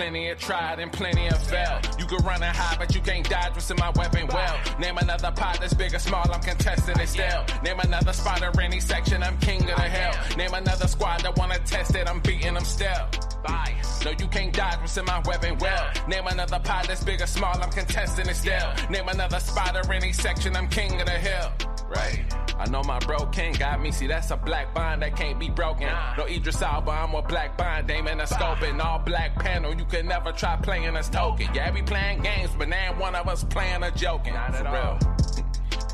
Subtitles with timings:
[0.00, 1.78] plenty of tried and plenty of fell.
[1.98, 4.58] You can run and hide, but you can't dodge what's in my weapon well.
[4.78, 7.44] Name another pot that's big or small, I'm contesting it still.
[7.62, 10.36] Name another spot or any section, I'm king of the hell.
[10.38, 13.08] Name another squad that wanna test it, I'm beating them still.
[13.44, 13.74] Bye.
[14.02, 15.90] No, you can't dodge what's in my weapon well.
[16.08, 18.72] Name another pot that's big or small, I'm contesting it still.
[18.88, 21.52] Name another spot or any section, I'm king of the hill.
[21.90, 22.24] Right.
[22.60, 23.90] I know my bro king got me.
[23.90, 25.88] See, that's a black bond that can't be broken.
[26.18, 27.88] No Idris Elba, I'm a black bond.
[27.88, 29.74] Dame in a scope and all black panel.
[29.74, 31.48] You can never try playing us token.
[31.54, 34.34] Yeah, we playing games, but now one of us playing a joking.
[34.34, 34.98] Not For real.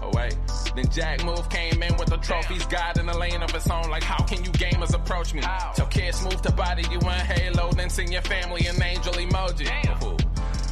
[0.03, 0.37] Oh wait.
[0.75, 3.89] Then Jack Move came in with the trophies, God in the lane of his own.
[3.89, 5.41] Like, how can you gamers approach me?
[5.41, 5.73] How?
[5.75, 10.05] So kids move to body you in Halo, then send your family an angel emoji.
[10.05, 10.26] Ooh.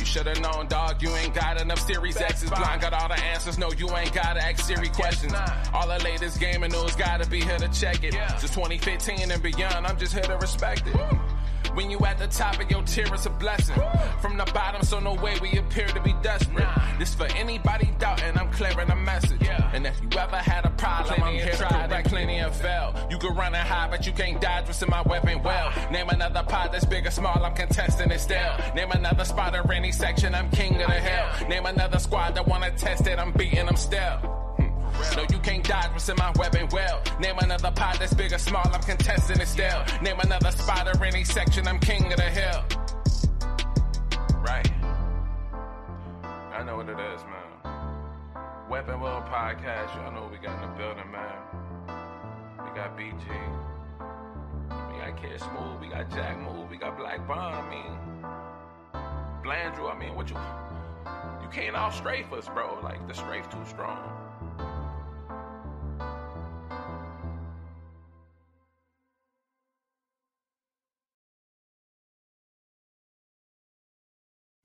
[0.05, 1.03] You should've known, dog.
[1.03, 2.51] You ain't got enough Series X's.
[2.51, 3.57] Blind got all the answers.
[3.57, 5.33] No, you ain't gotta ask Siri questions.
[5.73, 8.13] All the latest gaming news gotta be here to check it.
[8.39, 10.95] Since 2015 and beyond, I'm just here to respect it.
[11.73, 13.77] When you at the top of your tier, it's a blessing.
[14.21, 16.69] From the bottom, so no way we appear to be desperate.
[16.99, 19.43] This for anybody doubting, I'm clearing a message.
[19.43, 19.71] Yeah.
[19.73, 22.95] And if you ever had a problem, I'm here to correct plenty and fail.
[23.11, 25.73] You can run and hide, but you can't dodge what's in my weapon well.
[25.91, 28.53] Name another pot that's big or small, I'm contesting it still.
[28.75, 31.49] Name another spot or any section, I'm king of the hill.
[31.49, 34.44] Name another squad that wanna test it, I'm beating them still.
[35.17, 37.03] No, you can't dodge what's in my weapon well.
[37.21, 39.83] Name another pot that's big or small, I'm contesting it still.
[40.03, 42.65] Name another spot or any section, I'm king of the hill.
[44.41, 44.71] Right.
[46.53, 47.45] I know what it is, man.
[48.69, 51.37] Weapon Wheel Podcast, y'all know what we got in the building, man.
[52.65, 53.25] We got BG.
[54.91, 57.99] We got Kid Smooth, we got Jack Move, we got Black Bond, I mean.
[59.45, 60.37] Blandrew, I mean, what you.
[61.43, 62.79] You can't all strafe us, bro.
[62.83, 64.24] Like, the strafe too strong.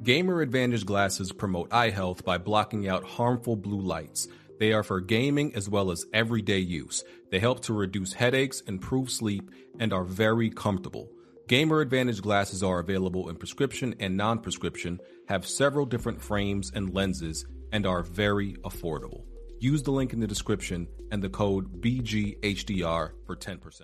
[0.02, 4.30] Gamer Advantage glasses promote eye health by blocking out harmful blue lights.
[4.58, 7.04] They are for gaming as well as everyday use.
[7.32, 11.10] They help to reduce headaches, improve sleep, and are very comfortable.
[11.50, 16.94] Gamer Advantage glasses are available in prescription and non prescription, have several different frames and
[16.94, 19.26] lenses, and are very affordable.
[19.60, 23.82] Use the link in the description and the code BGHDR for 10%.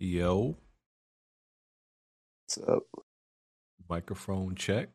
[0.00, 0.56] Yo,
[2.46, 2.84] What's up?
[3.88, 4.90] microphone check.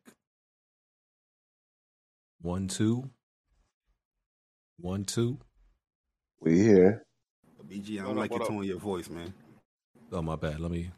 [2.42, 3.10] One, two.
[4.78, 5.40] One, two.
[6.40, 7.04] We here.
[7.68, 9.34] BG, I What don't like what your tone of your voice, man.
[10.14, 10.62] Oh my bad.
[10.62, 10.92] Let me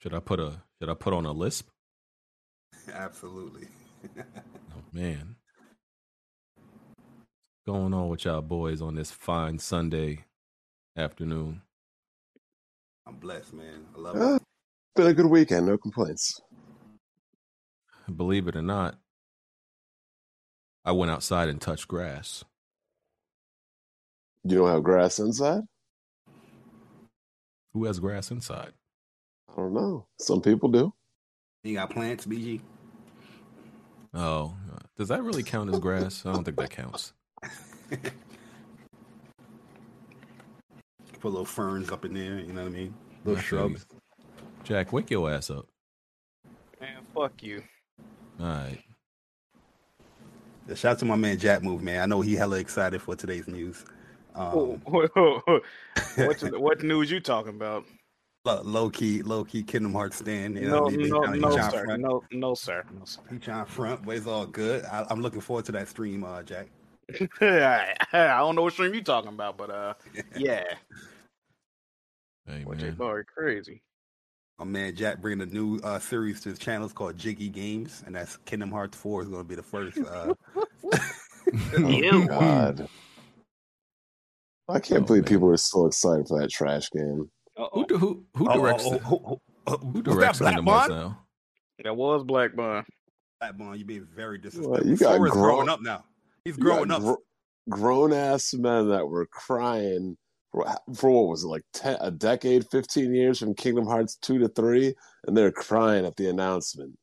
[0.00, 1.68] should I put a should I put on a lisp?
[2.92, 3.68] Absolutely.
[4.74, 5.36] Oh man.
[7.66, 10.24] Going on with y'all boys on this fine Sunday
[10.96, 11.62] afternoon.
[13.06, 13.86] I'm blessed, man.
[13.96, 14.42] I love Uh, it.
[14.94, 16.40] been a good weekend, no complaints.
[18.14, 18.96] Believe it or not,
[20.84, 22.44] I went outside and touched grass.
[24.44, 25.62] You don't have grass inside?
[27.72, 28.72] Who has grass inside?
[29.48, 30.06] I don't know.
[30.18, 30.92] Some people do.
[31.62, 32.60] You got plants, BG?
[34.12, 36.26] Oh, uh, does that really count as grass?
[36.26, 37.12] I don't think that counts.
[41.22, 42.94] Put little ferns up in there, you know what I mean?
[43.24, 43.76] Little I feel you.
[43.76, 43.86] shrubs.
[44.64, 45.68] Jack, wake your ass up.
[46.80, 47.62] Man, fuck you.
[48.40, 48.82] All right.
[50.68, 52.02] Yeah, Shout out to my man Jack Move, man.
[52.02, 53.84] I know he hella excited for today's news.
[54.34, 55.14] Um, what
[56.60, 57.84] what news you talking about?
[58.44, 60.56] low key, low key Kingdom Hearts stand.
[60.56, 61.04] You know No, what I mean?
[61.06, 61.96] He no, tryna- he no, sir.
[61.98, 62.82] No, no, sir.
[62.98, 63.20] No, sir.
[63.30, 64.84] He trying front, but it's all good.
[64.86, 66.66] I, I'm looking forward to that stream, uh, Jack.
[67.40, 69.94] I don't know what stream you talking about, but uh,
[70.36, 70.64] yeah,
[72.46, 73.24] Hey what J man.
[73.36, 73.82] Crazy.
[74.58, 76.84] My man Jack bringing a new uh, series to his channel.
[76.84, 79.98] It's called Jiggy Games, and that's Kingdom Hearts 4 is going to be the first.
[79.98, 80.34] Uh,
[81.76, 82.88] Oh, God.
[84.68, 85.28] I can't Oh, believe man.
[85.28, 87.28] people are still excited for that trash game.
[87.56, 89.02] Who who who directs oh, it?
[89.06, 91.00] oh, oh, who directs that Kingdom Black Hearts Bond?
[91.10, 91.18] now?
[91.84, 92.84] That was Black Bun.
[93.40, 94.86] Black Bond, you being very What, disrespectful.
[94.88, 96.04] you got Sora's grown- growing up now.
[96.44, 97.02] He's You got growing up.
[97.02, 97.14] gr-
[97.76, 100.16] grown ass men that were crying
[100.52, 104.38] for, for what was it, like 10, a decade, 15 years from Kingdom Hearts 2
[104.38, 104.94] to 3,
[105.26, 106.96] and they're crying at the announcement.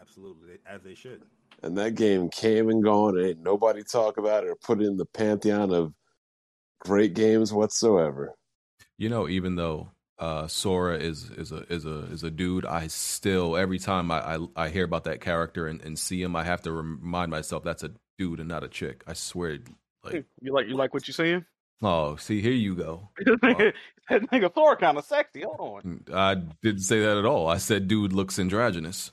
[0.00, 1.22] Absolutely, as they should.
[1.62, 4.86] And that game came and gone, and ain't nobody talk about it or put it
[4.86, 5.92] in the pantheon of
[6.80, 8.34] great games whatsoever.
[8.96, 12.86] You know, even though uh, Sora is is a is a is a dude, I
[12.88, 16.44] still every time I I, I hear about that character and, and see him, I
[16.44, 19.02] have to remind myself that's a dude and not a chick.
[19.06, 19.58] I swear,
[20.04, 21.44] like You like you like what you're saying?
[21.80, 23.08] Oh, see, here you go.
[23.18, 23.46] that oh.
[23.46, 23.72] nigga,
[24.08, 25.42] that nigga Thor kind of sexy.
[25.42, 25.82] Hold on.
[25.82, 27.48] Mm, I didn't say that at all.
[27.48, 29.12] I said dude looks androgynous.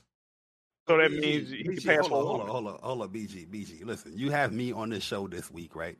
[0.88, 2.46] So that BG, means he can BG, pass hold a on, hold woman.
[2.46, 3.84] on, hold on, hold on, BG, BG.
[3.84, 5.96] Listen, you have me on this show this week, right?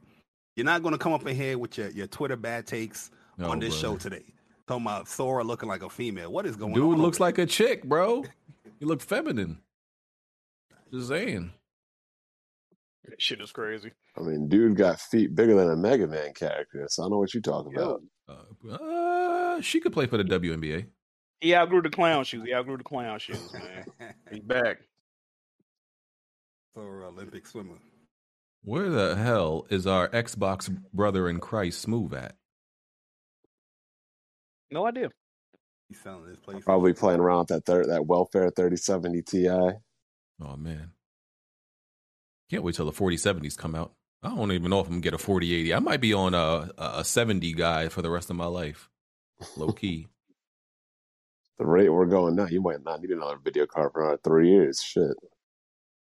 [0.54, 3.50] You're not going to come up in here with your, your Twitter bad takes No,
[3.50, 4.24] on this show today.
[4.66, 6.32] Talking about Thora looking like a female.
[6.32, 6.80] What is going on?
[6.80, 8.24] Dude looks like a chick, bro.
[8.80, 9.58] You look feminine.
[10.92, 11.52] Just saying.
[13.08, 13.93] That shit is crazy.
[14.17, 17.32] I mean, dude got feet bigger than a Mega Man character, so I know what
[17.32, 18.03] you're talking about.
[18.29, 20.87] Uh, uh, she could play for the WNBA.
[21.41, 22.43] He outgrew the clown shoes.
[22.44, 24.14] He outgrew the clown shoes, man.
[24.31, 24.79] He's back.
[26.75, 27.79] For Olympic swimmer.
[28.64, 32.35] Where the hell is our Xbox brother in Christ Smooth at?
[34.70, 35.11] No idea.
[35.88, 36.64] He's selling his place.
[36.64, 39.49] Probably playing around with that thir- that welfare 3070 Ti.
[39.49, 40.91] Oh man.
[42.50, 43.93] Can't wait till the 4070s come out.
[44.22, 45.75] I don't even know if I'm gonna get a 4080.
[45.75, 48.88] I might be on a a 70 guy for the rest of my life.
[49.56, 50.08] Low key.
[51.58, 54.50] The rate we're going now, you might not need another video card for another three
[54.50, 54.82] years.
[54.82, 55.16] Shit.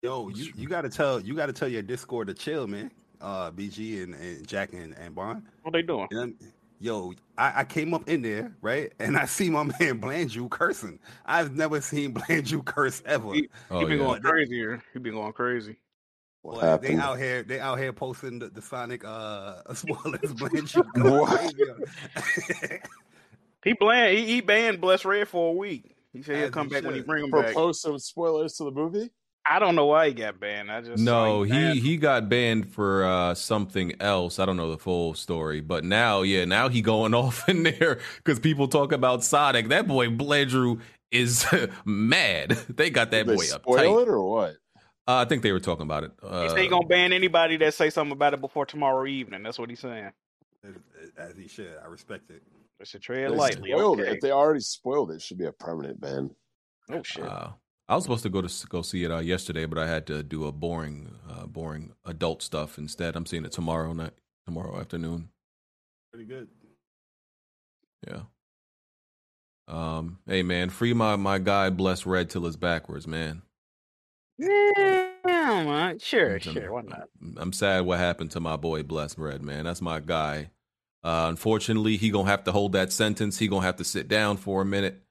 [0.03, 2.91] Yo, you, you gotta tell you gotta tell your Discord to chill, man.
[3.19, 5.45] Uh, BG and, and Jack and, and Bond.
[5.63, 6.07] What they doing?
[6.11, 6.33] You know,
[6.81, 8.93] yo, I, I came up in there, right?
[8.99, 10.99] And I see my man Blandrew cursing.
[11.25, 13.33] I've never seen Blandrew curse ever.
[13.33, 14.05] He- Oh he been yeah.
[14.05, 14.83] going crazy here.
[14.93, 15.77] He been going crazy.
[16.43, 20.33] What Boy, they out here, they out here posting the, the Sonic uh spoilers.
[20.35, 22.81] Blandrew going What?
[23.65, 24.17] He bland.
[24.17, 25.97] He, he banned Bless Red for a week.
[26.13, 27.07] He said he'll As come he back when he should.
[27.07, 27.47] bring him back.
[27.47, 29.11] Propose some spoilers to the movie?
[29.51, 30.71] I don't know why he got banned.
[30.71, 31.79] I just No, him he banned.
[31.81, 34.39] he got banned for uh, something else.
[34.39, 37.99] I don't know the full story, but now, yeah, now he going off in there
[38.19, 39.69] because people talk about Sonic.
[39.69, 40.81] That boy Bledrew
[41.11, 41.47] is
[41.85, 42.51] mad.
[42.69, 44.03] They got that Did boy they up spoil tight.
[44.03, 44.57] it or what?
[45.09, 46.13] Uh, I think they were talking about it.
[46.21, 49.43] He Uh, said he gonna ban anybody that say something about it before tomorrow evening.
[49.43, 50.13] That's what he's saying.
[50.63, 50.75] as,
[51.17, 51.79] as he should.
[51.83, 52.43] I respect it.
[52.79, 53.71] They should tread They lightly.
[53.71, 54.03] spoiled it.
[54.05, 54.13] Okay.
[54.13, 56.31] If they already spoiled it, it should be a permanent ban.
[56.91, 57.25] Oh shit.
[57.25, 57.51] uh,
[57.89, 60.23] I was supposed to go to go see it uh, yesterday, but I had to
[60.23, 63.17] do a boring, uh, boring adult stuff instead.
[63.17, 64.13] I'm seeing it tomorrow night,
[64.45, 65.31] tomorrow afternoon.
[66.13, 66.49] Pretty good.
[68.07, 68.23] Yeah.
[69.67, 70.19] Um.
[70.27, 71.71] Hey man, free my my guy.
[71.71, 73.43] Bless Red till it's backwards, man.
[74.39, 74.98] yeah,
[75.65, 75.99] man.
[75.99, 76.73] Sure, I'm- sure.
[76.73, 77.09] Why not?
[77.37, 79.65] I'm sad what happened to my boy Bless Red, man.
[79.65, 80.51] That's my guy.
[81.05, 83.39] Uh, unfortunately, he gonna have to hold that sentence.
[83.39, 85.03] He gonna have to sit down for a minute.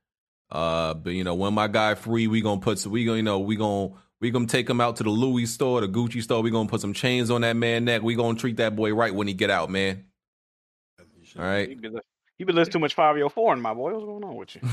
[0.52, 2.92] Uh, but you know, when my guy free, we gonna put some.
[2.92, 5.82] We gonna, you know, we gonna we gonna take him out to the Louis store,
[5.82, 6.42] the Gucci store.
[6.42, 8.02] We gonna put some chains on that man neck.
[8.02, 10.06] We gonna treat that boy right when he get out, man.
[11.00, 11.40] As he should.
[11.42, 12.00] All right, You been,
[12.38, 13.94] you been listening too much Five Year Four, my boy.
[13.94, 14.62] What's going on with you?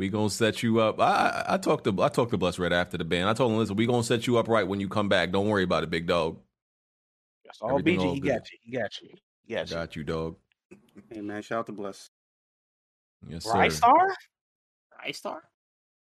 [0.00, 0.98] we gonna set you up.
[0.98, 3.28] I I, I talked to I talked to Bless Red after the band.
[3.28, 5.30] I told him, listen, we gonna set you up right when you come back.
[5.30, 6.38] Don't worry about it, big dog.
[7.44, 8.04] That's all Everything BG.
[8.06, 8.28] all he good.
[8.28, 8.58] got you.
[8.62, 9.08] He got you.
[9.46, 9.76] He got you.
[9.76, 10.36] Got you, dog.
[11.10, 12.08] Hey man, shout out to Bless.
[13.28, 13.52] Yes, sir.
[13.52, 14.16] Right star?
[15.04, 15.42] Ice Star?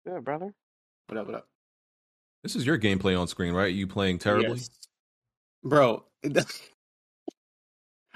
[0.05, 0.53] Yeah, brother.
[1.07, 1.47] What up, what up?
[2.43, 3.73] This is your gameplay on screen, right?
[3.73, 4.57] You playing terribly?
[4.57, 4.69] Yes.
[5.63, 6.03] Bro,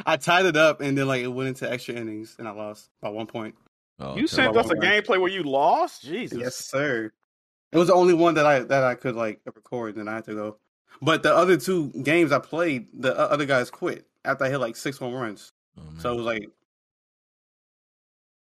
[0.05, 2.89] I tied it up and then like it went into extra innings and I lost
[3.01, 3.55] by one point.
[4.01, 6.01] Oh, you sent us a gameplay where you lost?
[6.03, 6.37] Jesus.
[6.39, 7.11] Yes, sir.
[7.71, 10.25] It was the only one that I that I could like record, and I had
[10.25, 10.57] to go.
[11.01, 14.75] But the other two games I played, the other guys quit after I hit like
[14.75, 15.53] six home runs.
[15.77, 15.83] Oh.
[15.99, 16.49] So it was like,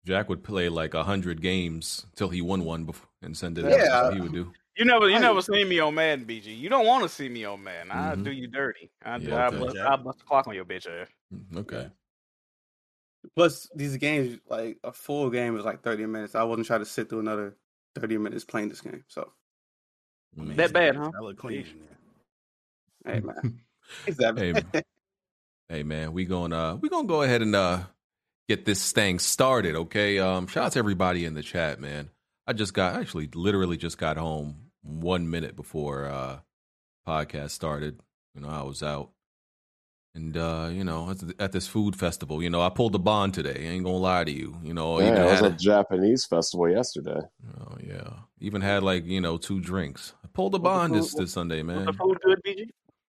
[0.05, 3.65] Jack would play like a hundred games till he won one before and send it
[3.65, 3.71] in.
[3.71, 3.79] Yeah.
[3.79, 4.53] That's what he would do.
[4.77, 5.23] You never, you Right.
[5.23, 6.55] never seen me on Madden, BG.
[6.57, 7.91] You don't want to see me on Madden.
[7.91, 8.25] I Mhm.
[8.25, 8.91] do you dirty.
[9.03, 9.29] I do.
[9.29, 9.87] Yeah, I bust, Jack.
[9.87, 11.09] I bust the clock on your bitch ass.
[11.35, 11.91] Mm, Okay.
[13.35, 16.35] Plus these games, like a full game is like thirty minutes.
[16.35, 17.57] I wasn't trying to sit through another
[17.95, 19.05] thirty minutes playing this game.
[19.09, 19.33] So
[20.41, 21.11] I That bad, huh?
[21.13, 21.73] That look clean Yeesh.
[21.73, 21.81] in
[23.05, 23.15] there.
[23.15, 23.61] hey man,
[24.07, 24.85] it's that Hey, bad.
[25.69, 27.81] Hey man, we going uh we gonna go ahead and uh
[28.49, 30.19] get this thing started, okay?
[30.19, 32.11] Um shout out to everybody in the chat, man.
[32.47, 36.39] I just got actually literally just got home one minute before uh
[37.07, 38.01] podcast started.
[38.35, 39.11] You know, I was out.
[40.17, 43.69] And uh, you know, at, this food festival, you know, I pulled the bond today.
[43.69, 44.57] I ain't gonna lie to you.
[44.65, 47.21] You know, yeah, even I was had at Japanese festival yesterday.
[47.61, 48.11] Oh yeah.
[48.41, 50.15] Even had like, you know, two drinks.
[50.25, 51.85] I pulled the bond this, food- this Sunday, Was man.
[51.85, 52.71] the food good, BG?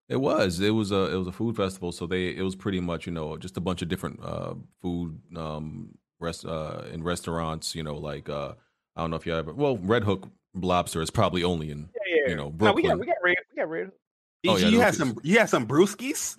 [0.09, 0.59] It was.
[0.59, 3.11] It was a it was a food festival, so they it was pretty much, you
[3.11, 7.95] know, just a bunch of different uh food um rest uh in restaurants, you know,
[7.97, 8.53] like uh
[8.95, 12.15] I don't know if you ever well, Red Hook Lobster is probably only in Yeah,
[12.15, 12.29] yeah.
[12.31, 13.35] You know, No, we got, we got red.
[13.51, 13.91] We got red.
[14.47, 15.17] Oh, yeah, you had some.
[15.23, 16.37] You had some brewskis.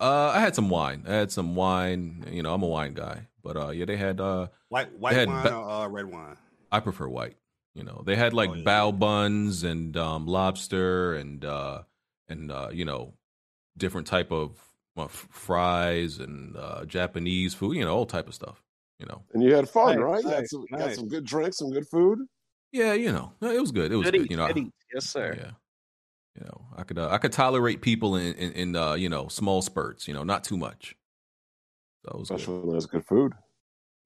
[0.00, 1.04] Uh I had some wine.
[1.06, 3.28] I had some wine, you know, I'm a wine guy.
[3.42, 6.36] But uh yeah, they had uh White white had wine ba- or uh, red wine.
[6.72, 7.36] I prefer white.
[7.74, 8.64] You know, they had like Oh, yeah.
[8.64, 11.82] bao buns and um, lobster and uh,
[12.28, 13.12] and uh, you know
[13.76, 14.58] different type of
[14.94, 18.62] well, f- fries and uh, Japanese food, you know, all type of stuff.
[18.98, 20.24] You know, And you had fun, Nice, right?
[20.24, 20.96] You had nice, some, got nice.
[20.96, 22.20] some good drinks, some good food.
[22.72, 23.92] yeah, you know, it was good.
[23.92, 24.22] It was Good good.
[24.22, 25.34] eats, You know, I- Yes, sir.
[25.38, 25.50] yeah,
[26.38, 29.28] you know, I could uh, I could tolerate people in in, in uh, you know
[29.28, 30.06] small spurts.
[30.06, 30.96] You know, not too much.
[32.04, 32.34] So it was good.
[32.36, 33.32] Especially when there's good food.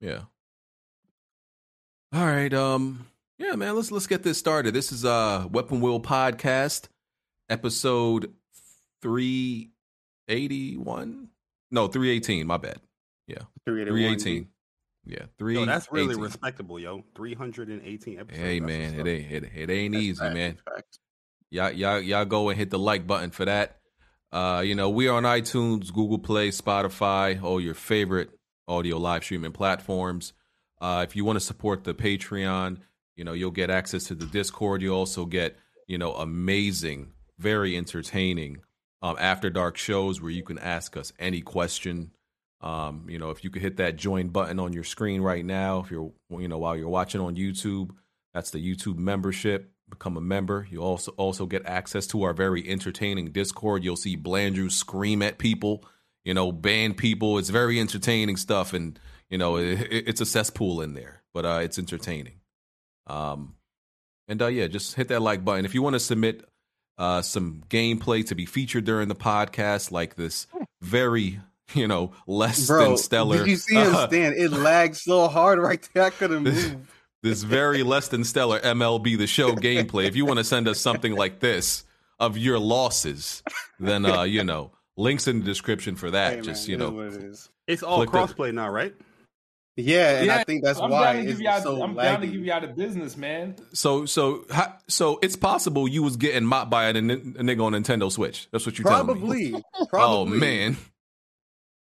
[0.01, 0.23] Yeah.
[2.13, 2.53] All right.
[2.53, 3.07] Um.
[3.39, 3.75] Yeah, man.
[3.75, 4.75] Let's let's get this started.
[4.75, 6.89] This is uh Weapon Wheel podcast,
[7.49, 8.33] episode
[9.03, 9.71] three
[10.29, 11.29] eighty one.
[11.71, 12.47] No, three eighteen.
[12.47, 12.81] My bad.
[13.27, 14.13] Yeah, 381.
[14.13, 14.49] eighteen.
[15.07, 15.55] Yeah, three.
[15.55, 17.05] Yo, that's really respectable, yo.
[17.17, 18.39] 318 episodes.
[18.39, 20.59] Hey man, it ain't it, it ain't That's easy, fact, man.
[20.65, 20.99] fact.
[21.51, 23.79] Y'all, y'all, y'all go and hit the like button for that.
[24.33, 28.31] Uh, you know, we're on iTunes, Google Play, Spotify, all your favorite
[28.69, 30.33] audio live streaming platforms.
[30.81, 32.79] Uh, if you want to support the Patreon,
[33.17, 34.81] you know, you'll get access to the Discord.
[34.81, 35.57] You also get,
[35.89, 38.59] you know, amazing, very entertaining
[39.03, 42.13] um, after dark shows where you can ask us any question.
[42.61, 45.81] Um, you know, if you could hit that join button on your screen right now,
[45.81, 47.91] if you're, you know, while you're watching on YouTube,
[48.33, 49.73] that's the YouTube membership.
[49.91, 50.67] Become a member.
[50.71, 53.85] You also also get access to our very entertaining Discord.
[53.85, 55.85] You'll see Blandrew scream at people,
[56.25, 57.39] you know, ban people.
[57.39, 61.45] It's very entertaining stuff, and you know, it, it- it's a cesspool in there, but
[61.45, 62.41] uh, it's entertaining.
[63.07, 63.55] Um,
[64.29, 66.45] and uh, yeah, just hit that like button if you want to submit
[66.99, 70.47] uh some gameplay to be featured during the podcast, like this
[70.83, 71.41] very
[71.75, 73.39] you know less Bro, than stellar.
[73.39, 74.35] did you see him stand?
[74.37, 76.05] It lagged so hard right there.
[76.05, 77.00] I couldn't move.
[77.23, 80.07] This very less than stellar MLB the show gameplay.
[80.07, 81.85] If you want to send us something like this
[82.19, 83.43] of your losses,
[83.79, 86.37] then uh, you know, links in the description for that.
[86.37, 87.49] Hey, just man, you know, what it is.
[87.83, 88.95] All crossplay now, right?
[89.77, 91.61] Yeah, and Yeah, I think that's I'm why down it's give y'all.
[91.61, 92.03] so I'm laggy.
[92.03, 93.57] down to give y'all the business, man.
[93.73, 94.45] so so
[94.89, 98.49] so it's possible you was getting mopped by a nigga on Nintendo Switch.
[98.51, 99.13] That's what you telling me.
[99.13, 100.77] Probably, Oh man,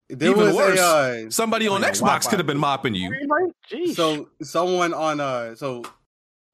[0.09, 0.79] there even was worse.
[0.79, 3.11] a uh, somebody on Xbox could have been mopping you.
[3.71, 3.95] Jeez.
[3.95, 5.83] so someone on uh so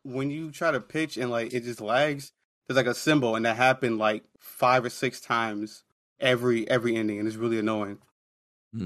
[0.04, 2.32] when you try to pitch and like it just lags
[2.68, 5.84] there's like a symbol and that happened like five or six times
[6.20, 7.98] every every ending and it's really annoying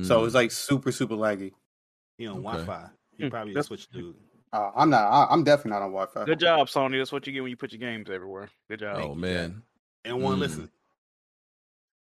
[0.01, 0.25] so Mm.
[0.25, 1.51] it's like super super laggy
[2.17, 2.43] He on Okay.
[2.43, 2.89] Wi-Fi.
[3.17, 4.15] He Hmm, probably a switch dude.
[4.51, 6.98] uh, i'm not I, i'm definitely not on wi-fi Good job, Sony.
[6.98, 8.50] That's what you get when you put your games everywhere.
[8.69, 8.98] Good job.
[9.00, 9.62] oh man.
[10.03, 10.39] And one Mm.
[10.39, 10.69] listen.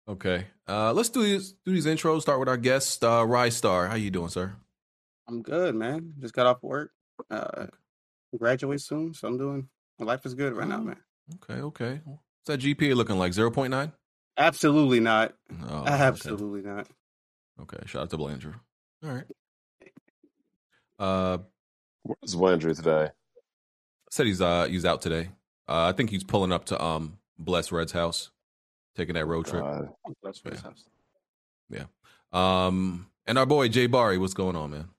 [0.07, 2.21] Okay, uh, let's do these do these intros.
[2.21, 3.87] Start with our guest, uh, Rise Star.
[3.87, 4.53] How you doing, sir?
[5.27, 6.91] i'm good man just got off work
[7.31, 7.65] uh
[8.37, 10.83] graduate soon so i'm doing my life is good right now Oh.
[10.83, 10.97] man
[11.41, 12.01] Okay, okay.
[12.05, 13.33] What's that GPA looking like?
[13.33, 13.91] Zero point nine.
[14.37, 15.33] absolutely not
[15.67, 15.89] Oh, okay.
[15.93, 16.87] absolutely not
[17.59, 18.53] Okay, shout out to Blandrew.
[19.03, 19.23] All right.
[20.99, 21.39] Uh,
[22.03, 23.09] Where's Landry today?
[24.11, 25.29] said he's uh he's out today.
[25.67, 28.29] Uh, I think he's pulling up to um Bless Red's house,
[28.95, 29.63] taking that road trip.
[29.63, 29.89] God.
[30.23, 30.51] that's Yeah.
[30.51, 30.85] his house.
[32.35, 34.89] Um, and our boy Jay Barry, what's going on, man?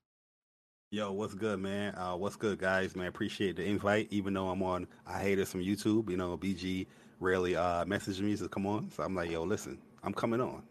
[0.91, 1.95] Yo, what's good, man?
[1.95, 2.97] Uh, what's good, guys?
[2.97, 4.09] Man, appreciate the invite.
[4.11, 6.09] Even though I'm on, I hate us from YouTube.
[6.09, 6.87] You know, BG
[7.21, 10.62] rarely uh messages me to come on, so I'm like, yo, listen, I'm coming on.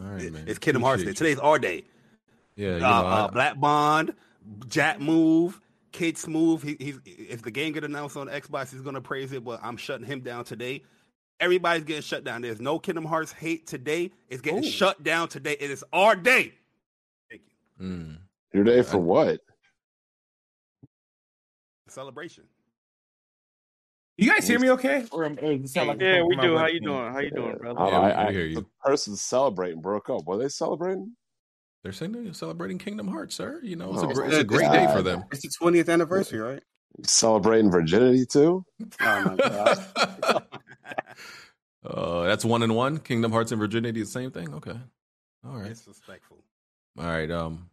[0.00, 0.44] All right, man.
[0.46, 1.12] It's Kingdom Hearts Day.
[1.12, 1.84] Today's our day.
[2.56, 4.14] Yeah, you uh, know, uh, Black Bond,
[4.68, 5.60] Jack Move,
[5.92, 6.62] Kid Smooth.
[6.62, 9.44] He, he's if the game get announced on Xbox, he's gonna praise it.
[9.44, 10.82] But I'm shutting him down today.
[11.42, 12.40] Everybody's getting shut down.
[12.42, 14.12] There's no Kingdom Hearts hate today.
[14.30, 14.70] It's getting Ooh.
[14.70, 15.56] shut down today.
[15.58, 16.54] It is our day.
[17.28, 17.42] Thank
[17.80, 17.84] you.
[17.84, 18.16] mm.
[18.54, 19.40] Your day for what?
[21.88, 22.44] Celebration.
[24.16, 25.04] You guys hear me okay?
[25.10, 26.56] Or, or does it like Yeah, we do.
[26.56, 27.12] How you doing?
[27.12, 27.54] How you doing, Yeah.
[27.56, 27.80] brother?
[27.80, 28.54] Yeah, we- I, I, hear you.
[28.54, 30.24] The person celebrating broke up.
[30.26, 31.16] Were they celebrating?
[31.82, 33.58] they're saying they're celebrating Kingdom Hearts, sir.
[33.64, 35.24] You know, it's Oh, a great, it's a my great day for them.
[35.32, 36.62] it's the 20th anniversary right
[37.04, 38.64] Celebrating virginity too?
[39.00, 40.44] oh my god
[41.84, 42.98] uh, that's one and one.
[42.98, 44.52] Kingdom Hearts and Virginity, the same thing.
[44.54, 44.78] Okay,
[45.44, 46.38] all right, Disrespectful.
[46.98, 47.30] all right.
[47.30, 47.70] Um,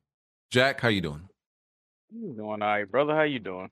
[0.52, 1.22] Jack, how you doing?
[2.12, 3.16] You doing all right, brother?
[3.16, 3.70] How you doing?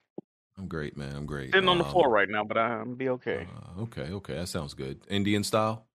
[0.58, 1.16] I'm great, man.
[1.16, 1.52] I'm great.
[1.54, 3.48] Sitting on the Um, floor right now, but I'm be okay.
[3.78, 5.00] Uh, okay, okay, that sounds good.
[5.08, 5.86] Indian style.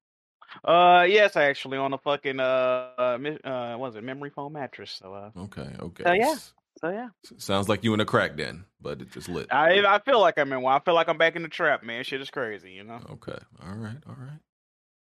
[0.64, 4.90] Uh, yes, actually on a fucking uh, uh, uh, what was it memory foam mattress?
[5.02, 6.04] So uh, Okay, okay.
[6.06, 6.36] Oh, yeah.
[6.76, 9.52] S- so yeah, Sounds like you in a crack den, but it just lit.
[9.52, 10.74] I I feel like I'm in one.
[10.74, 12.02] I feel like I'm back in the trap, man.
[12.04, 13.00] Shit is crazy, you know.
[13.10, 13.38] Okay.
[13.64, 13.98] All right.
[14.08, 14.38] All right.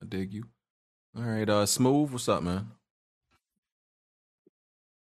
[0.01, 0.43] I dig you.
[1.15, 1.49] All right.
[1.49, 2.11] Uh, smooth.
[2.11, 2.71] What's up, man?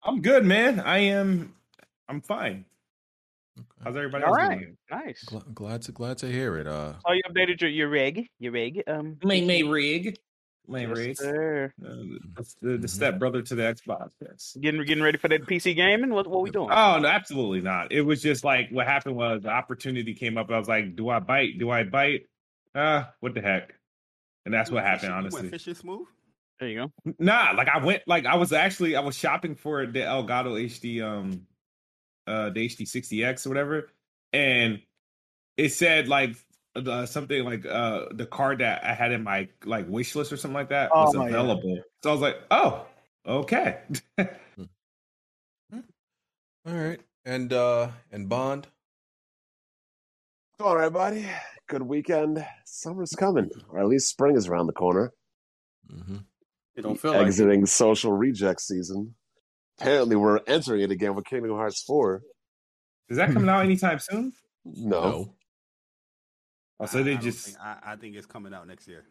[0.02, 0.80] I'm good, man.
[0.80, 1.54] I am.
[2.08, 2.64] I'm fine.
[3.58, 3.66] Okay.
[3.84, 4.76] How's everybody All else doing?
[4.90, 5.24] nice.
[5.28, 6.66] Gl- glad to glad to hear it.
[6.66, 8.82] Uh, Oh, you updated your your rig, your rig.
[8.86, 10.18] Um, May May rig.
[10.70, 11.10] May yes, rig.
[11.10, 11.72] Uh, sir.
[11.78, 12.88] the, the, the Mhm.
[12.90, 14.10] step brother to the Xbox.
[14.22, 14.56] Yes.
[14.60, 16.10] Getting getting ready for that PC gaming.
[16.10, 16.70] What what we doing?
[16.70, 17.92] Oh no, absolutely not.
[17.92, 20.50] It was just like what happened was the opportunity came up.
[20.50, 21.58] I was like, do I bite?
[21.58, 22.26] Do I bite?
[22.74, 23.74] Uh, what the heck?
[24.44, 25.48] And that's You what happened, fishing- you honestly.
[25.48, 26.06] Fishing smooth.
[26.60, 27.12] There you go.
[27.18, 31.02] Nah, like I went, like I was actually I was shopping for the Elgato HD,
[31.02, 31.46] um,
[32.26, 33.88] uh, the HD 60X or whatever,
[34.32, 34.80] and
[35.56, 36.36] it said like
[36.74, 40.36] the something like uh the card that I had in my like wish list or
[40.36, 41.34] something like that Oh was my God.
[41.40, 41.80] available.
[42.02, 42.86] So I was like, oh,
[43.26, 43.78] okay.
[44.18, 44.28] All
[46.66, 47.00] right.
[47.24, 48.66] And uh and Bond.
[50.60, 51.26] All right, buddy.
[51.68, 52.44] Good weekend.
[52.66, 55.12] Summer's coming, or at least spring is around the corner.
[55.90, 56.16] Mm-hmm.
[56.76, 57.26] It don't feel like it.
[57.28, 59.14] Exiting social reject season.
[59.78, 62.22] Apparently, we're entering it again with Kingdom Hearts 4.
[63.08, 64.32] Is that coming out anytime soon?
[64.64, 65.00] No.
[65.00, 65.34] No.
[66.80, 69.04] Oh, so they I just think- I, I think it's coming out next year.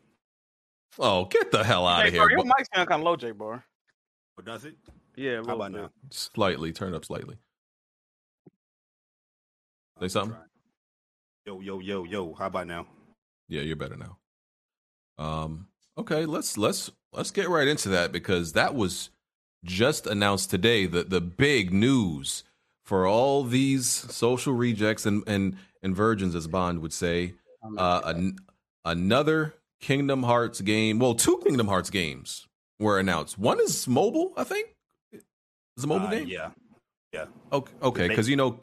[0.97, 2.37] Oh, get the hell out J of Bar, here.
[2.37, 3.63] your Bo- mic's kind of low, J Bar.
[4.35, 4.75] But does it?
[5.15, 5.81] Yeah, How about bit.
[5.81, 5.89] now?
[6.11, 7.35] Slightly, turn up slightly.
[9.99, 10.35] Say I'm something?
[10.35, 10.45] trying.
[11.45, 12.33] Yo, yo, yo, yo.
[12.33, 12.87] How about now?
[13.47, 14.17] Yeah, you're better now.
[15.17, 19.09] Um, okay, let's let's let's get right into that because that was
[19.65, 20.85] just announced today.
[20.85, 22.43] The the big news
[22.85, 27.33] for all these social rejects and and and virgins, as Bond would say.
[27.63, 28.37] Uh, an,
[28.85, 30.99] another Kingdom Hearts game.
[30.99, 32.47] Well, two Kingdom Hearts games
[32.79, 33.37] were announced.
[33.37, 34.69] One is mobile, I think.
[35.13, 36.27] Is a mobile Uh, game?
[36.27, 37.25] Yeah.
[37.51, 38.59] Okay, okay, because you know,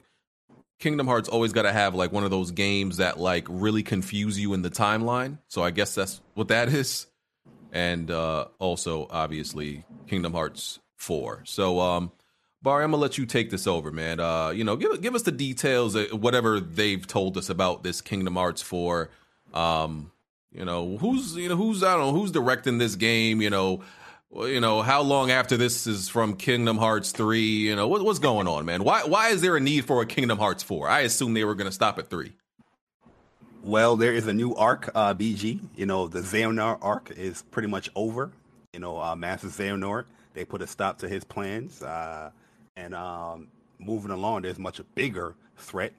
[0.78, 4.38] Kingdom Hearts always got to have like one of those games that like really confuse
[4.38, 5.38] you in the timeline.
[5.48, 7.06] So I guess that's what that is,
[7.72, 11.42] and uh also obviously Kingdom Hearts Four.
[11.44, 12.12] So um,
[12.66, 14.18] Barry, I'm gonna let you take this over, man.
[14.18, 18.00] Uh, you know, give give us the details, uh, whatever they've told us about this
[18.00, 19.10] Kingdom Hearts Four.
[19.54, 20.10] Um,
[20.52, 23.40] you know, who's you know who's I don't know who's directing this game.
[23.40, 23.82] You know.
[24.34, 27.40] You know, how long after this is from Kingdom Hearts 3?
[27.40, 28.82] You know, what, what's going on, man?
[28.82, 30.88] Why why is there a need for a Kingdom Hearts 4?
[30.88, 32.32] I assume they were to stop at 3.
[33.62, 35.60] Well, there is a new arc, uh, BG.
[35.76, 38.32] You know, the Xehanort arc is pretty much over.
[38.74, 41.80] You know, uh, Master Xehanort, they put a stop to his plans.
[41.80, 42.30] Uh,
[42.76, 45.92] and um, moving along, there's much a bigger threat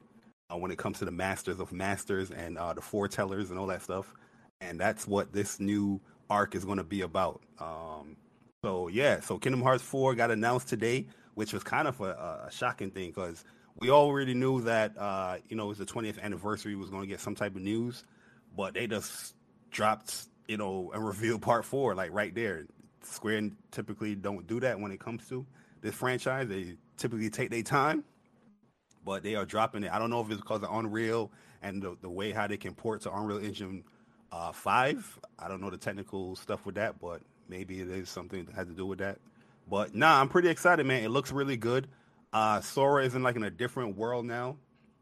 [0.49, 3.67] uh, when it comes to the Masters of Masters and uh, the Foretellers and all
[3.67, 4.13] that stuff.
[4.61, 7.41] And that's what this new arc is going to be about.
[7.59, 8.17] Um,
[8.63, 12.49] so, yeah, so Kingdom Hearts 4 got announced today, which was kind of a, a
[12.51, 13.43] shocking thing because
[13.79, 17.07] we already knew that uh, you know it was the 20th anniversary was going to
[17.07, 18.03] get some type of news,
[18.55, 19.35] but they just
[19.69, 22.65] dropped you know and revealed part four like right there.
[23.03, 25.45] Square typically don't do that when it comes to
[25.87, 26.47] this franchise.
[26.47, 28.03] They typically take their time,
[29.05, 29.91] but they are dropping it.
[29.91, 32.73] I don't know if it's because of Unreal and the, the way how they can
[32.73, 33.83] port to Unreal Engine
[34.31, 35.19] uh, five.
[35.39, 38.67] I don't know the technical stuff with that, but maybe it is something that has
[38.67, 39.19] to do with that.
[39.69, 41.03] But nah, I'm pretty excited, man.
[41.03, 41.87] It looks really good.
[42.33, 44.57] Uh, Sora is in like in a different world now.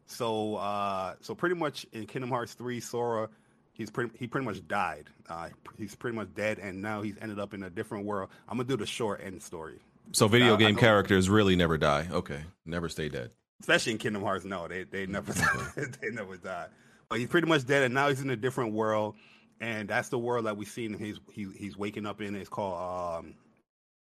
[0.08, 3.30] So uh, so pretty much in Kingdom Hearts 3, Sora
[3.76, 5.06] he's pretty he pretty much died.
[5.30, 8.30] Uh, he's pretty much dead, and now he's ended up in a different world.
[8.50, 9.80] I'm gonna do the short end story,
[10.12, 12.08] So video I game characters really never die.
[12.12, 12.40] Okay.
[12.66, 13.32] Never stay dead.
[13.60, 14.46] especially in Kingdom Hearts.
[14.46, 15.34] No, they they never
[15.76, 16.68] they never die.
[17.10, 19.16] But he's pretty much dead, and now he's in a different world,
[19.62, 21.00] and that's the world that we've seen him.
[21.00, 22.36] He's he, he's waking up in.
[22.36, 23.36] It's called um,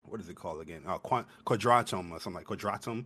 [0.04, 0.84] what is it called again?
[0.86, 3.06] Uh, Quant- Quadratum or something like Quadratum,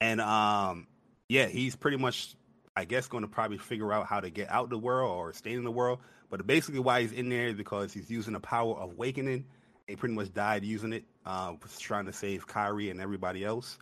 [0.00, 0.86] and um,
[1.28, 2.34] yeah, he's pretty much,
[2.76, 5.52] I guess, going to probably figure out how to get out the world or stay
[5.52, 6.00] in the world.
[6.28, 9.46] But basically, why he's in there is because he's using the power of awakening.
[9.90, 13.78] He pretty much died using it, uh, was trying to save Kairi and everybody else.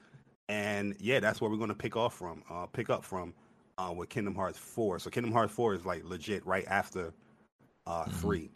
[0.49, 3.35] And yeah, that's where we're going to pick off from, uh, pick up from
[3.77, 4.99] uh, with Kingdom Hearts 4.
[4.99, 7.13] So Kingdom Hearts 4 is like legit right after
[7.87, 8.13] uh, Mhm.
[8.15, 8.51] 3.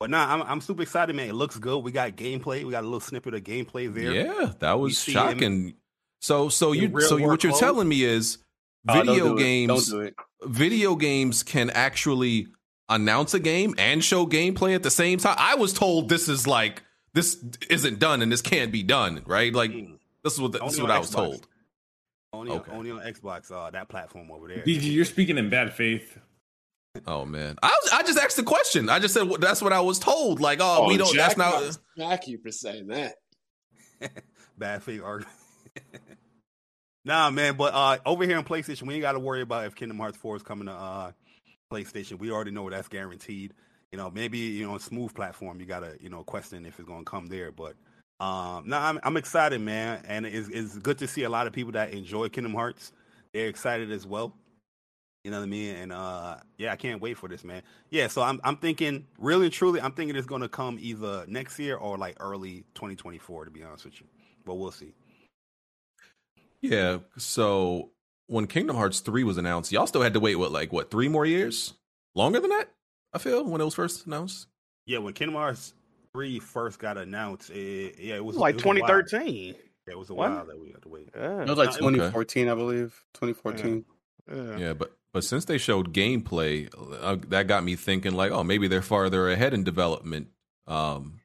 [0.00, 1.28] But nah, I'm, I'm super excited, man.
[1.28, 1.78] It looks good.
[1.78, 2.64] We got gameplay.
[2.64, 4.12] We got a little snippet of gameplay there.
[4.12, 5.74] Yeah, that was see him shocking.
[6.20, 7.60] So so you so what you're clothes?
[7.60, 8.38] telling me is
[8.88, 10.12] Oh, don't video do games Don't do
[10.44, 12.48] video games can actually
[12.88, 15.36] announce a game and show gameplay at the same time.
[15.38, 16.82] I was told this is like
[17.14, 19.52] this isn't done and this can't be done, right?
[19.52, 19.98] Like Mm.
[20.24, 21.14] this is what this is what I was Xbox.
[21.14, 21.46] told.
[22.34, 22.72] Only, Okay.
[22.72, 24.62] only on Xbox, uh, that platform over there.
[24.64, 26.16] BG, you're speaking in bad faith.
[27.06, 28.88] Oh man, I was, I just asked the question.
[28.88, 30.40] I just said well, that's what I was told.
[30.40, 31.12] Like, oh, we don't.
[31.14, 31.62] Jack that's not.
[31.62, 33.14] might smack you for saying that.
[34.58, 35.34] Bad faith argument.
[37.04, 39.74] nah, man, but uh, over here on PlayStation, we ain't got to worry about if
[39.74, 41.12] Kingdom Hearts 4 is coming to uh,
[41.72, 42.18] PlayStation.
[42.18, 43.54] We already know that's guaranteed.
[43.92, 47.04] You know, maybe you know, smooth platform, you gotta you know question if it's gonna
[47.04, 47.52] come there.
[47.52, 47.74] But
[48.20, 51.52] um, no, I'm I'm excited, man, and it's it's good to see a lot of
[51.52, 52.92] people that enjoy Kingdom Hearts.
[53.34, 54.34] They're excited as well.
[55.24, 55.76] You know what I mean?
[55.76, 57.62] And uh, yeah, I can't wait for this, man.
[57.90, 61.58] Yeah, so I'm I'm thinking really and truly, I'm thinking it's gonna come either next
[61.58, 64.06] year or like early 2024, to be honest with you.
[64.44, 64.94] But we'll see.
[66.60, 66.98] Yeah.
[67.18, 67.90] So
[68.26, 71.08] when Kingdom Hearts three was announced, y'all still had to wait what like what three
[71.08, 71.74] more years?
[72.14, 72.70] Longer than that?
[73.12, 74.48] I feel when it was first announced.
[74.86, 75.74] Yeah, when Kingdom Hearts
[76.12, 79.54] three first got announced, it, yeah, it was like it was 2013.
[79.86, 81.10] Yeah, it was a Wasn't while that we had to wait.
[81.14, 81.42] Yeah.
[81.42, 81.78] It was like Okay.
[81.78, 83.04] 2014, I believe.
[83.14, 83.84] 2014.
[84.32, 84.56] yeah.
[84.56, 86.68] Yeah, but but since they showed gameplay,
[87.02, 90.28] uh, that got me thinking like, oh, maybe they're farther ahead in development
[90.66, 91.20] um,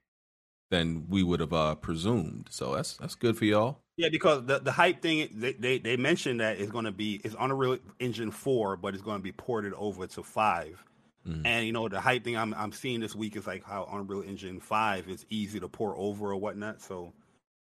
[0.72, 2.48] than we would have uh, presumed.
[2.50, 3.80] So that's that's good for y'all.
[3.96, 7.22] Yeah, because the, the hype thing they, they they mentioned that it's going to be
[7.24, 10.84] it's Unreal Engine four, but it's going to be ported over to five.
[11.28, 11.46] Mhm.
[11.46, 14.22] And you know the hype thing I'm I'm seeing this week is like how Unreal
[14.22, 16.82] Engine five is easy to pour over or whatnot.
[16.82, 17.12] So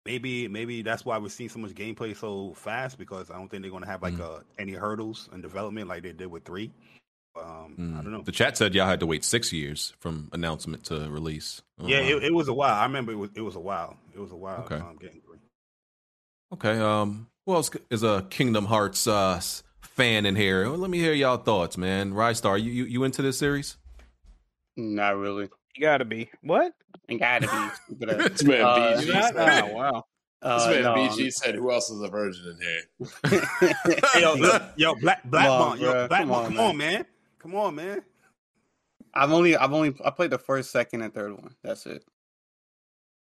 [0.05, 3.61] maybe maybe that's why we're seeing so much gameplay so fast because I don't think
[3.61, 6.71] they're going to have like uh, any hurdles in development like they did with three.
[7.39, 8.03] Um, I Mm.
[8.03, 8.21] don't know.
[8.23, 11.61] The chat said y'all had to wait six years from announcement to release.
[11.79, 12.07] Oh, Yeah, wow.
[12.07, 12.73] it, it was a while.
[12.73, 13.95] I remember it was it was a while.
[14.13, 14.63] It was a while.
[14.65, 14.75] Okay.
[14.75, 15.37] Um, getting three.
[16.53, 16.79] Okay.
[16.79, 17.27] Um.
[17.47, 19.41] Who else is a Kingdom Hearts uh,
[19.95, 20.67] fan in here?
[20.67, 22.13] Let me hear y'all thoughts, man.
[22.13, 23.77] Rystar, you, you you into this series?
[24.77, 25.49] Not really.
[25.75, 26.29] You gotta be.
[26.41, 26.73] What?
[27.07, 27.95] It gotta be.
[27.95, 28.29] stupid ass.
[28.31, 29.63] This man Uh, BG not?
[29.69, 30.05] Oh, wow.
[30.41, 33.41] this Uh, man no, BG said, "Who else is a virgin in here?"
[34.13, 36.59] Hey, yo, look, yo, black black Come on, Bond, yo, black Come Bond, on, come
[36.59, 37.05] on, man,
[37.39, 38.01] come on, man.
[39.13, 41.53] I've only, I've only, I played the first, second, and third one.
[41.63, 42.05] That's it.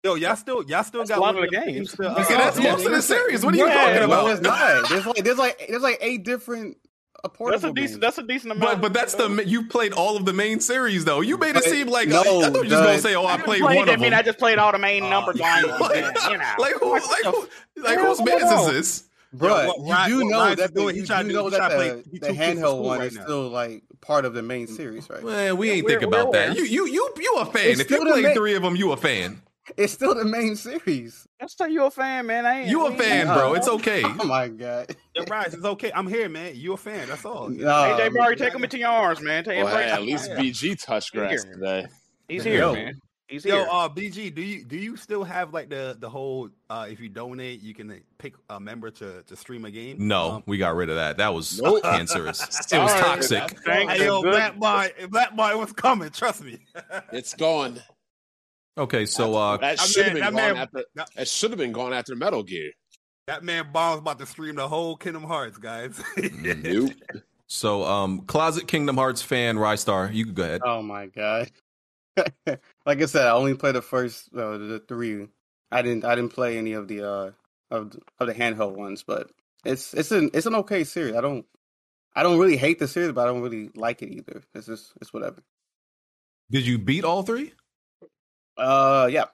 [0.02, 1.94] Yo, y'all still, y'all still That's got a lot one of the them games.
[1.94, 3.44] things to, Yeah, uh, that's yeah, most of the series.
[3.44, 4.30] What are you Yeah, talking No, about?
[4.30, 4.88] it's not.
[4.88, 6.78] There's like, there's like, there's like eight different
[7.22, 7.76] uh, That's a decent.
[7.76, 7.98] games.
[7.98, 8.80] That's a decent But amount.
[8.80, 11.20] but but that's the you played all of the main series though.
[11.20, 13.34] You made it seem like no, I thought you were just gonna say, oh, I
[13.34, 14.18] I played played, one I of mean, them.
[14.18, 15.66] I just played all the main Uh, number games.
[15.66, 16.54] like, man, you know.
[16.58, 17.48] like who like who
[17.82, 18.70] like hell whose going business on?
[18.70, 19.04] is this?
[19.34, 21.28] Bro, Yo, what you Ryan- do know Ryan's that the, doing, he you tried do
[21.28, 23.48] to- know he that tried the, the too cute for handheld one right is still
[23.50, 25.22] like part of the main series, right?
[25.22, 26.56] Man, we ain't We're- think about that.
[26.56, 27.66] You you you you a fan.
[27.68, 29.42] If you still played three of them, you a fan.
[29.76, 31.26] It's still the main series.
[31.38, 32.44] That's how you a fan, man.
[32.46, 33.54] I ain't, You a we fan, ain't- bro.
[33.54, 34.02] It's okay.
[34.20, 34.94] Oh my god.
[35.14, 35.92] Yo, Rise, it's okay.
[35.94, 36.52] I'm here, man.
[36.56, 37.08] You a fan?
[37.08, 37.48] That's all.
[37.48, 39.44] No, AJ Barry, take him into your arms, man.
[39.44, 40.36] Take him Well, right hey, at least Yeah.
[40.38, 41.26] BG touched Here.
[41.28, 41.86] grass today.
[42.28, 42.72] He's here, Yo.
[42.74, 42.94] man.
[43.28, 43.68] He's Yo, here.
[43.70, 47.08] uh, BG, do you do you still have like the the whole uh if you
[47.08, 49.96] donate you can pick a member to to stream a game?
[50.00, 51.16] No, Um, we got rid of that.
[51.18, 51.84] That was Nope.
[51.84, 52.40] cancerous.
[52.72, 53.56] It was Sorry, toxic.
[53.64, 54.04] Thank Hey, you.
[54.06, 56.10] yo, Black Boy, Black Boy was coming.
[56.10, 56.58] Trust me.
[57.12, 57.80] It's gone.
[58.78, 60.84] Okay, so uh that that should have been that gone man- after.
[60.94, 62.72] that- That should have been gone after Metal Gear.
[63.26, 66.00] that man Bomb's about to stream the whole Kingdom Hearts, guys.
[66.16, 66.92] Nope.
[67.46, 70.60] so um closet Kingdom Hearts fan Rystar, you could go ahead.
[70.64, 71.50] Oh my god.
[72.46, 75.28] like I said, I only played the first uh, the three.
[75.70, 77.30] I didn't I didn't play any of the uh
[77.70, 79.30] of the- of the handheld ones, but
[79.64, 81.14] it's it's an it's an okay series.
[81.14, 81.44] I don't
[82.14, 84.42] I don't really hate the series, but I don't really like it either.
[84.54, 85.42] It's just it's whatever.
[86.50, 87.52] Did you beat all three?
[88.60, 89.24] Uh yeah.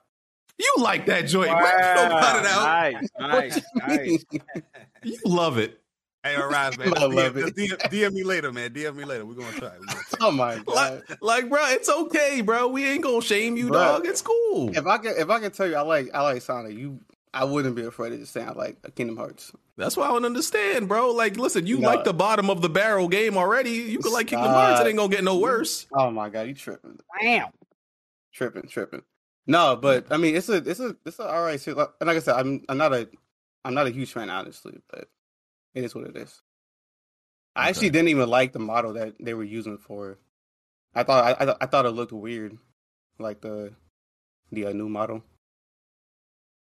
[0.59, 1.59] You like that joint, bro.
[1.67, 2.63] You don't cut it out.
[2.65, 4.25] Nice, nice, nice.
[5.03, 5.79] You love it.
[6.25, 6.89] hey, all right, man.
[6.89, 7.55] I Just love DM, it.
[7.57, 8.71] DM, DM me later, man.
[8.71, 9.25] DM me later.
[9.27, 9.71] We're gonna try.
[9.79, 10.19] We're gonna try.
[10.23, 10.67] oh my god.
[10.67, 12.69] Like, like, bro, it's okay, bro.
[12.69, 13.73] We ain't gonna shame you, Bruh.
[13.73, 14.07] dog.
[14.07, 14.71] It's cool.
[14.77, 17.01] If I can if I can tell you I like I like Sonic, you
[17.35, 19.53] I wouldn't be afraid of just saying I like Kingdom Hearts.
[19.77, 21.11] That's why I don't understand, bro.
[21.13, 21.89] Like, listen, you No.
[21.89, 23.73] like the bottom of the barrel game already.
[23.73, 24.57] You can like Kingdom Stop.
[24.57, 24.81] Hearts.
[24.81, 25.87] It ain't gonna get no worse.
[25.93, 26.99] Oh my god, you tripping.
[27.21, 27.49] Damn.
[28.33, 29.03] tripping, tripping.
[29.47, 31.79] No, but I mean, it's a, it's a, it's a all right series.
[32.01, 33.09] And like I said, I'm, I'm not a,
[33.65, 35.09] I'm not a huge fan, honestly, but
[35.75, 36.43] it is what it is.
[37.55, 40.19] I actually didn't even like the model that they were using for.
[40.95, 42.59] I thought, I, I, I thought it looked weird,
[43.19, 43.73] like the,
[44.51, 45.23] the uh, new model.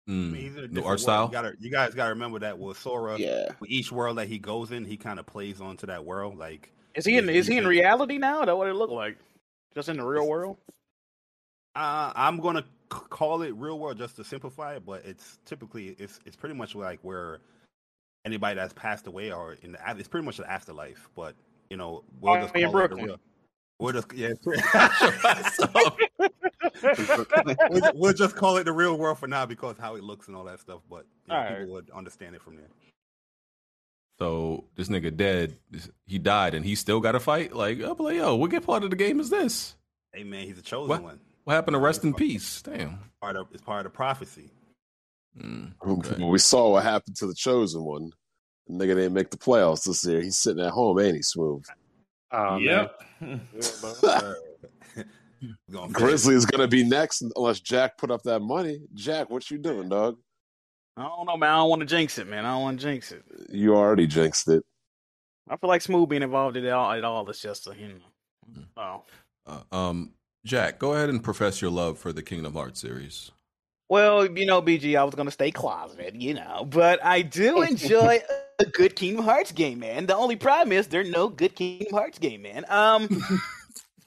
[0.07, 0.33] I Mm.
[0.33, 1.01] mean, he's in New art world.
[1.01, 1.27] style.
[1.27, 4.39] You, gotta, you guys gotta remember that with Sora, Yeah, with each world that he
[4.39, 6.37] goes in, he kind of plays onto that world.
[6.37, 7.31] Like, Is he in?
[7.31, 8.41] Is he in reality now?
[8.41, 9.17] Is that what it looked like?
[9.75, 10.59] Just in the real world?
[11.77, 16.21] Uh, I'm gonna call it real world just to simplify it, but it's typically it's
[16.25, 17.41] it's pretty much like where
[18.25, 21.09] anybody that's passed away or in the it's pretty much the afterlife.
[21.17, 21.35] But
[21.71, 23.05] you know, we'll Oh, just call it the Brooklyn.
[23.07, 23.21] real.
[23.81, 24.33] We'll just yeah.
[27.71, 30.37] we'll, we'll just call it the real world for now because how it looks and
[30.37, 30.81] all that stuff.
[30.89, 31.59] But you know, Alright.
[31.61, 32.69] people would understand it from there.
[34.19, 35.57] So this nigga dead.
[36.07, 37.53] He died, and he still got to fight.
[37.55, 39.75] Like, I'm like, yo, what get part of the game is this?
[40.13, 41.03] Hey man, he's a chosen What?
[41.03, 41.21] one.
[41.45, 42.63] What happened to rest in peace?
[42.63, 42.99] Damn.
[43.21, 44.51] Part of it's part of the prophecy.
[45.39, 46.25] Mm, When okay.
[46.25, 48.11] we saw what happened to the chosen one,
[48.67, 50.21] the nigga didn't make the playoffs this year.
[50.21, 51.23] He's sitting at home, ain't he?
[51.23, 51.65] Smooth.
[52.33, 52.99] oh, yep.
[53.21, 53.41] Gonna
[55.71, 55.93] finish.
[55.93, 58.81] Grizzlies gonna be next unless Jack put up that money.
[58.95, 60.17] Jack, what you doing, dog?
[60.97, 61.51] I don't know, man.
[61.51, 62.47] I don't want to jinx it, man.
[62.47, 63.25] I don't want to jinx it.
[63.51, 64.63] You already jinxed it.
[65.49, 67.89] I feel like Smooth being involved in it all, it all is just a, you
[67.89, 68.63] know.
[68.77, 69.03] Oh.
[69.47, 70.13] Uh, um,
[70.45, 73.31] Jack, go ahead and profess your love for the Kingdom Hearts series.
[73.89, 78.21] Well, you know, BG, I was gonna stay closeted, you know, but I do enjoy
[78.59, 80.07] a good Kingdom Hearts game, man.
[80.07, 82.65] The only problem is there are no good Kingdom Hearts game, man.
[82.69, 83.09] Um,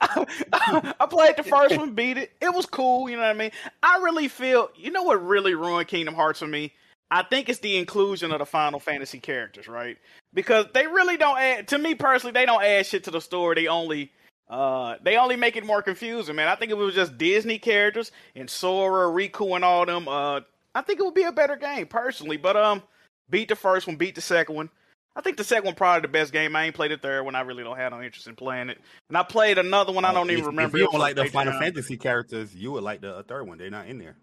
[0.00, 2.30] I played the first one, beat it.
[2.40, 3.50] It was cool, you know what I mean?
[3.82, 6.72] I really feel, you know what really ruined Kingdom Hearts for me?
[7.10, 9.96] I think it's the inclusion of the Final Fantasy characters, right?
[10.34, 13.56] Because they really don't add to me personally, they don't add shit to the story.
[13.56, 14.12] They only
[14.50, 16.48] uh they only make it more confusing, man.
[16.48, 20.40] I think if it was just Disney characters and Sora, Riku and all them, uh
[20.74, 22.36] I think it would be a better game personally.
[22.36, 22.82] But um
[23.30, 24.70] beat the first one, beat the second one.
[25.16, 26.54] I think the second one probably the best game.
[26.54, 27.34] I ain't played the third one.
[27.34, 28.78] I really don't have no interest in playing it.
[29.08, 30.04] And I played another one.
[30.04, 30.76] I don't even If- remember.
[30.76, 33.48] If you don't like the on Final Fantasy characters, you would like the uh, third
[33.48, 33.58] one.
[33.58, 34.16] They're not in there.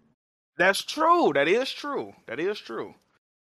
[0.56, 1.32] That's true.
[1.34, 2.14] That is true.
[2.26, 2.94] That is true.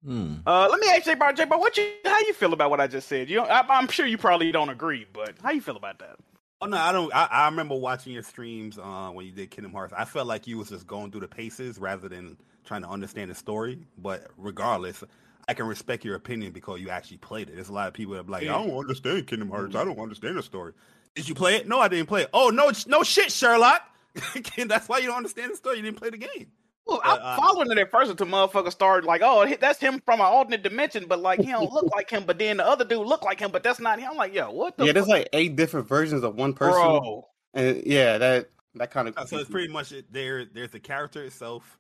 [0.04, 0.36] Hmm.
[0.46, 2.82] Uh, let me ask J Bar, J Bar, what you, how you feel about what
[2.82, 3.30] I just said?
[3.30, 6.18] You, I, I'm sure you probably don't agree, but how you feel about that?
[6.62, 7.14] Oh no, I don't.
[7.14, 9.94] I, I remember watching your streams uh, when you did Kingdom Hearts.
[9.96, 13.30] I felt like you was just going through the paces rather than trying to understand
[13.30, 13.80] the story.
[13.98, 15.04] But regardless,
[15.48, 17.56] I can respect your opinion because you actually played it.
[17.56, 19.76] There's a lot of people that are like, I don't understand Kingdom Hearts.
[19.76, 20.74] I don't understand the story.
[21.14, 21.68] Did you play it?
[21.68, 22.30] No, I didn't play it.
[22.34, 23.82] Oh no, no shit, Sherlock.
[24.58, 25.78] That's why you don't understand the story.
[25.78, 26.48] You didn't play the game.
[26.86, 30.02] Well, But, I'm uh, following it at first until motherfucker started like, oh, that's him
[30.06, 32.26] from an alternate dimension, but like he don't look like him.
[32.26, 34.12] But then the other dude look like him, but that's not him.
[34.12, 37.28] I'm like, yo, what the Yeah, there's like eight different versions of one person, bro?
[37.56, 40.46] and yeah, that that kind of Uh, So it's pretty much it, there.
[40.46, 41.80] There's the character itself.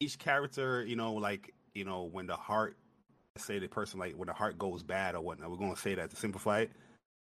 [0.00, 2.76] Each character, you know, like you know, when the heart,
[3.36, 5.50] say the person like when the heart goes bad or whatnot.
[5.50, 6.72] We're gonna say that to simplify it.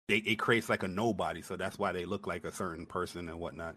[0.07, 3.29] They, it creates like a nobody, so that's why they look like a certain person
[3.29, 3.75] and whatnot.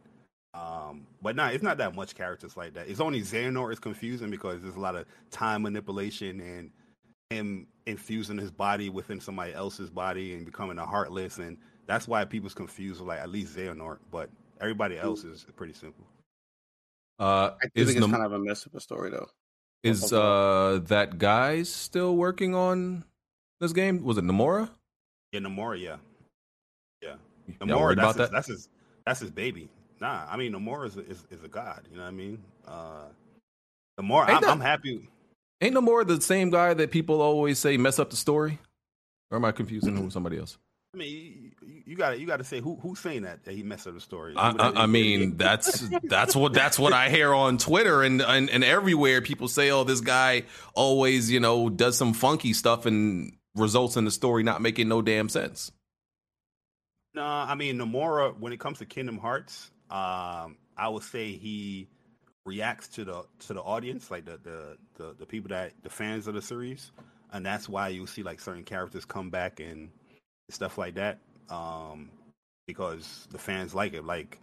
[0.54, 2.88] Um, but nah, it's not that much characters like that.
[2.88, 6.70] It's only Xehanort is confusing because there's a lot of time manipulation and
[7.30, 12.24] him infusing his body within somebody else's body and becoming a heartless, and that's why
[12.24, 13.98] people's confused with like at least Xehanort.
[14.10, 16.06] But everybody else is pretty simple.
[17.18, 19.28] Uh, I do is think it's Nam- kind of a mess of a story though.
[19.82, 23.04] is uh that guy still working on
[23.60, 24.04] this game?
[24.04, 24.70] Was it Nomura?
[25.32, 25.96] Yeah, Nomura, yeah.
[27.02, 27.14] Yeah.
[27.60, 28.32] Y'all Nomura, that's about his, that?
[28.32, 28.68] that's his
[29.04, 29.68] that's his baby.
[30.04, 32.38] Nah, I mean Nomura is, is is a god, you know what I mean?
[32.68, 33.04] Uh
[33.98, 35.08] Nomura, Ain't I'm, that- I'm happy.
[35.62, 38.58] Ain't Nomura the same guy that people always say mess up the story?
[39.30, 40.58] Or am I confusing him with somebody else?
[40.92, 43.86] I mean, you, you gotta you gotta say who who's saying that that he messed
[43.86, 44.34] up the story.
[44.36, 48.50] I, I, I mean, that's that's what that's what I hear on Twitter and, and
[48.50, 49.22] and everywhere.
[49.22, 50.42] People say, "Oh, this guy
[50.74, 55.00] always, you know, does some funky stuff and results in the story not making no
[55.00, 55.72] damn sense."
[57.14, 58.38] No, I mean Nomura.
[58.38, 61.88] When it comes to Kingdom Hearts, um, I would say he
[62.46, 66.26] reacts to the to the audience, like the the the, the people that the fans
[66.26, 66.92] of the series,
[67.32, 69.90] and that's why you see like certain characters come back and
[70.50, 71.18] stuff like that,
[71.50, 72.10] um,
[72.66, 74.04] because the fans like it.
[74.04, 74.38] Like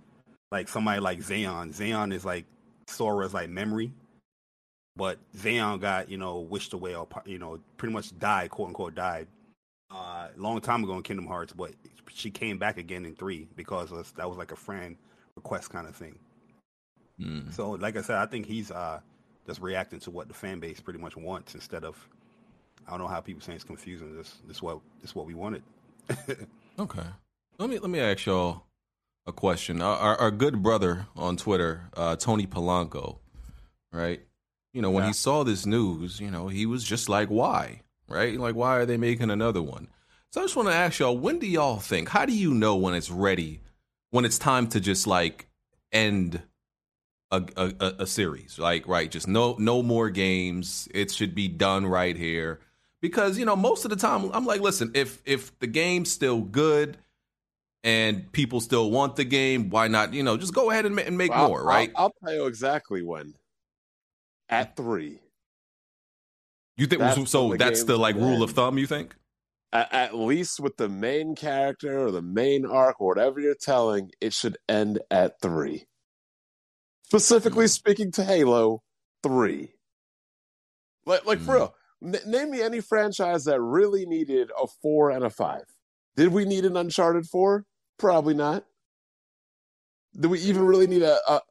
[0.51, 1.73] like somebody like Xion.
[1.73, 2.45] Xion is like
[2.87, 3.93] Sora's like memory,
[4.95, 8.95] but Xion got you know wished away or you know pretty much died, quote unquote
[8.95, 9.27] died
[9.93, 11.71] uh, long time ago in Kingdom Hearts, but
[12.13, 14.95] she came back again in three because that was like a friend
[15.35, 16.17] request kind of thing.
[17.19, 17.49] Hmm.
[17.51, 18.99] So, like I said, I think he's uh,
[19.45, 21.97] just reacting to what the fan base pretty much wants instead of
[22.87, 24.15] I don't know how people saying it's confusing.
[24.15, 25.63] This this what this what we wanted.
[26.79, 27.03] Okay.
[27.59, 28.63] Let me let me ask y'all
[29.27, 29.81] a question.
[29.81, 33.17] Our, our, our good brother on Twitter, uh, Tony Polanco,
[33.91, 34.21] right?
[34.73, 35.07] You know, when Yeah.
[35.09, 38.39] he saw this news, you know, he was just like, "Why?" Right?
[38.39, 39.89] Like, why are they making another one?
[40.31, 42.09] So I just want to ask y'all, when do y'all think?
[42.09, 43.59] How do you know when it's ready?
[44.11, 45.47] When it's time to just like
[45.91, 46.41] end
[47.31, 50.87] a, a, a- series, like right, just no no more games.
[50.93, 52.59] It should be done right here
[53.01, 56.41] because you know most of the time I'm like, listen, if if the game's still
[56.41, 56.97] good
[57.85, 60.13] and people still want the game, why not?
[60.13, 61.91] You know, just go ahead and, ma- and make Well, more, I'll- right?
[61.95, 63.33] I'll, I'll tell you exactly when.
[64.49, 65.19] At three.
[66.75, 67.51] you think that's so?
[67.51, 68.77] the That's the like rule of thumb.
[68.77, 69.15] You think?
[69.73, 74.11] At, at least with the main character or the main arc or whatever you're telling,
[74.19, 75.85] it should end at three.
[77.03, 78.81] Specifically speaking to Halo,
[79.23, 79.73] three.
[81.05, 81.55] Like, like for Mm.
[81.55, 85.65] real, N- name me any franchise that really needed a four and a five.
[86.15, 87.65] Did we need an Uncharted four?
[87.99, 88.65] Probably not.
[90.19, 91.19] Do we even really need a?
[91.31, 91.41] a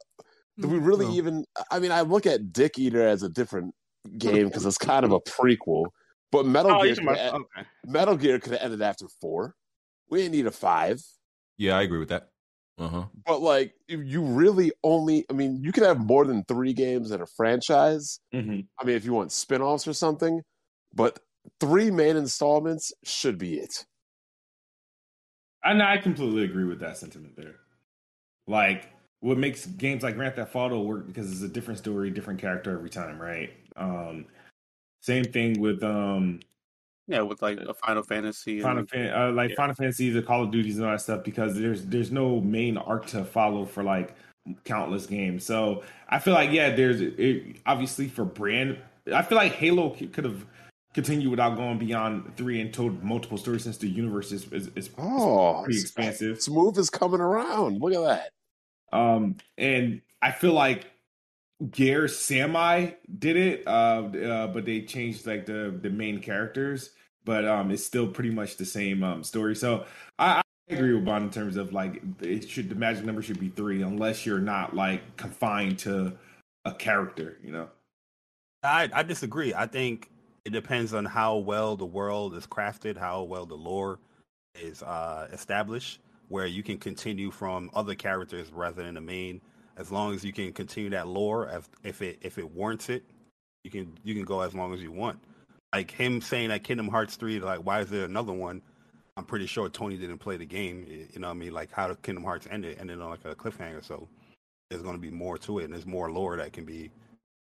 [0.59, 1.13] do we really No.
[1.15, 1.45] even?
[1.71, 3.75] I mean, I look at Dick Eater as a different
[4.19, 5.87] game because it's kind of a prequel.
[6.33, 7.69] But Metal Oh, Gear, could have, okay.
[7.85, 9.55] Metal Gear could have ended after four.
[10.09, 11.03] We didn't need a five.
[11.59, 12.29] Yeah, I agree with that.
[12.79, 13.05] Uh huh.
[13.27, 17.21] But like, you really only, I mean, you could have more than three games in
[17.21, 18.21] a franchise.
[18.33, 18.61] Mm-hmm.
[18.79, 20.41] I mean, if you want spin-offs or something,
[20.95, 21.19] but
[21.61, 23.85] three main installments should be it.
[25.63, 27.57] And I completely agree with that sentiment there.
[28.47, 28.89] Like,
[29.21, 32.73] what makes games like Grand Theft Auto work because it's a different story, different character
[32.73, 33.51] every time, right?
[33.77, 34.25] Um,
[35.01, 36.41] same thing with um,
[37.07, 38.55] Yeah, with like a Final Fantasy.
[38.55, 39.57] And, Final Fan, uh, like yeah.
[39.57, 42.77] Final Fantasy, the Call of Duties, and all that stuff because there's there's no main
[42.77, 44.15] arc to follow for like
[44.65, 45.45] countless games.
[45.45, 48.79] So I feel like yeah, there's it, obviously for brand.
[49.13, 50.47] I feel like Halo could have
[50.93, 54.91] continued without going beyond three and told multiple stories since the universe is is, is
[54.99, 56.41] Oh, pretty expansive.
[56.41, 57.81] Smooth is coming around.
[57.81, 58.97] Look at that.
[58.97, 60.87] Um, and I feel like
[61.71, 66.91] Gear Sami did it, uh, uh, but they changed like the the main characters,
[67.25, 69.55] but um, it's still pretty much the same um story.
[69.55, 69.85] So
[70.19, 73.39] I, I agree with Bond in terms of like it should the magic number should
[73.39, 76.17] be three unless you're not like confined to
[76.65, 77.69] a character, you know.
[78.63, 79.53] I I disagree.
[79.53, 80.11] I think
[80.47, 83.99] it depends on how well the world is crafted, how well the lore
[84.55, 89.43] is uh, established, where you can continue from other characters rather than the main.
[89.81, 93.03] As long as you can continue that lore, if, if it if it warrants it,
[93.65, 95.19] you can you can go as long as you want.
[95.75, 98.61] Like him saying that Kingdom Hearts three, like why is there another one?
[99.17, 100.87] I'm pretty sure Tony didn't play the game.
[100.89, 101.53] You know what I mean?
[101.53, 103.85] Like how the Kingdom Hearts ended, ended on like a cliffhanger.
[103.85, 104.07] So
[104.71, 106.91] there's going to be more to it, and there's more lore that can be,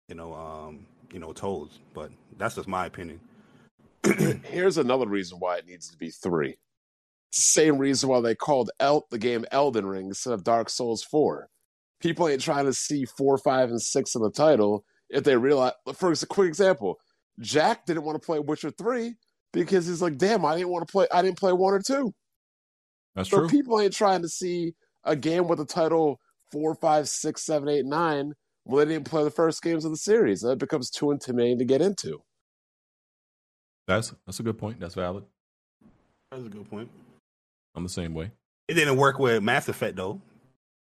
[0.09, 1.71] you know, um, you know, told.
[1.93, 3.19] But that's just my opinion.
[4.43, 6.57] Here's another reason why it needs to be three.
[7.31, 11.47] Same reason why they called El- the game Elden Ring instead of Dark Souls 4.
[12.01, 15.73] People ain't trying to see four, five, and six in the title if they realize.
[15.95, 16.99] For a quick example,
[17.39, 19.15] Jack didn't want to play Witcher 3
[19.53, 22.13] because he's like, damn, I didn't want to play, I didn't play one or two.
[23.15, 23.49] That's So true.
[23.49, 26.19] people ain't trying to see a game with the title
[26.51, 28.33] four, five, six, seven, eight, nine.
[28.65, 30.41] Well, they didn't play the first games of the series.
[30.41, 32.21] That becomes too intimidating to get into.
[33.87, 34.79] That's that's a good point.
[34.79, 35.23] That's valid.
[36.31, 36.89] That's a good point.
[37.75, 38.31] I'm the same way.
[38.67, 40.21] It didn't work with Mass Effect though.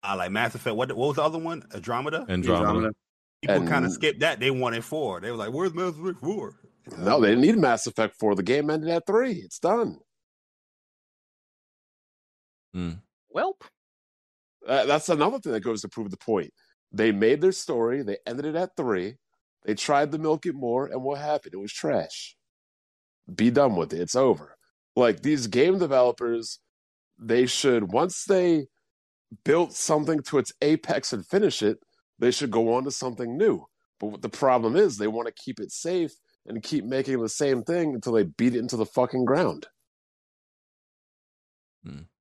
[0.03, 0.75] I like Mass Effect.
[0.75, 1.63] What what was the other one?
[1.73, 2.25] Andromeda.
[2.29, 2.67] Andromeda.
[2.67, 2.93] Andromeda.
[3.41, 4.39] People And- kind of skipped that.
[4.39, 5.19] They wanted four.
[5.21, 6.53] They were like, "Where's Mass Effect 4?
[6.97, 8.35] No, they didn't need Mass Effect 4.
[8.35, 9.33] The game ended at three.
[9.33, 9.99] It's done.
[12.75, 13.61] Welp.
[14.67, 16.51] Uh, that's another thing that goes to prove the point.
[16.91, 18.03] They made their story.
[18.03, 19.15] They ended it at three.
[19.65, 21.53] They tried to milk it more, and what happened?
[21.53, 22.35] It was trash.
[23.33, 23.99] Be done with it.
[24.01, 24.55] It's over.
[24.95, 26.59] Like these game developers,
[27.19, 28.67] they should once they
[29.43, 31.79] built something to its apex and finish it,
[32.19, 33.65] they should go on to something new.
[33.99, 36.13] But what the problem is, they want to keep it safe
[36.45, 39.67] and keep making the same thing until they beat it into the fucking ground.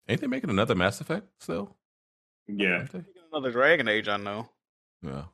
[0.09, 1.77] Ain't they making another Mass Effect still?
[2.47, 2.87] Yeah,
[3.33, 4.49] Another Dragon Age, I know.
[5.03, 5.25] Yeah.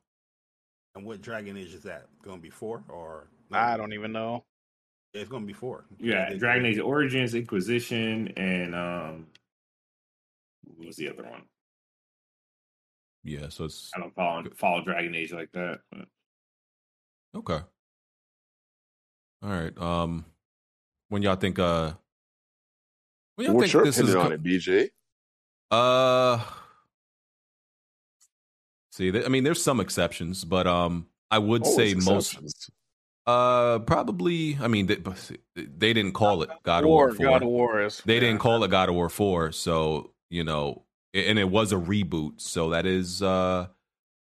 [0.95, 2.07] And what Dragon Age is that?
[2.25, 4.45] Going to be four or I don't even know.
[5.13, 5.85] It's going to be four.
[5.99, 6.31] yeah.
[6.31, 9.27] They- Dragon Age Origins, Inquisition, and um,
[10.65, 11.43] what was the other one?
[13.25, 13.49] Yeah.
[13.49, 15.81] So it's I don't follow follow Dragon Age like that.
[15.91, 16.07] But.
[17.37, 17.61] okay.
[19.43, 19.77] All right.
[19.79, 20.25] Um,
[21.09, 21.93] when y'all think uh,
[23.37, 24.89] when y'all What's think your this is opinion co- on it, BJ?
[25.71, 26.39] Uh,
[28.93, 32.27] see, th- I mean, there's some exceptions, but um, I would say Always most.
[32.35, 32.71] exceptions.
[33.27, 34.59] Uh, probably.
[34.61, 34.97] I mean, they,
[35.57, 37.27] they didn't call it God of War War, Four.
[37.27, 38.03] God of War is.
[38.05, 41.73] They didn't call it God of War Four, so you know, a- and it was
[41.73, 43.67] a reboot, so that is uh,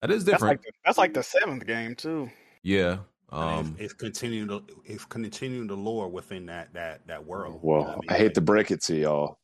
[0.03, 0.61] that is That's different.
[0.61, 2.31] like the, that's like the seventh game too.
[2.63, 2.99] yeah.
[3.33, 3.75] Um.
[3.79, 7.59] it's, it's continuing to it's continuing the lore within that that that world.
[7.63, 8.09] Well, You know I, mean?
[8.11, 9.39] hate Like, to break it to y'all.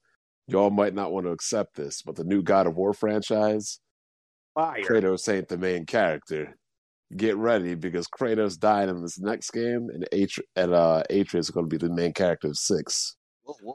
[0.47, 3.81] Y'all might not want to accept this, but the new God of War franchise,
[4.55, 4.83] Fire.
[4.83, 6.57] Kratos ain't the main character.
[7.17, 11.51] Get ready because Kratos died in this next game, and Atri- and uh, Atreus is
[11.51, 13.17] going to be the main character of six.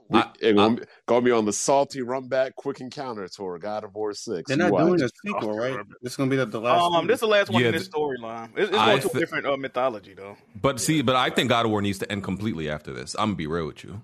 [0.09, 3.59] We, I- it gonna, be- gonna be on the salty run back quick encounter tour,
[3.59, 4.47] God of War six.
[4.47, 4.85] They're not watch.
[4.85, 5.77] doing a sequel, right?
[6.01, 6.81] This is gonna be the, the last.
[6.83, 7.07] Um, one.
[7.07, 8.49] this is the last one Yeah, in this storyline.
[8.55, 10.37] It's, it's I going to thi- a different uh, mythology though.
[10.61, 13.15] But see, but I think God of War needs to end completely after this.
[13.19, 14.01] I'm gonna be real with you,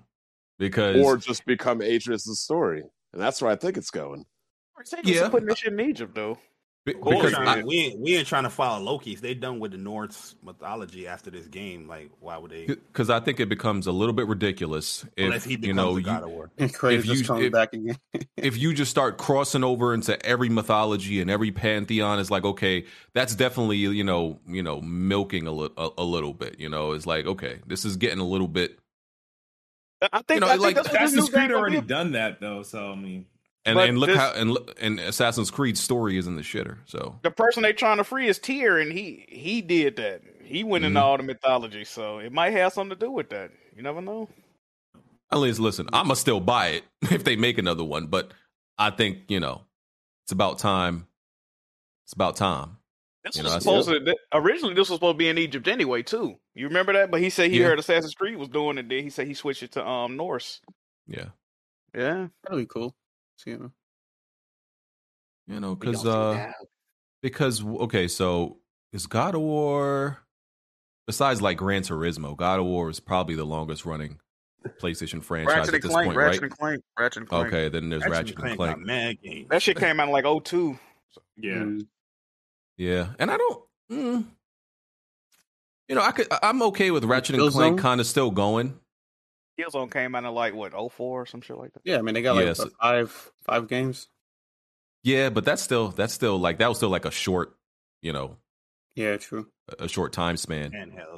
[0.58, 4.26] because or just become Atreus' story, and that's where I think it's going.
[5.02, 5.22] Yeah.
[5.22, 6.36] yeah, putting this shit in Egypt though.
[6.84, 9.20] Be- we ain't because trying I, to- we ain't we ain't trying to follow Loki's.
[9.20, 11.88] They done with the Norse mythology after this game.
[11.88, 12.66] Like, why would they?
[12.66, 15.90] because I think it becomes a little bit ridiculous Unless if he becomes you know
[15.96, 16.50] a you, God of War.
[16.58, 17.96] And if you- just if- back again.
[18.36, 22.84] if you just start crossing over into every mythology and every pantheon it's like okay
[23.14, 26.92] that's definitely you know you know milking a, li- a, a little bit you know
[26.92, 28.78] it's like okay this is getting a little bit
[30.12, 31.86] I think, You know, I think like, that's what this Assassin's Creed already be.
[31.86, 33.24] done that though, so I mean,
[33.66, 36.78] and But and look this- how and and Assassin's Creed story is in the shitter
[36.86, 40.22] so The person they trying to free is Tyr, and he he did that.
[40.42, 41.02] He went into Mhm.
[41.02, 43.50] all the mythology, so it might have something to do with that.
[43.76, 44.28] You never know.
[45.32, 48.32] at least listen I'm gonna still buy it if they make another one but
[48.78, 49.62] I think you know
[50.24, 51.08] it's about time
[52.04, 52.76] it's about time
[53.24, 55.66] This You was know, supposed to th- originally this was supposed to be in Egypt
[55.66, 56.38] anyway too.
[56.54, 57.10] You remember that?
[57.10, 57.68] But he said he Yeah.
[57.68, 58.88] heard Assassin's Creed was doing it.
[58.88, 60.60] Then he said he switched it to um Norse.
[61.08, 61.30] Yeah,
[61.94, 62.94] Yeah, That'll be cool.
[63.36, 63.70] So, you know.
[65.46, 66.52] you know, because uh,
[67.22, 68.58] because okay, so
[68.92, 70.18] is God of War
[71.06, 74.18] besides like Gran Turismo, God of War is probably the longest running
[74.80, 76.50] PlayStation franchise Ratchet at this Clank, point, Ratchet right?
[76.50, 77.46] and Clank, Ratchet and Clank.
[77.48, 78.78] Okay, then there's Ratchet Ratchet, and and Clank Clank.
[78.78, 79.48] got mad games.
[79.50, 80.78] That shit came out in like 02.
[81.36, 81.52] Yeah.
[81.52, 81.86] Mm.
[82.76, 83.64] Yeah, and I don't.
[83.92, 84.24] Mm,
[85.88, 86.26] you know, I could.
[86.30, 87.52] I- I'm okay with Ratchet and Killzone?
[87.52, 88.78] Clank kind of still going.
[89.58, 90.92] Killzone came out in like what 04
[91.22, 91.80] or some shit like that.
[91.84, 92.58] Yeah, I mean they got like Yes.
[92.58, 94.08] what, five five games.
[95.02, 97.54] Yeah, but that's still that's still like that was still like a short,
[98.02, 98.36] you know,
[98.96, 99.46] Yeah, true.
[99.78, 100.72] a short time span.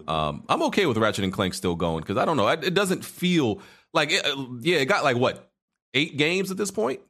[0.09, 2.75] Um, I'm okay with Ratchet and Clank still going because I don't know, it, it
[2.75, 3.61] doesn't feel
[3.95, 5.51] like it, uh, yeah, it got like what
[5.95, 7.01] eight games at this point.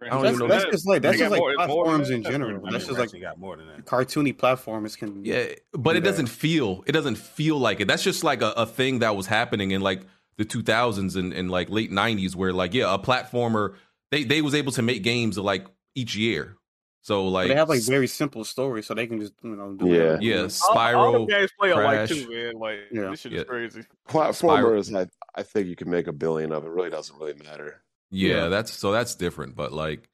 [0.00, 0.54] I don't That's, even know.
[0.54, 2.14] that's just like that's just like more- more than platforms that.
[2.16, 2.60] in general.
[2.60, 3.86] I mean, That's just like got more than that.
[3.86, 5.24] cartoony platformers can.
[5.24, 6.10] Yeah, but Do it that.
[6.10, 7.88] doesn't feel it doesn't feel like it.
[7.88, 10.02] That's just like a, a thing that was happening and like
[10.38, 13.74] the 2000s and, and like late 90s where like yeah, a platformer
[14.10, 16.56] they they was able to make games like each year.
[17.02, 19.74] So But like they have like very simple stories, so they can just you know
[19.74, 19.92] do Yeah.
[20.14, 20.22] whatever.
[20.22, 22.08] yeah, All, all the games play alike Crash.
[22.10, 22.54] too, man.
[22.58, 23.10] Like Yeah.
[23.10, 23.38] this shit Yeah.
[23.40, 23.82] is crazy.
[24.08, 25.06] Platformers, I,
[25.38, 26.64] I think you can make a billion of.
[26.64, 27.82] It really doesn't really matter.
[28.10, 28.48] Yeah, Yeah.
[28.48, 30.08] that's so that's different, but like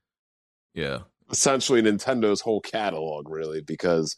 [0.75, 1.01] yeah.
[1.31, 4.17] Essentially, Nintendo's whole catalog, really, because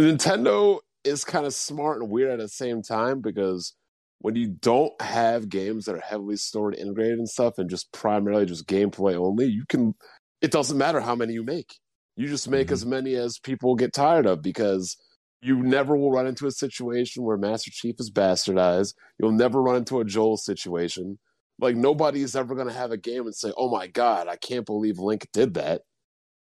[0.00, 3.20] Nintendo is kind of smart and weird at the same time.
[3.20, 3.74] Because
[4.20, 8.46] when you don't have games that are heavily stored, integrated, and stuff, and just primarily
[8.46, 9.94] just gameplay only, you can.
[10.40, 11.78] It doesn't matter how many you make.
[12.16, 12.72] You just make Mhm.
[12.72, 14.96] as many as people get tired of because
[15.40, 18.94] you never will run into a situation where Master Chief is bastardized.
[19.20, 21.18] You'll never run into a Joel situation.
[21.60, 24.66] Like nobody's ever going to have a game and say, "Oh my god, I can't
[24.66, 25.82] believe Link did that."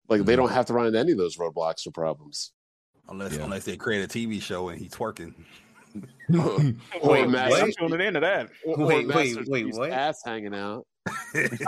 [0.08, 0.36] Like they Mhm.
[0.36, 2.52] don't have to run into any of those roadblocks or problems.
[3.08, 3.44] Unless Yeah.
[3.44, 5.34] unless they create a TV show and he's twerking.
[6.34, 8.50] Or Wait, Master, I'm tuning into that.
[8.64, 9.90] or Wait, Master wait, wait, Chief's what?
[9.90, 10.86] ass hanging out.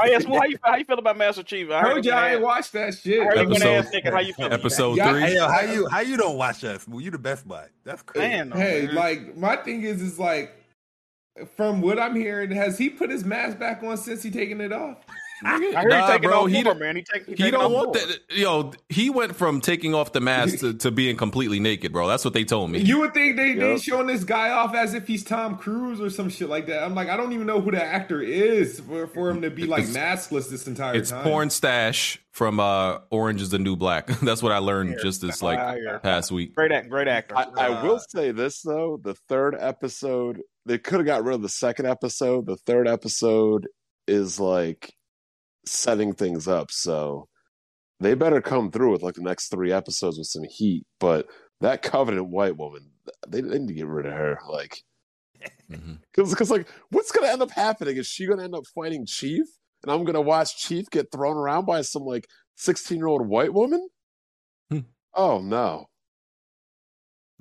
[0.00, 1.70] I asked, well, how you how you feel about Master Chief?
[1.70, 3.20] I I heard you you ain't watched that shit.
[3.20, 4.52] ask- I heard you gonna Episode- ask nigga how you feel.
[4.52, 5.20] Episode Yeah, three.
[5.20, 6.88] Hey, yo, how you how you don't watch us?
[6.88, 7.66] Well, you the best buy.
[7.84, 8.26] That's crazy.
[8.28, 8.94] Man, Hey, man.
[8.96, 10.54] like my thing is, is like,
[11.56, 14.72] from what I'm hearing, has he put his mask back on since he taking it
[14.72, 14.98] off?
[15.44, 15.50] I
[15.82, 16.96] heard Nah, he taking bro, off he more, don't- man.
[16.96, 17.94] He, take, he, He taking don't want more.
[17.94, 18.18] that.
[18.30, 22.08] Yo, he went from taking off the mask to, to being completely naked, bro.
[22.08, 22.80] That's what they told me.
[22.80, 26.10] You would think they they showing this guy off as if he's Tom Cruise or
[26.10, 26.82] some shit like that.
[26.82, 29.66] I'm like, I don't even know who the actor is for, for him to be
[29.66, 31.22] like It's- maskless this entire It's time.
[31.24, 34.06] porn stash from uh, Orange is the New Black.
[34.22, 35.98] That's what I learned just this like Fire.
[36.00, 36.54] past week.
[36.54, 37.36] Great act, great actor.
[37.36, 41.34] I, I Uh, will say this though: the third episode, they could have got rid
[41.34, 42.46] of the second episode.
[42.46, 43.66] The third episode
[44.06, 44.94] is like
[45.70, 47.28] setting things up, so
[48.00, 50.84] they better come through with like the next three episodes with some heat.
[51.00, 51.26] But
[51.60, 52.90] that Covenant white woman,
[53.28, 54.38] they, they need to get rid of her.
[54.48, 54.82] Like,
[56.12, 57.96] because like, what's gonna end up happening?
[57.96, 59.46] Is she gonna end up fighting Chief,
[59.82, 63.52] and I'm gonna watch Chief get thrown around by some like 16 year old white
[63.52, 63.88] woman?
[64.70, 64.80] Hmm.
[65.14, 65.86] Oh no!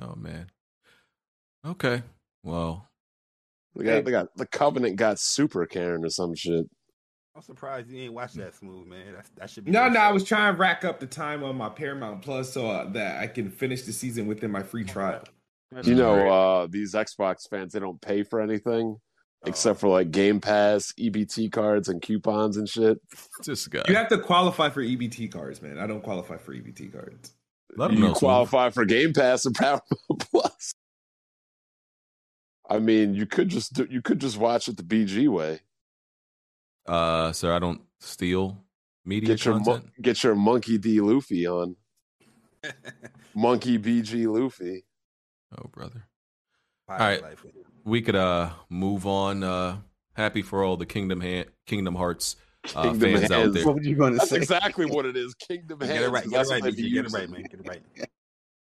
[0.02, 0.48] Oh man.
[1.66, 2.04] Okay.
[2.44, 2.88] Well,
[3.76, 6.66] They got, they got the Covenant got Super Karen or some shit.
[7.38, 9.14] I'm surprised you ain't watched that smooth, man.
[9.14, 9.70] That's, that should be.
[9.70, 12.68] No, no, I was trying to rack up the time on my Paramount Plus so
[12.68, 15.24] uh, that I can finish the season within my free trial.
[15.72, 18.98] That's You know, uh, these Xbox fans, they don't pay for anything
[19.46, 22.98] except for like Game Pass, EBT cards, and coupons and shit.
[23.46, 23.84] this guy.
[23.88, 25.78] You have to qualify for EBT cards, man.
[25.78, 27.34] I don't qualify for EBT cards.
[27.76, 28.08] Let him You know.
[28.14, 28.18] Smooth.
[28.18, 29.84] qualify for Game Pass and Paramount
[30.32, 30.74] Plus.
[32.68, 35.60] I mean, you could just do, you could just watch it the BG way.
[36.88, 38.58] Uh, sir, I don't steal
[39.06, 39.92] media Get your mon- content.
[40.02, 41.76] get your Monkey D Luffy on
[43.36, 44.84] Monkey BG Luffy.
[45.58, 46.08] oh, brother.
[46.90, 47.22] All right.
[47.84, 49.44] We could uh move on.
[49.44, 49.78] Uh,
[50.14, 52.36] happy for all the Kingdom Han- Kingdom Hearts
[52.76, 53.66] uh, Kingdom fans out there.
[53.66, 54.38] What were you going to That's say?
[54.38, 55.34] exactly what it is.
[55.36, 56.28] Kingdom Get it right.
[56.30, 56.94] Get it right, BG.
[56.94, 57.44] Get it right, man.
[57.44, 57.82] Get it right.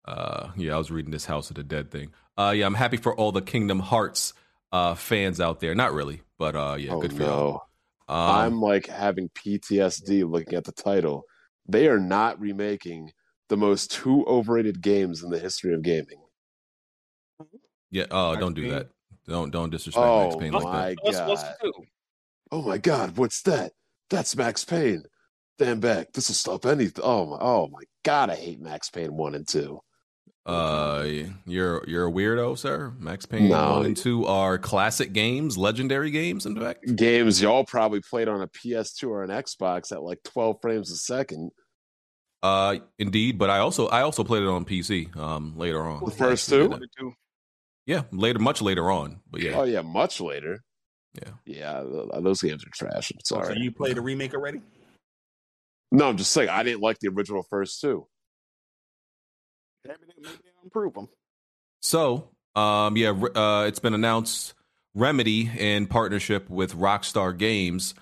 [0.05, 2.13] Uh, yeah, I was reading this House of the Dead thing.
[2.39, 4.33] Uh, yeah, I'm happy for all the Kingdom Hearts
[4.73, 5.75] uh fans out there.
[5.75, 7.68] Not really, but uh, yeah, oh good for y'all.
[8.09, 8.15] No.
[8.15, 11.25] Um, I'm like having PTSD looking at the title.
[11.67, 13.13] They are not remaking
[13.49, 16.21] the most two overrated games in the history of gaming.
[17.91, 18.07] yeah.
[18.11, 18.71] Oh, Max don't do Payne.
[18.73, 18.89] that.
[19.27, 20.73] Don't don't disrespect Max Oh Payne like that.
[20.73, 21.73] my What's, what's god!
[22.51, 23.17] Oh my god!
[23.17, 23.73] What's that?
[24.11, 25.05] That's Max Payne.
[25.59, 26.13] Stand back.
[26.13, 27.05] This will stop anything.
[27.05, 27.39] Oh my!
[27.41, 28.31] Oh my god!
[28.31, 29.81] I hate Max Payne one and two.
[30.49, 31.07] Uh,
[31.47, 32.93] you're you're a weirdo, sir.
[32.99, 33.73] Max Payne No.
[33.75, 36.47] one and two are classic games, legendary games.
[36.47, 40.57] In fact, Games y'all probably played on a PS2 or an Xbox at like 12
[40.63, 41.51] frames a second.
[42.43, 45.15] Uh, indeed, but I also I also played it on PC.
[45.17, 46.71] Um, later on, The first two?
[47.85, 49.21] Yeah, later, much later on.
[49.31, 50.63] But yeah, Oh yeah, much later.
[51.15, 51.31] Yeah.
[51.45, 51.83] yeah.
[52.21, 53.11] Those games are trash.
[53.11, 53.59] I'm So sorry.
[53.59, 54.61] you played the remake already?
[55.91, 58.07] No, I'm just saying I didn't like the original first two.
[59.89, 61.09] Maybe maybe they improve them.
[61.81, 64.55] So, um, yeah, uh, it's been announced
[64.95, 67.95] Remedy, in partnership with Rockstar Games,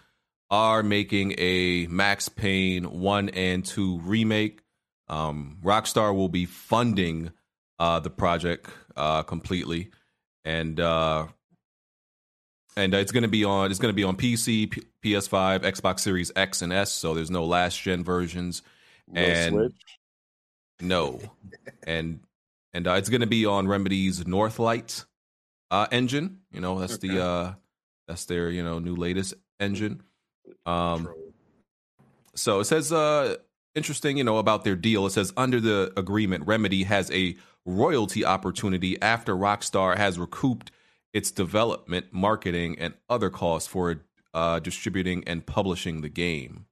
[0.51, 4.62] are making a Max Payne 1 and 2 remake.
[5.09, 7.32] Um, Rockstar will be funding
[7.78, 9.91] uh, the project uh, completely.
[10.45, 11.26] And uh,
[12.76, 16.01] and it's going to be on it's going to be on PC, P- PS5, Xbox
[16.01, 18.62] Series X and S, so there's no last gen versions.
[19.09, 19.72] No And- Switch.
[20.81, 21.20] No,
[21.87, 22.20] and
[22.74, 25.05] and uh, it's going to be on Remedy's Northlight
[25.70, 26.41] uh, engine.
[26.53, 27.09] You know, that's Okay.
[27.09, 27.55] the uh,
[28.07, 30.03] that's their you know new latest engine.
[30.66, 31.09] Um,
[32.35, 33.37] so it says uh,
[33.74, 35.07] interesting, you know, about their deal.
[35.07, 40.70] It says under the agreement, Remedy has a royalty opportunity after Rockstar has recouped
[41.12, 44.03] its development, marketing, and other costs for
[44.35, 46.66] uh, distributing and publishing the game.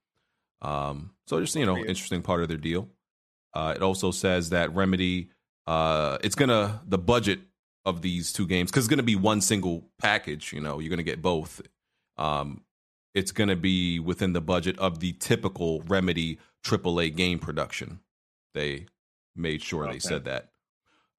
[0.61, 2.89] Um, so just you know, interesting part of their deal.
[3.55, 5.31] Uh, it also says that Remedy,
[5.67, 7.41] uh, it's gonna the budget
[7.85, 10.53] of these two games because it's gonna be one single package.
[10.53, 11.61] You know, you're gonna get both.
[12.17, 12.63] Um,
[13.15, 18.01] it's gonna be within the budget of the typical Remedy AAA game production.
[18.55, 18.87] They
[19.37, 19.95] made sure Okay.
[19.95, 20.51] they said that.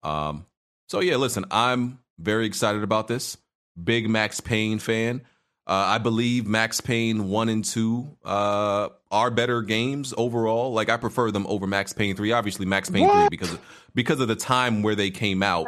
[0.03, 0.45] Um,
[0.89, 3.37] so yeah, listen, I'm very excited about this.
[3.81, 5.21] Big Max Payne fan.
[5.67, 10.73] Uh, I believe Max Payne one and two uh, are better games overall.
[10.73, 12.31] Like I prefer them over Max Payne three.
[12.31, 13.61] Obviously, Max Payne three because of,
[13.95, 15.67] because of the time where they came out.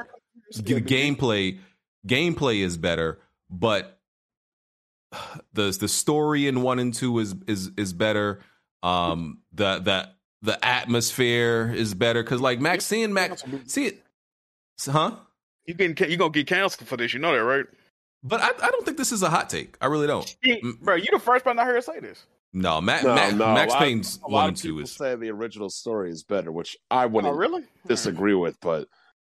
[0.53, 1.57] The gameplay
[2.05, 3.19] gameplay is better,
[3.49, 3.99] but
[5.53, 8.41] the the story in one and two is is is better.
[8.83, 10.09] Um, the the
[10.43, 14.03] the atmosphere is better because like Max seeing Max see it,
[14.85, 15.15] huh?
[15.65, 17.13] You getting you gonna get canceled for this?
[17.13, 17.65] You know that, right?
[18.23, 19.77] But I, I don't think this is a hot take.
[19.81, 20.35] I really don't.
[20.43, 22.25] Yeah, bro, you the first person I heard say this.
[22.53, 24.83] No, Ma- No, Ma- no, Max a lot- Payne's A lot one and two people
[24.83, 27.63] is say the original story is better, which I Oh, wouldn't really?
[27.87, 28.57] disagree with.
[28.61, 28.87] But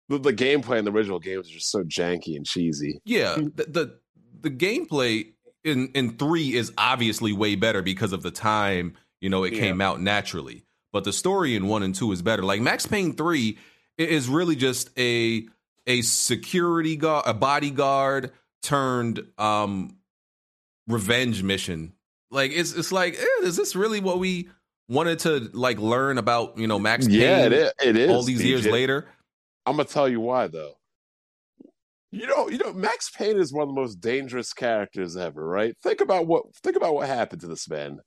[0.08, 3.02] the, the gameplay in the original games is just so janky and cheesy.
[3.06, 3.36] yeah.
[3.36, 4.00] The, the
[4.42, 5.34] the gameplay
[5.64, 9.60] in in three is obviously way better because of the time you know it Yeah.
[9.62, 10.64] came out naturally.
[10.94, 12.44] But the story in one and two is better.
[12.44, 13.58] Like Max Payne three
[13.98, 15.46] is really just a
[15.88, 18.32] a security guard, a bodyguard
[18.62, 19.98] turned um
[20.88, 21.94] revenge mission.
[22.32, 24.50] Like it's it's like eh, is this really what we
[24.90, 26.58] wanted to like learn about?
[26.58, 27.72] You know, Max Payne Yeah, it is.
[27.84, 29.08] It is all these years later.
[29.66, 30.74] I'm gonna tell you why though.
[32.10, 35.76] You know, you know, Max Payne is one of the most dangerous characters ever, right?
[35.84, 38.00] Think about what think about what happened to this man.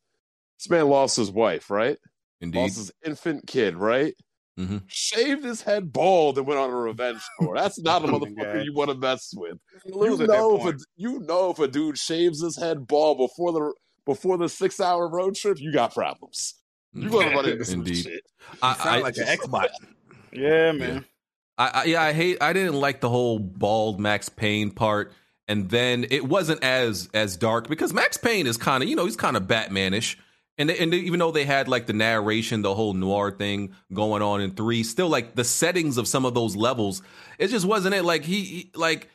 [0.59, 1.99] This man lost his wife, right?
[2.41, 2.61] Indeed.
[2.61, 4.15] Lost his infant kid, right?
[4.59, 4.83] Mhm.
[4.89, 7.55] Shaved his head bald and went on a revenge tour.
[7.57, 8.65] That's not a Oh motherfucker God.
[8.65, 9.59] you want to mess with.
[9.87, 13.53] Lose you know if a, you know if a dude shaves his head bald before
[13.53, 13.73] the
[14.07, 16.55] before the six hour road trip, you got problems.
[16.93, 17.97] You're gonna run into some Indeed.
[18.03, 18.23] shit.
[18.61, 19.69] I, Sound I- like an Xbox.
[20.33, 21.05] Yeah, man.
[21.59, 22.39] I, I yeah, I hate.
[22.41, 25.13] I didn't like the whole bald Max Payne part,
[25.49, 29.07] and then it wasn't as as dark because Max Payne is kind of you know
[29.07, 30.17] he's kind of Batmanish,
[30.61, 34.43] and and even though they had like the narration, the whole noir thing going on
[34.43, 37.01] in three, still like the settings of some of those levels,
[37.39, 38.05] it just wasn't it.
[38.05, 39.09] Like he, he like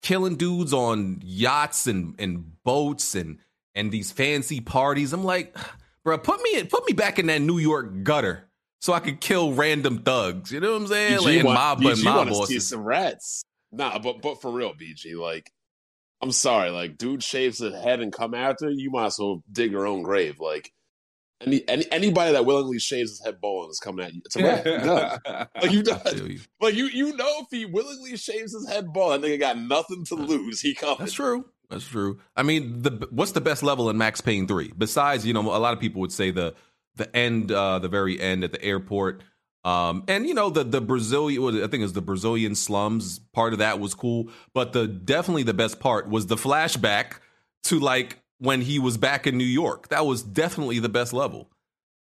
[0.00, 3.38] killing dudes on yachts and and boats and
[3.74, 5.12] and these fancy parties.
[5.12, 5.56] I'm like,
[6.04, 8.48] bro, put me in, put me back in that New York gutter.
[8.80, 10.52] So I could kill random thugs.
[10.52, 11.18] You know what I'm saying?
[11.22, 12.68] Like, and want- mob, BG and mob wanna see bosses.
[12.68, 13.42] some rats.
[13.72, 15.50] Nah, but but for real, BG, like
[16.24, 19.42] I'm sorry, like dude shaves his head and come after you, you might as well
[19.52, 20.40] dig your own grave.
[20.40, 20.72] Like
[21.42, 24.22] any, any anybody that willingly shaves his head bald is coming at you.
[24.24, 24.64] It's a rat.
[24.64, 25.48] You're done.
[25.60, 26.30] Like you I done.
[26.30, 26.40] you.
[26.62, 30.06] Like you you know if he willingly shaves his head bald, that nigga got nothing
[30.06, 30.62] to lose.
[30.62, 30.98] He comes.
[30.98, 31.44] That's true.
[31.68, 32.20] That's true.
[32.34, 34.72] I mean, the what's the best level in Max Payne three?
[34.78, 36.54] Besides, you know, a lot of people would say the
[36.96, 39.22] the end, uh, the very end at the airport.
[39.64, 43.18] Um, and you know the the Brazilian, I think it was the Brazilian slums.
[43.32, 47.18] Part of that was cool, but the definitely the best part was the flashback
[47.64, 49.88] to like when he was back in New York.
[49.88, 51.50] That was definitely the best level.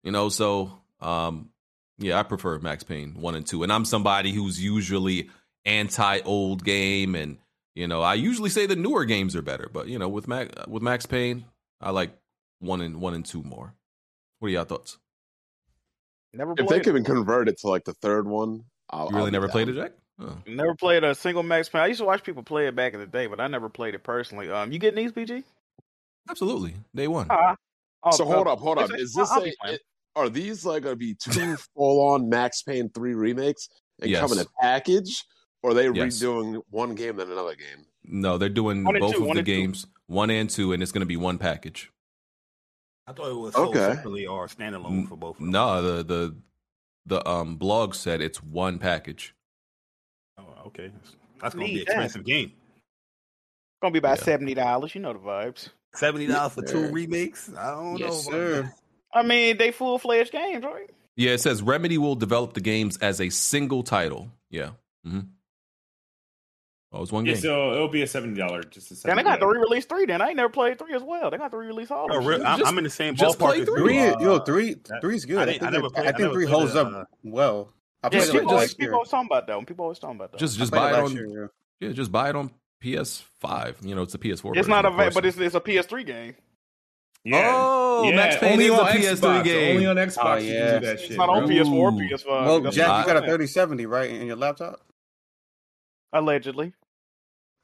[0.04, 1.50] You know, so um,
[2.00, 5.30] yeah, I prefer Max Payne one and two, and I'm somebody who's usually
[5.64, 7.38] anti old game, and
[7.76, 10.54] you know, I usually say the newer games are better, but you know, with Max
[10.68, 11.46] with Max Payne,
[11.80, 12.12] I like
[12.60, 13.74] one and one and two more.
[14.40, 14.98] What are y'all thoughts?
[16.34, 16.84] Never If they played.
[16.84, 19.52] can convert it to like the third one, I'll, You really I'll be never down.
[19.52, 19.92] played it, Jack?
[20.20, 20.38] Oh.
[20.48, 21.82] Never played a single Max Payne.
[21.82, 23.96] I used to watch people play it back in the day, but I never played
[23.96, 24.50] it personally.
[24.50, 25.44] Um, you getting these, BG?
[26.30, 27.28] Absolutely, day one.
[27.30, 27.56] Uh,
[28.04, 28.86] oh, So hold up, hold up.
[28.86, 29.78] it's- Is this a be playing.
[30.16, 33.68] are these like gonna be two full on Max Payne three remakes
[34.02, 34.22] and Yes.
[34.22, 35.24] come in a package,
[35.62, 36.20] or are they Yes.
[36.22, 37.86] redoing one game then another game?
[38.06, 39.44] No, they're doing One both two, of the and two.
[39.44, 41.90] games, one and two, and it's going to be one package.
[43.08, 43.96] I thought it was sold Okay.
[43.96, 45.36] separately or standalone for both.
[45.36, 45.52] Of them.
[45.52, 46.36] No, the the
[47.06, 49.36] the um blog said it's one package.
[50.38, 50.92] Oh, okay.
[51.42, 52.48] That's gonna be Need an expensive game.
[52.56, 54.24] It's Gonna be about Yeah.
[54.24, 54.96] seventy dollars.
[54.96, 55.70] You know the vibes.
[55.96, 56.92] Seventy dollars for two sir.
[56.92, 57.52] remakes.
[57.54, 58.32] I don't Yes, know.
[58.32, 58.74] sir.
[59.14, 60.90] I mean, they full fledged games, right?
[61.16, 64.32] Yeah, it says Remedy will develop the games as a single title.
[64.50, 64.72] Yeah.
[65.04, 65.20] hmm
[66.96, 67.42] Oh, it's one Yeah, game.
[67.42, 68.62] so it'll be a seventy dollar.
[68.62, 70.06] Just a Damn, they got to re-release three.
[70.06, 71.32] Then I ain't never played three as well.
[71.32, 72.08] They got to re-release all.
[72.12, 72.46] Oh, of real, them.
[72.48, 73.62] I'm, I'm in the same just play ballpark.
[73.62, 73.98] as three.
[73.98, 75.38] you, Three, yo, uh, three, that- three's good.
[75.40, 76.94] I I, didn't- think, I never played- I I think never three holds it, up
[76.94, 77.74] uh, well.
[78.04, 79.56] I Yeah, it people, last people always talking about that.
[79.56, 79.66] One.
[79.66, 80.38] People always talking about that.
[80.38, 81.88] just just buy it it on year, yeah.
[81.88, 82.52] yeah, just buy it on
[82.84, 83.76] PS5.
[83.84, 84.32] You know, it's a PS4.
[84.32, 85.14] it's version, not a, of course.
[85.16, 86.36] but it's, it's a PS3 game.
[87.24, 87.50] Yeah.
[87.56, 89.44] Oh, yeah, Max Payne only is a on PS3 Xbox.
[89.46, 89.76] game.
[89.78, 90.72] Only on Xbox Oh, you yeah.
[90.72, 91.18] can do that It's shit.
[91.18, 91.48] not on.
[91.48, 92.26] PS4 or PS5.
[92.46, 93.24] Well, Jack, you got a I'm saying.
[93.48, 94.82] 3070, right, in your laptop?
[96.12, 96.74] Allegedly.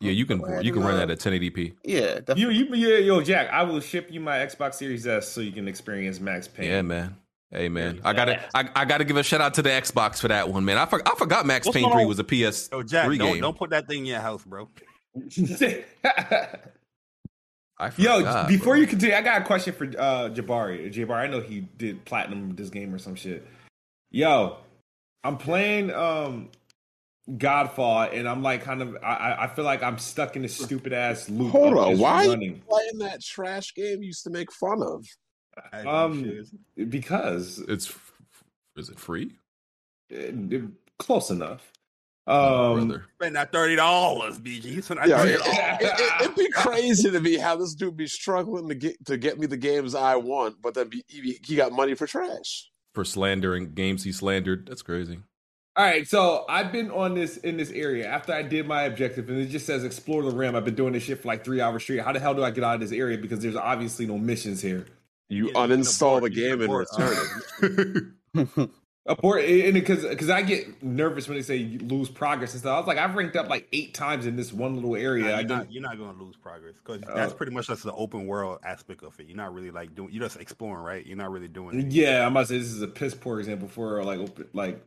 [0.01, 1.75] Yeah, you can you can run uh, that at 1080p.
[1.83, 2.55] Yeah, definitely.
[2.55, 3.49] You, you, yeah, yo, Jack.
[3.51, 6.67] I will ship you my Xbox Series S so you can experience Max Payne.
[6.67, 7.17] Yeah, man.
[7.51, 10.27] Hey man, I gotta I, I gotta give a shout out to the Xbox for
[10.27, 10.77] that one, man.
[10.77, 13.41] I, for, I forgot Max What's Payne 3 was a PS3 Yo, Jack, don't, game.
[13.41, 14.69] don't put that thing in your house, bro.
[17.79, 18.81] I Yo, before bro.
[18.81, 20.93] you continue, I got a question for uh Jabari.
[20.93, 23.47] Jabari, I know he did platinum this game or some shit.
[24.11, 24.57] Yo,
[25.23, 26.49] I'm playing um
[27.37, 30.55] Godfall, and I'm like kind of I I- I feel like I'm stuck in this
[30.57, 31.51] stupid ass loop.
[31.51, 34.51] Hold of on, just why you running playing that trash game you used to make
[34.51, 35.05] fun of?
[35.85, 36.45] Um,
[36.87, 37.93] because it's
[38.77, 39.31] is it free?
[40.13, 40.59] uh,
[40.97, 41.71] close enough.
[42.27, 43.05] Oh, Um, brother.
[43.15, 44.83] spend that thirty dollars, BG.
[44.83, 45.25] So Yeah, $30.
[45.25, 49.03] it, it, it, it'd be crazy to me how this dude be struggling to get
[49.05, 52.05] to get me the games I want, but then be, he, he got money for
[52.07, 52.69] trash.
[52.93, 54.67] For slandering games he slandered.
[54.67, 55.19] That's crazy.
[55.79, 59.29] All right, so I've been on this in this area after I did my objective,
[59.29, 60.53] and it just says explore the rim.
[60.53, 62.01] I've been doing this shit for like three hours straight.
[62.01, 63.17] How the hell do I get out of this area?
[63.17, 64.87] Because there's obviously no missions here.
[65.29, 66.77] You Yeah, uninstall abort- the you can game and
[67.63, 68.69] return it.
[69.05, 72.75] Abort, and because because I get nervous when they say you lose progress and stuff.
[72.75, 75.23] I was like, I've ranked up like eight times in this one little area.
[75.29, 75.71] Nah, I you're, didn't.
[75.71, 79.01] you're not gonna lose progress because that's Uh, pretty much just the open world aspect
[79.03, 79.27] of it.
[79.27, 80.09] You're not really like doing.
[80.11, 81.03] You're just exploring, right?
[81.07, 81.75] You're not really doing.
[81.75, 81.91] anything.
[81.91, 84.85] Yeah, I must say this is a piss poor example for like open, like.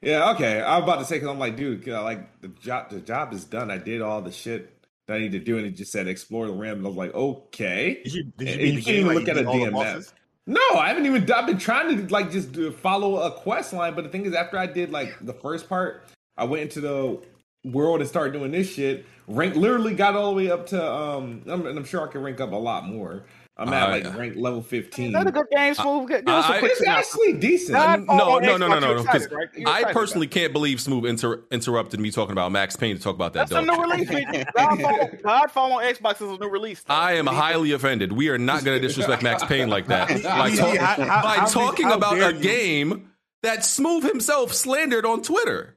[0.00, 0.62] Yeah, okay.
[0.62, 2.90] I'm about to say because I'm like, dude, like the job.
[2.90, 3.70] The job is done.
[3.70, 4.74] I did all the shit
[5.06, 6.78] that I need to do, and it just said explore the rim.
[6.78, 8.00] And I was like, okay.
[8.04, 9.70] Did you, did you And you can't even Like, look at a beat all the
[9.70, 9.96] damn map.
[9.96, 10.14] bosses?
[10.46, 11.30] No, I haven't even.
[11.32, 14.56] I've been trying to like just follow a quest line, but the thing is, after
[14.58, 16.04] I did like the first part,
[16.36, 17.20] I went into the
[17.64, 19.04] world and started doing this shit.
[19.26, 22.22] Rank literally got all the way up to um, I'm, and I'm sure I can
[22.22, 23.24] rank up a lot more.
[23.60, 25.10] I'm at Uh, like rank level 15.
[25.12, 26.08] That's a good game, Smooth.
[26.08, 27.72] Give us a I- quick It's actually decent.
[28.06, 28.92] No, no, no, no, no, no.
[29.00, 29.32] excited, Because
[29.66, 29.66] right?
[29.66, 33.32] I personally can't believe Smooth inter- interrupted me talking about Max Payne to talk about
[33.32, 33.48] that.
[33.48, 34.08] That's a new release.
[34.08, 34.46] bitch.
[34.56, 36.84] Godfall, Godfall on Xbox is a new release.
[36.84, 36.94] though.
[36.94, 38.12] I am highly offended.
[38.12, 41.22] We are not going to disrespect Max Payne like that by, BG, talk- how- how-
[41.24, 42.40] by how- talking how about a you?
[42.40, 43.10] game
[43.42, 45.76] that Smooth himself slandered on Twitter.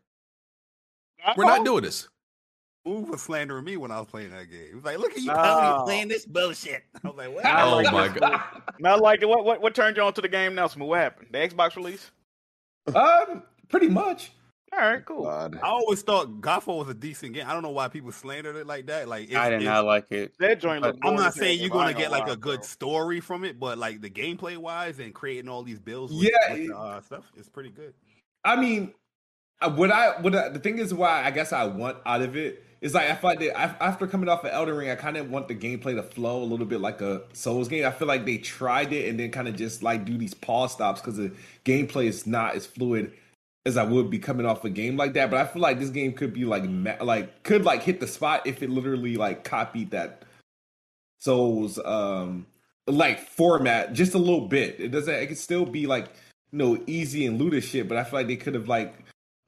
[1.25, 2.07] to- We're not doing this.
[2.85, 4.65] Move was slandering me when I was playing that game.
[4.69, 5.35] He was like, "Look at you, No.
[5.35, 8.41] Tony, playing this bullshit." I was like, "What?" Oh like my god!
[8.79, 9.29] Not like it.
[9.29, 10.89] What, what what turned you on to the game now, Smooth?
[10.89, 11.27] What happened?
[11.31, 12.09] The Xbox release?
[12.95, 14.31] um, pretty much.
[14.73, 15.25] All right, cool.
[15.25, 15.59] God.
[15.61, 17.45] I always thought Godfall was a decent game.
[17.45, 19.07] I don't know why people slandered it like that.
[19.09, 20.33] Like, it's, I did it's- not like it.
[20.39, 22.65] That joint look I'm I'm not saying you're gonna get like lie, a good bro.
[22.65, 26.53] story from it, but like the gameplay wise and creating all these builds, with, Yeah,
[26.53, 27.93] with it- uh, stuff, is pretty good.
[28.45, 28.93] I mean,
[29.61, 32.35] uh, what I what I, the thing is why I guess I want out of
[32.37, 35.29] it is like I find that after coming off of Elden Ring, I kind of
[35.29, 37.85] want the gameplay to flow a little bit like a Souls game.
[37.85, 40.71] I feel like they tried it and then kind of just like do these pause
[40.71, 41.31] stops because the
[41.63, 43.13] gameplay is not as fluid
[43.65, 45.29] as I would be coming off a game like that.
[45.29, 46.63] But I feel like this game could be like
[47.01, 50.23] like could like hit the spot if it literally like copied that
[51.19, 52.47] Souls um
[52.87, 54.79] like format just a little bit.
[54.79, 55.13] It doesn't.
[55.13, 56.07] It could still be like
[56.51, 57.87] you know easy and loot as shit.
[57.87, 58.95] But I feel like they could have like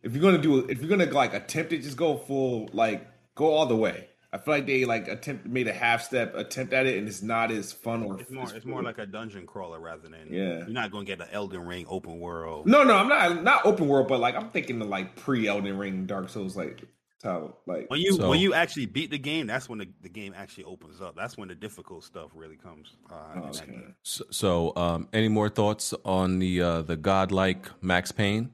[0.04, 3.54] if you're gonna do if you're gonna like attempt it, just go full like go
[3.54, 4.08] all the way.
[4.32, 7.22] I feel like they like attempt made a half step attempt at it, and it's
[7.22, 10.58] not as fun or It's more, it's more like a dungeon crawler rather than Yeah.
[10.60, 12.66] You're not gonna get an Elden Ring open world.
[12.66, 12.96] no, no.
[12.96, 16.30] I'm not not open world, but like I'm thinking of like pre Elden Ring, Dark
[16.30, 16.82] Souls, like
[17.24, 20.10] how like When you So- when you actually beat the game, that's when the, the
[20.10, 21.16] game actually opens up.
[21.16, 22.92] That's when the difficult stuff really comes.
[23.12, 23.72] Uh, in Oh, that okay.
[23.72, 23.96] game.
[24.02, 28.50] So, so um, any more thoughts on the uh, the godlike Max Payne?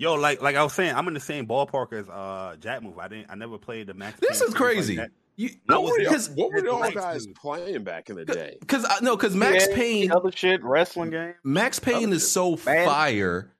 [0.00, 2.98] Yo, like like I was saying, I'm in the same ballpark as uh Jack Move.
[2.98, 4.18] I didn't I never played the Max.
[4.18, 4.96] This is series like crazy.
[4.96, 5.10] that.
[5.36, 7.34] You, What was because What were y'all Right, guys dude.
[7.34, 8.56] playing back in the day?
[8.60, 11.34] because no because Max Yeah, Payne other shit, wrestling game.
[11.44, 12.30] Max Payne Other is shit.
[12.30, 12.86] so Man.
[12.86, 13.52] fire.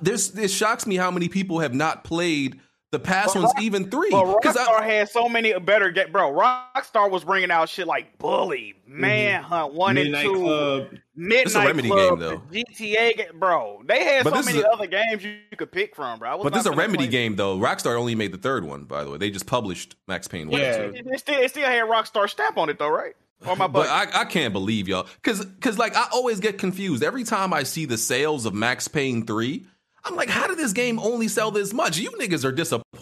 [0.00, 2.58] There's it shocks me how many people have not played
[2.92, 4.10] the past But ones, Rock- even three.
[4.10, 6.30] But Because Rockstar had so many better get bro.
[6.30, 9.00] Rockstar was bringing out shit like Bully, mm-hmm.
[9.00, 10.88] Manhunt, one Midnight and two, Club.
[11.16, 12.42] Midnight It's a Remedy Club, game, though.
[12.52, 13.82] GTA, bro.
[13.86, 16.42] They had But so many a- other games you, could pick from, bro.
[16.42, 17.58] But this is a remedy game though.
[17.58, 19.18] Rockstar only made the third one, by the way.
[19.18, 20.50] They just published Max Payne.
[20.50, 20.58] Yeah.
[20.58, 23.14] It, it still, it still had Rockstar stamp on it though, right?
[23.46, 23.88] Or my But.
[23.88, 27.62] I, I can't believe y'all, because because like I always get confused every time I
[27.62, 29.66] see the sales of Max Payne three.
[30.04, 31.96] I'm like, how did this game only sell this much?
[31.98, 32.52] You niggas are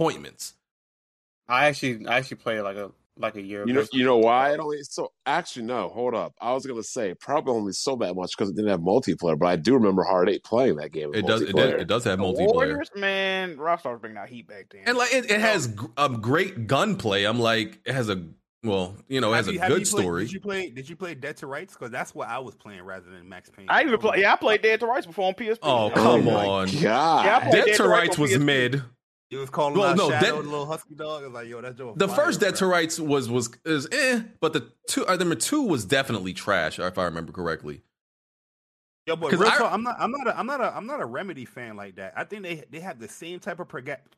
[0.01, 0.55] disappointments.
[1.49, 4.53] I actually I actually played like a like a year You know, you know why
[4.55, 5.89] it only so actually no.
[5.89, 8.81] Hold up, I was gonna say probably only sold that much because it didn't have
[8.81, 11.13] multiplayer, but I do remember Hard Eight playing that game.
[11.15, 12.55] It does it, does- it does have The multiplayer.
[12.55, 14.83] Warriors, man, Rockstar was bringing out heat back then.
[14.87, 17.25] And like it, it has gr- a great gunplay.
[17.25, 18.25] I'm like, it has a
[18.63, 20.25] well, you know, it has Have a good played- story.
[20.25, 20.71] Did you play?
[20.71, 21.75] Did you play Dead to Rights?
[21.75, 23.67] Because that's what I was playing rather than Max Payne.
[23.69, 24.21] I even play.
[24.21, 25.59] Yeah, I played Dead to Rights before on PSP.
[25.63, 26.67] Oh, oh, come my on.
[26.67, 26.75] God.
[26.75, 28.45] Yeah, Dead Dead to to Rights Rights was PSP.
[28.45, 28.83] mid.
[29.31, 31.23] It was calling Well, out no, Shadow, Dead- the little husky dog.
[31.23, 31.95] I was like, yo, that's Joe.
[31.97, 35.63] The first Dead to Rights was was is eh, but the two uh, number two
[35.63, 37.83] was definitely trash if I remember correctly.
[39.07, 41.01] Yo, but real I- talk, I'm not, I'm not, a, I'm not a, I'm not
[41.01, 42.13] a Remedy fan like that.
[42.17, 43.67] I think they, they have the same type of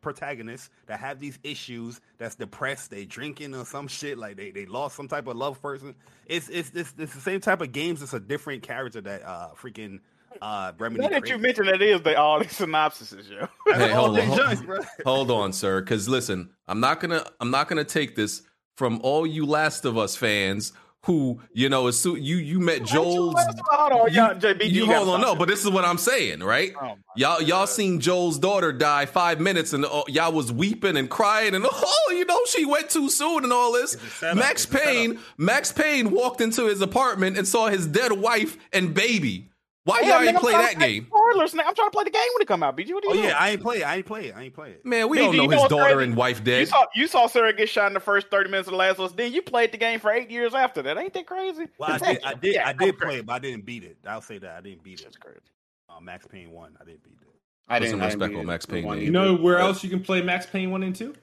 [0.00, 2.00] protagonists that have these issues.
[2.18, 2.90] That's depressed.
[2.90, 4.18] They drinking or some shit.
[4.18, 5.94] Like they, they lost some type of love person.
[6.26, 8.02] It's, it's, it's, it's the same type of games.
[8.02, 10.00] It's a different character that uh freaking
[10.42, 11.02] uh Remedy.
[11.02, 11.40] Now that you created.
[11.42, 13.48] mentioned that is the all these synopsises, yo.
[13.66, 17.68] That's Hey, hold on, hold- Hold on, sir, because listen, I'm not gonna I'm not
[17.68, 18.42] gonna take this
[18.76, 20.72] from all you Last of Us fans
[21.06, 23.34] who you know as soon you you met Joel's.
[23.70, 25.98] Hold on, You, y'all, JB, you gotta hold on, no, but this is what I'm
[25.98, 26.72] saying, right?
[26.80, 31.10] Oh, Y'all, y'all seen Joel's daughter die five minutes, and uh, y'all was weeping and
[31.10, 33.94] crying, and oh, you know she went too soon, and all this.
[33.94, 34.38] It's a setup.
[34.38, 39.48] Max Payne, Max Payne walked into his apartment and saw his dead wife and baby.
[39.84, 41.06] Why Yeah, y'all ain't play that game?
[41.06, 41.64] Spoilers, nigga.
[41.66, 42.76] I'm trying to play the game when it come out.
[42.76, 43.34] BG, what are Oh you yeah, doing?
[43.40, 43.82] I ain't play it.
[43.82, 44.36] I ain't play it.
[44.36, 44.86] I ain't play it.
[44.86, 46.04] Man, we BG, all you know know his what's daughter crazy?
[46.08, 46.60] and wife dead.
[46.60, 46.68] You dead.
[46.68, 49.06] saw you saw Sarah get shot in the first thirty minutes of The Last of
[49.06, 49.12] Us.
[49.12, 50.96] Then you played the game for eight years after that.
[50.98, 51.66] Ain't that crazy?
[51.78, 53.08] Well, I did, I did, Yeah, I that was did crazy.
[53.10, 53.96] play it, but I didn't beat it.
[54.06, 55.04] I'll say that I didn't beat it.
[55.04, 55.40] That's crazy.
[55.88, 57.28] Uh, Max Payne one, I didn't beat it.
[57.68, 58.46] I Put some didn't I didn't respect beat on.
[58.46, 59.00] Max Payne One.
[59.00, 59.64] You know where either.
[59.66, 61.14] else you can play Max Payne one and two?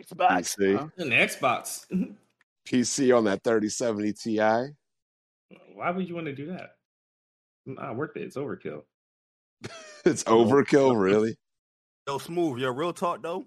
[0.00, 0.56] Xbox.
[0.56, 1.86] PC, In the Xbox.
[2.66, 4.38] PC on that 3070 Ti.
[5.74, 6.76] Why would you want to do that?
[7.66, 8.22] Not worth it.
[8.22, 8.82] It's overkill.
[10.04, 11.36] It's overkill, really.
[12.06, 12.60] Yo, smooth.
[12.60, 13.46] Yo, real talk though.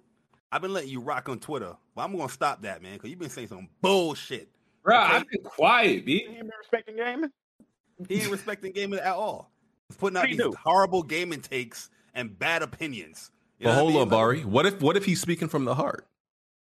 [0.51, 3.19] I've been letting you rock on Twitter, but I'm gonna stop that, man, because you've
[3.19, 4.49] been saying some bullshit.
[4.83, 5.13] Bro, Okay.
[5.17, 6.23] I've been quiet, B.
[6.23, 7.31] You ain't been respecting gaming?
[8.07, 9.51] He ain't respecting gaming at all.
[9.89, 10.53] He's putting out he these do?
[10.63, 13.31] horrible gaming takes and bad opinions.
[13.59, 14.01] You But know what I hold mean?
[14.03, 14.45] on, Bari.
[14.45, 16.07] What if what if he's speaking from the heart?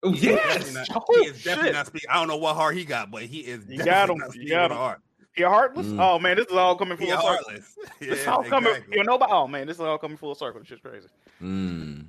[0.03, 0.45] Oh, He is yes.
[0.45, 2.09] definitely not- Oh, he is definitely not speaking.
[2.09, 3.65] I don't know what heart he got, but he is.
[3.67, 4.17] You definitely got him.
[4.19, 4.77] not You speaking got with him.
[4.77, 5.01] a heart.
[5.35, 5.87] You're heartless?
[5.87, 5.97] Mm.
[5.99, 7.27] Oh man, this is all coming full He circle.
[7.27, 7.75] heartless.
[7.99, 8.75] This is Yeah, all coming.
[8.91, 10.61] You know, but oh man, this is all coming full circle.
[10.61, 11.07] It's just crazy.
[11.41, 12.07] Mm.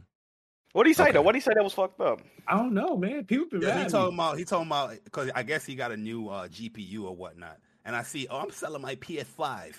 [0.72, 1.12] What did he say Okay.
[1.12, 1.22] though?
[1.22, 2.20] What did he say that was fucked up?
[2.48, 3.24] I don't know, man.
[3.24, 4.22] People been Yeah, mad he told talking me.
[4.24, 7.58] about he talking about because I guess he got a new uh, GPU or whatnot,
[7.84, 9.74] and I see oh I'm selling my PS5,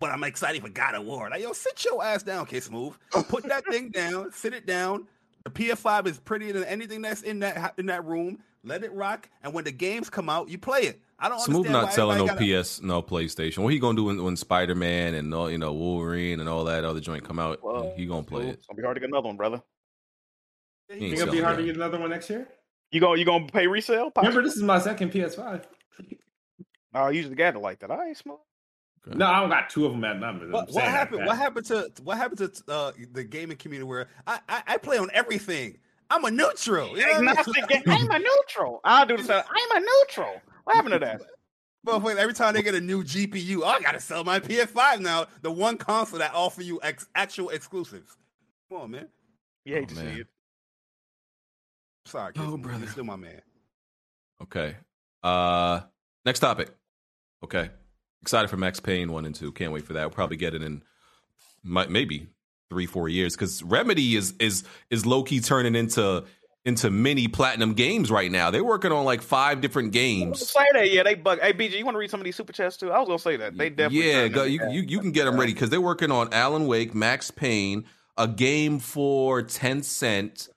[0.00, 1.28] but I'm excited for God of War.
[1.30, 2.98] Like yo, sit your ass down, Kid Move.
[3.28, 5.06] Put that thing down, sit it down.
[5.44, 8.38] The PS5 is prettier than anything that's in that in that room.
[8.64, 11.00] Let it rock, and when the games come out, you play it.
[11.20, 13.58] I don't Smooth not why selling no gotta- PS, no PlayStation.
[13.58, 16.64] What he gonna do when, when Spider Man and all you know Wolverine and all
[16.64, 17.62] that other joint come out?
[17.62, 18.54] Well, he gonna play it.
[18.54, 19.62] It's gonna be hard to get another one, brother.
[20.88, 22.48] He You ain't think it'll be selling hard to get another one next year?
[22.90, 24.10] You gonna you gonna pay resale?
[24.16, 25.64] Remember, this is my second PS5.
[26.94, 27.90] Oh, I usually got it like that.
[27.90, 28.40] I ain't smart.
[29.06, 29.16] Okay.
[29.16, 30.50] No, I don't got two of them at number.
[30.50, 31.24] What, what happened?
[31.24, 34.98] What happened to what happened to uh, the gaming community where I, I I play
[34.98, 35.78] on everything?
[36.10, 36.98] I'm a neutral.
[36.98, 37.82] You know I mean?
[37.86, 38.80] I'm a neutral.
[38.82, 39.42] I'll do the same.
[39.48, 40.42] I'm a neutral.
[40.70, 41.22] What happened to that?
[41.82, 45.00] But wait, every time they get a new GPU, oh, I gotta sell my PS5
[45.00, 45.26] now.
[45.42, 48.16] The one console that offer you ex- actual exclusives.
[48.70, 49.08] Come on, man.
[49.64, 50.14] You hate Oh, to man.
[50.14, 50.26] see it.
[52.06, 52.78] Sorry, Oh, Kids, brother.
[52.80, 53.40] You're still my man.
[54.42, 54.76] Okay.
[55.22, 55.80] Uh,
[56.24, 56.70] next topic.
[57.44, 57.70] Okay.
[58.22, 59.52] Excited for Max Payne one and two.
[59.52, 60.02] Can't wait for that.
[60.02, 60.82] We'll probably get it in
[61.62, 62.28] might, maybe
[62.68, 66.24] three four years because Remedy is is is low key turning into
[66.64, 68.50] into mini platinum games right now.
[68.50, 70.48] They're working on like five different games.
[70.50, 70.90] say that.
[70.90, 71.40] Yeah, they bug.
[71.40, 72.90] Hey, BG, you want to read some of these super chats too?
[72.92, 73.56] I was gonna say that.
[73.56, 74.10] They definitely.
[74.10, 76.94] yeah, go, you, you you can get them ready because they're working on Alan Wake,
[76.94, 77.84] Max Payne,
[78.16, 80.48] a game for Tencent,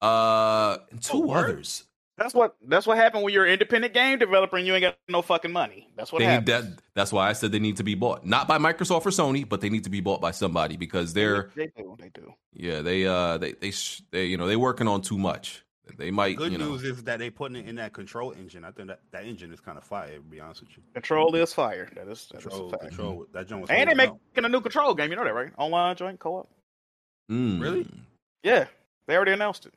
[0.00, 1.84] uh, and two Oh, others.
[2.22, 2.56] That's what.
[2.66, 5.52] That's what happened when you're an independent game developer and you ain't got no fucking
[5.52, 5.88] money.
[5.96, 6.76] That's what They need happened.
[6.76, 6.82] that.
[6.94, 9.60] That's why I said they need to be bought, not by Microsoft or Sony, but
[9.60, 11.96] they need to be bought by somebody because they're They do.
[11.98, 12.32] They do.
[12.52, 15.64] yeah they uh they they sh- they you know they working on too much.
[15.98, 16.68] They might, Good you know.
[16.70, 18.64] news is that they putting it in that control engine.
[18.64, 20.14] I think that that engine is kind of fire.
[20.14, 21.90] To be honest with you, Control is fire.
[21.96, 22.82] That is, that is control, a fact.
[22.84, 23.26] control.
[23.32, 24.20] That joint was And they holding out.
[24.34, 25.10] making a new control game.
[25.10, 25.50] You know that, right?
[25.58, 26.48] Online joint co-op.
[27.30, 27.60] Mm.
[27.60, 27.86] Really?
[28.44, 28.66] Yeah,
[29.06, 29.74] they already announced it.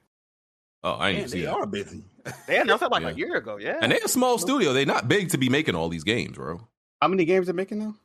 [0.86, 1.54] Oh, I didn't see they that.
[1.56, 2.04] are busy.
[2.48, 3.10] They announced it like Yeah.
[3.10, 3.58] a year ago.
[3.58, 4.72] Yeah, And they're a small studio.
[4.72, 6.68] They're not big to be making all these games, bro.
[7.02, 7.96] How many games they're making now?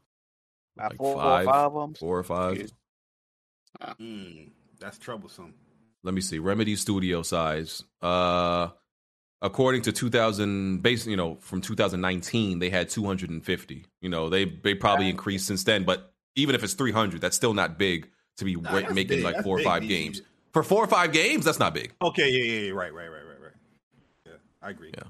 [0.77, 1.47] About like four, four five.
[1.47, 1.95] or five of them.
[1.95, 2.59] Four or five.
[2.59, 3.93] Yeah.
[4.01, 5.55] Mm, that's troublesome.
[6.03, 6.39] Let me see.
[6.39, 7.85] Remedy studio size.
[8.03, 8.69] Uh
[9.43, 13.87] according to 2000 base, you know, from 2019, they had 250.
[14.01, 17.55] You know, they they probably increased since then, but even if it's 300, that's still
[17.55, 18.09] not big
[18.39, 19.25] to be Nah, wa- making big.
[19.25, 19.89] like That's four or five BG.
[19.89, 20.23] games.
[20.53, 21.93] For four or five games, that's not big.
[22.03, 22.71] Okay, yeah, yeah, yeah.
[22.73, 23.53] Right, right, right, right, right.
[24.27, 24.33] Yeah,
[24.63, 24.91] I agree.
[24.97, 25.05] Yeah.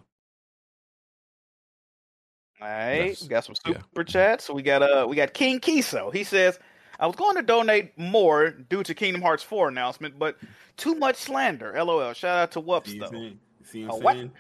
[2.61, 3.23] All right, Yes.
[3.23, 3.81] we got some Yeah.
[3.81, 4.51] super chats.
[4.51, 6.13] We got uh, we got King Kiso.
[6.13, 6.59] He says,
[6.99, 10.37] "I was going to donate more due to Kingdom Hearts 4 announcement, but
[10.77, 12.13] too much slander." LOL.
[12.13, 13.11] Shout out to Whoops See I'm though.
[13.19, 13.41] saying?
[13.65, 14.13] See what I'm what?
[14.17, 14.33] saying?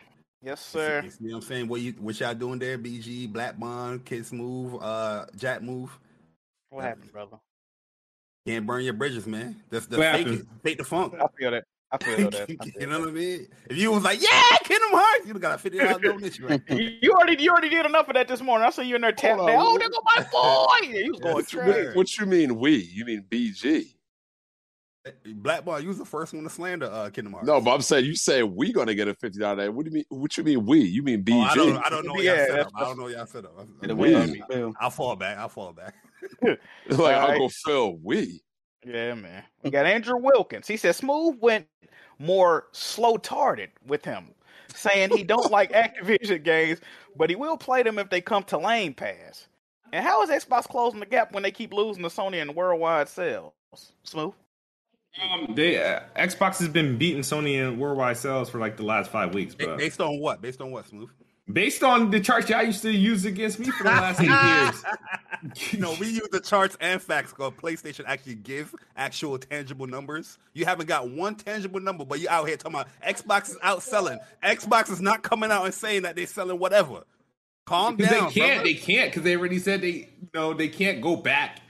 [0.43, 1.01] Yes, You see- sir.
[1.05, 1.69] You see what I'm saying?
[1.69, 2.77] What you what y'all doing there?
[2.77, 5.99] BG, Black Bond, Kiss Move, uh, Jack Move.
[6.69, 7.39] What happened, brother?
[8.47, 9.63] Can't burn your bridges, man.
[9.71, 10.47] That's the fake it.
[10.63, 11.15] Fake the funk.
[11.15, 11.65] I feel that.
[11.93, 12.43] I feel that.
[12.61, 13.47] I feel you know what I mean?
[13.69, 16.81] If you was like, yeah, Kingdom Hearts, you got a fifty dollar donation right there.
[16.81, 18.67] You you already you already did enough of that this morning.
[18.67, 19.39] I saw you in there tapping.
[19.39, 19.59] Hold down.
[19.59, 20.95] on, Oh, what- there go my boy.
[20.95, 21.21] Yeah, you was
[21.51, 22.77] going What, what you mean we?
[22.77, 23.95] You mean BG?
[25.37, 27.47] Black Bond, you was the first one to slander uh, Kingdom Hearts.
[27.49, 29.71] No, but I'm saying you say we gonna get a fifty dollar.
[29.73, 30.05] What do you mean?
[30.11, 30.81] What you mean we?
[30.81, 31.35] You mean BG?
[31.35, 32.17] Oh, I don't, I don't know.
[32.17, 32.73] Yeah, y'all set up.
[32.77, 33.67] I don't know y'all set up.
[33.83, 34.75] The We- way Phil.
[34.79, 35.39] I'll fall back.
[35.39, 35.95] I'll fall back.
[36.43, 36.59] like
[36.93, 37.31] Alright.
[37.31, 37.99] Uncle Phil.
[38.03, 38.43] We.
[38.85, 39.45] Yeah, man.
[39.63, 40.67] We got Andrew Wilkins.
[40.67, 41.67] He said Smooth went
[42.19, 44.29] more slow tarded with him,
[44.75, 46.81] saying he don't like Activision games,
[47.17, 49.49] but he will play them if they come to Game Pass.
[49.93, 53.09] And how is Xbox closing the gap when they keep losing to Sony in worldwide
[53.09, 53.53] sales?
[54.05, 54.35] Smooth.
[55.21, 59.11] Um, they uh, Xbox has been beating Sony in worldwide sales for like the last
[59.11, 60.41] five weeks, Ba- but Based on what?
[60.41, 61.09] Based on what, Smooth?
[61.53, 64.29] Based on the charts y'all used to use against me for the last eight
[65.73, 65.81] years.
[65.81, 70.39] no, we use the charts and facts because PlayStation actually give actual tangible numbers.
[70.55, 74.19] You haven't got one tangible number, but you out here talking about Xbox is outselling.
[74.43, 77.03] Xbox is not coming out and saying that they're selling whatever.
[77.67, 78.29] Calm Because down.
[78.29, 78.65] they can't, brother.
[78.65, 81.61] they can't, because they already said they, you know, they can't go back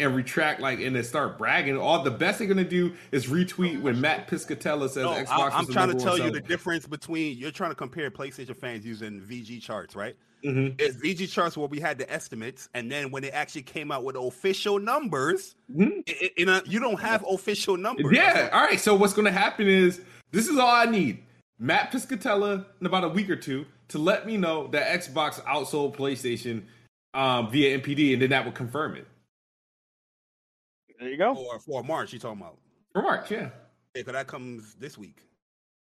[0.00, 1.76] and retract like and then start bragging.
[1.76, 5.52] All the best they're gonna do is retweet when Matt Piscatella says No, Xbox.
[5.52, 8.84] I, am trying to tell you the difference between you're trying to compare PlayStation fans
[8.84, 10.16] using VG charts, right?
[10.44, 10.80] Mhm.
[10.80, 14.04] It's VG charts where we had the estimates, and then when it actually came out
[14.04, 16.02] with official numbers, Mhm.
[16.06, 18.12] it, it- you you don't have official numbers.
[18.12, 18.48] Yeah.
[18.52, 18.80] All right.
[18.80, 20.00] So what's gonna happen is
[20.32, 21.22] this is all I need.
[21.58, 25.94] Matt Piscatella in about a week or two to let me know that Xbox outsold
[25.94, 26.62] PlayStation
[27.12, 29.06] um, via NPD, and then that would confirm it
[31.00, 31.34] There you go.
[31.34, 32.58] For for March, you talking about?
[32.92, 33.30] for March.
[33.30, 33.38] Yeah.
[33.40, 33.48] Yeah,
[33.94, 35.22] because that comes this week.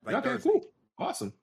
[0.03, 0.29] Like okay.
[0.29, 0.49] Thursday.
[0.49, 0.65] Cool.
[0.97, 1.33] Awesome.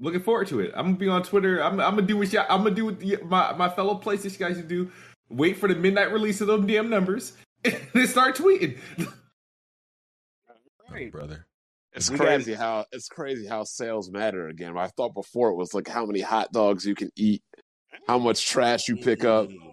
[0.00, 0.72] Looking forward to it.
[0.74, 1.62] I'm gonna be on Twitter.
[1.62, 4.38] I'm, I'm gonna do what y'all, I'm gonna do what the, my my fellow PlayStation
[4.38, 4.90] guys to do.
[5.28, 7.34] Wait for the midnight release of them damn numbers
[7.64, 8.78] and then start tweeting.
[10.94, 11.46] Oh, brother.
[11.94, 14.76] It's We got- crazy how it's crazy how sales matter again.
[14.76, 17.42] I thought before it was like how many hot dogs you can eat,
[18.06, 19.71] how much trash you pick up, Mm.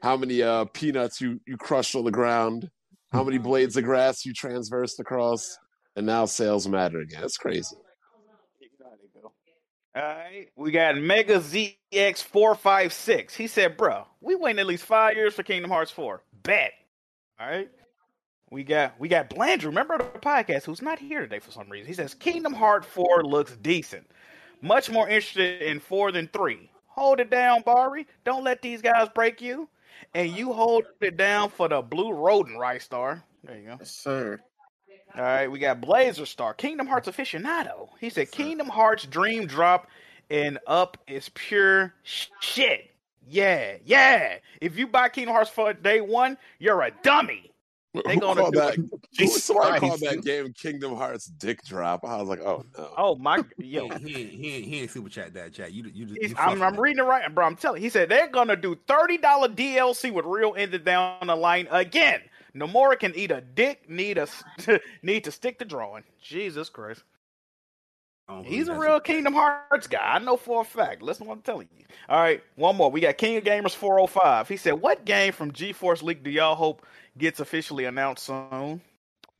[0.00, 2.70] How many uh, peanuts you you crush on the ground,
[3.12, 5.58] how many blades of grass you transversed across,
[5.96, 7.24] and now sales matter again.
[7.24, 7.76] It's crazy.
[9.96, 13.34] All right, we got Mega ZX four five six.
[13.34, 16.22] He said, "Bro, we waiting at least five years for Kingdom Hearts four.
[16.44, 16.72] Bet."
[17.40, 17.68] All right,
[18.50, 19.66] we got we got Blandrew.
[19.66, 20.64] Remember the podcast?
[20.64, 21.88] Who's not here today for some reason?
[21.88, 24.06] He says Kingdom Hearts four looks decent.
[24.60, 26.70] Much more interested in four than three.
[26.86, 28.06] Hold it down, Bari.
[28.24, 29.68] Don't let these guys break you.
[30.14, 33.22] And you hold it down four the blue rodent, right, Star?
[33.44, 33.76] There you go.
[33.78, 34.40] Yes, sir.
[35.14, 37.88] All right, we got Blazer Star, Kingdom Hearts aficionado.
[37.98, 39.88] He said Kingdom Hearts Dream Drop
[40.30, 42.90] and Up is pure shit.
[43.26, 44.36] Yeah, yeah.
[44.60, 47.52] If you buy Kingdom Hearts for day one, you're a dummy.
[47.94, 48.74] They Who gonna called do that?
[48.74, 48.76] it.
[48.90, 52.04] Who, Jesus somebody called that game Kingdom Hearts Dick Drop.
[52.04, 52.90] I was like, oh no.
[52.96, 53.84] Oh my, yo.
[53.84, 55.72] ain't- he, ain't- he, he ain't super chat that chat.
[55.72, 57.46] You you, you He's, you I'm, I'm reading it right, bro.
[57.46, 57.80] I'm telling.
[57.80, 57.86] you.
[57.86, 62.20] He said they're gonna do thirty dollar DLC with real ended down the line again.
[62.54, 63.88] Nomura can eat a dick.
[63.88, 64.28] Need a
[65.02, 66.04] need to stick to drawing.
[66.22, 67.02] Jesus Christ.
[68.44, 69.04] He's a real shit.
[69.04, 70.00] Kingdom Hearts guy.
[70.02, 71.00] I know for a fact.
[71.00, 71.86] Listen to what I'm telling you.
[72.10, 72.90] All right, one more.
[72.90, 74.48] We got King of Gamers 405.
[74.48, 76.84] He said, What game from GeForce leak do y'all hope
[77.18, 78.80] gets officially announced soon?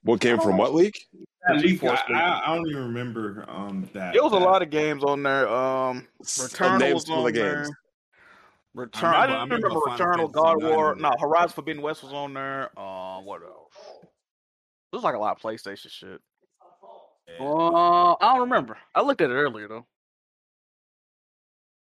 [0.03, 1.07] What came from what leak?
[1.47, 4.15] That leak, I, I, I don't even remember um that.
[4.15, 5.49] It was a lot of games on there.
[5.49, 7.63] Um Returnal was on the there.
[7.63, 7.71] games.
[8.75, 9.15] Return.
[9.15, 10.91] I I, remember- I didn't remember remember, Returnal, God War.
[10.93, 11.13] on No.
[11.19, 12.79] Horizon Forbidden West was on there.
[12.79, 13.73] Um, what else?
[14.93, 16.21] There's like a lot of PlayStation shit.
[17.41, 18.79] Uh, I don't remember.
[18.95, 19.87] I looked at it earlier though.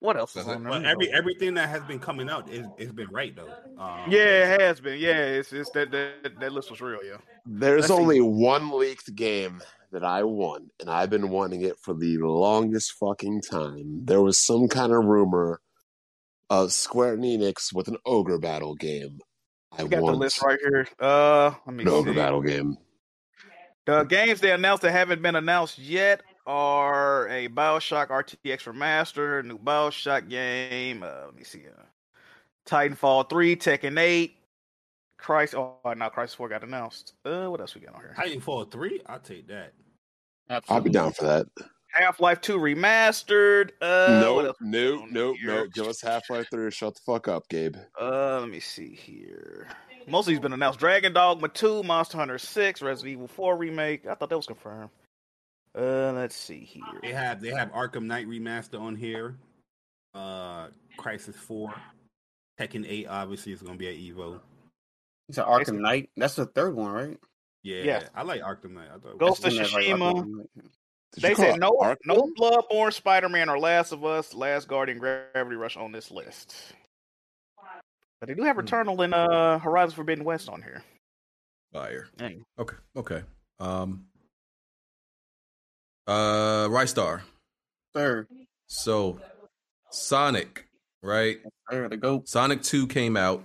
[0.01, 0.71] What else is on there?
[0.71, 3.53] But every everything that has been coming out is it's been right though.
[3.77, 4.99] Um, yeah, it has been.
[4.99, 6.99] Yeah, it's, it's that, that that list was real.
[7.05, 7.17] Yeah.
[7.45, 8.01] There's Let's see.
[8.01, 12.93] only one leaked game that I won, and I've been wanting it for the longest
[12.93, 14.03] fucking time.
[14.05, 15.61] There was some kind of rumor
[16.49, 19.19] of Square Enix with an ogre battle game.
[19.71, 20.87] I We got the list right here.
[20.99, 22.75] Uh, let me an ogre battle game.
[23.85, 26.21] The games they announced that haven't been announced yet
[26.51, 31.01] are a Bioshock RTX remaster, a new Bioshock game.
[31.01, 31.63] Uh, let me see.
[31.65, 31.83] Uh,
[32.67, 34.35] Titanfall 3, Tekken 8,
[35.17, 35.55] Christ.
[35.55, 37.13] Oh, now Crysis 4 got announced.
[37.23, 38.15] Uh, what else we got on here?
[38.17, 39.73] Titanfall three, I'll take that.
[40.67, 41.47] I'll be down for that.
[41.93, 43.71] Half Life 2 remastered.
[43.81, 45.55] Uh, what nope, else we nope, nope, here?
[45.55, 45.73] nope.
[45.73, 47.77] Give us Half Life 3 or shut the fuck up, Gabe.
[47.99, 49.67] Uh, let me see here.
[50.07, 50.79] Mostly of these been announced.
[50.79, 54.05] Dragon Dogma 2, Monster Hunter 6, Resident Evil 4 remake.
[54.05, 54.89] I thought that was confirmed.
[55.77, 56.83] Uh, let's see here.
[57.01, 59.35] They have they have Arkham Knight remaster on here.
[60.13, 60.67] Uh,
[60.99, 61.73] Crysis four,
[62.59, 64.39] Tekken eight obviously is gonna be at Evo.
[65.29, 66.09] It's an Arkham Knight.
[66.17, 67.17] That's the third one, right?
[67.63, 68.03] Yeah, yeah.
[68.13, 68.89] I like Arkham Knight.
[68.93, 70.13] I thought Ghost of Isn't like Tsushima.
[70.13, 70.49] Arkham Knight?
[71.13, 71.97] Did They said it no, Arkham?
[72.05, 76.55] no Bloodborne, Spider Man, or Last of Us, Last Guardian, Gravity Rush on this list.
[78.19, 80.83] But they do have Returnal and uh, Horizon Forbidden West on here.
[81.73, 82.07] Fire.
[82.17, 82.43] Dang.
[82.59, 82.75] Okay.
[82.95, 83.23] Okay.
[83.59, 84.05] Um.
[86.07, 87.21] Uh, Rystar.
[87.93, 88.27] Third,
[88.67, 89.19] So,
[89.91, 90.65] Sonic,
[91.03, 91.39] right?
[91.69, 92.27] third, the goat.
[92.27, 93.43] Sonic 2 came out.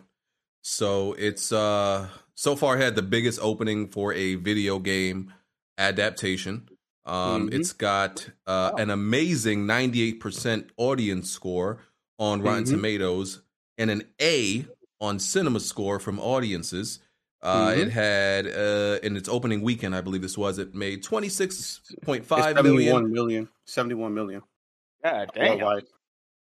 [0.63, 5.33] So it's uh so far had the biggest opening for a video game
[5.79, 6.69] adaptation.
[7.05, 7.55] Um Mhm.
[7.55, 11.79] it's got uh an amazing 98% audience score
[12.19, 12.71] on Rotten Mhm.
[12.71, 13.43] Tomatoes
[13.79, 14.67] and an A
[15.01, 16.99] on Cinema Score from audiences.
[17.43, 17.79] Uh Mhm.
[17.79, 22.63] it had uh in its opening weekend, I believe this was, it made 26.5 It's
[22.63, 22.93] million.
[22.95, 23.49] 71 million.
[23.67, 24.43] 71 million.
[25.05, 25.49] God damn.
[25.59, 25.85] Worldwide.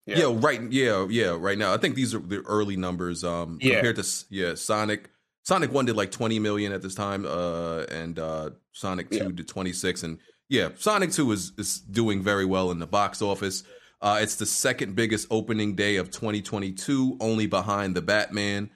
[0.07, 0.33] Yeah.
[0.37, 0.61] right.
[0.71, 1.37] Yeah, yeah.
[1.39, 3.25] Right now, I think these are the early numbers.
[3.25, 3.75] Um, Yeah.
[3.75, 5.11] compared to yeah, Sonic.
[5.45, 9.29] Sonic One did like twenty million at this time, uh, and uh, Sonic Two Yeah.
[9.35, 10.19] did twenty six, and
[10.49, 13.63] yeah, Sonic Two is is doing very well in the box office.
[14.01, 18.71] Uh, it's the second biggest opening day of 2022, only behind the Batman.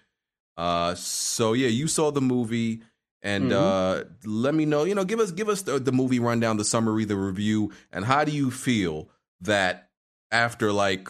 [0.59, 2.83] Uh, so yeah, you saw the movie,
[3.23, 3.55] and Mhm.
[3.55, 4.83] uh, let me know.
[4.85, 8.05] You know, give us give us the, the movie rundown, the summary, the review, and
[8.05, 9.09] how do you feel
[9.41, 9.89] that
[10.33, 11.09] after like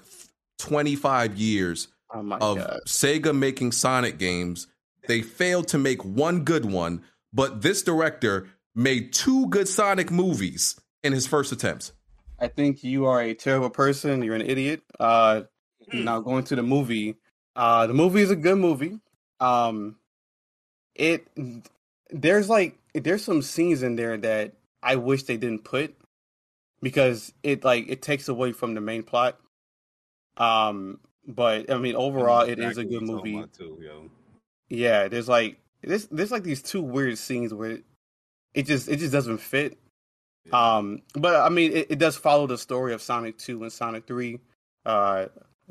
[0.59, 2.80] 25 years Oh of god.
[2.86, 4.66] Sega making Sonic games,
[5.07, 10.78] they failed to make one good one, but this director made two good Sonic movies
[11.03, 11.92] in his first attempts.
[12.38, 14.22] I think you are a terrible person.
[14.22, 14.82] You're an idiot.
[15.01, 15.42] Uh,
[15.90, 16.05] Hmm.
[16.05, 17.16] now going to the movie.
[17.57, 19.01] Uh, the movie is a good movie.
[19.41, 19.97] Um,
[20.95, 21.26] it
[22.11, 25.95] there's like there's some scenes in there that I wish they didn't put
[26.82, 29.39] because it like it takes away from the main plot.
[30.36, 33.45] Um, but I mean overall, it is a good movie.
[33.57, 34.11] Too.
[34.68, 37.84] Yeah, there's like there's there's like these two weird scenes where it,
[38.55, 39.78] it just it just doesn't fit.
[40.53, 44.07] Um, but I mean, it, it does follow the story of Sonic Two and Sonic
[44.07, 44.41] Three,
[44.86, 45.26] uh,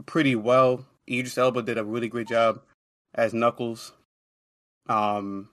[0.06, 0.86] pretty well.
[1.10, 2.62] Idris Elba did a really great job
[3.14, 3.94] as Knuckles.
[4.88, 5.50] Um,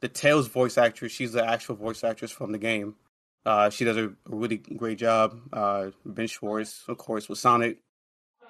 [0.00, 2.96] the Tails voice actress, she's the actual voice actress from the game.
[3.44, 5.38] Uh, she does a really great job.
[5.52, 7.78] Uh, Ben Schwartz, of course, with Sonic,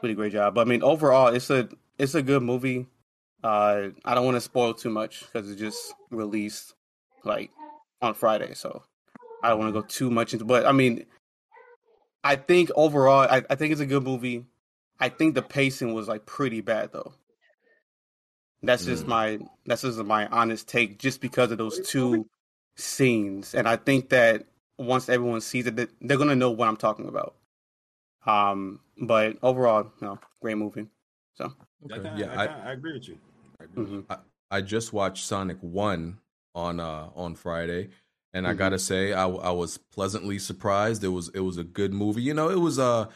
[0.02, 0.54] really great job.
[0.54, 1.68] But I mean, overall, it's a
[1.98, 2.86] it's a good movie.
[3.42, 6.74] Uh, I don't want to spoil too much because it just released
[7.24, 7.50] like
[8.00, 8.82] on Friday, so
[9.42, 10.44] I don't want to go too much into.
[10.44, 11.06] But I mean,
[12.22, 14.46] I think overall, I, I think it's a good movie.
[15.00, 17.14] I think the pacing was like pretty bad though.
[18.62, 19.08] That's just Mm.
[19.08, 22.26] my that's just my honest take, just because of those two
[22.76, 24.46] scenes, and I think that
[24.78, 27.34] once everyone sees it, they're gonna know what I'm talking about.
[28.24, 30.86] Um, but overall, no, great movie.
[31.34, 31.52] So,
[31.84, 31.94] Okay.
[31.94, 33.18] kinda- Yeah, I, I, I agree with you.
[33.60, 34.02] I agree with you.
[34.08, 34.18] mhm.
[34.50, 36.18] I just watched Sonic One
[36.54, 37.88] on uh on Friday,
[38.34, 38.58] and I Mhm.
[38.58, 41.02] gotta say I I was pleasantly surprised.
[41.02, 42.22] It was it was a good movie.
[42.22, 43.06] You know, it was uh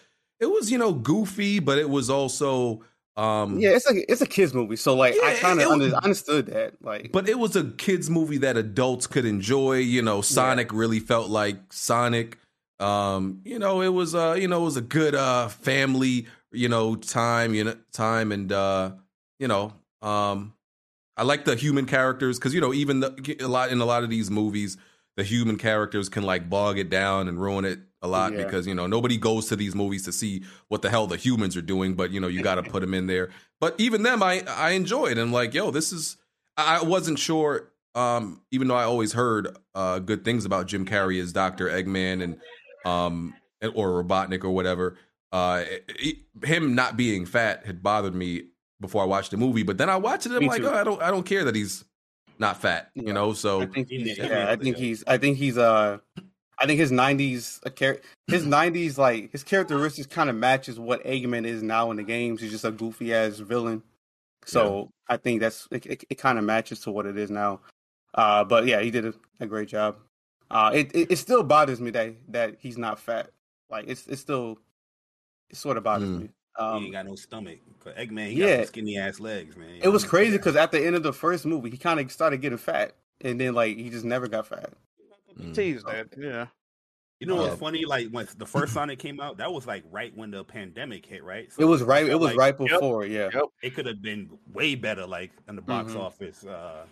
[0.40, 2.82] it was you know goofy, but it was also
[3.17, 6.47] um yeah, it's a it's a kids movie, so like I kind of under, understood
[6.47, 6.75] that.
[6.83, 9.77] Like, But it was a kids movie that adults could enjoy.
[9.79, 12.39] You know, Sonic really felt like Sonic.
[12.79, 16.69] Um, you know, it was uh, you know, it was a good uh family, you
[16.69, 18.93] know, time, you know, time and uh,
[19.39, 20.53] you know, um
[21.17, 24.05] I like the human characters because you know, even the, a lot in a lot
[24.05, 24.77] of these movies,
[25.17, 28.45] the human characters can like bog it down and ruin it a lot Yeah.
[28.45, 31.57] because you know nobody goes to these movies to see what the hell the humans
[31.57, 33.31] are doing, but you know you got to put them in there.
[33.61, 36.17] But even them, I I enjoyed and like yo, this is
[36.57, 41.19] I wasn't sure um, even though I always heard uh, good things about Jim Carrey
[41.21, 42.37] as Doctor Eggman and
[42.85, 43.33] um,
[43.75, 44.99] or Robotnik or whatever,
[45.33, 48.49] uh, it, him not being fat had bothered me
[48.83, 49.62] before I watched the movie.
[49.62, 50.69] But then I watched it, and I'm Me like, too.
[50.69, 51.85] oh, I don't, I don't care that he's
[52.39, 53.12] not fat, you Yeah.
[53.12, 53.32] know.
[53.32, 55.99] So I think he's, Yeah, yeah, I think he's I think he's uh
[56.59, 61.05] I think his nineties a char- his nineties like his characteristics kind of matches what
[61.05, 62.41] Eggman is now in the games.
[62.41, 63.82] He's just a goofy ass villain.
[64.45, 67.61] So I think that's it, it, it kind of matches to what it is now.
[68.14, 69.97] Uh but yeah, he did a, a great job.
[70.51, 73.30] Uh it, it it still bothers me that that he's not fat.
[73.70, 74.59] Like it's it's still
[75.51, 76.20] it sort of bothers Mm.
[76.22, 76.28] me.
[76.59, 77.59] He Um ain't got no stomach.
[77.80, 78.46] 'Cause Eggman, he yeah.
[78.48, 79.80] got some skinny ass legs, man.
[79.82, 82.40] it was crazy because at the end of the first movie he kind of started
[82.40, 84.72] getting fat and then like he just never got fat.
[85.38, 85.54] mm.
[85.54, 86.09] Tease that.
[86.16, 86.46] Yeah.
[87.20, 87.84] You know what's funny?
[87.86, 91.24] Like when the first Sonic came out, that was like right when the pandemic hit,
[91.24, 91.48] right?
[91.59, 92.07] It was right.
[92.07, 93.07] It was like right before.
[93.07, 93.30] Yeah.
[93.32, 93.44] Yep.
[93.62, 96.00] It could have been way better, like in the box Mhm.
[96.00, 96.84] office uh,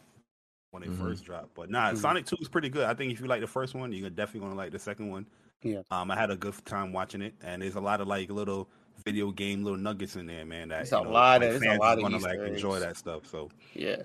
[0.70, 0.98] when it Mhm.
[0.98, 1.54] first dropped.
[1.54, 1.98] But nah, Mhm.
[1.98, 2.84] Sonic Two is pretty good.
[2.84, 5.26] I think if you like the first one, you're definitely gonna like the second one.
[5.62, 5.82] Yeah.
[5.90, 8.70] Um, I had a good time watching it, and there's a lot of like little
[9.05, 10.68] video game little nuggets in there, man.
[10.68, 12.28] That There's you a know, lot of- there's a fans lot are of gonna Easter
[12.45, 13.26] like enjoy that stuff.
[13.26, 13.97] So Yeah.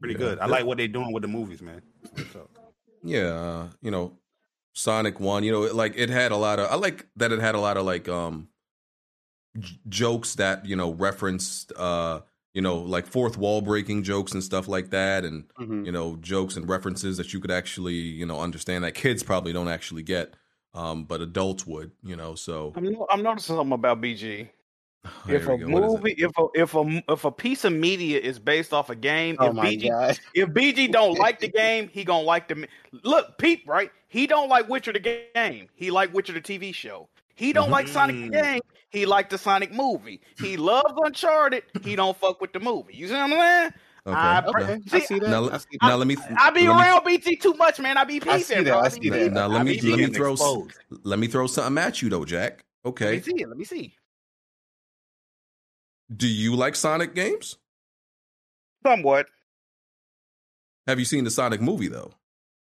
[0.00, 0.18] pretty Yeah.
[0.18, 0.38] good.
[0.38, 1.82] I like what they're doing with the movies, man.
[2.32, 2.48] So,
[3.02, 4.18] yeah, uh, you know,
[4.72, 6.70] Sonic One, you know, like it had a lot of.
[6.70, 8.48] I like that it had a lot of like um
[9.58, 12.20] j- jokes that you know referenced, uh,
[12.54, 15.84] you know, like fourth wall breaking jokes and stuff like that, and Mhm.
[15.86, 19.52] you know, jokes and references that you could actually you know understand that kids probably
[19.52, 20.34] don't actually get,
[20.74, 22.34] um, but adults would, you know.
[22.34, 24.48] So I'm, I'm noticing something about BG.
[25.26, 25.68] Here if a go.
[25.68, 25.96] What is it?
[25.98, 29.36] movie, if a if a if a piece of media is based off a game,
[29.40, 30.18] Oh if BG god.
[30.34, 32.66] if BG don't like the game, he gonna like the.
[33.02, 33.90] Look, Pete, right?
[34.08, 35.00] He don't like Witcher the
[35.34, 35.68] game.
[35.74, 37.08] He like Witcher the TV show.
[37.34, 38.42] He don't like Sonic the Mm.
[38.42, 38.60] game.
[38.90, 40.20] He like the Sonic movie.
[40.36, 41.64] He loves Uncharted.
[41.80, 42.94] He don't fuck with the movie.
[42.94, 43.72] You see what I'm saying?
[44.04, 44.16] Okay.
[44.18, 44.58] I- Okay.
[44.58, 45.28] now, I See, see that.
[45.30, 46.16] now, I see now let me.
[46.36, 47.96] I be let me- around BG too much, man.
[47.96, 48.78] I be I see that, bro.
[48.78, 49.32] I I see be that.
[49.32, 50.72] Now, let me- let me throw- exposed.
[51.04, 52.64] Let me throw something at you though, Jack.
[52.84, 53.04] Okay.
[53.04, 53.16] Let Okay.
[53.32, 53.48] me see it.
[53.48, 53.96] Let me see.
[56.14, 57.56] Do you like Sonic games?
[58.84, 59.26] Somewhat.
[60.88, 62.12] Have you seen the Sonic movie though?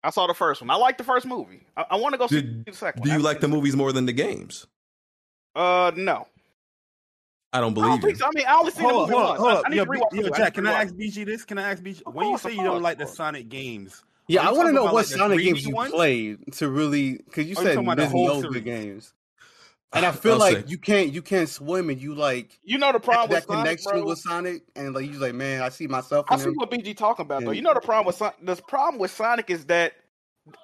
[0.04, 0.70] I saw the first one.
[0.70, 1.66] I like the first movie.
[1.76, 3.20] I, I want to go see Did- the second Do one.
[3.20, 4.68] you I like the movies more than the games?
[5.56, 6.28] Uh, no.
[7.54, 8.20] I don't I don't believe think you.
[8.20, 8.26] so.
[8.26, 9.40] I mean, I only seen the Hold up, movie hold once.
[9.40, 9.64] up, hold I, up.
[9.66, 10.34] I need Yo, to rewatch B- yo, movie.
[10.38, 11.46] Jack, can I ask BG this?
[11.46, 12.02] Can I ask BG?
[12.06, 13.06] Of when you say you don't like the.
[13.08, 15.92] Sonic games, Yeah, I want to know what like, Sonic games you ones?
[15.92, 19.14] played to really because you Or you said talking about the there's no good games.
[19.96, 22.80] And I feel I'll like say- you can't you can't swim and you like You
[22.80, 24.06] know the problem that with Sonic, connection bro.
[24.10, 26.56] with Sonic and like you like man I see myself I see him.
[26.56, 27.52] what BG talking about though.
[27.52, 29.94] You know the problem with Son- the problem with Sonic is that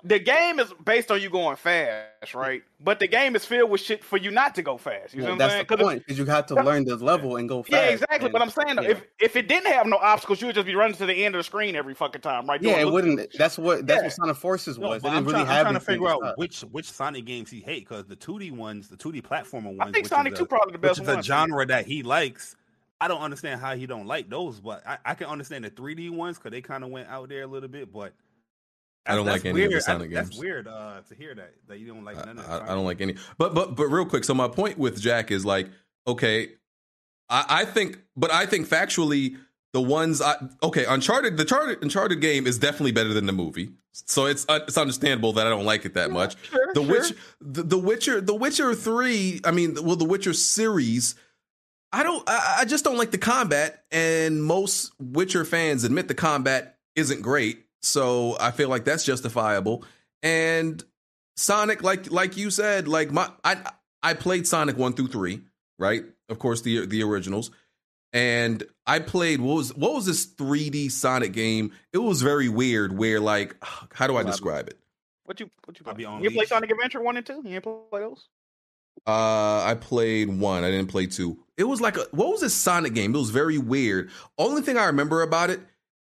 [0.03, 2.61] the game is based on you going fast, right?
[2.81, 5.13] But the game is filled with shit for you not to go fast.
[5.13, 5.61] You know Well, what I'm that's saying?
[5.63, 7.71] the 'Cause if- point because you have to learn the level and go fast.
[7.71, 8.25] Yeah, exactly.
[8.25, 8.89] And- But I'm saying yeah.
[8.89, 11.35] if if it didn't have no obstacles, you would just be running to the end
[11.35, 12.61] of the screen every fucking time, right?
[12.61, 13.33] yeah, it wouldn't.
[13.37, 14.03] That's what that's Yeah.
[14.07, 15.01] what Sonic Forces No, was.
[15.01, 17.23] but They I'm, didn't really trying, I'm have trying to figure out which which Sonic
[17.25, 20.39] games he hate because the 2D ones, the 2D platformer ones, I think Sonic is
[20.39, 21.19] 2 a, probably the which best is one.
[21.19, 22.57] a genre that he likes.
[22.99, 26.09] I don't understand how he don't like those, but I, I can understand the 3D
[26.09, 27.93] ones because they kind of went out there a little bit.
[27.93, 28.11] But
[29.09, 29.81] I don't that's like any of the weird.
[29.83, 30.39] I- Sonic That's games.
[30.41, 32.67] weird uh, to hear that that you don't like I, none of I- the I
[32.75, 33.15] don't like any.
[33.37, 34.23] But but but real quick.
[34.23, 35.69] So my point with Jack is like,
[36.07, 36.49] okay,
[37.29, 39.37] I, I think, but I think factually,
[39.73, 43.71] the ones I okay, Uncharted, the Uncharted, Uncharted game is definitely better than the movie.
[43.91, 46.35] So it's uh, it's understandable that I don't like it that much.
[46.49, 46.91] Sure, The sure.
[46.91, 49.41] Witch, the, the Witcher, the Witcher three.
[49.43, 51.15] I mean, well, the Witcher series.
[51.91, 52.23] I don't.
[52.29, 57.21] I, I just don't like the combat, and most Witcher fans admit the combat isn't
[57.23, 57.65] great.
[57.81, 59.83] So I feel like that's justifiable.
[60.21, 60.83] And
[61.37, 63.57] Sonic, like like you said, like my I
[64.03, 65.41] I played Sonic one through three,
[65.77, 66.03] right?
[66.27, 67.51] Of course, the the originals.
[68.11, 71.71] And I played what was what was this 3D Sonic game?
[71.93, 72.97] It was very weird.
[72.97, 73.55] Where like,
[73.93, 74.77] how do I describe it?
[75.25, 75.93] What you what you play?
[75.93, 76.45] be on You play.
[76.45, 77.41] Sonic Adventure one and two?
[77.45, 78.27] You ain't play those?
[79.07, 80.63] Uh, I played one.
[80.63, 81.37] I didn't play two.
[81.55, 83.13] It was like a what was this Sonic game?
[83.13, 84.09] It was very weird.
[84.37, 85.61] Only thing I remember about it,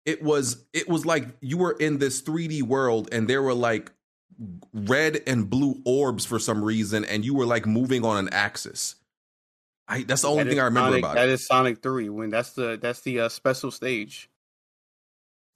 [0.06, 3.92] it was it was like you were in this 3D world and there were like
[4.74, 8.96] red and blue orbs for some reason, and you were like moving on an axis.
[9.88, 11.34] I that's the only That thing I remember Sonic, about That it.
[11.34, 14.30] is Sonic Three when that's the that's the uh, special stage.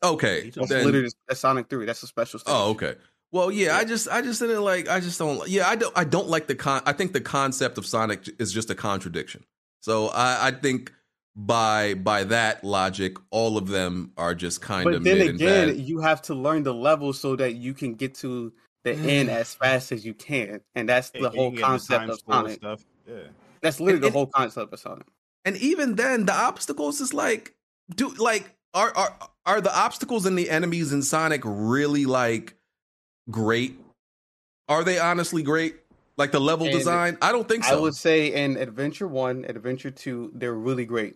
[0.03, 1.86] Okay, That's then- literally that's Sonic Three.
[1.86, 2.53] That's a special stage.
[2.56, 2.95] Oh, okay.
[3.32, 6.03] Well, yeah, I just I just didn't like I just don't yeah, I don't I
[6.03, 9.44] don't like the con I think the concept of Sonic is just a contradiction.
[9.82, 10.94] So I I think
[11.38, 15.36] by by that logic, all of them are just kind But of then mid and
[15.36, 15.78] again, bad.
[15.78, 18.52] you have to learn the level so that you can get to
[18.84, 22.00] the end as fast as you can, and that's the you can whole get concept
[22.02, 22.54] time of Sonic.
[22.56, 22.86] stuff.
[23.08, 23.16] Yeah.
[23.62, 25.06] That's literally And- the whole concept of Sonic.
[25.46, 27.54] And even then, the obstacles is like,
[27.96, 29.16] do like are are
[29.46, 32.56] are the obstacles and the enemies in Sonic really like
[33.30, 33.80] great?
[34.68, 35.76] Are they honestly great?
[36.18, 37.18] Like the level And design?
[37.22, 37.78] I don't think so.
[37.78, 41.16] I would say in Adventure One, and Adventure Two, they're really great.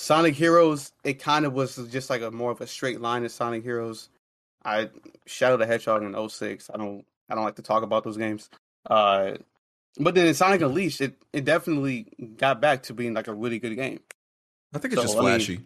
[0.00, 3.28] Sonic Heroes, it kind of was just like a more of a straight line in
[3.28, 4.08] Sonic Heroes.
[4.64, 4.88] I
[5.26, 6.70] Shadow the Hedgehog in 06.
[6.72, 8.48] I don't I don't like to talk about those games.
[8.88, 9.32] Uh
[9.98, 12.06] but then in Sonic Unleashed, it, it definitely
[12.38, 14.00] got back to being like a really good game.
[14.72, 15.60] I think it's So, just I mean- flashy.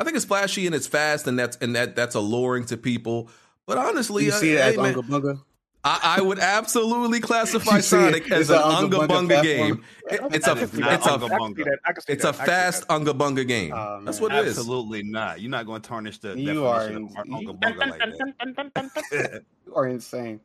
[0.00, 3.30] I think it's flashy and it's fast and that's and that that's alluring to people.
[3.66, 5.40] But honestly, You uh, see it hey, as man, Bunga?
[5.84, 9.14] I, I would absolutely classify You see it Sonic as as an an Unga Unga
[9.14, 9.84] Bunga Bunga game.
[10.10, 11.78] It- it's a That is not it's a Unga I can see that.
[11.84, 12.28] I can see it's that.
[12.28, 12.84] a I can see fast.
[12.88, 13.72] Unga Bunga game.
[13.74, 14.30] Oh, That's man.
[14.30, 14.58] what it is.
[14.58, 15.40] Absolutely not.
[15.40, 19.42] You're not going to tarnish the You are of Unga Bunga like that.
[19.66, 20.40] You are insane.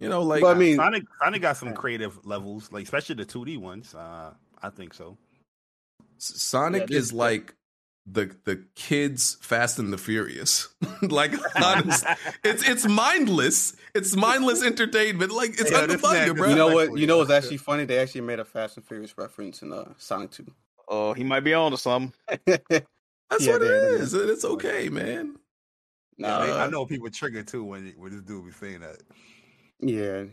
[0.00, 3.24] You know, like but I mean, Sonic, Sonic got some creative levels, like especially the
[3.24, 3.94] 2D ones.
[3.94, 5.16] Uh, I think so.
[6.18, 7.54] Sonic Yeah, this- is like
[8.06, 10.68] the the kids Fast and the Furious.
[11.02, 11.32] like
[11.62, 12.04] honest,
[12.44, 13.74] it's it's mindless.
[13.94, 15.32] It's mindless entertainment.
[15.32, 16.48] Like it's Yeah, Unga this man- Bunga, bro.
[16.50, 16.98] you know what?
[16.98, 17.84] You know what's actually funny?
[17.84, 20.46] They actually made a Fast and Furious reference in uh, Sonic Two.
[20.88, 22.12] Oh, he might be on to something.
[22.46, 22.60] That's
[23.40, 24.12] Yeah, what they- it they- is.
[24.14, 25.36] and It's okay, man.
[26.18, 28.98] Yeah, they- I Uh, know people trigger too when when this dude be saying that.
[29.80, 30.24] yeah,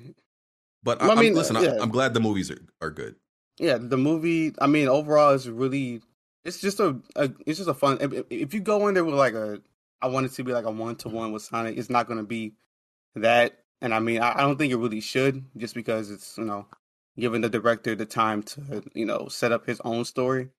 [0.84, 1.77] But I, I mean, am listen, I, yeah.
[1.81, 3.15] I'm glad the movies are, are good.
[3.60, 3.77] yeah.
[3.80, 6.02] The movie, I mean, overall, is really.
[6.43, 7.31] It's just a, a.
[7.45, 7.97] It's just a fun.
[8.01, 9.61] If, if- you go in there with like a,
[10.01, 11.77] I want it to be like a one to one with Sonic.
[11.77, 12.53] It's not going to be
[13.15, 13.59] that.
[13.81, 16.68] And I mean, I, I don't think it really should, just because it's you know,
[17.18, 20.49] giving the director the time to you know set up his own story.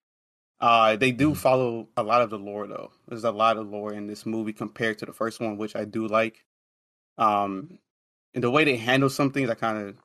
[0.60, 1.36] Uh, they do Mhm.
[1.36, 2.92] follow a lot of the lore though.
[3.08, 5.84] There's a lot of lore in this movie compared to the first one, which I
[5.84, 6.44] do like.
[7.18, 7.78] Um,
[8.34, 9.96] and the way they handle some things, I kind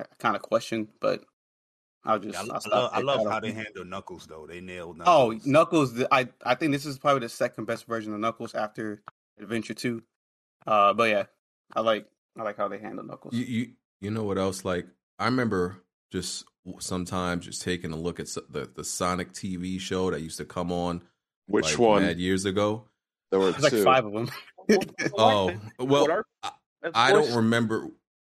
[0.00, 1.22] of, kind of question, but
[2.04, 2.36] I'll just.
[2.36, 4.46] I, I'll I love, I love how they handle Knuckles though.
[4.46, 5.42] They nailed Knuckles.
[5.44, 5.92] Oh, Knuckles.
[5.92, 6.08] Knuckles!
[6.10, 9.02] I I think this is probably the second best version of Knuckles after
[9.38, 10.02] Adventure Two.
[10.66, 11.24] Uh, but yeah,
[11.74, 12.06] I like
[12.38, 13.34] I like how they handle Knuckles.
[13.34, 13.70] You, you
[14.00, 14.64] you know what else?
[14.64, 14.86] Like
[15.18, 16.44] I remember just
[16.78, 20.72] sometimes just taking a look at the the Sonic TV show that used to come
[20.72, 21.02] on
[21.46, 22.02] Which like, one?
[22.02, 22.84] mad years ago.
[23.30, 23.84] There were like two.
[23.84, 24.30] five of them.
[25.18, 26.06] Oh well,
[26.82, 27.88] That's I don't remember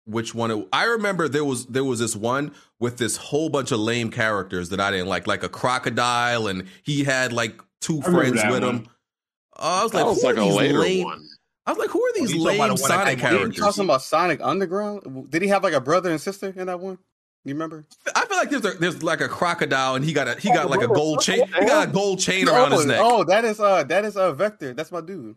[0.09, 0.51] which one.
[0.51, 4.11] It, I remember there was there was this one with this whole bunch of lame
[4.11, 8.43] characters that I didn't like, like a crocodile, and he had like two I friends
[8.45, 8.63] with one.
[8.63, 8.89] him.
[9.57, 11.05] I was like, that was who like are a these later lame?
[11.05, 11.29] one.
[11.67, 13.33] I was like, who are these you lame about the one that Sonic came on
[13.33, 13.65] You characters?
[13.65, 15.31] talking about Sonic Underground?
[15.31, 16.99] Did he have like a brother and sister in that one?
[17.45, 17.87] You remember?
[18.15, 20.71] I feel like there's a, there's like a crocodile, and he got a he got
[20.71, 21.47] like a gold chain.
[21.47, 23.01] He got a gold chain around his oh, neck.
[23.03, 24.75] oh, that is uh that is uh Vector.
[24.75, 25.37] That's my dude.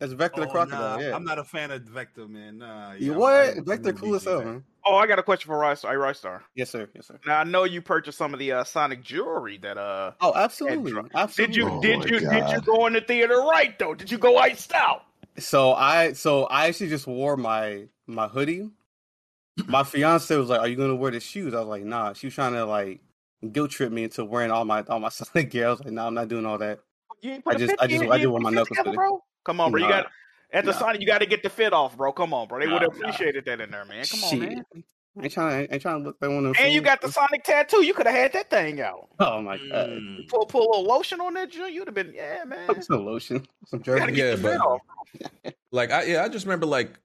[0.00, 0.98] That's Vector the Oh, crocodile.
[0.98, 1.14] nah, yeah.
[1.14, 2.58] I'm not a fan of Vector, man.
[2.58, 3.32] Nah, you yeah, what?
[3.34, 4.64] I'm- I'm Vector a cool as BG hell, man.
[4.84, 6.42] Oh, I got a question for Rice, hey, Rice Star.
[6.54, 6.88] Yes, sir.
[6.94, 7.20] Yes, sir.
[7.26, 10.12] Now I know you purchased some of the uh, Sonic jewelry that uh.
[10.22, 11.56] Oh, absolutely, did absolutely.
[11.56, 13.94] you Oh did my you did you go in the theater right though?
[13.94, 15.02] Did you go iced out?
[15.38, 18.70] So I so I actually just wore my my hoodie.
[19.66, 22.28] My fiance was like, "Are you gonna wear the shoes?" I was like, "Nah." She
[22.28, 23.00] was trying to like
[23.52, 25.66] guilt trip me into wearing all my all my Sonic gear.
[25.66, 26.80] I was like, "No, I'm not doing all that."
[27.20, 28.50] You ain't I put a just- fit- I just- you- I you just want my
[28.50, 28.96] fit knuckles together, it.
[28.96, 29.22] bro.
[29.50, 29.80] Come on, bro.
[29.82, 30.02] You Nah.
[30.02, 30.06] got
[30.52, 30.78] at the Nah.
[30.78, 31.00] Sonic.
[31.00, 32.12] You got to get the fit off, bro.
[32.12, 32.60] Come on, bro.
[32.60, 33.08] They would have Nah, nah.
[33.08, 34.04] appreciated that in there, man.
[34.04, 34.40] Come on, Shit.
[34.40, 34.64] man.
[35.18, 35.68] I ain't trying.
[35.68, 36.64] I ain't trying to look like one of them.
[36.64, 37.84] And you got the Sonic tattoo.
[37.84, 39.08] You could have had that thing out.
[39.18, 39.88] Oh my god!
[39.90, 40.28] Mm.
[40.28, 41.74] Pull pull a little lotion on that joint.
[41.74, 42.80] You'd have been yeah, man.
[42.80, 44.12] Some lotion, some You jerky.
[44.12, 44.58] get Yeah,
[45.20, 46.96] but- Like I yeah, I just remember like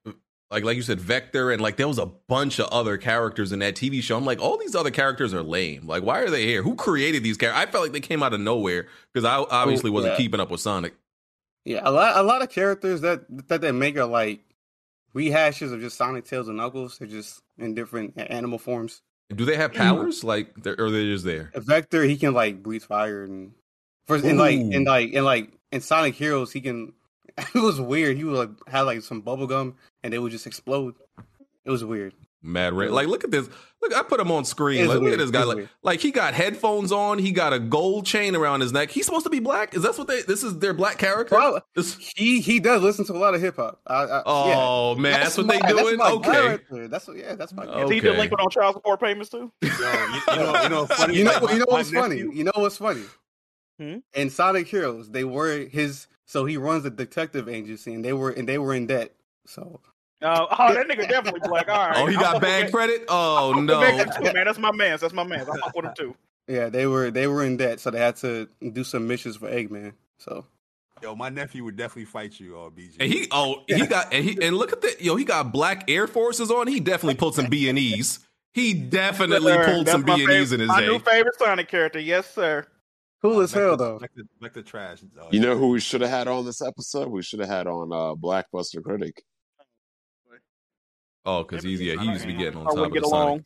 [0.52, 3.58] like like you said Vector and like there was a bunch of other characters in
[3.58, 4.16] that TV show.
[4.16, 5.86] I'm like all these other characters are lame.
[5.88, 6.62] Like why are they here?
[6.62, 7.60] Who created these characters?
[7.66, 10.18] I felt like they came out of nowhere because I obviously wasn't yeah.
[10.18, 10.94] keeping up with Sonic.
[11.66, 12.16] Yeah, a lot.
[12.16, 14.40] A lot of characters that that they make are like
[15.16, 16.98] rehashes of just Sonic, Tails, and Knuckles.
[16.98, 19.02] They're just in different animal forms.
[19.34, 19.76] Do they have mm.
[19.76, 20.22] powers?
[20.22, 21.50] Like they're, or they're just there?
[21.56, 23.52] Vector, he can like breathe fire and
[24.06, 26.92] first in like in like in like in Sonic Heroes, he can.
[27.54, 28.16] It was weird.
[28.16, 30.94] He would like had like some bubble gum and they would just explode.
[31.66, 32.14] It was weird.
[32.46, 32.90] Mad red.
[32.92, 33.48] Like look at this.
[33.82, 34.80] Look, I put him on screen.
[34.80, 35.40] It's Like, look at this guy.
[35.40, 35.68] It's Like, weird.
[35.82, 37.18] like he got headphones on.
[37.18, 38.90] He got a gold chain around his neck.
[38.90, 39.74] He's supposed to be black.
[39.74, 40.22] Is that what they?
[40.22, 41.34] This is their black character.
[41.34, 43.80] Well, This- he he does listen to a lot of hip hop.
[43.86, 44.22] I, I, yeah.
[44.26, 45.98] oh man, that's, what they my- doing.
[45.98, 46.30] That's my Okay.
[46.32, 46.88] character.
[46.88, 47.66] That's yeah, that's my.
[47.66, 47.84] Oh.
[47.84, 48.12] Is he Okay.
[48.12, 49.52] delinquent on child support payments too?
[49.62, 51.14] Yo, you, you know, you know, what's funny.
[51.18, 52.14] You know, you know what's funny?
[52.16, 53.02] nephew- You know what's funny?
[53.78, 53.96] Hmm?
[54.14, 56.06] In Sonic Heroes, they were his.
[56.24, 59.12] So he runs a detective agency, and they were and they were in debt.
[59.46, 59.80] So
[60.22, 61.68] Uh, oh, that nigga definitely black.
[61.68, 61.96] All right.
[61.98, 63.04] Oh, he got fucking bad credit.
[63.08, 63.80] Oh no.
[63.80, 64.44] fucking with Vector too, man.
[64.46, 64.98] That's my man.
[65.00, 65.40] That's my man.
[65.42, 66.16] I fuck with him too.
[66.48, 67.80] yeah, they were they were in debt.
[67.80, 69.92] So they had to do some missions for Eggman.
[70.18, 70.46] So
[71.02, 72.96] Yo, my nephew would definitely fight you, uh, BG.
[72.98, 75.90] And he oh he got and he and look at that yo he got black
[75.90, 76.66] Air Forces on.
[76.66, 78.20] He definitely pulled some B and E's.
[78.54, 80.86] He definitely Sir, pulled that's some my B and E's in his My day.
[80.86, 82.00] new favorite Sonic character.
[82.00, 82.64] Yes, sir.
[83.20, 83.98] Cool as hell Vector- though.
[83.98, 84.98] Vector, Vector trash.
[85.20, 87.08] Oh, You know who we should have had on this episode?
[87.08, 89.22] We should have had on uh, Blackbuster Critic.
[91.26, 93.00] Oh, because he's yeah, he used to be getting on Or top of wouldn't the
[93.00, 93.42] get Sonic.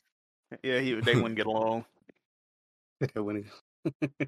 [0.63, 1.85] Yeah, he, they wouldn't get along.
[3.15, 3.91] When he-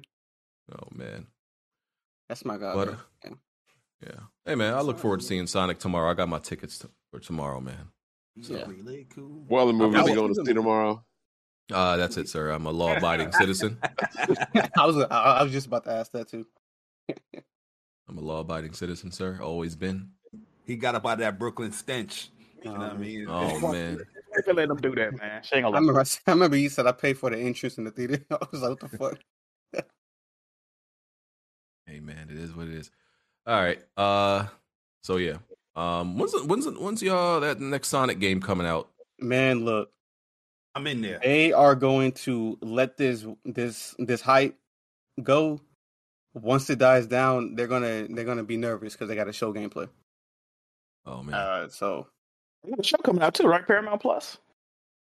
[0.71, 1.27] Oh man,
[2.29, 2.73] That's my guy.
[2.73, 2.93] But, bro.
[2.95, 3.29] uh, Yeah.
[4.07, 4.19] yeah.
[4.45, 6.09] Hey man, I look forward to seeing Sonic tomorrow.
[6.09, 7.89] I got my tickets to, for tomorrow, man.
[8.35, 8.65] Yeah.
[8.65, 9.43] really cool.
[9.47, 11.03] What other movies was- are going to see tomorrow?
[11.71, 12.49] Uh, that's it, sir.
[12.49, 13.77] I'm a law-abiding citizen.
[14.77, 16.45] I was I, I was just about to ask that too.
[18.09, 19.39] I'm a law-abiding citizen, sir.
[19.41, 20.09] Always been.
[20.65, 22.29] he got up out of that Brooklyn stench.
[22.63, 23.25] You know what I mean?
[23.27, 23.99] Oh man.
[24.35, 25.43] They can let them do that, man.
[25.43, 27.77] She ain't I gonna let remember I remember you said I paid for the entrance
[27.77, 28.25] in the theater.
[28.31, 29.19] I was like, what the fuck?
[31.85, 32.89] Hey man, it is what it is.
[33.45, 33.79] All right.
[33.97, 34.45] Uh,
[35.03, 35.37] so yeah.
[35.75, 38.89] Um, when's when's when's y'all that next Sonic game coming out?
[39.19, 39.91] Man, look,
[40.75, 41.19] I'm in there.
[41.21, 44.57] they are going to let this this this hype
[45.21, 45.59] go.
[46.33, 49.53] Once it dies down, they're gonna they're gonna be nervous because they got to show
[49.53, 49.89] gameplay.
[51.05, 51.35] Oh man.
[51.35, 52.12] Uh, so There's
[52.79, 53.65] a show coming out too, right?
[53.65, 54.37] Paramount Plus.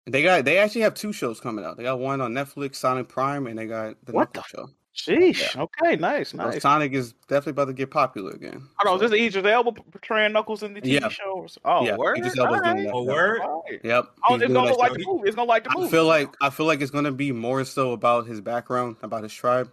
[0.08, 1.78] they got they actually have two shows coming out.
[1.78, 4.70] They got one on Netflix, Sonic Prime, and they got the What Knuckles show.
[4.94, 5.56] Sheesh.
[5.56, 6.62] Okay, nice, So nice.
[6.62, 8.68] Sonic is definitely about to get popular again.
[8.78, 11.08] Hold on, is So- this Idris Elba portraying Knuckles in the TV Yeah.
[11.08, 11.58] shows?
[11.64, 12.18] Oh, Yeah, word.
[12.18, 12.92] Idris Elba's doing that.
[12.94, 13.40] Oh, word?
[13.42, 13.80] All right.
[13.86, 14.06] Yep.
[14.28, 15.28] Oh, it's gonna look like the movie.
[15.30, 15.88] It's gonna like the movie.
[15.88, 19.24] I feel like I feel like it's gonna be more so about his background, about
[19.24, 19.72] his tribe.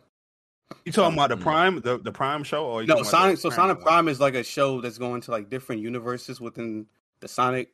[0.85, 1.41] You talking about the Mm.
[1.43, 3.39] Prime, the, the Prime show, or you No, Sonic.
[3.39, 3.85] So Paramount Sonic?
[3.87, 6.87] Prime is like a show that's going to like different universes within
[7.21, 7.71] the Sonic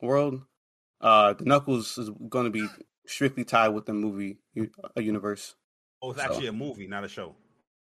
[0.00, 0.42] world.
[1.00, 2.66] Uh, the Knuckles is going to be
[3.06, 5.54] strictly tied with the movie u- uh, universe.
[6.02, 7.34] Oh, it's so- actually a movie, not a show.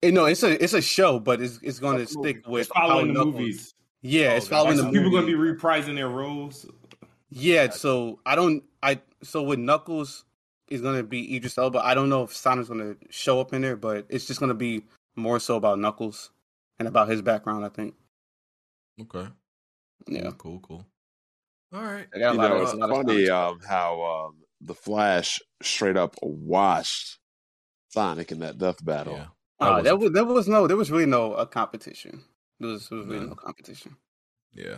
[0.04, 2.30] Eh, no, it's a it's a show, but it's it's going to It's a movie.
[2.34, 3.74] stick with It's following the Knuckles- movies.
[4.04, 5.32] Yeah, Oh, it's following Like, the people movie.
[5.34, 6.66] gonna be reprising their roles.
[7.30, 10.24] Yeah, so I don't I so with Knuckles
[10.70, 11.80] is gonna be Idris Elba.
[11.84, 14.84] I don't know if Sonic's gonna show up in there, but it's just gonna be
[15.16, 16.30] more so about Knuckles
[16.78, 17.66] and about his background.
[17.66, 17.96] I think.
[19.02, 19.28] Okay.
[20.08, 20.60] Yeah, Cool.
[20.60, 20.86] Cool.
[21.74, 22.08] All right.
[22.16, 24.36] I got a You lot know, of, it's a lot funny Sonic um, how um,
[24.62, 27.20] the Flash straight up washed
[27.90, 29.14] Sonic in that death battle.
[29.16, 29.26] Yeah.
[29.60, 32.24] Uh, That there was- was there was no there was really no uh, competition.
[32.60, 33.30] There was, there was really None.
[33.30, 33.96] no competition.
[34.54, 34.78] Yeah.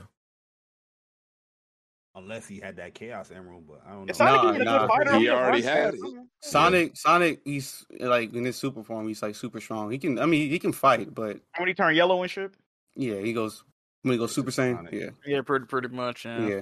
[2.15, 4.09] Unless he had that Chaos Emerald, but I don't know.
[4.09, 4.87] It's Sonic Nah, even a nah.
[4.87, 5.21] good.
[5.21, 5.99] He already had it.
[6.41, 9.91] Sonic Sonic he's like in his super form he's like super strong.
[9.91, 12.51] He can I mean he can fight, but When he turned yellow and shit.
[12.95, 13.63] yeah he goes
[14.01, 14.91] when he goes super saiyan.
[14.91, 16.25] Yeah, Yeah, pretty pretty much.
[16.25, 16.61] yeah, yeah.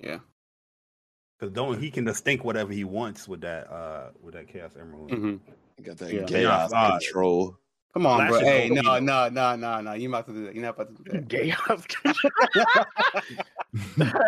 [0.00, 4.72] Because don't he can just think whatever he wants with that uh with that Chaos
[4.78, 5.10] Emerald.
[5.12, 5.36] hmm
[5.82, 6.24] Got that Yeah.
[6.24, 6.98] chaos Yeah.
[6.98, 7.56] control.
[7.94, 8.48] Come on, Flash bro.
[8.48, 9.92] Hey, no, be- no, no, no, no.
[9.94, 10.54] You about to do that?
[10.54, 11.28] You're not about to do that.
[11.28, 11.54] Gay.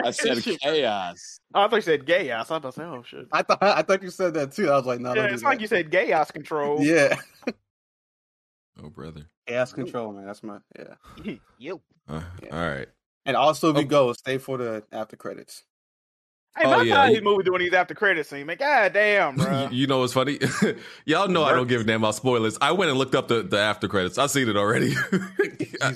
[0.04, 1.40] I said chaos.
[1.54, 2.50] Oh, I thought you said gay ass.
[2.50, 3.26] I was about to say, oh shit.
[3.32, 4.70] I thought I thought you said that too.
[4.70, 5.48] I was like, no, Yeah, don't do it's that.
[5.48, 6.80] like you said gay ass control.
[6.84, 7.16] Yeah,
[8.82, 9.26] Oh, brother.
[9.48, 10.26] ass control, man.
[10.26, 10.94] That's my yeah.
[11.58, 11.80] you.
[12.08, 12.56] Uh, Yeah.
[12.56, 12.88] All right.
[13.26, 13.88] And also, if we Okay.
[13.88, 15.64] go, stay for the after credits.
[16.56, 18.56] Hey, Oh, man, yeah, yeah, he- these movies doing these after credit scene, man.
[18.58, 19.68] God damn, bro.
[19.70, 20.38] you know what's funny?
[21.04, 22.58] Y'all know I don't give a damn about spoilers.
[22.60, 24.18] I went and looked up the, the after credits.
[24.18, 24.94] I seen it already.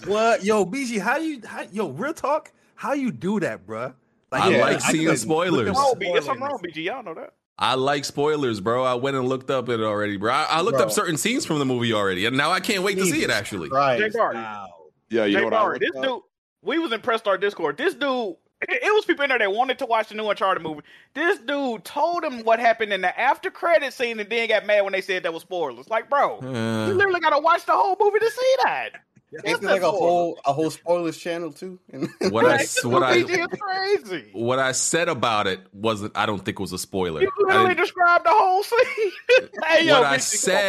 [0.06, 0.42] What?
[0.44, 3.92] Yo, BG, how you how, yo, real talk, how you do that, bruh?
[4.32, 5.66] I Yeah, like seeing couldn't- spoilers.
[5.68, 5.98] Wrong, Spoilers.
[5.98, 6.10] B.
[6.12, 6.84] There's something wrong, BG.
[6.84, 7.34] Y'all know that.
[7.58, 8.82] I like spoilers, bro.
[8.82, 10.32] I went and looked up it already, bro.
[10.32, 10.86] I, I looked Bro.
[10.86, 13.30] up certain scenes from the movie already, and now I can't wait to see it.
[13.30, 13.98] Actually, Right.
[13.98, 14.34] Jay Barry.
[14.36, 14.68] Wow.
[15.10, 15.72] Yeah, you Jay know what I Barry.
[15.80, 16.02] looked This up?
[16.04, 16.22] dude,
[16.64, 17.76] we was impressed Press Star Discord.
[17.76, 20.62] This dude, it, it was people in there that wanted to watch the new Uncharted
[20.62, 20.80] movie.
[21.14, 24.82] This dude told him what happened in the after credit scene and then got mad
[24.82, 25.88] when they said that was spoilers.
[25.88, 28.90] Like, bro, you Uh, literally got to watch the whole movie to see that.
[29.32, 31.80] It's That's like a whole a whole spoilers channel too.
[32.30, 33.24] what I Like, s- this what I
[33.58, 34.30] crazy.
[34.32, 36.16] what I said about it wasn't.
[36.16, 37.20] I don't think it was a spoiler.
[37.20, 39.10] You I literally didn't- described the whole scene.
[39.66, 40.60] hey, yo, what I BG, come on.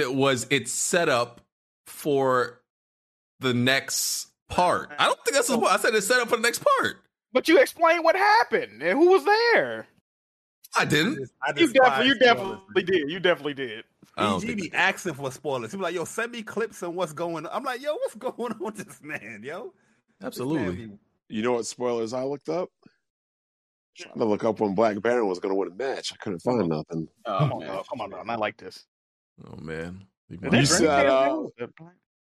[0.00, 1.42] said was it's set up
[1.86, 2.62] for
[3.40, 4.90] the next part.
[4.98, 5.70] I don't think that's a spoiler.
[5.70, 6.96] I said it's set up for the next part.
[7.32, 9.88] But you explained what happened and who was there.
[10.76, 11.28] I didn't.
[11.42, 12.18] I You definitely, you spoilers.
[12.18, 13.10] definitely did.
[13.10, 13.84] You definitely did.
[14.16, 15.72] I don't BG be asking for spoilers.
[15.72, 17.52] He be like, yo, send me clips on what's going on.
[17.52, 19.72] I'm like, yo, what's going on with this man, yo?
[20.22, 20.86] Absolutely.
[20.86, 20.98] man
[21.28, 22.68] You know what spoilers I looked up?
[23.96, 26.12] Trying to look up when Black Baron was going to win a match.
[26.12, 27.08] I couldn't find nothing.
[27.26, 27.68] Come oh, on, man.
[27.68, 27.86] dog.
[27.88, 28.26] Come on, dog.
[28.26, 28.84] Not like this.
[29.48, 30.04] Oh man.
[30.30, 31.48] Leave Is that You said, Dreamcast?
[31.60, 31.66] uh,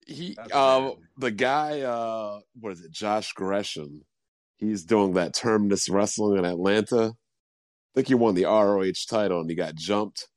[0.07, 2.91] He, That's uh, the guy, uh, what is it?
[2.91, 4.05] Josh Gresham.
[4.57, 7.11] He's doing that Terminus Wrestling in Atlanta.
[7.11, 10.27] I think he won the ROH title and he got jumped.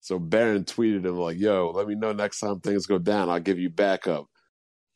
[0.00, 3.28] So Baron tweeted him like, "Yo, let me know next time things go down.
[3.28, 4.26] I'll give you backup."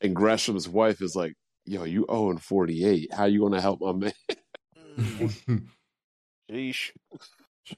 [0.01, 1.33] And Gresham's wife is like,
[1.65, 3.13] "Yo, you owe in forty eight.
[3.13, 4.13] How you gonna help my man?"
[6.51, 6.91] Sheesh.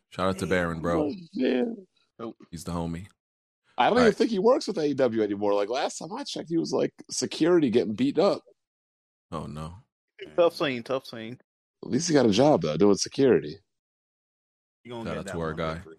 [0.10, 1.12] Shout out to Baron, bro.
[1.34, 1.64] Yeah.
[2.50, 3.08] He's the homie.
[3.78, 4.16] I don't All even right.
[4.16, 5.54] think he works with AEW anymore.
[5.54, 8.42] Like last time I checked, he was like security getting beat up.
[9.32, 9.74] Oh no.
[10.36, 11.38] Tough scene, tough scene.
[11.84, 13.58] At least he got a job though, doing security.
[14.84, 15.72] You gonna Shout get out that to our guy.
[15.74, 15.96] eventually.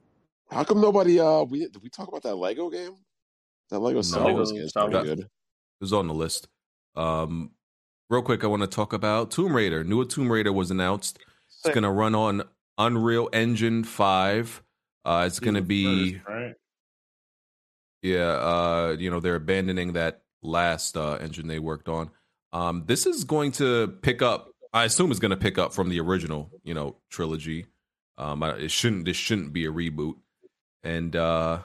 [0.51, 1.21] How come nobody?
[1.21, 2.97] Uh, we did we talk about that Lego game?
[3.71, 5.19] That Lego Star Wars game is pretty That- good.
[5.21, 5.27] It
[5.83, 6.49] was on the list.
[6.97, 7.53] Um,
[8.11, 9.85] real quick, I want to talk about Tomb Raider.
[9.85, 11.19] New Tomb Raider was announced.
[11.47, 11.75] It's Sick.
[11.75, 12.43] going to run on
[12.79, 14.63] Unreal Engine 5.
[15.05, 16.55] Uh, it's going to be, First, right?
[18.03, 22.11] Yeah, uh, you know, they're abandoning that last uh, engine they worked on.
[22.53, 25.89] Um, this is going to pick up, I assume it's going to pick up from
[25.89, 27.67] the original, you know, trilogy.
[28.17, 30.15] Um, it shouldn't, this shouldn't be a reboot.
[30.83, 31.61] And uh,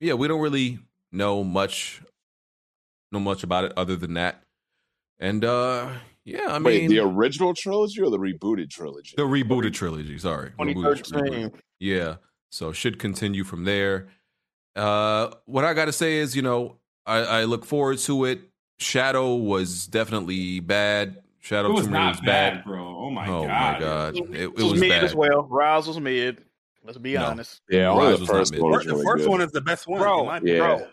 [0.00, 0.78] yeah, we don't really
[1.10, 2.00] know much,
[3.10, 4.42] know much about it other than that.
[5.18, 5.90] And uh,
[6.24, 9.14] yeah, I Wait, mean, the original trilogy or the rebooted trilogy?
[9.16, 10.18] the rebooted trilogy.
[10.18, 11.52] Sorry, Rebooted- 2013.
[11.78, 12.16] Yeah,
[12.50, 14.08] so should continue from there.
[14.76, 16.76] Uh, what I got to say is, you know,
[17.06, 18.40] I, I look forward to it.
[18.78, 21.22] Shadow was definitely bad.
[21.40, 22.54] Shadow It was Tomb Raider was not bad.
[22.56, 22.96] bad, bro.
[22.98, 23.72] Oh my oh god.
[23.74, 25.04] my god, it, it It was, was mid bad.
[25.04, 25.42] as well.
[25.50, 26.44] Rise was mid.
[26.84, 27.26] Let's be No.
[27.26, 27.60] honest.
[27.68, 28.62] Yeah, Rise was the not first mid.
[28.62, 28.70] one.
[28.72, 29.30] The Was first- really the first good.
[29.30, 30.58] one is the best one, Bro, Yeah.
[30.58, 30.86] Bro,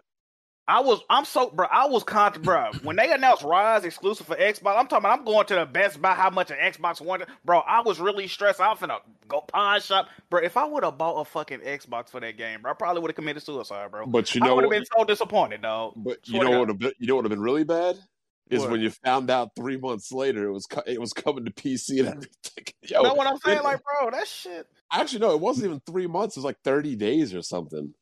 [0.69, 1.65] I was I'm so bro.
[1.71, 2.69] I was con bro.
[2.83, 5.99] When they announced Rise exclusive for Xbox, I'm talking about I'm going to the Best
[5.99, 6.13] Buy.
[6.13, 7.59] How much an Xbox One, bro?
[7.59, 8.61] I was really stressed.
[8.61, 10.41] I'm finna go pawn shop, bro.
[10.43, 13.09] If I would have bought a fucking Xbox for that game, bro, I probably would
[13.09, 14.05] have committed suicide, bro.
[14.05, 15.93] But you know, I would have been so disappointed, dog.
[15.95, 16.59] but you know what?
[16.59, 17.97] would have been- You know what would have been really bad
[18.51, 18.71] is What?
[18.71, 22.09] when you found out three months later it was it was coming to PC and
[22.09, 22.65] everything.
[22.83, 23.57] Yo, You know what I'm saying?
[23.57, 24.67] it- Like, bro, that shit.
[24.91, 26.37] actually, no, it wasn't even three months.
[26.37, 27.93] It was like thirty days or something.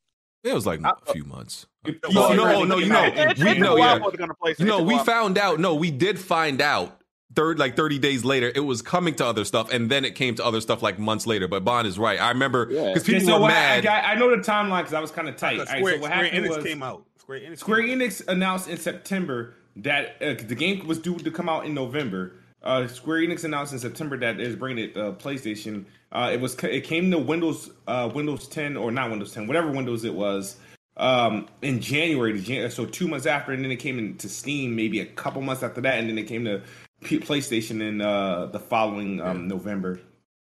[0.50, 1.66] It was like I- a few months.
[1.86, 3.98] It- No, no, no, you know, It, we it know, yeah.
[4.00, 4.60] for it to come to place.
[4.60, 5.60] You know, we found out.
[5.60, 6.94] No, we did find out.
[7.36, 10.34] Third, like thirty days later, it was coming to other stuff, and then it came
[10.36, 11.48] to other stuff like months later.
[11.48, 12.20] But Bond is right.
[12.20, 13.86] I remember because Okay, people so were mad.
[13.86, 15.54] I, I know the timeline because I was kind of tight.
[15.60, 17.06] Because All right, Square, so what Square happened Enix was came out.
[17.20, 17.60] Square Enix.
[17.60, 18.08] Square came out.
[18.08, 22.34] Enix announced in September that uh, the game was due to come out in November.
[22.64, 25.86] Uh, Square Enix announced in September that it's bringing it uh, PlayStation.
[26.12, 29.72] Uh, it was it came to Windows uh, Windows 10 or not Windows 10, whatever
[29.72, 30.58] Windows it was,
[30.98, 32.70] um, in January.
[32.70, 35.82] So two months after, and then it came into Steam maybe a couple months after
[35.82, 36.62] that, and then it came to
[37.04, 40.00] P- PlayStation in uh, the following um, November.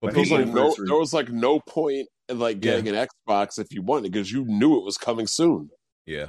[0.03, 2.81] But There was, like no, there was like no point in like Yeah.
[2.81, 5.71] getting an Xbox if you wanted because you knew it was coming soon.
[6.07, 6.27] yeah,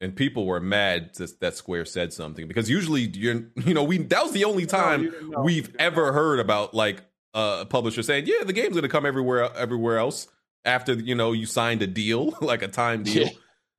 [0.00, 3.98] and people were mad that, that Square said something because usually you're, you know, we
[3.98, 7.02] that was the only time you we've You didn't ever heard about like
[7.34, 10.28] a publisher saying, "Yeah, the game's going to come everywhere, everywhere else."
[10.64, 13.24] After you know you signed a deal, like a time deal.
[13.24, 13.32] Yeah.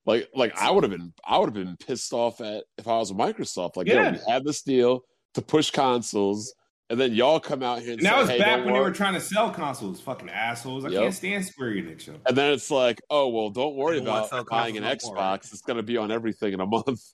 [0.05, 2.97] Like, like I would have been, I would have been pissed off at if I
[2.97, 3.75] was Microsoft.
[3.75, 4.05] Like, Yeah.
[4.05, 5.01] yo, we had this deal
[5.35, 6.53] to push consoles,
[6.89, 8.79] and then y'all come out here and, And that was hey, back don't when they
[8.79, 9.99] were trying to sell consoles.
[10.01, 10.85] Fucking assholes!
[10.85, 11.01] I Yep.
[11.01, 12.07] can't stand Square Enix.
[12.07, 12.15] Yo.
[12.25, 15.03] And then it's like, oh well, don't worry They about sell buying an Xbox.
[15.05, 15.35] more, right?
[15.39, 17.13] It's gonna be on everything in a month.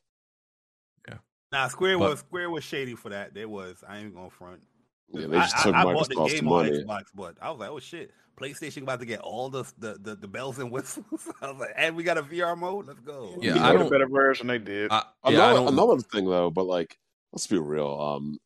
[1.07, 1.15] Yeah.
[1.51, 3.33] Nah, Square But- was Square was shady for that.
[3.33, 3.83] They was.
[3.87, 4.61] I ain't gonna front.
[5.09, 6.65] Yeah, they just I, took I, I bought the Microsoft's game on.
[6.65, 10.15] Xbox, but I was like, oh shit, PlayStation about to get all the the, the,
[10.15, 11.05] the bells and whistles.
[11.41, 12.87] I was like, and we got a VR mode.
[12.87, 13.37] Let's go.
[13.39, 14.47] Yeah, They I made a don't- better version.
[14.47, 14.91] They did.
[14.91, 16.97] I, yeah, I another, another thing though, but like,
[17.33, 17.99] let's be real.
[18.01, 18.39] Um,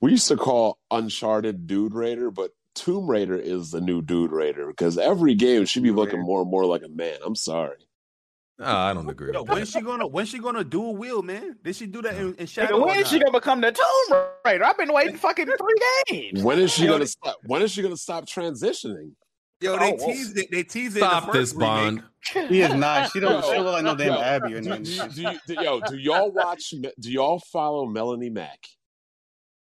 [0.00, 4.66] we used to call Uncharted Dude Raider, but Tomb Raider is the new Dude Raider
[4.68, 7.18] because every game should be looking more and more like a man.
[7.24, 7.78] I'm sorry.
[8.60, 9.32] Nah, I don't agree.
[9.32, 11.56] Yo, when's she gonna when's she gonna do a wheel, man?
[11.62, 12.76] Did she do that in, in Shadow?
[12.76, 14.64] Nigga, or when is she gonna become the Tomb Raider?
[14.64, 15.74] I've been waiting fucking three
[16.08, 16.42] games.
[16.42, 17.36] When is she Yo, gonna stop?
[17.44, 19.12] When is she gonna stop transitioning?
[19.60, 20.50] Yo, they Oh, teased it.
[20.50, 21.00] They teased it.
[21.00, 21.68] Stop this, remake.
[21.68, 22.02] Bond.
[22.48, 23.10] He is not.
[23.12, 23.32] She don't.
[23.32, 24.84] Yo, She don't look like no damn yo, Abby or nothing.
[24.84, 26.70] do, do, you- do, yo, do y'all watch?
[26.98, 28.58] Do y'all follow Melanie Mac?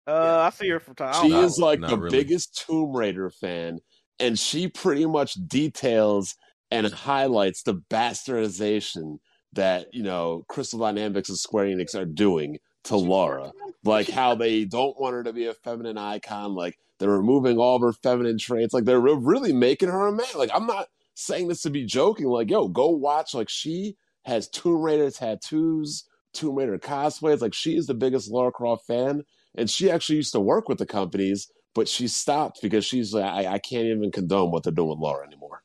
[0.08, 1.14] Uh, I see her from time.
[1.16, 1.44] She don't know.
[1.44, 2.18] is like not the really.
[2.18, 3.80] biggest Tomb Raider fan,
[4.20, 6.36] and she pretty much details
[6.72, 9.20] and highlights the bastardization
[9.54, 13.52] that you know Crystal Dynamics and Square Enix are doing to Laura.
[13.84, 16.56] Like how they don't want her to be a feminine icon.
[16.56, 18.74] Like they're removing all of her feminine traits.
[18.74, 20.26] Like they're re- really making her a man.
[20.36, 22.28] Like I'm not saying this to be joking.
[22.28, 23.34] Like yo, go watch.
[23.34, 27.42] Like she has Tomb Raider tattoos, Tomb Raider cosplays.
[27.42, 29.24] Like she is the biggest Lara Croft fan
[29.56, 33.26] and she actually used to work with the companies, but she stopped because she's like,
[33.26, 35.62] I, I can't even condone what they're doing with Laura anymore.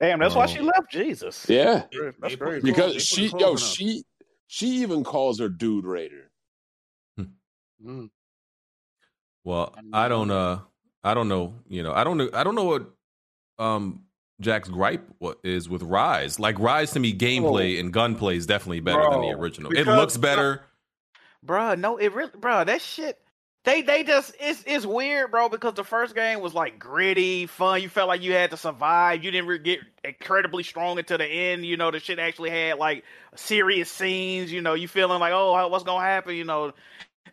[0.00, 0.46] Damn, that's why Oh.
[0.48, 0.90] she left.
[0.90, 1.46] Jesus.
[1.48, 2.60] Yeah, They- That's they crazy.
[2.62, 3.74] because clothes- she, yo, clothes on her.
[3.74, 4.04] she,
[4.48, 6.30] she even calls her Dude Raider.
[7.84, 8.08] Mm.
[9.44, 10.30] Well, I don't.
[10.30, 10.60] Uh,
[11.02, 11.54] I don't know.
[11.68, 12.30] You know, I don't know.
[12.32, 12.90] I don't know what
[13.58, 14.04] um
[14.40, 16.40] Jack's gripe what is with Rise.
[16.40, 19.70] Like Rise to me, gameplay and gunplay is definitely better than the original.
[19.72, 20.62] It looks better.
[21.44, 23.18] Bruh, no, it really, bruh, that shit.
[23.64, 27.80] They they just it's it's weird, bro, because the first game was like gritty, fun.
[27.80, 29.24] You felt like you had to survive.
[29.24, 31.64] You didn't get incredibly strong until the end.
[31.64, 33.04] You know, the shit actually had like
[33.36, 34.52] serious scenes.
[34.52, 36.34] You know, you feeling like, oh, what's gonna happen?
[36.34, 36.74] You know,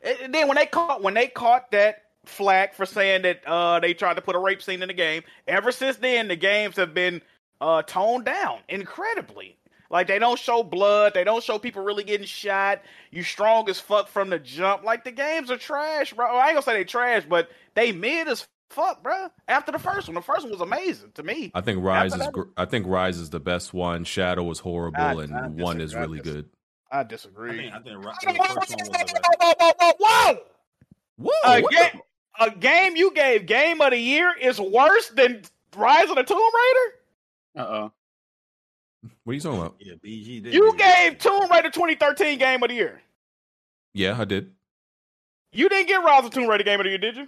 [0.02, 3.94] and then when they caught when they caught that flack for saying that uh they
[3.94, 6.94] tried to put a rape scene in the game, ever since then the games have
[6.94, 7.22] been
[7.60, 9.58] uh toned down incredibly.
[9.92, 12.82] Like they don't show blood, they don't show people really getting shot.
[13.12, 14.84] You strong as fuck from the jump.
[14.84, 16.26] Like the games are trash, bro.
[16.28, 19.28] I ain't gonna say they trash, but they mid as fuck, bro.
[19.50, 21.52] After the first one, the first one was amazing to me.
[21.54, 24.06] I think Rise After is that- gr- I think Rise is the best one.
[24.06, 26.00] Shadow is horrible, I- and I one is disagree.
[26.00, 26.50] I really good.
[26.92, 27.58] I I disagree.
[27.58, 30.38] think I think Ro- Whoa, the first one was the best.
[31.18, 31.32] whoa!
[31.46, 32.00] A, what ga-
[32.40, 35.42] a game you gave game of the year is worse than
[35.76, 36.96] Rise of the Tomb Raider.
[37.58, 37.92] Uh oh.
[39.04, 39.76] The- what are you talking about?
[39.80, 40.54] Yeah, BG did.
[40.54, 43.02] You do gave Tomb Raider 2013 game of the year.
[43.94, 44.52] Yeah, I did.
[45.54, 47.28] You didn't get Rise of the Tomb Raider game of the year, did you?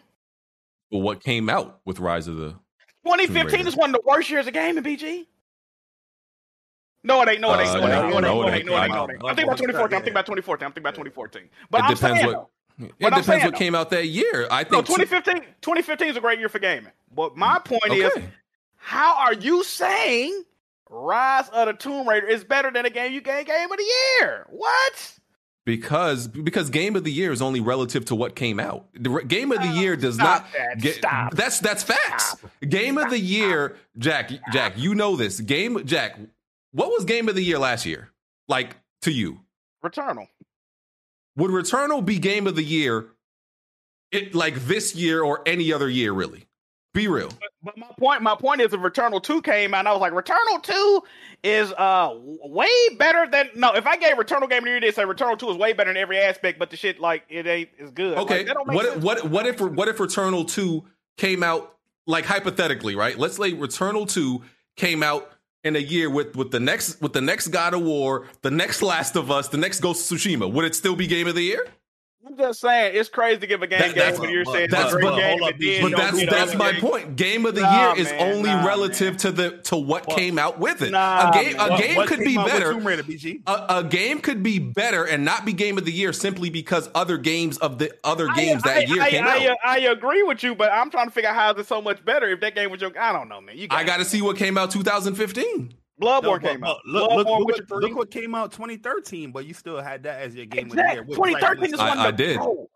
[0.91, 2.49] But what came out with Rise of the?
[3.05, 3.67] 2015 Raider.
[3.67, 5.27] is one of the worst years of gaming, BG.
[7.03, 7.41] No, it ain't.
[7.41, 7.73] No, it ain't.
[7.73, 7.91] No, it ain't.
[7.91, 8.13] No, it ain't.
[8.13, 8.65] no, No, it it ain't.
[8.65, 8.83] No, it ain't.
[8.85, 8.93] ain't.
[8.93, 9.23] No, it ain't.
[9.25, 9.95] I'm thinking about 2014.
[9.97, 10.65] I'm thinking about 2014.
[10.65, 11.49] I'm thinking about 2014.
[11.69, 12.49] But it I'm depends saying, what.
[12.79, 14.47] though, It But depends what though- came out that year.
[14.49, 14.85] I no, think.
[14.87, 15.41] 2015.
[15.61, 16.91] 2015 is a great year for gaming.
[17.13, 18.11] But my point is,
[18.77, 20.45] how are you saying
[20.89, 23.91] Rise of the Tomb Raider is better than a game you gave game of the
[24.19, 24.45] year?
[24.49, 25.17] What?
[25.65, 28.87] Because because game of the year is only relative to what came out.
[28.93, 30.81] The game of the Oh, year does stop not that.
[30.81, 31.33] get Stop.
[31.35, 32.35] that's that's facts.
[32.67, 35.39] Game of the year, Jack Jack, you know this.
[35.39, 36.17] Game Jack,
[36.73, 38.11] what was game of the year last year?
[38.49, 39.39] Like to you?
[39.83, 40.27] Returnal.
[41.37, 43.07] Would Returnal be game of the year
[44.11, 46.45] it like this year or any other year really?
[46.93, 47.29] Be real.
[47.63, 50.13] But my point, my point is, if Returnal Two came out, and I was like,
[50.13, 51.03] Returnal Two
[51.43, 53.73] is uh way better than no.
[53.73, 55.89] If I gave Returnal Game of the Year, they say Returnal Two is way better
[55.89, 58.17] in every aspect, but the shit like it ain't as good.
[58.19, 58.39] Okay.
[58.39, 59.03] like, that don't make what sense.
[59.03, 60.83] what what if what if Returnal 2
[61.17, 63.17] came out like hypothetically, right?
[63.17, 64.41] Let's say Returnal 2
[64.77, 65.31] came out
[65.63, 68.83] in a year with with the next with the next God of War, the next
[68.83, 70.51] Last of Us, the next Ghost of Tsushima.
[70.51, 71.65] Would it still be game of the year?
[72.25, 74.93] I'm just saying, it's crazy to give a game That- game that's- you're saying that's-
[74.93, 76.81] a great but- game, hold up, then But that's that's my games.
[76.83, 77.15] point.
[77.17, 80.15] Game of the Nah, year is man, only nah, relative to the to what Well,
[80.17, 80.91] came out with it.
[80.91, 82.73] nah, a game a game what could be better.
[82.75, 83.03] Raider.
[83.45, 86.89] A, a game could be better and not be game of the year simply because
[86.95, 89.57] other games of the other games I, that year I, came I, out.
[89.65, 91.81] I, I agree with you, but I'm trying to figure out how is it so
[91.81, 92.91] much better if that game was your.
[92.97, 93.57] I don't know, man.
[93.57, 95.73] You I got to see what came out 2015.
[96.03, 96.77] Bloodborne No, came but out.
[96.85, 97.27] Look, Bloodborne, look,
[97.57, 100.65] look, what- look what came out 2013, but you still had that as your game
[100.69, 100.95] of the Exactly.
[100.95, 101.03] year.
[101.03, 102.37] with 2013 is I- I did.
[102.37, 102.69] bro,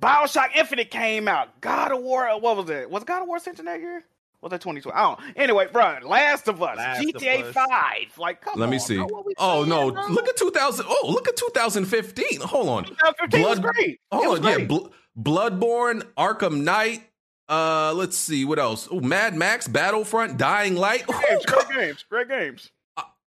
[0.00, 1.60] Bioshock Infinite came out.
[1.60, 2.88] God of War, what was it?
[2.90, 4.04] Was God of War Ascension that year?
[4.40, 4.96] Was that 2012?
[4.96, 5.42] I don't know.
[5.42, 7.52] Anyway, bro, Last of Us, Last of GTA Us.
[7.54, 8.18] 5.
[8.18, 8.60] Like, come on.
[8.60, 8.70] Let on.
[8.70, 8.96] me see.
[8.96, 9.90] bro, Oh no!
[9.90, 10.06] bro?
[10.10, 10.86] Look at 2000.
[10.88, 12.40] Oh, look at 2015.
[12.42, 12.84] Hold on.
[12.84, 13.88] 2015 was Blood- great.
[13.90, 14.44] It was Hold on.
[14.44, 14.68] Yeah, great.
[14.68, 14.86] Bl-
[15.20, 17.07] Bloodborne, Arkham Knight.
[17.48, 18.88] Uh, let's see what else.
[18.90, 21.04] Oh, Mad Max, Battlefront, Dying Light.
[21.08, 22.04] Oh, Games, great games.
[22.08, 22.70] Great games.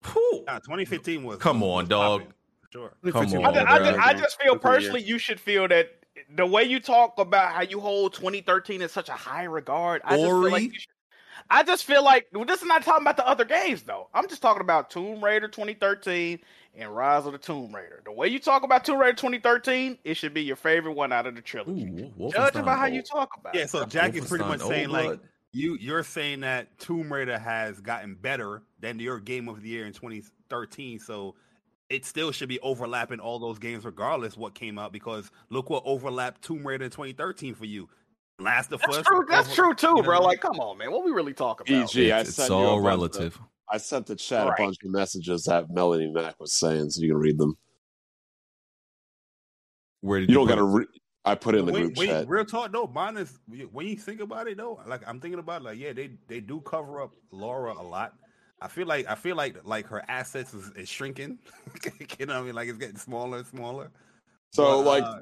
[0.06, 1.38] who- Nah, 2015 was.
[1.38, 2.24] Come on, dog.
[2.72, 2.94] Sure.
[3.12, 4.80] Come I, just, I, just, I just feel Good for the year.
[4.80, 5.90] personally you should feel that
[6.36, 10.02] the way you talk about how you hold 2013 in such a high regard.
[10.06, 10.88] I just feel like you should,
[11.50, 14.08] I just feel like well, this is not talking about the other games though.
[14.14, 16.40] I'm just talking about Tomb Raider 2013
[16.76, 18.02] and Rise of the Tomb Raider.
[18.06, 21.28] The way you talk about Tomb Raider 2013, it should be your favorite one out
[21.28, 21.84] of the trilogy.
[21.86, 23.64] Ooh, Judge Wolfenstein about how you talk about Yeah, it.
[23.64, 25.20] Yeah, so Jack is pretty much saying Old like
[25.54, 29.86] you you're saying that Tomb Raider has gotten better than your game of the year
[29.86, 31.00] in 2013.
[31.00, 31.36] So
[31.90, 35.84] it still should be overlapping all those games regardless what came out because look what
[35.86, 37.90] overlapped Tomb Raider in 2013 for you.
[38.40, 39.06] Last of That's Us.
[39.06, 39.26] true.
[39.30, 40.14] That's over- true too, you know bro.
[40.14, 40.28] what I mean?
[40.30, 40.90] Like, come on, man.
[40.92, 41.94] What we really talking about?
[41.96, 43.40] EG, It's, it's all a bunch relative.
[43.72, 44.60] I sent the chat Right.
[44.60, 47.56] a bunch of messages that Melanie Mac was saying, so you can read them.
[50.02, 50.64] Where did You you, don't got to.
[50.64, 50.86] Re-
[51.24, 52.28] I put it in the When- group when- chat.
[52.28, 53.38] Real talk, though, mine is
[53.72, 54.82] when you think about it, though.
[54.88, 58.16] Like I'm thinking about, like, yeah, they they do cover up Laura a lot.
[58.62, 61.38] I feel like I feel like like her assets is, is shrinking.
[62.20, 62.56] you know what I mean?
[62.56, 63.92] Like it's getting smaller and smaller.
[64.54, 65.20] So, But, like, uh,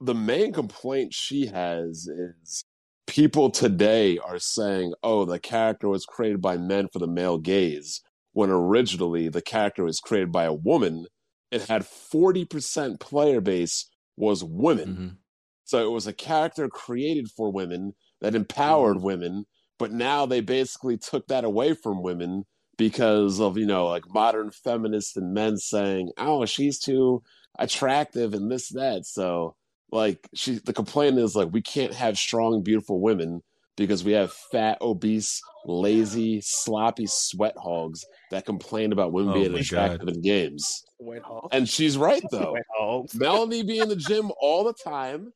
[0.00, 2.64] the main complaint she has is
[3.10, 8.00] people today are saying, "Oh, the character was created by men for the male gaze,"
[8.32, 11.06] when originally the character was created by a woman.
[11.50, 14.88] It had forty percent player base was women.
[14.96, 15.16] Mhm.
[15.64, 19.04] So it was a character created for women that empowered Mm-hmm.
[19.04, 19.46] women,
[19.78, 22.44] but now they basically took that away from women
[22.78, 27.22] because of, you know, like modern feminists and men saying, "Oh, she's too
[27.58, 29.56] attractive and this that." So
[29.92, 33.42] like she the complaint is like we can't have strong beautiful women
[33.76, 39.52] because we have fat, obese, lazy, sloppy sweat hogs that complain about women Oh being
[39.52, 40.84] my attractive in games.
[40.98, 41.48] Wait, hold.
[41.52, 42.52] And she's right though.
[42.52, 43.10] Wait, hold.
[43.14, 45.32] Melanie be in the gym all the time,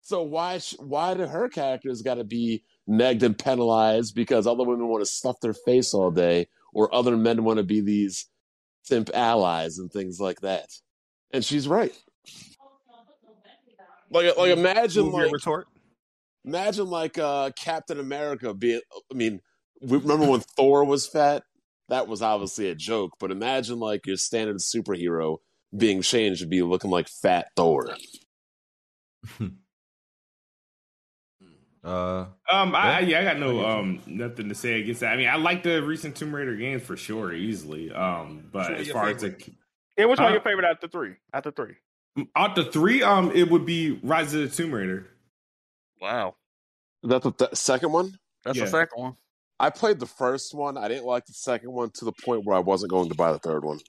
[0.00, 4.64] So why sh- why do her characters got to be negged and penalized because other
[4.64, 8.26] women want to stuff their face all day, or other men want to be these
[8.82, 10.68] simp allies and things like that?
[11.32, 11.92] And she's right.
[14.10, 15.66] Like like imagine Move like retort.
[16.44, 18.80] imagine like uh Captain America being.
[19.10, 19.40] I mean,
[19.82, 21.42] remember when Thor was fat?
[21.88, 25.38] That was obviously a joke, but imagine like your standard superhero
[25.76, 27.94] being changed to be looking like fat Thor.
[31.84, 35.12] Uh, Um, I, I yeah, I got no um nothing to say against that.
[35.12, 37.92] I mean, I like the recent Tomb Raider games for sure, easily.
[37.92, 39.38] Um, but Which one as your far as favorite?
[39.44, 39.52] the
[39.96, 40.32] Yeah, which one Huh?
[40.34, 41.14] your favorite out the three?
[41.32, 41.74] Out the three.
[42.36, 45.06] Out the three, um, it would be Rise of the Tomb Raider.
[46.00, 46.36] Wow,
[47.02, 48.18] Is that the th- second one?
[48.44, 48.64] that's Yeah.
[48.64, 49.16] the second one.
[49.60, 50.76] I played the first one.
[50.78, 53.32] I didn't like the second one to the point where I wasn't going to buy
[53.32, 53.80] the third one.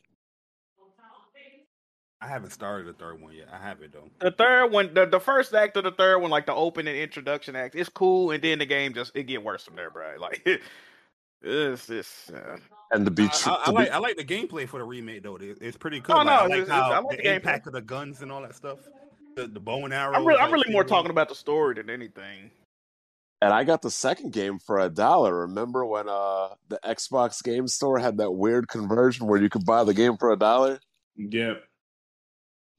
[2.22, 3.48] I haven't started the third one yet.
[3.54, 4.10] I have it though.
[4.20, 7.56] The third one, the, the first act of the third one, like the opening introduction
[7.56, 10.16] act, it's cool, and then the game just it get worse from there, bro.
[10.20, 10.46] Like
[11.42, 12.30] it's this.
[12.30, 12.58] Uh,
[12.92, 13.30] And the beach.
[13.32, 15.36] I, true, I, I like be- I like the gameplay for the remake though.
[15.38, 16.16] It- it's pretty cool.
[16.18, 17.36] Oh, no, I like it's- it's- how I like the, the gameplay.
[17.36, 18.80] impact of the guns and all that stuff.
[19.36, 20.14] The, the bow and arrow.
[20.16, 20.90] I'm really, I'm really more cool.
[20.90, 22.52] talking about the story than anything.
[23.42, 25.42] and I got the second game for a dollar.
[25.42, 29.84] Remember when uh the Xbox Game Store had that weird conversion where you could buy
[29.84, 30.80] the game for a dollar?
[31.16, 31.64] Yep.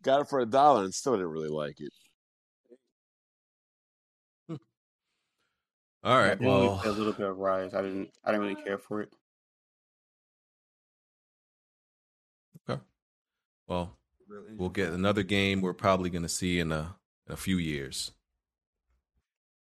[0.03, 1.93] Got it for a dollar and still didn't really like it.
[6.03, 6.39] All I right.
[6.39, 7.75] did only Well, a little bit of Rise.
[7.75, 8.11] I didn't.
[8.25, 9.13] I didn't really care for it.
[12.69, 12.81] Okay.
[13.67, 13.97] Well,
[14.57, 16.97] we'll get another game we're probably going to see in a,
[17.27, 18.13] in a few years.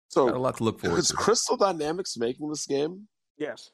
[0.08, 1.14] So Got a lot to look forward is to.
[1.14, 3.08] Crystal Dynamics making this game?
[3.36, 3.70] Yes.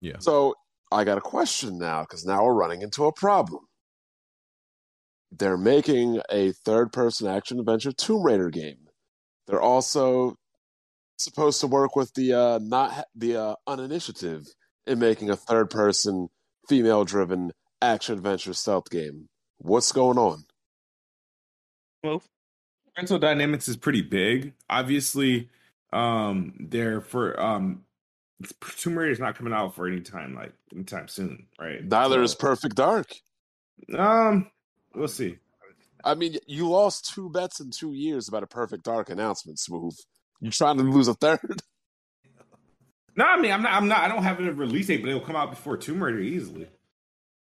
[0.00, 0.16] Yeah.
[0.18, 0.54] So
[0.92, 3.64] I got a question now because now we're running into a problem.
[5.32, 8.88] They're making a third person action adventure Tomb Raider game.
[9.46, 10.36] They're also
[11.20, 14.46] supposed to work with the uh, not the uh, uninitiative
[14.86, 16.28] in making a third person
[16.68, 17.52] female driven
[17.82, 19.28] action adventure stealth game.
[19.58, 20.44] What's going on?
[22.02, 22.22] Well,
[22.96, 24.54] Rental Dynamics is pretty big.
[24.68, 25.48] Obviously,
[25.92, 27.84] um, they're for um,
[28.78, 31.84] Tomb Raider is not coming out for any time like anytime soon, right?
[31.84, 33.08] Neither So, is Perfect Dark.
[33.96, 34.50] um,
[34.94, 35.36] we'll see.
[36.02, 39.94] I mean, you lost two bets in two years about a Perfect Dark announcement, Smooth.
[40.40, 41.40] You trying to lose a third?
[43.16, 43.72] No, I mean I'm not.
[43.72, 43.98] I'm not.
[43.98, 46.68] I don't have a release date, but it'll come out before Tomb Raider easily.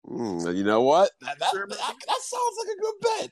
[0.07, 1.11] Mm, you know what?
[1.21, 3.31] That, that, that, that sounds like a good bet.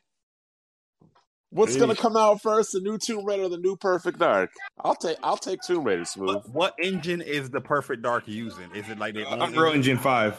[1.50, 2.74] What's gonna come out first?
[2.74, 4.52] The new Tomb Raider, or the new Perfect Dark.
[4.84, 6.36] I'll take I'll take Tomb Raider, Smooth.
[6.36, 8.70] What, what engine is the Perfect Dark using?
[8.76, 10.38] Is it like their own Unreal Engine Five.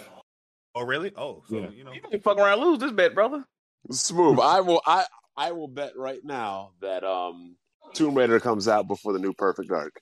[0.74, 1.10] Oh, really?
[1.16, 1.70] Oh, so Yeah.
[1.70, 1.92] you know.
[1.92, 3.44] You can fuck around lose this bet, brother.
[3.90, 4.38] Smooth.
[4.40, 7.56] I will I I will bet right now that um
[7.94, 10.00] Tomb Raider comes out before the new Perfect Dark.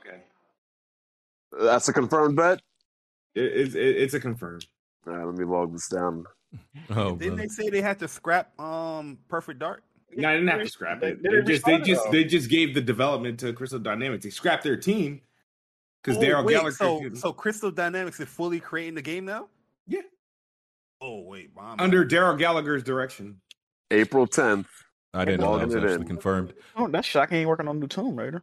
[0.00, 0.18] Okay.
[1.58, 2.60] That's a confirmed bet.
[3.34, 4.60] It, it's it, it's a confirm.
[5.06, 6.24] All right, let me log this down.
[6.90, 7.36] Oh, Didn't brother.
[7.42, 9.82] they say they had to scrap um Perfect Dark?
[10.16, 11.20] No, I didn't have to scrap it.
[11.20, 12.10] They- They, they just they just though.
[12.12, 14.22] they just gave the development to Crystal Dynamics.
[14.22, 15.20] They scrapped their team
[16.00, 16.70] because Oh, Darrell Gallagher.
[16.70, 19.48] So, couldn't- so Crystal Dynamics is fully creating the game now?
[19.88, 20.02] Yeah.
[21.00, 21.80] Oh wait, mom.
[21.80, 23.40] under Darrell Gallagher's direction.
[23.90, 24.68] April tenth.
[25.14, 26.04] I didn't know that was actually in.
[26.04, 26.52] confirmed.
[26.76, 27.38] Oh, that's shocking.
[27.38, 28.42] Ain't working on the Tomb Raider.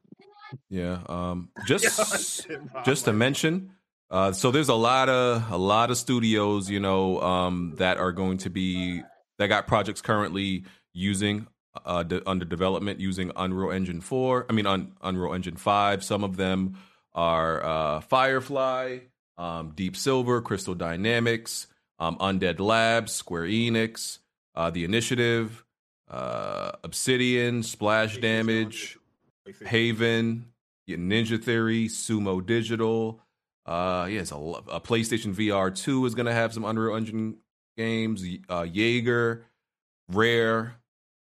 [0.70, 1.00] Yeah.
[1.08, 1.50] Um.
[1.66, 2.48] Just
[2.86, 3.72] just to mention,
[4.10, 8.12] uh, so there's a lot of a lot of studios, you know, um, that are
[8.12, 9.02] going to be
[9.38, 11.48] that got projects currently using
[11.86, 14.46] uh de- under development using Unreal Engine four.
[14.50, 16.04] I mean, on Unreal Engine five.
[16.04, 16.78] Some of them
[17.14, 19.00] are uh, Firefly,
[19.38, 21.68] um, Deep Silver, Crystal Dynamics,
[22.00, 24.20] um, Undead Labs, Square Enix,
[24.56, 25.64] uh, The Initiative,
[26.12, 28.98] uh, Obsidian, Splash Damage.
[29.66, 30.46] Haven,
[30.86, 33.20] yeah, Ninja Theory, Sumo Digital.
[33.66, 37.38] Uh, yes, a, a PlayStation VR two is going to have some Unreal Engine
[37.78, 38.24] games.
[38.48, 39.46] Uh, Jaeger,
[40.10, 40.76] Rare.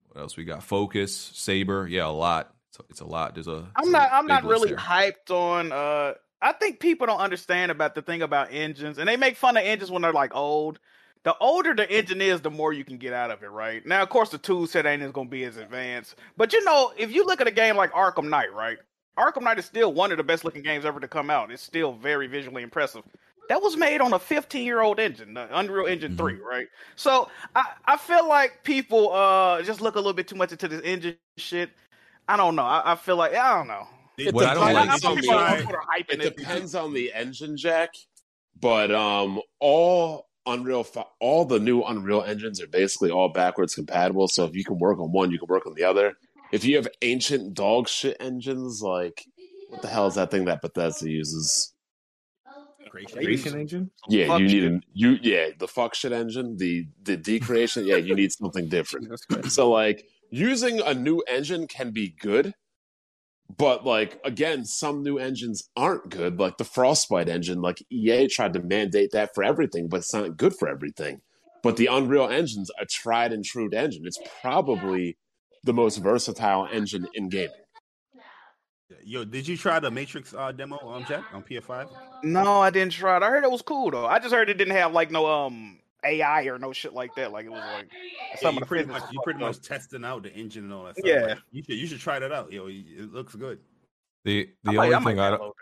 [0.09, 0.63] What else we got?
[0.63, 1.87] Focus, Saber.
[1.87, 2.55] Yeah, a lot.
[2.71, 3.35] It's a, it's a lot.
[3.35, 3.69] There's a.
[3.77, 4.11] I'm not.
[4.13, 4.79] I'm not really there.
[4.79, 5.73] hyped on.
[5.73, 9.57] uh I think people don't understand about the thing about engines, and they make fun
[9.57, 10.79] of engines when they're like old.
[11.25, 13.85] The older the engine is, the more you can get out of it, right?
[13.85, 16.63] Now, of course, the tool set ain't is going to be as advanced, but you
[16.65, 18.79] know, if you look at a game like Arkham Knight, right?
[19.19, 21.51] Arkham Knight is still one of the best looking games ever to come out.
[21.51, 23.03] It's still very visually impressive.
[23.49, 26.19] That was made on a 15 year old engine, the Unreal Engine Mhm.
[26.19, 26.67] 3, right?
[26.97, 30.69] So I, I feel like people uh just look a little bit too much into
[30.69, 31.71] this engine shit.
[32.29, 32.63] I don't know.
[32.63, 33.87] I, I feel like I don't know.
[34.19, 36.37] It What I don't like- I know on people the- on Twitter hyping it it.
[36.37, 37.91] depends on the engine jack
[38.61, 40.87] but um all unreal
[41.21, 44.99] all the new unreal engines are basically all backwards compatible so if you can work
[44.99, 46.17] on one you can work on the other
[46.53, 49.27] if you have ancient dog shit engines, like
[49.69, 51.75] what the hell is that thing that Bethesda uses?
[52.91, 53.91] Creation engine.
[54.09, 54.73] Yeah, Fuck you need shit.
[54.73, 57.87] a you yeah the fuck shit engine, the the decreation.
[57.87, 59.09] Yeah, you need something different.
[59.51, 62.55] So like using a new engine can be good,
[63.57, 66.39] but like again, some new engines aren't good.
[66.39, 70.37] Like the Frostbite engine, like EA tried to mandate that for everything, but it's not
[70.37, 71.21] good for everything.
[71.63, 74.07] But the Unreal Engine's a tried and true engine.
[74.07, 75.17] It's probably
[75.65, 77.51] the most versatile engine in gaming.
[79.03, 81.89] Yo, did you try the Matrix uh, demo on Jack on PS5?
[82.25, 83.23] No, I didn't try it.
[83.23, 84.07] I heard it was cool though.
[84.07, 87.33] I just heard it didn't have like no um AI or no shit like that.
[87.33, 89.67] Like it was like Yeah, some you of the pretty much you pretty fucked much
[89.67, 91.07] testing out the engine and all that stuff.
[91.09, 91.27] Yeah.
[91.27, 92.53] Like, you should you should try that out.
[92.53, 93.59] Yo, it looks good.
[94.25, 95.55] The the I might- only I might thing I don't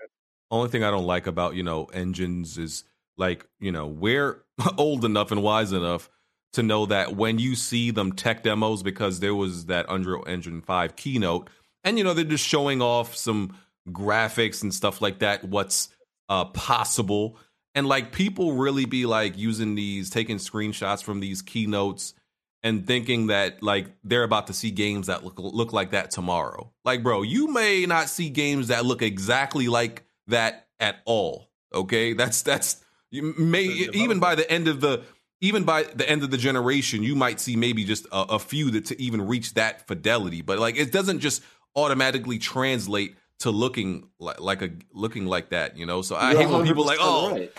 [0.51, 2.85] only thing I don't like about you know engines is
[3.17, 4.43] like you know we're
[4.79, 6.11] old enough and wise enough
[6.53, 10.63] to know that when you see them tech demos because there was that Unreal Engine
[10.63, 11.51] five keynote
[11.85, 13.57] and you know they're just showing off some
[13.89, 15.89] graphics and stuff like that what's
[16.29, 17.39] uh possible
[17.77, 22.15] and like people really be like using these taking screenshots from these keynotes
[22.63, 26.73] and thinking that like they're about to see games that look look like that tomorrow.
[26.85, 31.51] Like, bro, you may not see games that look exactly like that at all.
[31.73, 35.05] Okay, that's that's you may even by the end of the
[35.43, 38.71] even by the end of the generation, you might see maybe just a, a few
[38.71, 40.41] that to even reach that fidelity.
[40.41, 41.43] But like, it doesn't just
[41.77, 45.77] automatically translate to looking like like a looking like that.
[45.77, 47.53] You know, so I You're hate when people like, oh, right.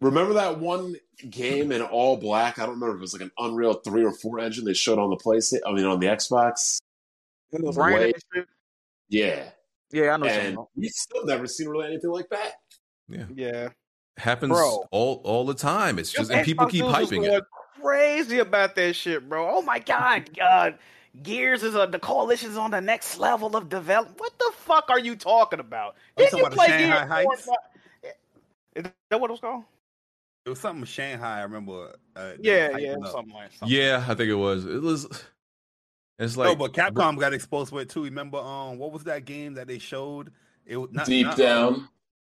[0.00, 0.96] Remember that one
[1.30, 2.58] game in all black?
[2.58, 4.98] I don't remember if it was like an Unreal 3 or 4 engine they showed
[4.98, 6.78] on the PlayStation, I mean on the Xbox.
[7.52, 8.46] It was Way- raining and shit.
[9.08, 9.50] Yeah.
[9.92, 10.24] Yeah, I know.
[10.26, 10.66] And something.
[10.74, 12.54] we still never seen really anything like that.
[13.08, 13.68] Yeah, Yeah.
[14.16, 14.86] happens Bro.
[14.90, 15.98] all all the time.
[16.00, 17.44] It's just and Xbox people keep hyping it.
[17.80, 19.48] Crazy about that shit, bro.
[19.56, 20.78] Oh my god, God.
[21.22, 24.18] Gears is a, the coalition's on the next level of development.
[24.20, 25.96] What the fuck are you talking about?
[26.16, 27.48] Are Didn't you about play the Gears Heights?
[28.74, 28.86] and?
[28.86, 29.64] Is that what it was called?
[30.46, 31.40] It was something Shanghai.
[31.40, 31.94] I remember.
[32.16, 33.12] Uh, Yeah, yeah, hyping it was up.
[33.12, 33.76] something like something.
[33.78, 34.64] Yeah, I think it was.
[34.66, 35.06] It was.
[36.18, 38.04] It's no, like, but Capcom got exposed with it too.
[38.04, 40.32] Remember, um, what was that game that they showed?
[40.66, 41.88] It was not Deep not, down.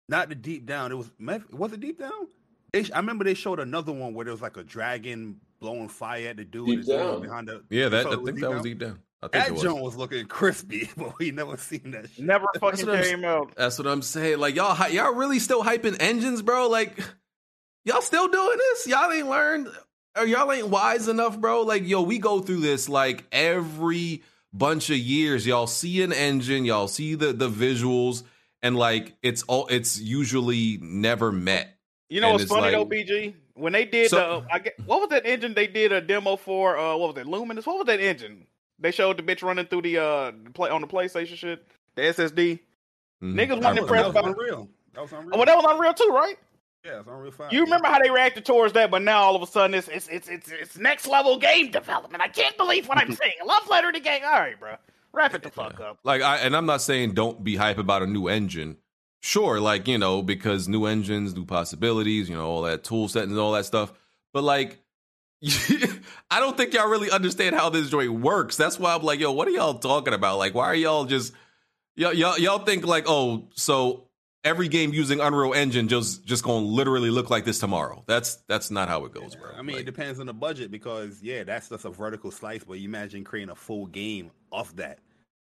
[0.09, 0.91] not the deep down.
[0.91, 1.11] It was
[1.51, 2.27] was it deep down?
[2.73, 6.27] They, I remember they showed another one where there was like a dragon blowing fire
[6.29, 7.21] at the dude Deep and the dude Down.
[7.21, 7.63] behind the.
[7.69, 8.53] yeah, that I it was think that down?
[8.55, 8.99] was deep down.
[9.23, 9.81] I think That it was.
[9.83, 12.09] was looking crispy, but we never seen that.
[12.09, 12.25] Shit.
[12.25, 13.53] Never fucking what I'm came out.
[13.55, 14.39] That's what I'm saying.
[14.39, 16.67] Like y'all, y'all really still hyping engines, bro?
[16.67, 16.99] Like
[17.85, 18.87] y'all still doing this?
[18.87, 19.67] Y'all ain't learned,
[20.17, 21.61] or y'all ain't wise enough, bro?
[21.61, 25.45] Like yo, we go through this like every bunch of years.
[25.45, 28.23] Y'all see an engine, y'all see the the visuals,
[28.63, 31.77] and like it's all it's usually never met.
[32.09, 33.35] You know And what's funny like- though, BG?
[33.55, 36.35] When they did So- the, I get, what was that engine they did a demo
[36.35, 36.77] for?
[36.77, 37.65] Uh, what was it, Luminous?
[37.65, 38.47] What was that engine?
[38.79, 41.65] They showed the bitch running through the uh play on the PlayStation shit,
[41.95, 42.59] the SSD.
[43.21, 43.33] Mhm.
[43.35, 44.25] Niggas wasn't impressed about.
[44.25, 44.67] Unreal.
[44.93, 45.29] That was Unreal.
[45.33, 46.35] Oh, well, that was Unreal too, right?
[46.83, 47.53] yeah, it's Unreal Five.
[47.53, 50.07] You remember how they reacted towards that, but now all of a sudden it's it's
[50.07, 52.23] it's it's, it's next level game development.
[52.23, 53.33] I can't believe what I'm saying.
[53.43, 54.21] A love letter to game.
[54.25, 54.75] All right, bro,
[55.13, 55.99] wrap it the fuck up.
[56.03, 58.77] Like I and I'm not saying don't be hype about a new engine.
[59.21, 63.23] Sure, like, you know, because new engines, new possibilities, you know, all that tool set
[63.27, 63.93] and all that stuff.
[64.33, 64.79] But like
[66.29, 68.57] I don't think y'all really understand how this joint works.
[68.57, 70.37] That's why I'm like, yo, what are y'all talking about?
[70.37, 71.33] Like, why are y'all just
[71.95, 74.05] y'all y'all, y'all think like, oh, so
[74.43, 78.03] every game using Unreal Engine just just gonna literally look like this tomorrow.
[78.07, 79.51] That's that's not how it goes, bro.
[79.57, 82.63] I mean, it depends on the budget because yeah, that's just a vertical slice.
[82.63, 84.99] But you imagine creating a full game off that,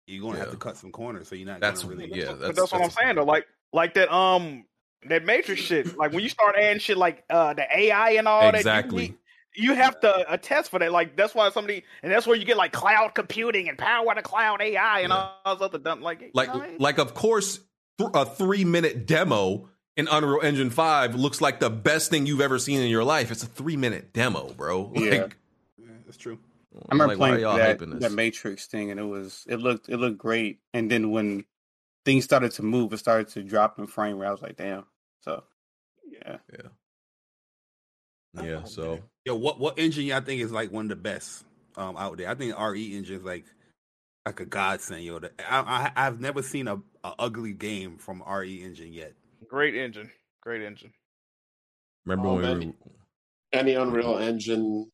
[0.06, 1.28] you're gonna have to cut some corners.
[1.28, 2.18] So you're not That's- gonna really.
[2.18, 3.24] yeah, but that's- that's, what I'm saying though.
[3.24, 4.64] Like like that um
[5.08, 5.96] that Matrix shit.
[5.96, 9.02] Like when you start adding shit like uh the AI and all that, exactly.
[9.08, 9.14] need-
[9.58, 10.92] you have to attest for that.
[10.92, 14.20] Like that's why somebody, and that's where you get like cloud computing and power to
[14.20, 15.28] cloud AI and Yeah.
[15.46, 16.02] all this other dumb.
[16.02, 17.60] Like, you like know, like of course
[17.96, 22.42] th- a three minute demo in unreal engine 5 looks like the best thing you've
[22.42, 25.22] ever seen in your life it's a three minute demo bro Yeah.
[25.22, 25.36] like
[25.78, 26.38] Yeah, that's true.
[26.74, 29.88] I remember like, why playing y'all that, that Matrix thing, and it was it looked
[29.88, 30.58] it looked great.
[30.74, 31.46] And then when
[32.06, 34.28] things started to move, it started to drop in frame rate.
[34.28, 34.84] I was like, damn.
[35.20, 35.42] So
[36.08, 36.68] yeah, yeah
[38.62, 41.44] Oh, so Yo, what what engine y'all think is like one of the best
[41.76, 42.30] um out there?
[42.30, 43.44] I think RE engine is like
[44.24, 45.02] like a godsend.
[45.02, 49.14] Yo, The- I, I I've never seen a, a ugly game from RE engine yet.
[49.48, 50.10] great engine,
[50.42, 50.92] great engine.
[52.04, 52.58] remember Oh, when man.
[52.58, 52.72] we were,
[53.52, 54.90] Any Unreal Engine,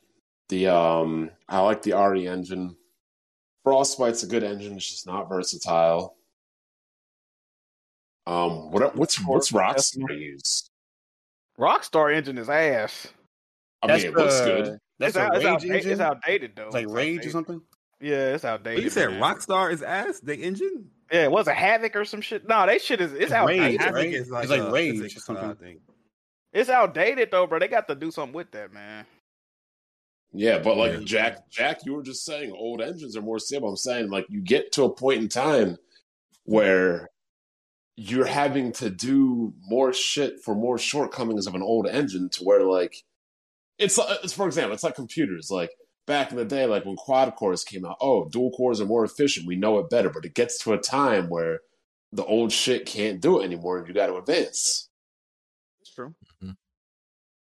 [0.49, 2.77] the um, I like the RE engine.
[3.65, 4.77] Frostbite's a good engine.
[4.77, 6.17] It's just not versatile.
[8.27, 10.69] Um, what what's what's Rockstar use?
[11.59, 13.09] Rockstar engine is ass.
[13.83, 14.79] I mean, it looks good.
[14.99, 15.91] That's it's, out, a it's, rage outdated, engine.
[15.93, 16.67] it's outdated though.
[16.67, 17.61] It's like It's rage or something.
[18.01, 18.85] Yeah, it's But outdated.
[18.85, 19.21] you said man.
[19.21, 20.21] Rockstar is ass.
[20.21, 20.89] The engine.
[21.11, 22.49] Yeah, it was it Havok or some shit?
[22.49, 23.63] No, that shit is it's It's outdated.
[23.63, 24.15] Rage, Havok right?
[24.15, 25.77] is like It's like a Rage physics, or something.
[25.77, 26.59] I.
[26.59, 27.59] It's outdated though, bro.
[27.59, 29.05] They got to do something with that, man.
[30.33, 31.01] Yeah, but like Yeah.
[31.05, 33.69] Jack, Jack, you were just saying old engines are more stable.
[33.69, 35.77] I'm saying like you get to a point in time
[36.45, 37.09] where
[37.97, 42.63] you're having to do more shit for more shortcomings of an old engine to where
[42.63, 43.05] like
[43.79, 45.51] it's, uh, it's for example, it's like computers.
[45.51, 45.71] Like
[46.07, 49.05] back in the day, like when quad cores came out, oh, dual cores are more
[49.05, 49.47] efficient.
[49.47, 51.61] We know it better, but it gets to a time where
[52.13, 54.89] the old shit can't do it anymore, and you got to advance.
[55.81, 56.15] It's true.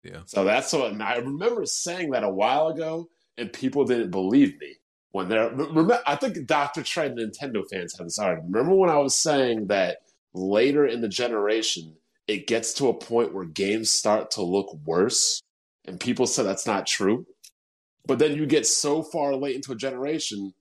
[0.05, 0.21] Yeah.
[0.27, 4.59] So that's what and I remember saying that a while ago, and people didn't believe
[4.61, 4.77] me
[5.11, 5.51] when they're.
[5.51, 8.55] Remember, I think Doctor Trey Nintendo fans have this argument.
[8.55, 9.99] Remember when I was saying that
[10.39, 11.97] later in the generation,
[12.27, 15.41] it gets to a point where games start to look worse,
[15.87, 17.27] and people say that's not true.
[18.07, 20.53] But then you get so far late into a generation.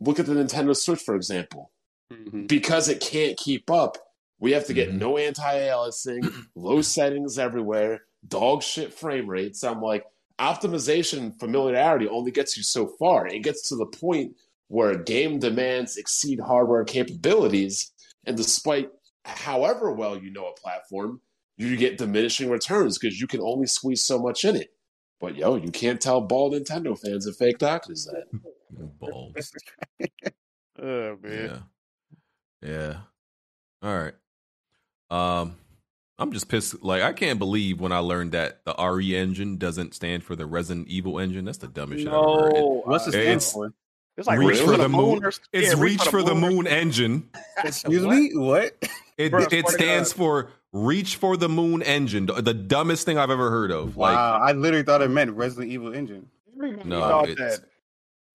[0.00, 1.70] Look at the Nintendo Switch, for example
[2.12, 2.46] Mhm.
[2.46, 3.98] because it can't keep up,
[4.38, 4.98] we have to get Mhm.
[4.98, 9.64] no anti-aliasing, low settings everywhere, dog shit frame rates.
[9.64, 10.04] I'm like,
[10.38, 13.26] optimization and familiarity only gets you so far.
[13.26, 14.36] It gets to the point
[14.68, 17.92] where game demands exceed hardware capabilities,
[18.24, 18.90] and despite
[19.26, 21.20] however well you know a platform,
[21.56, 24.72] you get diminishing returns because you can only squeeze so much in it.
[25.20, 28.24] But yo, you can't tell bald Nintendo fans and fake doctors that.
[29.00, 29.36] Bald.
[30.78, 31.62] Oh man.
[32.62, 32.68] Yeah.
[32.68, 32.96] Yeah.
[33.82, 34.14] All right.
[35.10, 35.56] Um,
[36.18, 36.82] I'm just pissed.
[36.82, 40.44] Like, I can't believe when I learned that the RE engine doesn't stand for the
[40.46, 41.46] Resident Evil engine.
[41.46, 42.52] That's the dumbest shit I've ever heard.
[42.56, 43.42] It- No, What's it uh, stand
[44.16, 45.18] It's- like Reach Reach for for the the Moon.
[45.20, 45.24] moon.
[45.26, 47.28] It's yeah, Reach for the or- Moon engine.
[47.64, 48.74] Excuse me, what?
[49.18, 50.16] It Bro, it stands God.
[50.16, 52.26] for Reach for the Moon engine.
[52.26, 53.96] The, the dumbest thing I've ever heard of.
[53.96, 56.28] Like, Wow, I literally thought it meant Resident Evil Engine.
[56.56, 57.68] No, it's- that.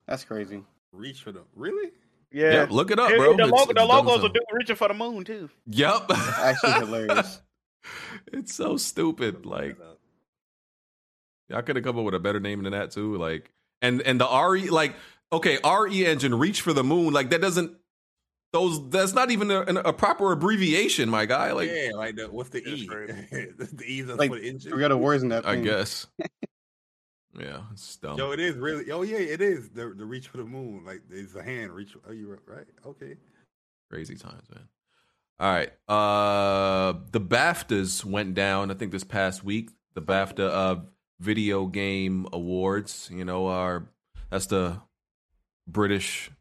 [0.07, 0.63] That's crazy.
[0.91, 1.91] Reach for the really.
[2.33, 2.53] Yeah.
[2.53, 3.35] yeah, look it up, It- bro.
[3.35, 4.29] the, logo, the logos are hell.
[4.29, 5.49] do, reaching for the moon too.
[5.67, 6.05] Yep.
[6.09, 7.41] It's actually hilarious.
[8.31, 9.45] it's so stupid.
[9.45, 9.77] Like,
[11.53, 13.17] I could have come up with a better name than that too.
[13.17, 13.51] Like,
[13.81, 14.95] and and the RE, like,
[15.31, 17.13] okay, RE engine, reach for the moon.
[17.13, 17.77] Like, that doesn't.
[18.53, 21.53] Those that's not even a, a proper abbreviation, my guy.
[21.53, 22.85] Like, yeah, like the, what's the E?
[22.85, 23.13] crazy.
[23.57, 24.71] the E is Like, for the engine.
[24.73, 25.63] Three other words in that I thing.
[25.63, 26.07] guess.
[27.39, 28.17] yeah, it's dumb.
[28.17, 28.91] Yo, it is really.
[28.91, 30.83] Oh yeah, it is the the reach for the moon.
[30.85, 31.95] Like it's a hand reach.
[32.05, 32.65] Are you right?
[32.85, 33.15] Okay.
[33.89, 34.67] Crazy times, man.
[35.39, 35.71] All right.
[35.87, 39.69] Uh the BAFTAs went down, I think this past week.
[39.93, 40.75] The BAFTA uh
[41.21, 43.87] video game awards, you know, are
[44.29, 44.81] that's the
[45.67, 46.31] British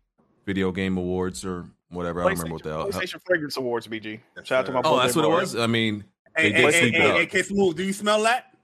[0.46, 2.20] video game awards or whatever.
[2.20, 2.88] I don't remember what the hell.
[2.88, 4.20] PlayStation Fragrance Awards, BG.
[4.36, 4.74] Yes, Shout out to sir.
[4.74, 5.56] my Oh, that's what it was?
[5.56, 6.04] I mean,
[6.36, 8.54] Hey, They hey, did hey, hey, hey, Smooth, do you smell that?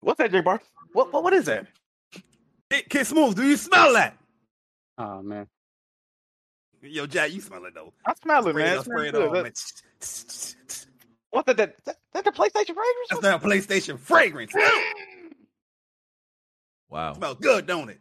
[0.00, 0.60] What's that, J Bar?
[0.92, 1.66] What, what what is that?
[2.70, 4.16] Hey, K Smooth, do you smell that?
[4.98, 5.46] Oh man.
[6.80, 7.92] Yo, Jack, you smell it though.
[8.06, 8.76] I smell it, man.
[8.76, 9.32] it, It spray it on, good.
[9.32, 9.42] man.
[9.44, 10.56] That-
[11.30, 13.08] What the that, that, that the PlayStation Fragrance?
[13.10, 14.52] That's that PlayStation fragrance.
[16.90, 17.14] wow.
[17.14, 18.00] Smells good, don't it?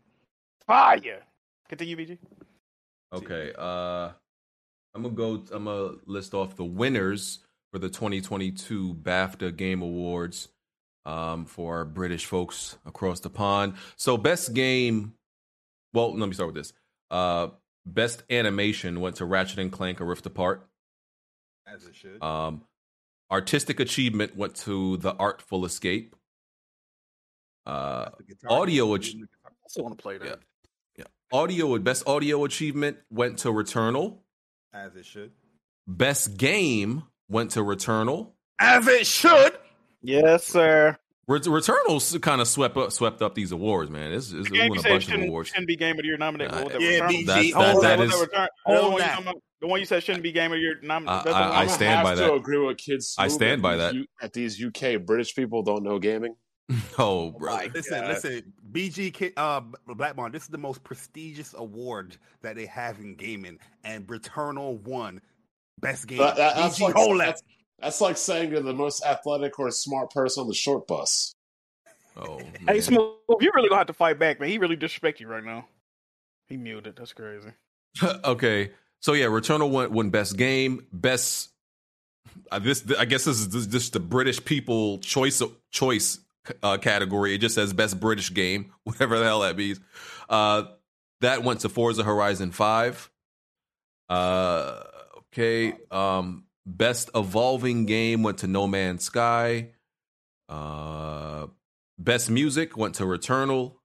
[0.68, 1.22] Fire.
[1.70, 2.18] Continue, BG.
[3.14, 3.54] Okay.
[3.58, 4.12] Uh
[4.94, 7.40] I'm gonna go I'm gonna list off the winners
[7.72, 10.50] for the 2022 BAFTA Game Awards
[11.06, 13.76] um, for our British folks across the pond.
[13.96, 15.14] So best game
[15.94, 16.74] well, let me start with this.
[17.10, 17.50] Uh
[17.86, 20.68] best animation went to Ratchet and Clank A Rift Apart.
[21.68, 22.22] As it should.
[22.22, 22.64] Um
[23.32, 26.16] artistic achievement went to The Artful Escape.
[27.66, 28.60] Uh That's the guitar.
[28.60, 30.26] audio ach- I still want to play that.
[30.28, 30.36] Yeah.
[31.32, 34.18] Audio best audio achievement went to Returnal.
[34.74, 35.32] As it should.
[35.88, 38.32] Best game went to Returnal.
[38.60, 39.54] As it should.
[40.02, 40.98] Yes, sir.
[41.28, 44.12] Ret- Returnal's kind of swept up, swept up these awards, man.
[44.12, 45.50] It's, it's The won a said bunch of awards.
[45.50, 46.54] shouldn't be Game of the Year nominated.
[46.54, 47.10] Uh, What was that, yeah, Returnal?
[47.10, 47.26] BG.
[47.26, 49.20] That's- that- Was that was is- Return- the one you that.
[49.22, 51.62] about- The one you said shouldn't be Game of the Year nom- I- I- I
[51.62, 52.34] I'm stand by that.
[52.34, 53.16] agree with kids.
[53.20, 53.94] I stand by that.
[53.94, 56.36] U- that these UK British people don't know gaming.
[56.98, 57.54] Oh, bro.
[57.56, 58.08] my Listen, God.
[58.10, 58.54] listen.
[58.72, 60.34] BG uh, Black Bond.
[60.34, 65.22] This is the most prestigious award that they have in gaming, and Returnal won
[65.80, 66.20] best game.
[66.20, 67.44] That- that- that's, like, that's,
[67.80, 71.36] that's like saying you're the most athletic or smart person on the short bus.
[72.18, 72.54] Oh, man.
[72.68, 73.00] Hey, Smooth,
[73.40, 74.50] you really gonna have to fight back, man.
[74.50, 75.66] He really disrespect you right now.
[76.48, 76.96] He muted.
[76.98, 77.50] That's crazy.
[78.26, 78.72] okay.
[79.00, 81.50] So yeah, Returnal won, won best game, best.
[82.52, 85.42] Uh, this I guess this is this, this the British people choice
[85.72, 86.20] choice
[86.64, 87.34] uh, category.
[87.36, 89.80] It just says best British game, whatever the hell that means.
[90.30, 90.64] Uh,
[91.22, 93.10] that went to Forza Horizon Five.
[94.10, 94.84] Uh,
[95.18, 95.74] okay.
[95.90, 99.70] Um, best evolving game went to No Man's Sky.
[100.50, 101.48] Uh,
[101.98, 103.76] best music went to Returnal.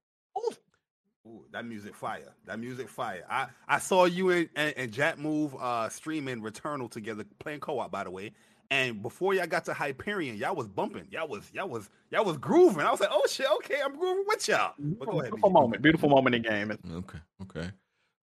[1.27, 2.35] Ooh, That music fire.
[2.47, 3.25] That music fire.
[3.31, 7.91] I, I saw you and, and, and Jack Move uh streaming Returnal together, playing co-op
[7.91, 8.33] by the way.
[8.71, 11.07] And before y'all got to Hyperion, y'all was bumping.
[11.11, 12.85] Y'all was y'all was y'all was grooving.
[12.85, 14.75] I was like, oh shit, okay, I'm grooving with y'all.
[14.79, 15.31] But go ahead.
[15.31, 15.53] Beautiful BG.
[15.53, 15.83] moment.
[15.83, 16.79] Beautiful moment in gaming.
[16.91, 17.71] Okay, okay.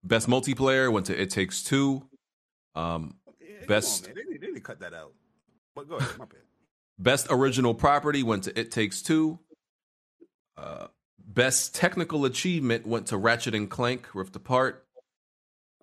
[0.02, 2.02] Best multiplayer went to It Takes Two.
[2.74, 4.24] Um, Yeah, Best- on, man.
[4.26, 5.12] They, need- they need to cut that out.
[5.74, 6.40] But go ahead, my bad.
[6.98, 9.38] Best original property went to It Takes Two.
[10.56, 10.86] Uh,
[11.18, 14.84] best technical achievement went to Ratchet and Clank Rift Apart.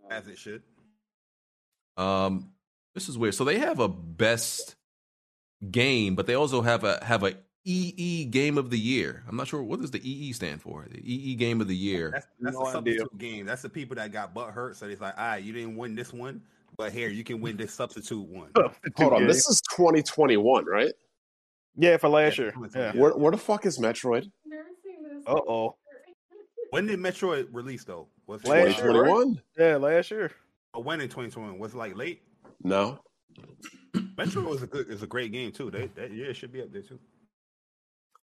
[0.10, 0.62] As it should.
[1.98, 2.52] Um,
[2.96, 3.36] this is weird.
[3.36, 4.76] So they have a best
[5.70, 9.24] game, but they also have a have a EE Game of the Year.
[9.28, 10.88] I'm not sure what does the EE stand for.
[10.90, 12.10] The EE Game of the Year.
[12.12, 13.00] That's that's No a idea.
[13.00, 13.46] substitute game.
[13.46, 14.76] That's the people that got butt hurt.
[14.78, 16.42] So it's like, all right, you didn't win this one,
[16.76, 18.50] but here you can win this substitute one.
[18.98, 20.92] Hold on, this is 2021, right?
[21.78, 22.54] Yeah, for last Yeah, year.
[22.76, 22.92] Yeah.
[22.96, 23.00] Yeah.
[23.02, 24.30] Where, where the fuck is Metroid?
[25.28, 25.76] Uh oh.
[26.72, 28.08] When did Metroid release though?
[28.26, 29.08] Was it Last year, right?
[29.08, 29.42] 2021?
[29.58, 30.32] Yeah, last year.
[30.74, 31.60] Or when in 2021?
[31.60, 32.24] Was it like late?
[32.64, 33.00] No.
[33.96, 35.70] Metroid was a good, is a great game too.
[35.72, 37.00] That that yeah, it should be up there too.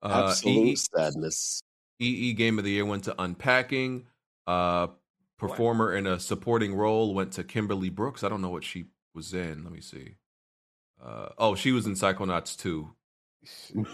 [0.02, 1.62] Uh, Absolute EE, sadness.
[2.01, 4.06] EE Game of the Year went to Unpacking.
[4.47, 4.89] Uh,
[5.39, 8.23] performer in a supporting role went to Kimberly Brooks.
[8.23, 9.65] I don't know what she was in.
[9.65, 10.16] Let me see.
[11.02, 12.90] Uh, oh, she was in Psychonauts 2.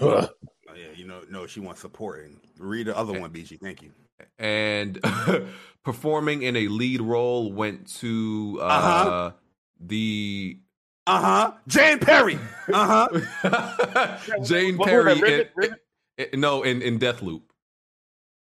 [0.73, 2.39] Oh yeah, you know, no, she wants supporting.
[2.57, 3.59] Read the other one, BG.
[3.61, 3.91] Thank you.
[4.39, 5.01] And
[5.85, 9.33] performing in a lead role went to uh, Uh-huh.
[9.81, 10.59] The
[11.07, 11.53] Uh huh.
[11.67, 12.39] Jane Perry.
[12.73, 13.09] Uh
[13.43, 14.19] huh.
[14.43, 15.15] Jane What- what Perry.
[15.15, 15.81] that, Rivet-
[16.19, 17.43] in- in- no, in, in Deathloop.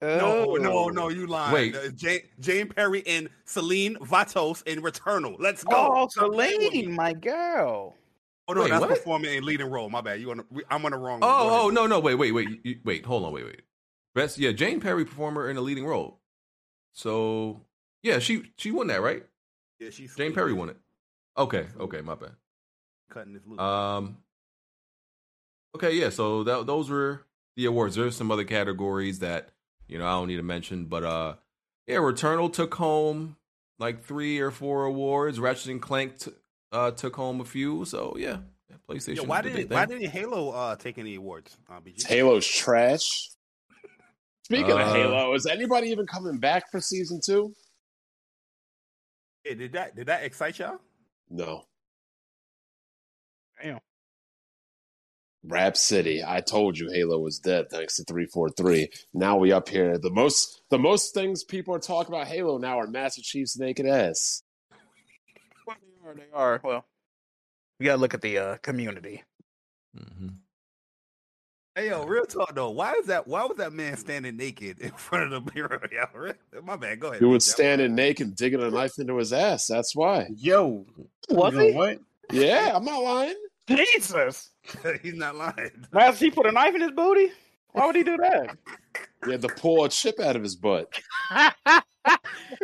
[0.01, 0.55] No, Oh.
[0.57, 1.53] no, no, you lying.
[1.53, 1.75] Wait.
[1.75, 5.35] Uh, Jane, Jane Perry and Selene Vassos in Returnal.
[5.39, 5.71] Let's go.
[5.75, 6.81] Oh, Stop playing with me.
[6.81, 7.95] Selene, my girl.
[8.47, 8.89] Oh no, Wait, that's what?
[8.89, 9.89] performing in leading role.
[9.89, 10.21] My bad.
[10.21, 10.37] You on?
[10.37, 11.19] the- I'm on the wrong.
[11.19, 11.29] one.
[11.29, 13.05] Oh, oh no, no, wait, wait, wait, you- wait.
[13.05, 13.61] Hold on, wait, wait.
[14.15, 16.19] Best, yeah, Jane Perry performer in a leading role.
[16.93, 17.61] So
[18.03, 19.23] yeah, she she won that, right?
[19.79, 20.77] Yeah, she's Jane Perry won it.
[21.37, 22.31] Okay, okay, my bad.
[23.11, 23.59] Cutting this loop.
[23.59, 24.17] Um.
[25.75, 26.09] Okay, yeah.
[26.09, 27.21] So that those were
[27.55, 27.95] the awards.
[27.95, 29.49] There's some other categories that
[29.87, 31.35] you know I don't need to mention, but uh,
[31.85, 33.37] yeah, Returnal took home
[33.79, 35.39] like three or four awards.
[35.39, 36.31] Ratchet and Clank t-
[36.71, 37.85] uh took home a few.
[37.85, 38.37] So yeah,
[38.69, 39.17] yeah PlayStation.
[39.17, 41.55] yeah, why did didn't why didn't Halo uh, take any awards?
[41.69, 43.29] Uh, Halo's trash.
[44.43, 47.53] Speaking Uh, of Halo, is anybody even coming back for season two?
[49.45, 50.79] Yeah, did that did that excite y'all?
[51.29, 51.63] No.
[53.61, 53.79] Damn.
[55.43, 56.23] Rap City.
[56.25, 58.89] I told you Halo was dead thanks to 343.
[59.13, 59.97] Now we up here.
[59.97, 63.85] The most the most things people are talking about Halo now are Master Chief's naked
[63.85, 64.43] ass.
[65.67, 66.15] They are.
[66.15, 66.61] They are.
[66.63, 66.85] Well,
[67.79, 69.23] you gotta look at the uh, community.
[69.97, 70.35] Mhm.
[71.77, 72.71] Hey yo, real talk though.
[72.71, 73.27] Why is that?
[73.27, 75.87] Why was that man standing naked in front of the mirror?
[75.91, 76.33] Yeah, re-
[76.63, 76.99] my bad.
[76.99, 77.19] Go ahead.
[77.19, 77.49] He was BG.
[77.51, 79.67] standing naked, digging a knife into his ass.
[79.67, 80.25] That's why.
[80.35, 80.87] Yo,
[81.29, 81.73] Was you know he?
[81.75, 81.99] what?
[82.31, 83.35] Yeah, I'm not lying.
[83.67, 84.49] Jesus.
[85.03, 85.69] He's not lying.
[85.93, 87.31] Has he put a knife in his booty?
[87.73, 88.57] Why would he do that?
[89.25, 90.91] He had to pull a chip out of his butt.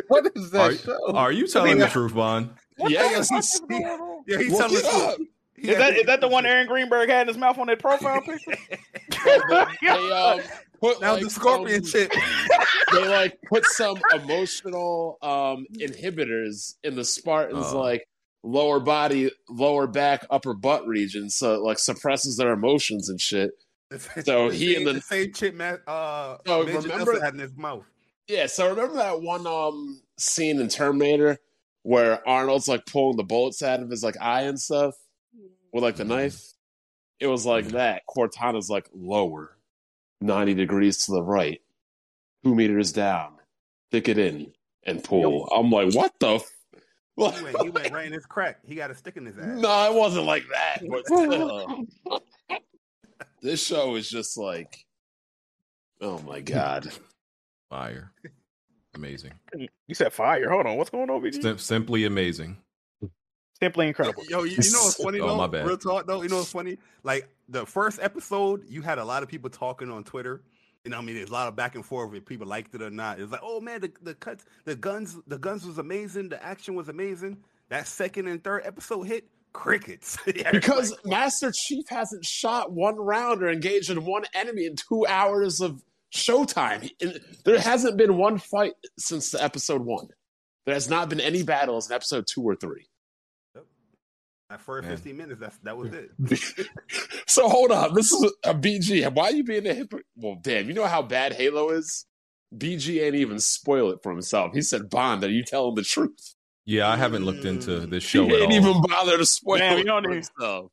[0.08, 1.12] What is that Are, show?
[1.14, 2.50] are you telling the truth, Bond?
[2.78, 5.16] yeah, yes, he's, Yeah, he's look telling it the up.
[5.16, 5.28] truth.
[5.56, 7.58] He Is had that to- is that the one Aaron Greenberg had in his mouth
[7.58, 8.54] on that profile picture?
[9.24, 10.40] They um,
[10.80, 12.12] put That was like, the scorpion some- shit.
[12.92, 17.80] they like put some emotional um inhibitors in the Spartans Oh.
[17.80, 18.06] like
[18.42, 23.52] lower body, lower back, upper butt region, so it like suppresses their emotions and shit.
[24.24, 25.78] So The he same- and the- same chip man.
[25.86, 27.84] Uh, So remember- Nelson had in his mouth.
[28.26, 31.38] Yeah, so remember that one um scene in Terminator
[31.82, 34.94] where Arnold's like pulling the bullets out of his like eye and stuff
[35.74, 36.40] with like the knife?
[37.20, 38.02] It was like that.
[38.06, 39.56] Cortana's like lower,
[40.22, 41.60] ninety degrees to the right,
[42.42, 43.34] two meters down,
[43.90, 44.52] stick it in
[44.84, 45.46] and pull.
[45.48, 46.36] I'm like, what the?
[46.36, 46.50] F-?
[47.16, 48.58] He went, he went right in his crack.
[48.64, 49.58] He got a stick in his ass.
[49.58, 50.78] no, it wasn't like that.
[50.88, 51.86] But still.
[53.42, 54.84] this show is just like,
[56.00, 56.90] oh my god.
[57.70, 58.12] Fire.
[58.94, 59.32] Amazing.
[59.56, 60.50] You said fire.
[60.50, 60.76] Hold on.
[60.76, 61.42] What's going on, BG?
[61.42, 62.58] Sim- simply amazing.
[63.60, 64.24] Simply incredible.
[64.28, 65.36] Yo, you, you know what's funny Oh, though?
[65.36, 65.66] my bad.
[65.66, 66.22] Real talk though.
[66.22, 66.78] You know what's funny?
[67.02, 70.42] Like the first episode, you had a lot of people talking on Twitter.
[70.84, 72.82] You know, I mean, there's a lot of back and forth if people liked it
[72.82, 73.18] or not.
[73.20, 76.28] It's like, oh man, the the cuts, the guns, the guns was amazing.
[76.28, 77.38] The action was amazing.
[77.70, 80.18] That second and third episode hit crickets.
[80.34, 84.74] Yeah, Because like, Master Chief hasn't shot one round or engaged in one enemy in
[84.76, 85.82] two hours of
[86.14, 86.90] showtime.
[87.44, 90.08] There hasn't been one fight since the episode one.
[90.66, 92.86] There has not been any battles in episode two or three.
[94.54, 94.96] That first Man.
[94.96, 96.10] 15 minutes, that's that was it.
[97.26, 99.12] so hold on, this is a BG.
[99.12, 100.06] Why are you being a hypocrite?
[100.16, 102.06] Well, damn, you know how bad Halo is.
[102.56, 104.52] BG ain't even spoil it for himself.
[104.54, 107.90] He said, "Bond, are you telling the truth?" Yeah, I haven't looked into Mm.
[107.90, 108.70] this He show at didn't all.
[108.70, 110.70] even bother to spoil Damn, it you don't for need- himself.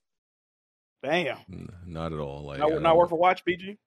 [1.03, 1.37] Damn.
[1.51, 2.43] N- Not at all.
[2.43, 3.77] Like, Not, I not don't- worth a watch, BG.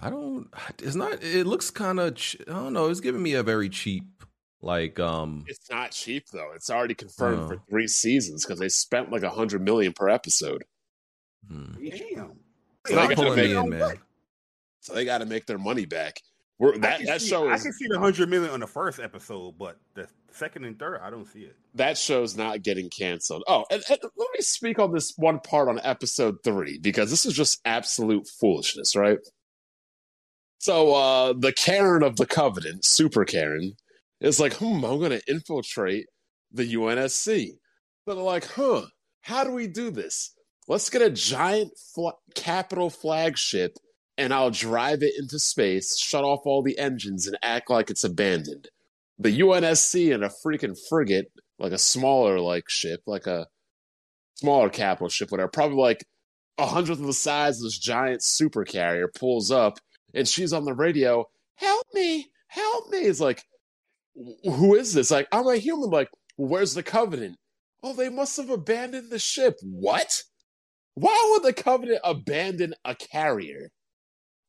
[0.00, 0.48] I don't.
[0.78, 1.22] It's not.
[1.22, 2.16] It looks kind of.
[2.48, 2.88] I don't know.
[2.88, 4.04] It's giving me a very cheap.
[4.64, 5.44] Like, um.
[5.46, 6.52] It's not cheap though.
[6.54, 10.64] It's already confirmed for three seasons because they spent like a hundred million per episode.
[11.48, 11.74] hmm.
[11.88, 12.32] Damn.
[12.86, 14.00] So they gotta make- in, man.
[14.80, 16.20] So they got to make their money back.
[16.58, 18.66] We're, I that can that see- show I can see the hundred million on the
[18.66, 21.56] first episode, but the second and third, I don't see it.
[21.74, 23.44] that show's not getting canceled.
[23.48, 27.24] Oh, and, and let me speak on this one part on episode three because this
[27.24, 29.18] is just absolute foolishness, right?
[30.58, 33.76] So uh the Karen of the Covenant, Super Karen,
[34.20, 36.06] is like, hmm, I'm gonna infiltrate
[36.52, 37.50] the UNSC.
[38.06, 38.86] They're like, huh,
[39.22, 40.34] how do we do this?
[40.68, 43.76] Let's get a giant fl- capital flagship
[44.16, 48.04] and I'll drive it into space, shut off all the engines, and act like it's
[48.04, 48.68] abandoned.
[49.18, 53.46] The UNSC and a freaking frigate, like a smaller like ship, like a
[54.36, 56.04] smaller capital ship, whatever, probably like
[56.58, 59.78] a hundredth of the size of this giant super carrier, pulls up,
[60.14, 61.24] and she's on the radio.
[61.56, 62.28] Help me!
[62.48, 62.98] Help me!
[62.98, 63.53] It's like, "Wh-
[64.44, 65.10] who is this?
[65.10, 65.90] Like, I'm a human.
[65.90, 67.36] Like, where's the Covenant?
[67.82, 69.56] Oh, they must have abandoned the ship.
[69.62, 70.22] What?
[70.94, 73.70] Why would the Covenant abandon a carrier?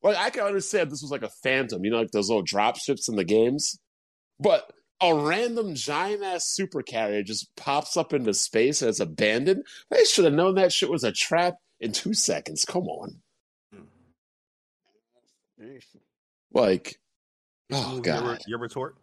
[0.02, 2.76] Like, I can understand this was like a phantom, you know, like those little drop
[2.76, 3.78] ships in the games.
[4.38, 4.70] But
[5.00, 9.64] a random giant ass super carrier just pops up into space and it's abandoned.
[9.90, 12.64] They should have known that shit was a trap in two seconds.
[12.64, 13.16] Come on.
[13.74, 13.80] Hmm.
[16.52, 16.96] Like,
[17.72, 18.42] oh, Your- God.
[18.46, 18.96] Your retort?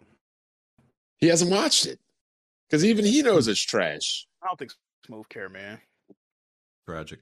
[1.23, 2.01] He hasn't watched it.
[2.67, 4.27] Because even he knows it's trash.
[4.41, 4.73] I don't think
[5.05, 5.79] Smooth care, man.
[6.85, 7.19] Tragic.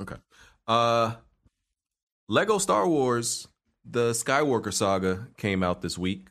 [0.00, 0.16] Okay.
[0.66, 1.16] Uh
[2.30, 3.46] Lego Star Wars,
[3.84, 6.28] the Skywalker saga came out this week.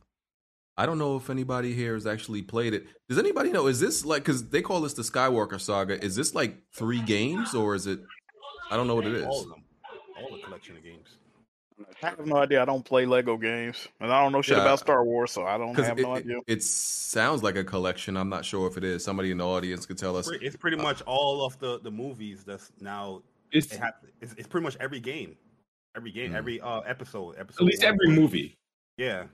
[0.78, 2.88] I don't know if anybody here has actually played it.
[3.08, 3.68] Does anybody know?
[3.68, 6.04] Is this like because they call this the Skywalker saga?
[6.04, 8.00] Is this like three games or is it?
[8.72, 9.26] I don't know what it is.
[9.26, 9.64] All of them.
[10.20, 11.20] All the collection of games.
[12.02, 12.62] I have no idea.
[12.62, 14.64] I don't play Lego games, and I don't know shit Yeah.
[14.64, 16.40] about Star Wars, so I don't have it, no idea.
[16.48, 18.18] it sounds like a collection.
[18.18, 19.04] I'm not sure if it is.
[19.04, 20.30] Somebody in the audience could tell us.
[20.42, 23.22] It's pretty much all of the, the movies that's now
[23.52, 25.36] It's it have, it's, it's pretty much every game.
[25.96, 26.38] Every game, Hmm.
[26.38, 27.64] every uh episode, episode.
[27.64, 27.94] at least one.
[27.94, 28.58] every movie.
[28.98, 29.26] Yeah.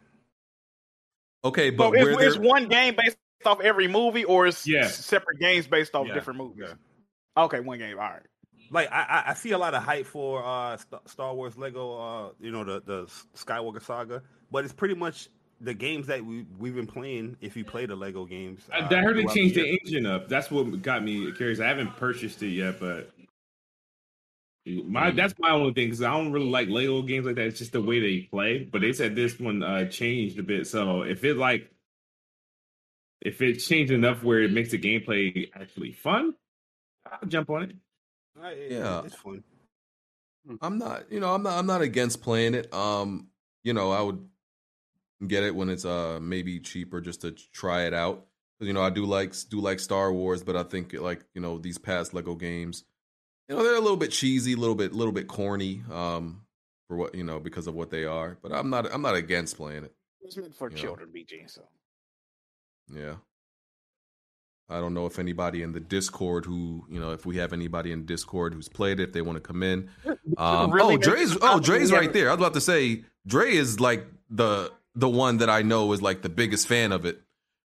[1.44, 4.88] Okay, So but it's, where it's one game based off every movie, or it's Yeah.
[4.88, 6.14] separate games based off Yeah.
[6.14, 6.66] different movies.
[6.68, 7.44] Yeah.
[7.45, 7.98] Okay, one game.
[7.98, 8.22] All right.
[8.71, 12.51] Like I, I- see a lot of hype for uh Star Wars Lego, uh you
[12.51, 13.05] know the the
[13.35, 14.21] Skywalker saga,
[14.51, 15.29] but it's pretty much
[15.61, 17.35] the games that we we've been playing.
[17.41, 19.79] If you play the Lego games, I, uh, I heard they changed the years.
[19.85, 20.29] engine up.
[20.29, 21.59] That's what got me curious.
[21.59, 23.09] I haven't purchased it yet, but
[24.65, 27.47] my that's my only thing because I don't really like Lego games like that.
[27.47, 28.59] It's just the way they play.
[28.59, 30.67] But they said this one uh, changed a bit.
[30.67, 31.71] So if it like
[33.21, 36.35] if it changed enough where it makes the gameplay actually fun,
[37.05, 37.71] I'll jump on it.
[38.44, 39.03] It- Yeah.
[39.06, 39.44] it's fun.
[40.61, 42.74] I'm not, you know, I'm not, I'm not against playing it.
[42.74, 43.30] Um,
[43.64, 44.28] you know, I would
[45.28, 48.26] get it when it's uh maybe cheaper just to try it out.
[48.57, 51.41] 'Cause, You know, I do like do like Star Wars, but I think like you
[51.41, 52.84] know these past Lego games,
[53.48, 56.45] you know, they're a little bit cheesy, a little bit, little bit corny, um,
[56.88, 58.38] for what you know because of what they are.
[58.41, 59.95] But I'm not, I'm not against playing it.
[60.22, 60.78] It's meant for Yeah.
[60.78, 61.48] children, BG.
[61.48, 61.68] So
[62.91, 63.18] Yeah.
[64.69, 67.91] I don't know if anybody in the Discord who, you know, if we have anybody
[67.91, 69.89] in Discord who's played it, if they want to come in.
[70.37, 72.29] Um, really oh, make Dre's oh, Dre's right there.
[72.29, 76.01] I was about to say Dre is like the the one that I know is
[76.01, 77.19] like the biggest fan of it.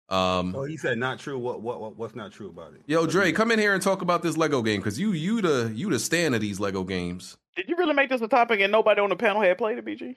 [0.09, 1.37] Um, Oh, he said not true.
[1.37, 2.81] What what, what what's not true about it?
[2.87, 5.71] yo, Dre, come in here and talk about this Lego game because you you the
[5.75, 7.37] you the stand of these Lego games.
[7.55, 9.85] did you really make this a topic and nobody on the panel had played it,
[9.85, 10.15] BG?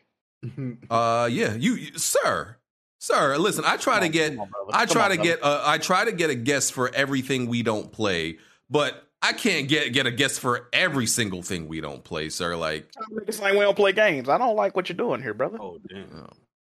[0.91, 2.57] Uh, yeah, you, you sir,
[3.07, 3.37] sir.
[3.39, 4.71] Listen, I try to get Come on, brother.
[4.73, 7.91] I try to get uh, I try to get a guest for everything we don't
[7.93, 8.39] play,
[8.69, 12.57] but I can't get get a guest for every single thing we don't play, sir.
[12.57, 12.91] Like
[13.27, 14.29] It's like we don't play games.
[14.29, 15.59] I don't like what you're doing here, brother.
[15.61, 16.09] oh damn.
[16.11, 16.29] no,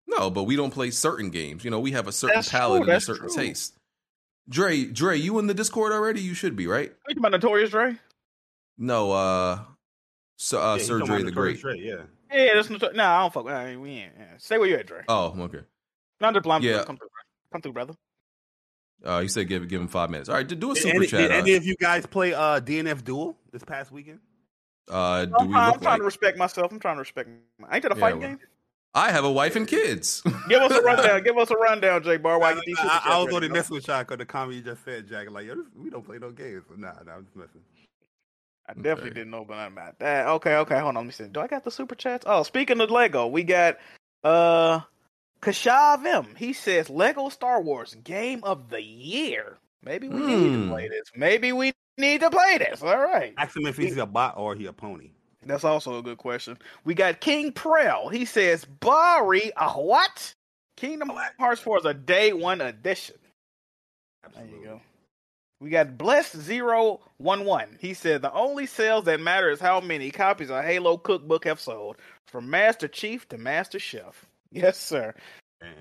[0.07, 1.65] no, but we don't play certain games.
[1.65, 3.37] You know, we have a certain That's palate true, and a certain true.
[3.37, 3.75] taste.
[4.49, 6.23] Dre, Dre, you in the Discord already?
[6.23, 6.89] You should be right.
[6.89, 7.97] Are You talking about Notorious Dre?
[8.79, 9.59] No, uh,
[10.39, 11.61] so, uh, Yeah, Sir Dre the Great.
[11.61, 12.05] Dre, yeah.
[12.33, 12.97] Yeah, that's Notorious.
[12.97, 13.47] No, I don't fuck.
[13.47, 14.13] I ain't, we ain't.
[14.19, 14.25] Yeah.
[14.39, 15.03] Stay where you at, Dre.
[15.09, 15.61] Oh, okay.
[16.21, 16.65] Not just blind.
[16.65, 16.85] Yeah.
[16.85, 17.09] Come through,
[17.53, 17.95] come through, brother.
[19.07, 20.29] Uh, you said give give him five minutes.
[20.29, 21.21] All right, do a super any, chat.
[21.21, 24.19] did uh, any of you guys play uh DNF Duel this past weekend?
[24.91, 26.01] uh, do I'm, we trying, I'm trying like?
[26.01, 26.73] to respect myself.
[26.73, 27.29] I'm trying to respect.
[27.59, 28.39] My, ain't that a Yeah, fighting well, game?
[28.95, 30.23] I have a wife and kids.
[30.49, 31.23] Give us a rundown.
[31.23, 32.41] Give us a rundown, J Bar.
[32.41, 33.57] Why you get these I, I chats was ready, only bro?
[33.57, 35.31] messing with y'all because the comment you just said, Jack.
[35.31, 36.65] Like, yo, this, we don't play no games.
[36.77, 37.61] Nah, nah, I'm just messing.
[38.69, 39.21] I definitely Okay.
[39.21, 40.27] didn't know nothing about that.
[40.27, 40.95] Okay, okay, hold on.
[40.97, 41.25] Let me see.
[41.25, 42.25] Do I got the super chats?
[42.27, 43.77] Oh, speaking of Lego, we got
[44.25, 44.81] Uh,
[45.41, 46.35] Kashav M.
[46.37, 49.59] He says Lego Star Wars Game of the Year.
[49.83, 50.69] Maybe we need to Hmm.
[50.71, 51.11] play this.
[51.15, 52.83] Maybe we need to play this.
[52.83, 53.35] All right.
[53.39, 55.11] Ask him if he's a bot or he a pony.
[55.45, 56.59] That's also a good question.
[56.85, 58.13] We got King Prel.
[58.13, 60.35] He says Bari a what?
[60.77, 63.17] Kingdom Hearts 4 is a day one edition.
[64.35, 64.81] There you go.
[65.61, 67.79] We got Blessed Zero One One.
[67.81, 71.59] He said the only sales that matter is how many copies of Halo Cookbook have
[71.59, 71.97] sold,
[72.29, 74.27] from Master Chief to Master Chef.
[74.51, 75.15] Yes, sir.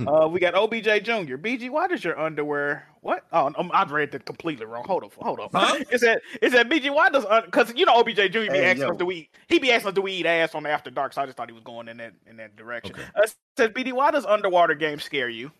[0.08, 1.38] Uh, we got OBJ Jr.
[1.38, 2.88] BG, why does your underwear?
[3.02, 3.26] What?
[3.32, 4.84] Oh, um, I read that completely wrong.
[4.86, 5.50] Hold on, hold on.
[5.54, 5.84] Huh?
[5.92, 8.40] It said, it BG, why does because you know OBJ Jr.
[8.40, 8.90] be Hey, asking yo.
[8.90, 9.30] us do we eat?
[9.48, 11.14] He be asking us do we eat ass on the After Dark?
[11.14, 12.96] So I just thought he was going in that in that direction.
[12.96, 13.04] Okay.
[13.16, 15.52] Uh, says BD, why does underwater games scare you?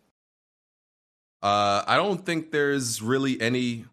[1.44, 3.86] Uh, I don't think there's really any.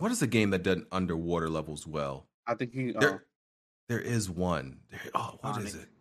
[0.00, 2.26] What is a game that does underwater levels well?
[2.48, 2.92] I think he.
[2.92, 3.24] Uh, There,
[3.88, 4.80] there is one.
[4.90, 5.86] There, oh, what is Sonic.
[5.86, 5.91] it?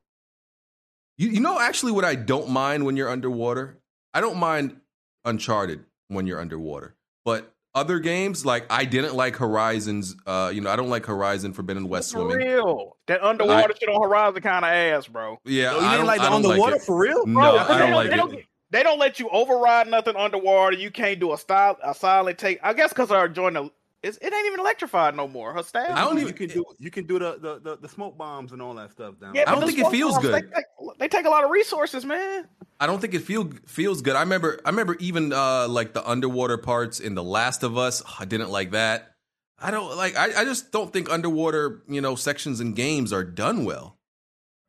[1.21, 3.77] You you know actually what I don't mind when you're underwater.
[4.11, 4.77] I don't mind
[5.23, 10.15] Uncharted when you're underwater, but other games like I didn't like Horizons.
[10.25, 12.47] Uh, you know I don't like Horizon Forbidden West For swimming.
[12.47, 15.37] real, that underwater shit on Horizon kind of ass, bro.
[15.45, 16.85] Yeah, Oh, you I didn't don't like the don't underwater like it.
[16.85, 17.25] for real?
[17.27, 18.17] No, Bro, I they don't like they it.
[18.17, 18.39] Don't,
[18.71, 20.75] they don't let you override nothing underwater.
[20.75, 22.59] You can't do a style a silent take.
[22.63, 23.69] I guess because her joint the
[24.03, 25.53] it's, it ain't even electrified no more.
[25.53, 25.89] Her staff.
[25.91, 26.29] I don't even.
[26.29, 28.73] you even- can do you can do the, the, the, the smoke bombs and all
[28.75, 29.35] that stuff down.
[29.35, 30.33] Yeah, I don't think it feels bombs, good.
[30.33, 32.47] They, take- they take a lot of resources, man.
[32.79, 34.15] I don't think it feel feels good.
[34.15, 38.01] I remember I remember even uh like the underwater parts in The Last of Us.
[38.19, 39.11] I didn't like that.
[39.59, 43.23] I don't like I, I just don't think underwater, you know, sections in games are
[43.23, 43.97] done well.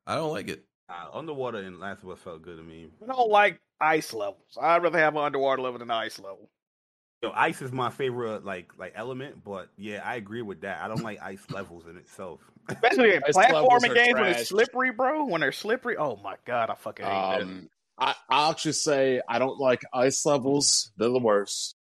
[0.07, 0.65] I don't like it.
[0.91, 2.89] Uh, underwater in Last of Us felt good to me.
[3.03, 4.59] I don't like ice levels.
[4.61, 6.51] I'd rather have an underwater level than an ice level.
[7.23, 10.83] Yo, ice is my favorite like like element, but yeah, I agree with that.
[10.83, 12.41] I don't like ice levels in itself.
[12.69, 14.41] Especially in platforming are games when trash.
[14.41, 15.27] it's slippery, bro.
[15.27, 17.43] When they're slippery, oh my god, I fucking hate that.
[17.43, 20.91] Um, I, I'll actually say I don't like ice levels.
[20.97, 21.77] They're the worst.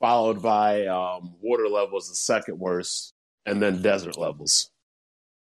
[0.00, 3.14] Followed by um, water levels, the second worst,
[3.46, 4.70] and then desert levels.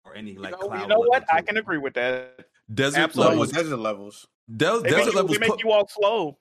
[0.05, 1.13] Or any You like know, cloud you know what?
[1.13, 2.45] level, I can agree with that.
[2.73, 3.37] Desert Absolutely.
[3.39, 3.53] levels.
[3.53, 4.27] desert levels.
[4.55, 6.37] Del- desert make, you, levels they make put, you walk slow.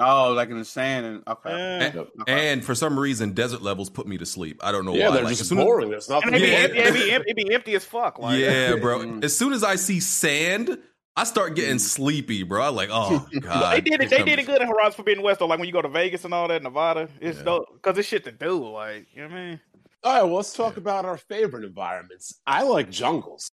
[0.00, 1.90] Oh, like in the sand and okay.
[1.94, 2.02] Yeah.
[2.20, 2.50] okay.
[2.52, 4.60] and for some reason desert levels put me to sleep.
[4.62, 5.14] I don't know yeah, why.
[5.16, 5.90] they're Like, just soon as- boring.
[5.90, 6.34] There's nothing.
[6.34, 6.56] And it be, Yeah.
[6.58, 8.18] empty, it, be empty, it be empty as fuck.
[8.18, 8.98] Like, yeah, bro.
[9.08, 9.24] Mm.
[9.24, 10.78] As soon as I see sand,
[11.16, 12.62] I start getting sleepy, bro.
[12.68, 13.74] I'm like, oh god.
[13.74, 14.10] They did it.
[14.10, 15.46] They did it good in Horizon Forbidden West though.
[15.46, 17.44] Like when you go to Vegas and all that, Nevada, it's Yeah.
[17.44, 18.68] dope because it's shit to do.
[18.68, 19.60] Like you know what I mean?
[20.04, 22.40] All right, well, let's talk about our favorite environments.
[22.46, 23.50] I like jungles.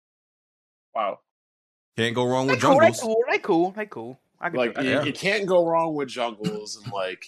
[0.93, 1.21] Wow.
[1.97, 2.81] Can't go wrong They with cool.
[2.81, 3.01] They jungles.
[3.01, 3.25] cool.
[3.31, 3.71] They cool.
[3.71, 4.21] They cool.
[4.43, 5.05] I can Like you, Yeah.
[5.05, 7.25] you can't go wrong with jungles and like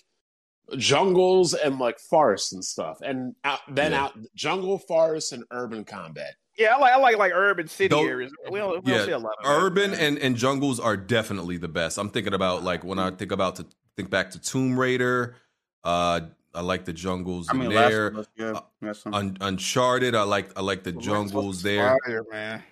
[0.77, 4.05] jungles and like forests and stuff, and out, then Yeah.
[4.05, 6.35] out jungle, forest, and urban combat.
[6.59, 8.32] Yeah, I like I like like urban city Don't- areas.
[8.51, 10.01] We don't, we yeah, don't see a lot of that, Urban man.
[10.01, 11.99] and, and jungles are definitely the best.
[11.99, 13.66] I'm thinking about like when I think about to
[13.97, 15.36] think back to Tomb Raider.
[15.82, 16.20] Uh,
[16.55, 18.16] I like the jungles I mean, in Last there.
[18.16, 20.15] Us, yeah, uh, that's some- Un- Uncharted.
[20.15, 21.99] I like I like the The jungles there.
[22.07, 22.62] Fire, man.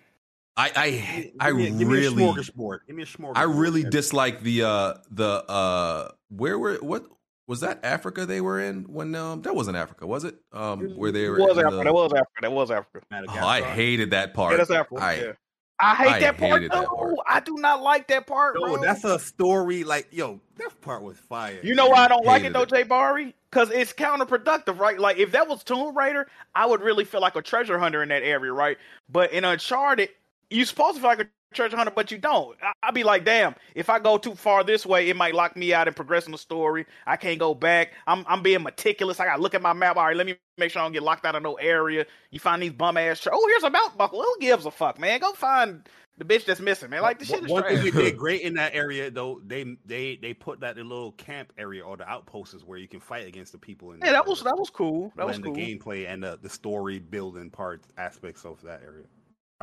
[0.56, 2.78] I I I Give me a- give me a really smorgasbord.
[2.86, 3.32] Give me a smorgasbord.
[3.36, 3.90] I really man.
[3.90, 7.06] dislike the uh the uh where were what
[7.46, 11.10] was that Africa they were in when um that wasn't Africa was it um where
[11.10, 11.76] they It were was Africa.
[11.76, 12.40] the- That was Africa.
[12.42, 13.06] That was Africa.
[13.28, 15.02] oh, I hated that part Yeah, that's Africa.
[15.02, 15.32] I yeah.
[15.78, 17.16] I hate I that part hated that part.
[17.26, 18.80] I do not like that part, Yo, bro.
[18.82, 19.82] that's a story.
[19.82, 21.58] Like, yo, that part was fire.
[21.60, 22.68] You know why I don't like it though, it.
[22.68, 23.34] Jay Bari?
[23.50, 24.96] Because it's counterproductive, right?
[25.00, 28.10] Like if that was Tomb Raider, I would really feel like a treasure hunter in
[28.10, 28.78] that area, right?
[29.08, 30.10] But in Uncharted,
[30.52, 32.56] you're supposed to feel like a treasure hunter, but you don't.
[32.62, 35.56] I- I'd be like, damn, if I go too far this way, it might lock
[35.56, 36.86] me out and progress in the story.
[37.06, 37.92] I can't go back.
[38.06, 39.20] I'm I'm being meticulous.
[39.20, 39.96] I gotta look at my map.
[39.96, 42.06] All right, let me make sure I don't get locked out of no area.
[42.30, 43.26] You find these bum ass.
[43.30, 44.22] Oh, here's a belt buckle.
[44.22, 45.20] Who gives a fuck, man?
[45.20, 45.88] Go find
[46.18, 47.02] the bitch that's missing, man.
[47.02, 50.16] Like the shit is One thing they did great in that area, though, they they
[50.16, 53.58] they put that little camp area or the outposts where you can fight against the
[53.58, 53.92] people.
[53.92, 55.12] In Yeah, that was that was cool.
[55.16, 55.64] That was blend cool.
[55.64, 59.04] the gameplay and the, the story building parts aspects of that area.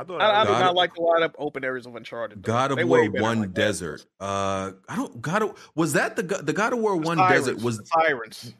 [0.00, 2.42] I thought I, I do not of- like the wide up open areas of Uncharted.
[2.42, 2.46] though.
[2.52, 3.54] God of They War One like that.
[3.54, 4.06] Desert.
[4.18, 7.62] Uh, I don't God of, was that the the God of War One Sirens, Desert
[7.62, 8.54] was the Sirens.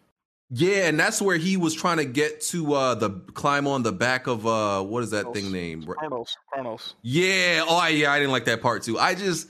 [0.51, 3.93] yeah, and that's where he was trying to get to uh the climb on the
[3.93, 5.43] back of uh what is that Chronos.
[5.43, 5.87] thing named?
[5.87, 6.37] Chronos.
[6.53, 6.95] Chronos.
[7.03, 7.65] Yeah.
[7.67, 8.13] Oh, yeah.
[8.13, 8.99] I didn't like that part too.
[8.99, 9.49] I just,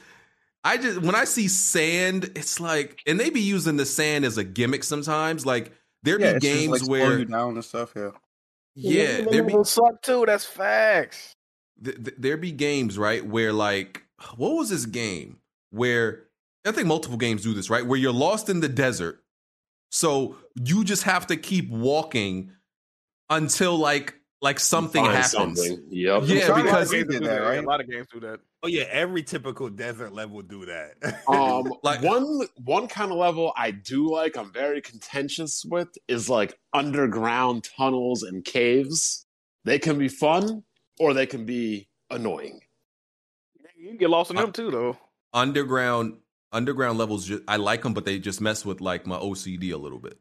[0.62, 4.36] I just when I see sand, it's like, and they be using the sand as
[4.38, 5.44] a gimmick sometimes.
[5.46, 5.72] Like
[6.02, 7.94] there yeah, be it's just, games like, where, you down and stuff.
[7.96, 8.10] Yeah.
[8.74, 10.24] yeah, there be will suck too.
[10.26, 11.34] That's facts.
[11.84, 14.02] Th- th- there be games right where like,
[14.36, 15.38] what was this game
[15.70, 16.24] where
[16.66, 19.22] I think multiple games do this right where you're lost in the desert,
[19.90, 22.52] so you just have to keep walking
[23.28, 25.32] until like like something Find happens.
[25.32, 25.84] something.
[25.90, 26.22] Yep.
[26.24, 27.62] Yeah, Uncharted because- did do that, right?
[27.62, 28.40] A lot of games do that.
[28.62, 30.94] Oh yeah, every typical desert level do that.
[31.28, 36.28] Um, Like- one one kind of level I do like, I'm very contentious with, is
[36.30, 39.26] like underground tunnels and caves.
[39.64, 40.62] They can be fun,
[41.00, 42.60] or they can be annoying.
[43.76, 44.98] You can get lost in them too, though.
[45.32, 46.18] Underground
[46.52, 49.76] underground levels, ju- I like them, but they just mess with like my OCD a
[49.78, 50.18] little bit.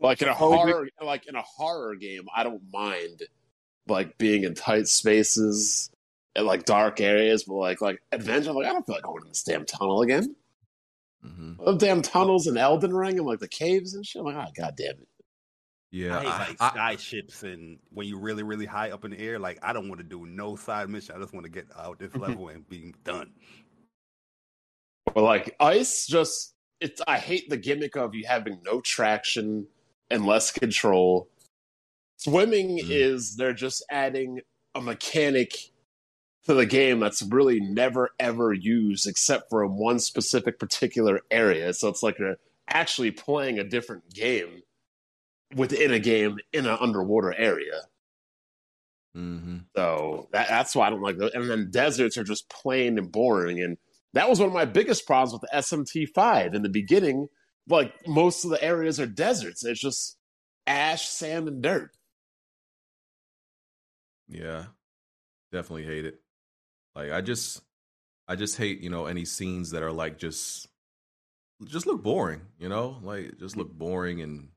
[0.00, 3.22] Like in a Oh, horror, like in a horror game, I don't mind
[3.88, 5.90] like being in tight spaces
[6.36, 9.28] and like dark areas, but like like adventure, like I don't feel like going in
[9.28, 10.36] this damn tunnel again.
[11.24, 11.64] Mm-hmm.
[11.64, 14.20] The damn tunnels in Elden Ring and like the caves and shit.
[14.20, 15.08] I'm like, oh god damn it.
[15.92, 19.04] Yeah, I hate I- like I- sky ships and when you're really, really high up
[19.04, 19.38] in the air.
[19.38, 21.14] Like I don't want to do no side mission.
[21.16, 23.30] I just want to get out this level and be done.
[25.14, 27.00] But like ice, just it's.
[27.06, 29.66] I hate the gimmick of you having no traction
[30.10, 31.28] and less control.
[32.18, 32.90] Swimming Mm.
[32.90, 34.40] is they're just adding
[34.74, 35.54] a mechanic
[36.44, 41.72] to the game that's really never ever used except for in one specific particular area.
[41.72, 42.38] So it's like they're
[42.68, 44.62] actually playing a different game
[45.54, 47.82] within a game in an underwater area.
[49.16, 49.58] Mm-hmm.
[49.74, 51.32] So that, that's why I don't like those.
[51.32, 53.60] And then deserts are just plain and boring.
[53.60, 53.78] And
[54.12, 57.28] that was one of my biggest problems with the SMT5 in the beginning.
[57.68, 59.64] Like most of the areas are deserts.
[59.64, 60.16] It's just
[60.66, 61.90] ash, sand, and dirt.
[64.28, 64.66] Yeah,
[65.52, 66.20] definitely hate it.
[66.94, 67.62] Like I just,
[68.28, 70.68] I just hate you know any scenes that are like just,
[71.64, 72.42] just look boring.
[72.58, 74.48] You know, like just look boring and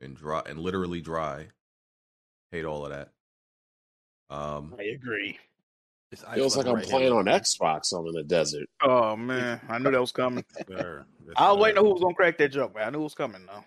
[0.00, 1.46] and dry and literally dry.
[2.50, 3.10] Hate all of that.
[4.30, 5.38] Um, I agree.
[6.10, 7.16] It's ice Feels like I'm right playing here.
[7.18, 8.68] on Xbox on in the desert.
[8.82, 10.44] Oh man, I knew that was coming.
[10.68, 11.80] I was waiting sir.
[11.80, 12.86] on who was gonna crack that joke, man.
[12.86, 13.64] I knew it was coming though.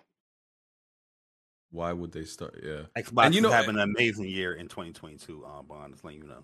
[1.70, 2.60] why would they start?
[2.62, 5.44] Yeah, Xbox And you is know- having an amazing year in 2022.
[5.44, 6.42] Um, Bond, just letting you know.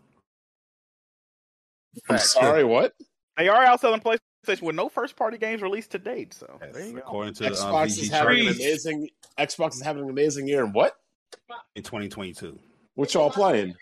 [2.09, 2.93] I'm sorry, what?
[3.37, 4.01] They are out selling
[4.49, 6.35] PlayStation with no first party games released to date.
[6.35, 6.99] So Yes, there go.
[6.99, 9.11] according to um, Xbox VG is having an amazing.
[9.39, 10.65] Xbox is having an amazing year.
[10.65, 10.95] And what?
[11.75, 12.59] in 2022.
[12.95, 13.75] What y'all playing?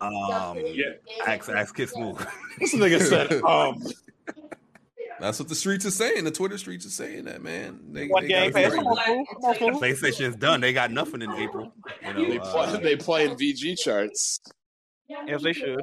[0.00, 0.56] Um,
[1.26, 2.24] Ask, ask Kid Smooth.
[2.58, 3.82] This nigga said, um,
[5.20, 6.24] that's what the streets are saying.
[6.24, 7.80] The Twitter streets are saying that man.
[7.90, 8.72] They, One they game got pass.
[8.72, 8.76] it.
[8.76, 9.24] Come on, fool.
[9.26, 9.80] Come on, fool.
[9.80, 10.60] PlayStation's done.
[10.60, 11.72] They got nothing in April.
[12.06, 14.40] You know, they play, uh, they play in VG charts.
[15.08, 15.80] Yes, they should.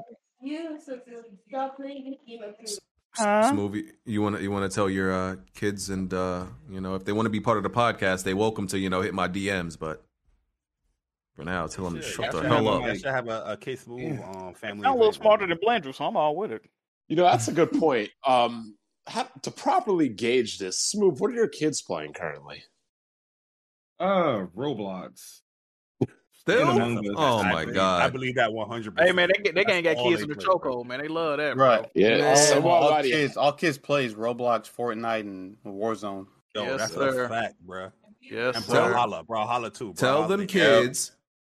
[3.18, 6.81] This movie, you want to you want to tell your uh, kids and uh, you
[6.81, 9.02] know if they want to be part of the podcast, they welcome to you know
[9.02, 9.77] hit my DMs.
[9.77, 10.03] But
[11.35, 12.84] for now, tell them to shut the hell up.
[12.84, 14.88] I should have a, a Kid Smooth um, family.
[14.88, 16.64] I'm a little smarter than Blandrew, so I'm all with it.
[17.07, 18.10] You know, that's a good point.
[18.26, 22.64] Um, how, to properly gauge this, Smooth, what are your kids playing currently?
[23.99, 25.41] Uh, Roblox.
[26.45, 26.68] Still?
[27.18, 28.02] Oh I my believe- god!
[28.02, 28.95] I believe that one hundred.
[28.95, 30.99] percent Hey man, they get they ain't got all kids in the play, chokehold, man.
[30.99, 31.65] They love that, bro.
[31.68, 31.86] Right.
[31.95, 36.28] Yeah, All, so all what kids, all kids plays Roblox, Fortnite, and Warzone.
[36.53, 37.24] Yo, Yes, that's sir.
[37.26, 37.91] a fact, bro.
[38.22, 39.86] Yes, And Tell- bro, holla, bro, holla too.
[39.86, 40.38] Bro, Tell holla.
[40.38, 41.14] them kids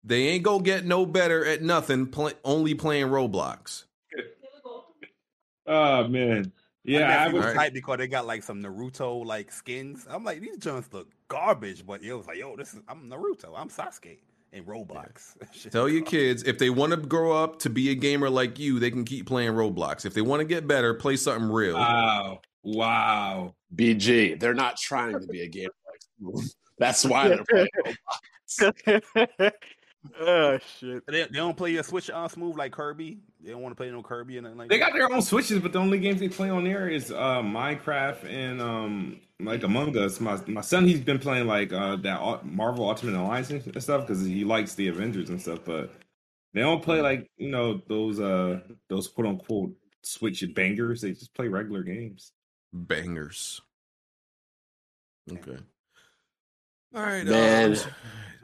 [0.04, 2.06] they ain't gonna get no better at nothing.
[2.06, 3.84] Play, only playing Roblox.
[5.66, 6.52] Oh man,
[6.84, 7.44] yeah, I I was was.
[7.46, 7.70] Alright.
[7.70, 10.06] hyped because they got like some Naruto like skins.
[10.10, 13.54] I'm like, these joints look garbage, but it was like, yo, this is I'm Naruto,
[13.56, 14.18] I'm Sasuke
[14.54, 15.34] in Roblox.
[15.52, 18.58] Shit Tell your kids if they want to grow up to be a gamer like
[18.58, 20.06] you, they can keep playing Roblox.
[20.06, 21.74] If they want to get better, play something real.
[21.74, 23.54] Wow, wow.
[23.74, 24.38] BG.
[24.38, 26.52] They're not trying to be a gamer like Smooth.
[26.78, 27.68] That's why they're playing.
[30.20, 31.06] oh shit.
[31.06, 33.18] They, they don't play your Switch on smooth like Kirby.
[33.44, 34.92] They don't want to play no Kirby and nothing like They that.
[34.92, 38.24] got their own switches, but the only games they play on there is uh, Minecraft
[38.24, 40.18] and um, like Among Us.
[40.18, 44.24] My my son, he's been playing like uh, that Marvel Ultimate Alliance and stuff because
[44.24, 45.60] he likes the Avengers and stuff.
[45.64, 45.92] But
[46.54, 49.72] they don't play like you know those uh those quote unquote
[50.02, 51.02] Switch bangers.
[51.02, 52.32] They just play regular games.
[52.72, 53.60] Bangers.
[55.30, 55.58] Okay.
[56.94, 57.78] All right, Man, uh,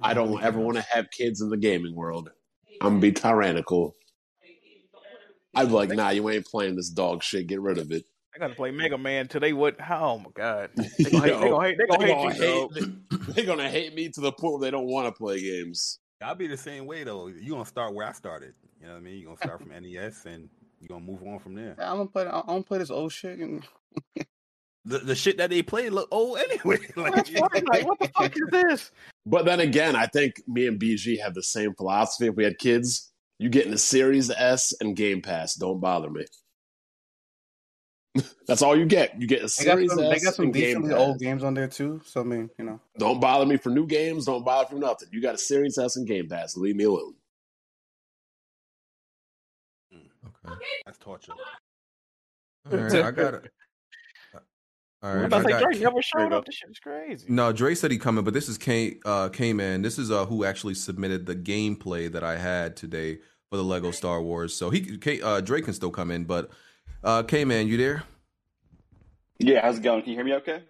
[0.03, 2.31] I don't ever want to have kids in the gaming world.
[2.81, 3.95] I'm gonna be tyrannical.
[5.55, 7.47] I'd be like, nah, you ain't playing this dog shit.
[7.47, 8.05] Get rid of it.
[8.35, 9.53] I gotta play Mega Man today.
[9.53, 9.77] What?
[9.91, 10.71] Oh my god.
[10.99, 11.79] They gonna hate.
[11.79, 12.07] They gonna hate.
[12.07, 14.61] They They gonna hate gonna you, hate, they gonna hate me to the point where
[14.61, 15.99] they don't want to play games.
[16.23, 17.27] I'll be the same way though.
[17.27, 18.55] You gonna start where I started.
[18.81, 19.19] You know what I mean?
[19.19, 20.49] You gonna start from NES and
[20.81, 21.75] you gonna move on from there.
[21.79, 22.27] I'm gonna play.
[22.27, 23.39] I'm gonna play this old shit.
[23.39, 23.67] And...
[24.87, 26.79] The the shit that they play look old anyway.
[26.97, 28.91] like, Like, what the fuck is this?
[29.27, 32.29] But then again, I think me and BG have the same philosophy.
[32.29, 33.10] If we had kids,
[33.41, 35.55] you getting a Series S and Game Pass.
[35.55, 36.27] Don't bother me.
[38.47, 39.19] That's all you get.
[39.19, 39.89] You get a series.
[39.89, 42.03] They got some, they got some decently game old games on there too.
[42.05, 44.27] So I mean, you know, don't bother me for new games.
[44.27, 45.09] Don't bother for nothing.
[45.11, 46.55] You got a series S and Game Pass.
[46.55, 47.15] Leave me alone.
[49.91, 49.99] Hmm,
[50.51, 50.55] okay,
[50.85, 51.33] that's torture.
[52.71, 53.51] All right, I got it.
[55.03, 56.45] All right, I like, got, never showed up.
[56.45, 57.25] This shit is crazy.
[57.31, 59.81] No, Dre said he coming, but this is K uh K man.
[59.81, 63.91] This is uh who actually submitted the gameplay that I had today for the Lego
[63.91, 64.55] Star Wars.
[64.55, 66.51] So he K uh Dre can still come in, but
[67.05, 68.05] uh K Man, you there?
[69.39, 70.03] Yeah, how's it going?
[70.03, 70.63] Can you hear me okay?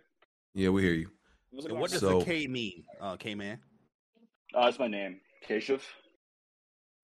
[0.55, 1.11] Yeah, we hear you.
[1.51, 3.59] What does So- the K mean, uh, K man?
[4.55, 5.81] Uh, that's my name, Keshav.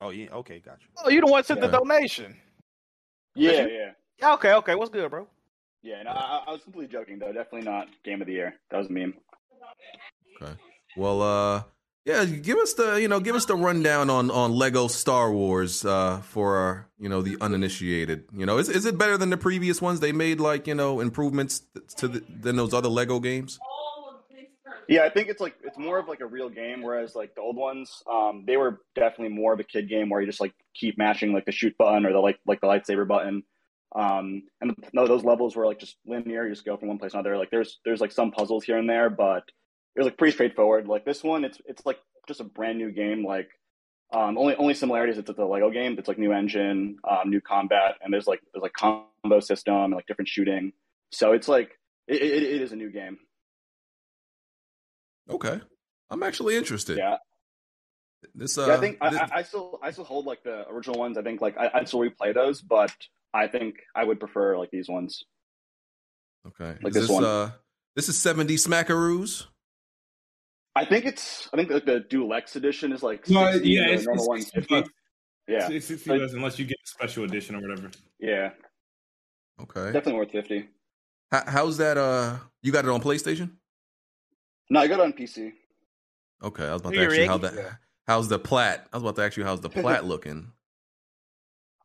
[0.01, 0.87] Oh yeah, okay, gotcha.
[1.05, 2.37] Oh, you the one sent the donation.
[3.35, 3.91] Yeah, yeah.
[4.19, 4.75] Yeah, Okay, okay.
[4.75, 5.29] What's good, bro?
[5.83, 7.33] Yeah, no, I, I was completely joking, though.
[7.33, 8.55] Definitely not Game of the Year.
[8.71, 9.15] That was a meme.
[10.43, 10.53] Okay.
[10.97, 11.63] Well, uh,
[12.07, 15.85] yeah, give us the you know give us the rundown on on Lego Star Wars
[15.85, 18.25] uh for our, you know the uninitiated.
[18.33, 19.99] You know, is is it better than the previous ones?
[19.99, 21.63] They made like you know improvements
[21.97, 23.59] to the, than those other Lego games.
[24.89, 27.41] Yeah, I think it's like it's more of like a real game, whereas like the
[27.41, 30.55] old ones, um, they were definitely more of a kid game where you just like
[30.75, 33.43] keep mashing like the shoot button or the like like the lightsaber button.
[33.97, 36.45] Um, and no, those levels were like just linear.
[36.45, 37.37] You just go from one place to another.
[37.37, 39.43] Like there's there's like some puzzles here and there, but
[39.97, 40.87] it was like pretty straightforward.
[40.87, 41.99] Like this one, it's it's like
[42.29, 43.25] just a brand new game.
[43.25, 43.49] Like
[44.13, 45.97] um, only only similarities it's the Lego game.
[45.99, 49.95] It's like new engine, um, new combat, and there's like there's like combo system and
[49.95, 50.73] like different shooting.
[51.11, 51.71] So it's like
[52.07, 53.19] it, it, it is a new game.
[55.31, 55.61] Okay,
[56.11, 56.99] I'm actually interested.
[56.99, 57.17] Yeah.
[58.35, 60.69] This uh, Yeah, I think I, this- I, I still I still hold like the
[60.69, 61.17] original ones.
[61.17, 62.95] I think like I, I'd still replay those, but
[63.33, 65.25] I think I would prefer like these ones.
[66.47, 66.77] okay.
[66.83, 67.25] like is this this one.
[67.25, 67.51] uh,
[67.95, 69.47] this is 70 Smackaroos.
[70.77, 74.05] I think it's I think like the Dulex edition is like No, 60, yeah, it's,
[74.05, 74.91] normal it's one's 60 bucks.
[75.49, 77.91] Yeah, It's 60 bucks unless you get a special edition or whatever.
[78.21, 78.51] yeah,
[79.61, 79.87] Okay.
[79.87, 80.69] definitely worth fifty.
[81.33, 81.97] How, how's that?
[81.97, 83.53] Uh, you got it on PlayStation?
[84.71, 85.53] No, I got it on PC.
[86.43, 87.53] Okay, I was about to Here, ask you how Rick.
[87.53, 87.79] that.
[88.07, 88.87] How's the plat?
[88.93, 90.53] I was about to ask you how's the plat looking.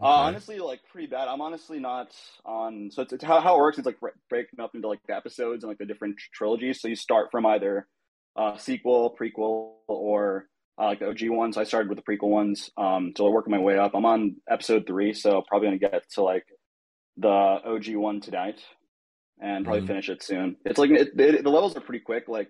[0.01, 1.27] Uh, honestly, like pretty bad.
[1.27, 2.13] I'm honestly not
[2.43, 2.89] on.
[2.91, 3.77] So it's, it's how, how it works.
[3.77, 3.99] It's like
[4.29, 6.81] breaking up into like the episodes and like the different trilogies.
[6.81, 7.87] So you start from either
[8.35, 10.47] uh, sequel, prequel, or
[10.79, 11.57] uh, like the OG ones.
[11.57, 12.69] I started with the prequel ones.
[12.77, 13.93] Um, so I'm working my way up.
[13.95, 16.45] I'm on episode three, so probably gonna get to like
[17.17, 18.59] the OG one tonight,
[19.41, 19.87] and probably Mhm.
[19.87, 20.57] finish it soon.
[20.65, 22.27] It's like it, it, the levels are pretty quick.
[22.27, 22.49] Like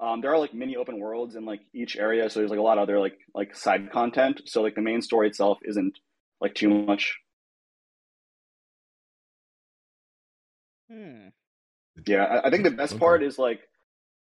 [0.00, 2.62] um, there are like mini open worlds in like each area, so there's like a
[2.62, 4.42] lot of other like like side content.
[4.46, 5.98] So like the main story itself isn't
[6.40, 7.16] like too much.
[10.88, 11.28] Hmm.
[12.06, 12.98] Yeah, I, I think the best Okay.
[12.98, 13.60] part is like,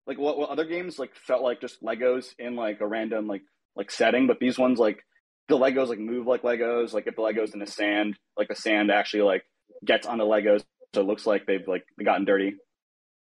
[0.06, 3.42] like what, what other games like felt like just Legos in like a random like
[3.74, 5.00] like setting, but these ones like
[5.48, 6.92] the Legos like move like Legos.
[6.92, 9.44] Like if the Legos in the sand, like the sand actually like
[9.84, 10.64] gets on the Legos,
[10.94, 12.54] so it looks like they've like gotten dirty.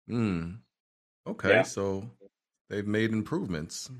[0.08, 0.52] Hmm.
[1.26, 1.62] Okay, Yeah.
[1.62, 2.08] so
[2.68, 3.90] they've made improvements.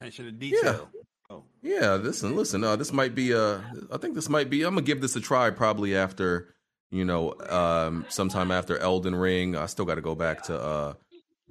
[0.00, 0.88] Attention to detail.
[1.28, 2.64] Oh, Yeah, listen, listen.
[2.64, 3.34] Uh, this might be.
[3.34, 3.60] Uh,
[3.92, 4.62] I think this might be.
[4.62, 5.50] I'm gonna give this a try.
[5.50, 6.54] Probably after,
[6.90, 9.56] you know, um, sometime after Elden Ring.
[9.56, 10.94] I still got to go back to uh,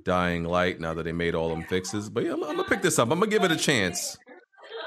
[0.03, 2.09] Dying Light now that they made all them fixes.
[2.09, 3.11] But yeah, I'm, I'm gonna pick this up.
[3.11, 4.17] I'm gonna give it a chance.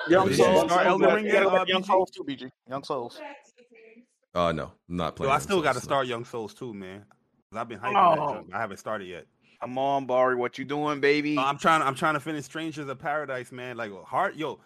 [0.08, 0.36] Young Yeah.
[0.36, 0.70] Souls.
[0.70, 2.50] Start Elden Ring Yeah, yet, uh, Young Souls too, BG.
[2.68, 3.20] Young Souls.
[4.34, 5.32] Uh, no, I'm not Yo, playing.
[5.32, 7.04] I still got to start Young Souls too, man.
[7.54, 8.16] I've been hyping Oh.
[8.32, 8.54] that junk.
[8.54, 9.26] I haven't started yet.
[9.60, 10.36] Come on, Bari.
[10.36, 11.34] What you doing, baby?
[11.36, 11.82] No, I'm trying.
[11.82, 13.76] I'm trying to finish Strangers of Paradise, man.
[13.76, 14.58] Like hard, yo.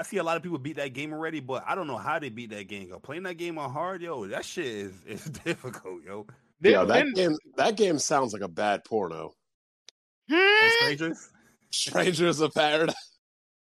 [0.00, 2.20] I see a lot of people beat that game already, but I don't know how
[2.20, 2.88] they beat that game.
[2.88, 6.26] Yo, playing that game on hard, yo, that shit is is difficult, yo.
[6.60, 9.32] Yeah, that then- game that game sounds like a bad porno.
[10.28, 11.30] Strangers.
[11.70, 12.94] Strangers of Paradise.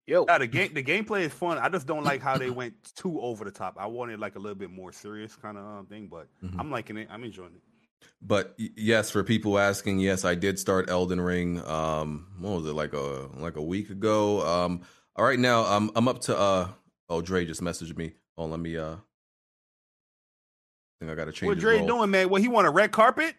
[0.07, 1.57] Yo, Yeah, the game the gameplay is fun.
[1.57, 3.75] I just don't like how they went too over the top.
[3.79, 6.55] I wanted like a little bit more serious kind of um, thing, but Mhm.
[6.59, 7.07] I'm liking it.
[7.09, 7.61] I'm enjoying it.
[8.21, 11.59] But yes, for people asking, yes, I did start Elden Ring.
[11.65, 14.45] Um, what was it like a like a week ago?
[14.45, 14.81] Um,
[15.15, 16.67] all right now, I'm I'm up to uh.
[17.09, 18.13] Oh, Dre just messaged me.
[18.37, 18.95] Oh, let me uh.
[18.95, 18.97] I
[20.99, 21.47] think I got to change.
[21.49, 21.87] What his Dre role.
[21.87, 22.29] doing, man?
[22.29, 23.35] What he want a red carpet?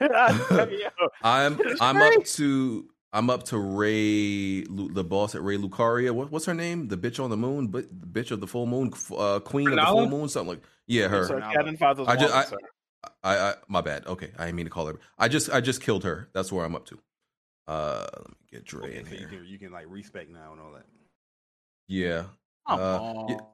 [0.00, 0.08] Yo.
[1.22, 6.10] I'm I'm up to I'm up to Ray, the boss at Raya Lucaria.
[6.10, 6.88] What, what's her name?
[6.88, 9.76] The bitch on the moon, but the bitch of the full moon, uh, queen of
[9.76, 10.62] the full moon, something like.
[10.86, 11.26] Yeah, her.
[11.26, 11.52] Sir, Renala.
[11.52, 12.56] Captain Father's I just- I-
[13.22, 14.06] I, I my bad.
[14.06, 14.98] Okay, I didn't mean to call her.
[15.18, 16.28] I just I just killed her.
[16.32, 16.98] That's where I'm up to.
[17.66, 19.28] Uh, let me get Dre Okay, in so you here.
[19.28, 20.84] can you can like respect now and all that.
[21.88, 22.24] Yeah.
[22.68, 22.98] Come uh,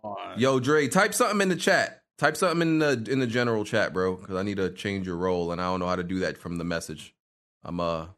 [0.05, 0.39] on.
[0.39, 2.03] Yo, Dre, type something in the chat.
[2.21, 5.17] Type something in the in the general chat, bro, because I need to change your
[5.17, 7.15] role, and I don't know how to do that from the message.
[7.65, 8.09] I'm uh,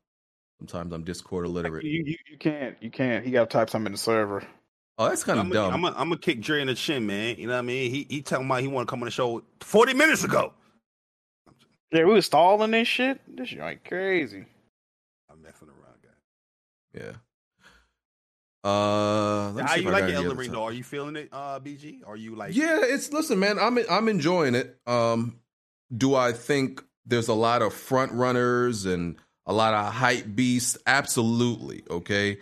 [0.58, 1.84] sometimes I'm Discord illiterate.
[1.84, 2.76] You, you, you can't.
[2.80, 3.24] You can't.
[3.24, 4.42] He got to type something in the server.
[4.98, 5.72] Oh, that's kind of dumb.
[5.72, 7.36] I'm gonna I'm kick Dre in the chin, man.
[7.38, 7.92] You know what I mean?
[7.92, 10.52] He he talking about he want to come on the show 40 minutes ago.
[11.92, 13.20] Yeah, we was stalling this shit.
[13.28, 14.46] This joint crazy.
[15.30, 17.04] I'm messing around, guys.
[17.04, 17.12] Yeah.
[18.64, 20.62] Uh, How you like it, Elden Ring though?
[20.64, 22.00] Are you feeling it, uh, BG?
[22.06, 22.54] Are you like?
[22.54, 23.58] Yeah, it's listen, man.
[23.58, 24.78] I'm I'm enjoying it.
[24.86, 25.38] Um,
[25.94, 29.16] do I think there's a lot of front runners and
[29.46, 30.78] a lot of hype beasts?
[30.86, 31.82] Absolutely.
[31.90, 32.38] Okay.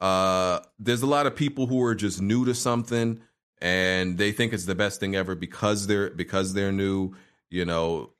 [0.00, 3.20] Uh, there's a lot of people who are just new to something
[3.60, 7.14] and they think it's the best thing ever because they're because they're new.
[7.50, 8.10] You know,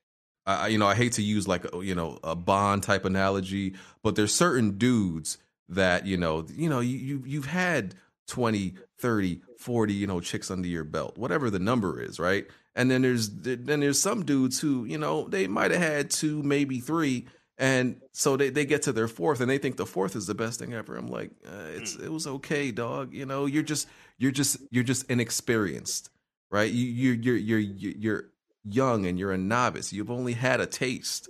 [0.46, 3.74] I I- you know I hate to use like you know a Bond type analogy,
[4.02, 7.94] but there's certain dudes that you know you know you, you you've had
[8.28, 12.46] 20 30 40 you know chicks under your belt whatever the number is right?
[12.74, 16.42] And then there's then there's some dudes who you know they might have had two
[16.42, 17.26] maybe three
[17.58, 20.34] and so they, they get to their fourth and they think the fourth is the
[20.34, 20.94] best thing ever.
[20.96, 23.88] I'm like uh, it's it was okay dog you know you're just
[24.18, 26.10] you're just you're just inexperienced
[26.50, 26.70] right?
[26.70, 28.24] You you you're you're you're you're
[28.64, 29.92] young and you're a novice.
[29.92, 31.28] You've only had a taste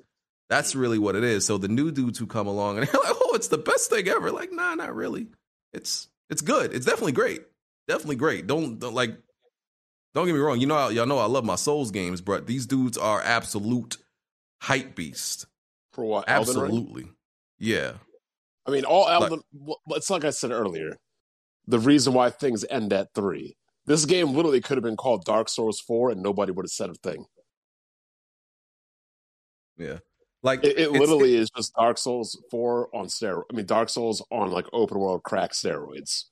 [0.49, 1.45] that's really what it is.
[1.45, 4.09] So the new dudes who come along and they're like, "Oh, it's the best thing
[4.09, 5.29] ever." Like, nah, not really.
[5.73, 6.73] It's it's good.
[6.73, 7.43] It's definitely great.
[7.89, 8.47] Definitely great.
[8.47, 9.17] Don't, don't like.
[10.15, 10.61] Don't get me wrong.
[10.61, 13.99] You know, y'all know I love my Souls games, but these dudes are absolute
[14.63, 15.47] hype beast.
[15.93, 16.25] For what?
[16.27, 17.11] Absolutely.
[17.59, 17.93] Yeah.
[18.67, 19.43] I mean, all Elden.
[19.53, 20.97] well, it's like I said earlier.
[21.69, 23.57] The reason why things end at three.
[23.87, 26.91] This game literally could have been called Dark Souls Four, and nobody would have said
[26.91, 27.27] a thing.
[29.77, 29.99] Yeah.
[30.47, 33.43] Like It, it literally is just Dark Souls Four on steroids.
[33.53, 36.27] I mean, Dark Souls on like open world crack steroids.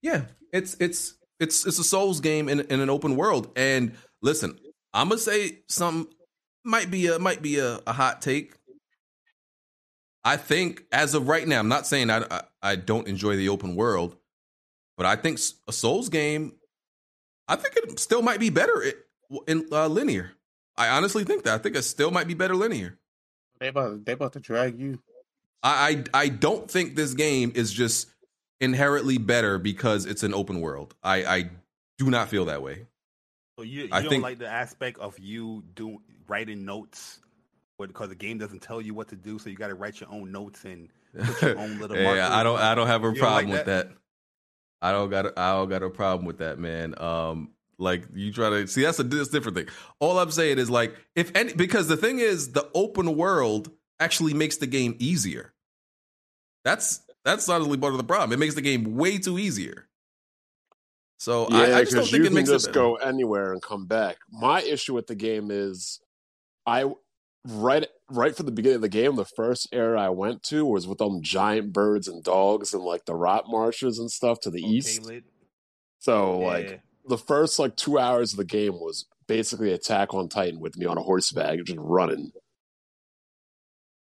[0.00, 3.50] Yeah, it's it's it's it's a Souls game in in an open world.
[3.56, 4.56] And listen,
[4.92, 6.06] I'm gonna say something
[6.64, 8.54] might be a might be a, a hot take.
[10.24, 13.48] I think as of right now, I'm not saying I, I I don't enjoy the
[13.48, 14.16] open world,
[14.96, 16.52] but I think a Souls game,
[17.48, 18.84] I think it still might be better
[19.48, 20.30] in uh, linear.
[20.76, 21.54] I honestly think that.
[21.54, 22.98] I think it still might be better linear.
[23.60, 25.00] They about they about to drag you.
[25.62, 28.08] I, I I don't think this game is just
[28.60, 30.94] inherently better because it's an open world.
[31.02, 31.50] I I
[31.98, 32.86] do not feel that way.
[33.58, 37.20] So you, you I don't think- like the aspect of you doing writing notes,
[37.78, 40.10] because the game doesn't tell you what to do, so you got to write your
[40.10, 41.96] own notes and put your own little.
[41.96, 42.30] yeah, markers.
[42.30, 43.90] I don't I don't have a You problem like with that?
[44.82, 46.94] I don't got a, I don't got a problem with that, man.
[47.00, 49.66] Um like you try to see that's a that's a different thing.
[50.00, 53.70] All I'm saying is like if any because the thing is the open world
[54.00, 55.52] actually makes the game easier.
[56.64, 58.32] That's that's honestly part of the problem.
[58.32, 59.88] It makes the game way too easier.
[61.18, 63.52] So I, Yeah, I just don't think you it can makes just it go anywhere
[63.52, 64.16] and come back.
[64.30, 66.00] My issue with the game is,
[66.66, 66.92] I
[67.46, 70.86] right right from the beginning of the game, the first area I went to was
[70.86, 74.62] with them giant birds and dogs and like the rot marshes and stuff to the
[74.62, 75.02] Okay, east.
[75.02, 75.24] lit.
[75.98, 76.46] So Yeah.
[76.46, 80.76] like the first like two hours of the game was basically Attack on Titan with
[80.76, 82.32] me on a horseback just running.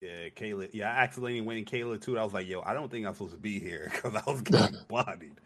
[0.02, 0.70] Yeah, Caelid.
[0.74, 2.18] Yeah, I accidentally went in Caelid too.
[2.18, 4.41] I was like, yo, I don't think I'm supposed to be here because I was
[4.41, 5.40] getting bodied.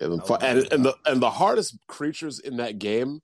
[0.00, 3.20] Yeah, the, fu- and and the and the hardest creatures in that game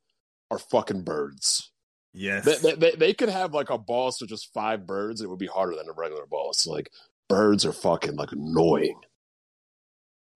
[0.50, 1.70] are fucking birds.
[2.14, 2.44] Yes.
[2.44, 5.20] They, they, they, they could have like a boss of just five birds.
[5.20, 6.66] It would be harder than a regular boss.
[6.66, 6.90] Like
[7.28, 9.00] birds are fucking like annoying.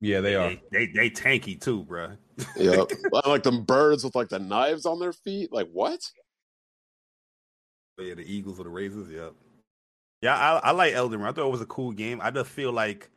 [0.01, 0.51] Yeah, they are.
[0.51, 2.13] They, they they tanky too, bro.
[2.57, 2.85] Yeah,
[3.27, 5.53] like them birds with like the knives on their feet.
[5.53, 6.01] Like what?
[7.99, 9.09] Yeah, the Eagles or the Razors.
[9.09, 9.33] Yep.
[10.23, 11.29] Yeah, I, I like Elden Ring.
[11.29, 12.21] I thought it was a cool game.
[12.23, 13.11] I just feel like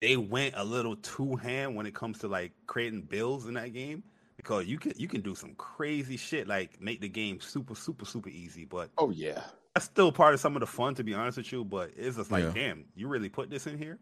[0.00, 3.72] they went a little too ham when it comes to like creating builds in that
[3.72, 4.02] game
[4.36, 8.04] because you can you can do some crazy shit like make the game super super
[8.04, 8.64] super easy.
[8.64, 9.42] But Oh yeah.
[9.74, 11.64] that's still part of some of the fun, to be honest with you.
[11.64, 12.52] But it's just like, Yeah.
[12.52, 13.98] damn, you really put this in here?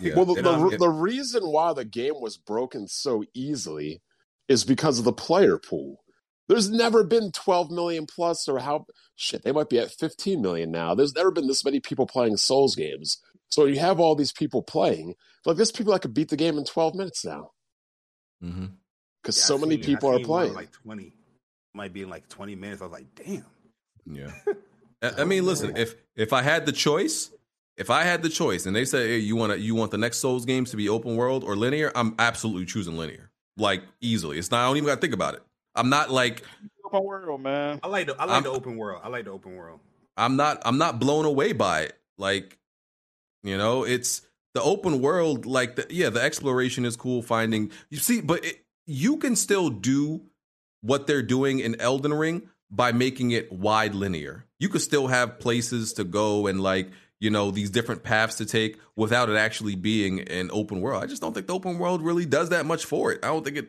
[0.00, 0.14] Yeah.
[0.16, 4.00] Well, the, the, the reason why the game was broken so easily
[4.48, 5.98] is because of the player pool.
[6.48, 8.86] There's never been 12 million plus, or how
[9.16, 10.94] shit, they might be at 15 million now.
[10.94, 13.18] There's never been this many people playing Souls games.
[13.48, 15.14] So you have all these people playing.
[15.46, 17.50] Like, there's people that could beat the game in 12 minutes now
[18.42, 18.66] mm-hmm
[19.22, 20.54] because Yeah, so many seen- I people are playing.
[20.54, 21.12] Like twenty,
[21.74, 22.82] might be in like twenty minutes.
[22.82, 23.44] I was like, damn.
[24.06, 24.32] Yeah.
[25.02, 27.30] I I mean, listen, if if I had the choice,
[27.76, 30.18] if I had the choice and they say, hey, you want you want the next
[30.18, 33.30] Souls games to be open world or linear, I'm absolutely choosing linear.
[33.56, 34.38] Like easily.
[34.38, 35.42] It's not I don't even got to think about it.
[35.74, 36.42] I'm not like
[36.84, 37.80] Open world, man.
[37.82, 39.00] I like the I like I'm- the open world.
[39.02, 39.80] I like the open world.
[40.16, 41.98] I'm not I'm not blown away by it.
[42.18, 42.58] Like
[43.42, 44.22] you know, it's
[44.54, 47.70] the open world like the yeah, the exploration is cool finding.
[47.90, 50.22] You see, but it, you can still do
[50.82, 54.44] what they're doing in Elden Ring by making it wide linear.
[54.58, 56.90] You could still have places to go and like,
[57.22, 61.04] you know, these different paths to take without it actually being an open world.
[61.04, 63.20] I just don't think the open world really does that much for it.
[63.22, 63.68] I don't think it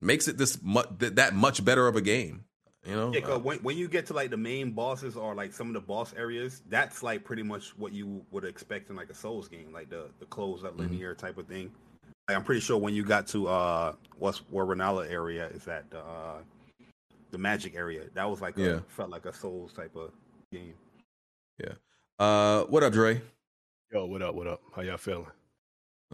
[0.00, 2.44] makes it this much that much better of a game.
[2.86, 5.52] You know, Yeah, Uh, when, when you get to like the main bosses or like
[5.52, 9.10] some of the boss areas, that's like pretty much what you would expect in like
[9.10, 10.78] a Souls game, like the the closed up Mhm.
[10.78, 11.70] linear type of thing.
[12.26, 15.90] Like, I'm pretty sure when you got to uh what's where Renala area is that
[15.90, 16.38] the uh
[17.32, 18.80] the magic area, that was like a, Yeah.
[18.88, 20.10] felt like a Souls type of
[20.50, 20.72] game.
[22.18, 23.20] Uh, what up, Dre?
[23.92, 24.34] yo, what up?
[24.34, 24.60] What up?
[24.74, 25.26] How y'all feeling?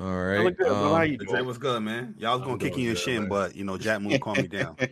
[0.01, 0.56] All right.
[0.56, 0.94] good, bro.
[0.94, 1.36] How um, you The doing?
[1.36, 2.14] Dre was good, man.
[2.18, 3.28] Y'all was I'm gonna kick you in doing the shin, man.
[3.28, 4.76] but you know Jack Moon calmed me down.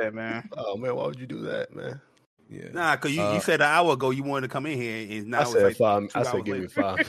[0.00, 0.48] Yeah, man.
[0.56, 2.00] Oh man, why would you do that, man?
[2.48, 2.68] yeah.
[2.72, 5.18] Nah, cause you, Uh, you said an hour ago you wanted to come in here,
[5.18, 6.08] and now I said like five.
[6.14, 7.00] I said give me five.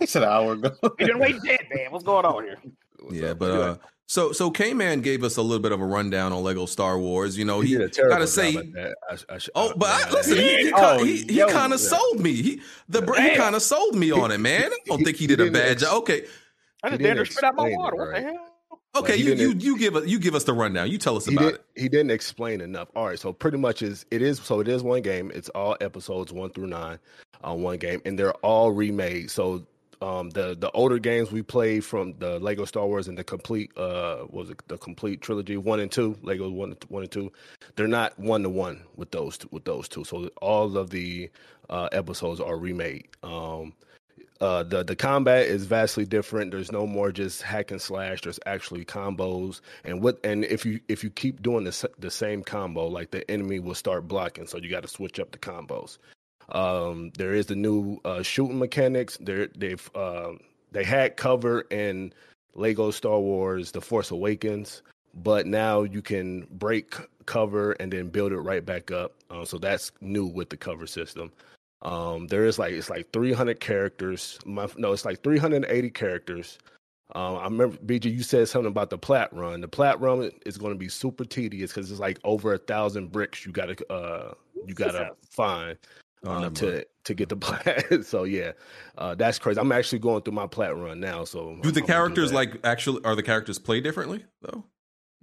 [0.00, 0.72] I said an hour ago.
[0.98, 1.92] You didn't wait dead, man.
[1.92, 2.58] What's going on here?
[2.98, 3.38] What's yeah, up?
[3.38, 3.76] but uh,
[4.08, 6.98] so so K Man gave us a little bit of a rundown on Lego Star
[6.98, 7.36] Wars.
[7.36, 8.56] You know, he, he, did a terrible gotta say.
[8.56, 12.32] I, I Oh, but I, listen, he, he, Oh, he, he kind of sold me.
[12.32, 14.64] He the br- he kind of sold me on it, man.
[14.64, 15.98] I don't think he he did a bad ex- job.
[15.98, 16.24] Okay,
[16.82, 17.96] I just didn't spit out my explain it water.
[17.96, 18.48] What the hell?
[18.96, 20.90] okay, he you, you you give us you give us the rundown.
[20.90, 21.64] You tell us about did, it.
[21.76, 22.88] He didn't explain enough.
[22.96, 25.30] All right, so pretty much is it is so it is one game.
[25.34, 26.98] It's all episodes one through nine
[27.44, 29.30] on one game, and they're all remade.
[29.30, 29.66] So
[30.00, 33.76] um, the the older games we played from the Lego Star Wars and the complete
[33.76, 37.32] uh was it the complete trilogy one and two Lego one one and two,
[37.76, 40.04] they're not one to one with those with those two.
[40.04, 41.30] So all of the
[41.68, 43.08] uh, episodes are remade.
[43.22, 43.74] Um,
[44.40, 46.52] uh, the the combat is vastly different.
[46.52, 48.22] There's no more just hack and slash.
[48.22, 52.44] There's actually combos, and what and if you if you keep doing the the same
[52.44, 54.46] combo, like the enemy will start blocking.
[54.46, 55.98] So you got to switch up the combos.
[56.50, 59.18] Um, there is the new uh, shooting mechanics.
[59.20, 60.32] There they've uh,
[60.72, 62.12] they had cover in
[62.54, 64.82] Lego Star Wars: The Force Awakens,
[65.14, 66.94] but now you can break
[67.26, 69.12] cover and then build it right back up.
[69.30, 71.30] Uh, so that's new with the cover system.
[71.82, 74.38] Um, there is like it's like 300 characters.
[74.44, 76.58] My, no, it's like 380 characters.
[77.14, 79.60] Um, I remember BG, you said something about the plat run.
[79.60, 83.12] The plat run is going to be super tedious because it's like over a thousand
[83.12, 84.34] bricks you got to uh
[84.66, 85.78] you got to find
[86.26, 88.04] uh, to to get the plat.
[88.04, 88.52] so yeah,
[88.96, 89.60] uh, that's crazy.
[89.60, 91.24] I'm actually going through my plat run now.
[91.24, 92.36] So Do the I'm characters that.
[92.36, 94.64] like actually are the characters played differently though?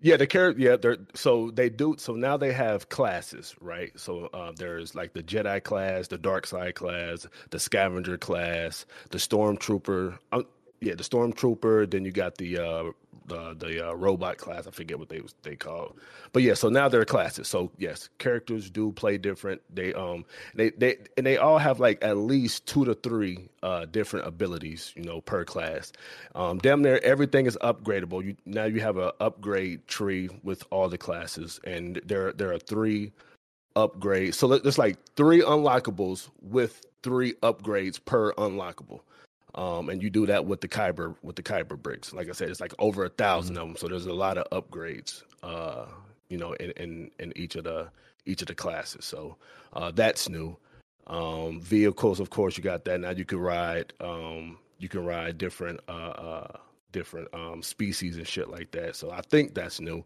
[0.02, 0.62] Yeah, the character.
[0.62, 1.96] Yeah, they're so they do.
[1.98, 3.92] So now they have classes, right?
[4.00, 9.18] So uh, there's like the Jedi class, the Dark Side class, the Scavenger class, the
[9.18, 10.18] Stormtrooper.
[10.32, 10.44] Uh,
[10.82, 11.90] yeah, the Stormtrooper.
[11.90, 12.84] Then you got the uh,
[13.28, 14.68] the the uh, robot class.
[14.68, 15.96] I forget what they they call.
[16.34, 17.48] But yeah, so now they're classes.
[17.48, 19.62] So yes, characters do play different.
[19.74, 20.26] They um
[20.56, 24.94] they they and they all have like at least two to three uh different abilities,
[24.96, 25.92] you know, per class.
[26.36, 28.24] Um, damn near everything is upgradable.
[28.26, 32.60] You now you have a upgrade tree with all the classes, and there there are
[32.60, 33.12] three
[33.76, 34.36] upgrades.
[34.36, 39.02] So there's like three unlockables with three upgrades per unlockable.
[39.56, 42.14] Um, and you do that with the Kyber with the Kyber bricks.
[42.14, 43.78] Like I said, it's like over a 1000 of them.
[43.78, 45.24] So there's a lot of upgrades.
[45.42, 45.86] Uh,
[46.30, 47.90] you know, in, in in each of the
[48.26, 49.06] each of the classes.
[49.06, 49.38] So
[49.74, 50.58] uh, that's new.
[51.08, 53.12] Um, vehicles, of course, you got that now.
[53.12, 53.94] You can ride.
[54.00, 56.58] Um, you can ride different uh, uh,
[56.92, 58.96] different um, species and shit like that.
[58.96, 60.04] So I think that's new.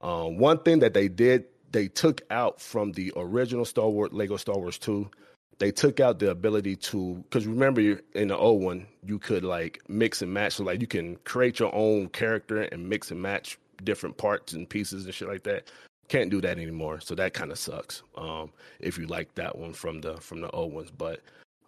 [0.00, 4.36] Um, one thing that they did, they took out from the original Star Wars Lego
[4.36, 5.10] Star Wars Two.
[5.60, 9.80] They took out the ability to, because remember in the old one, you could like
[9.88, 10.54] mix and match.
[10.54, 14.68] So like you can create your own character and mix and match different parts and
[14.68, 15.70] pieces and shit like that.
[16.08, 17.00] Can't do that anymore.
[17.00, 18.02] So that kind of sucks.
[18.16, 21.20] Um, if you like that one from the from the old ones, but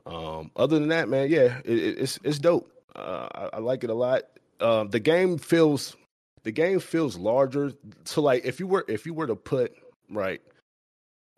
[0.06, 2.68] um, other than that, man, yeah, it, it- it's it's dope.
[2.96, 4.22] Uh, I, I like it a lot.
[4.60, 5.96] Um, the game feels
[6.44, 7.72] the game feels larger.
[8.04, 9.74] So like if you were if you were to put
[10.10, 10.40] right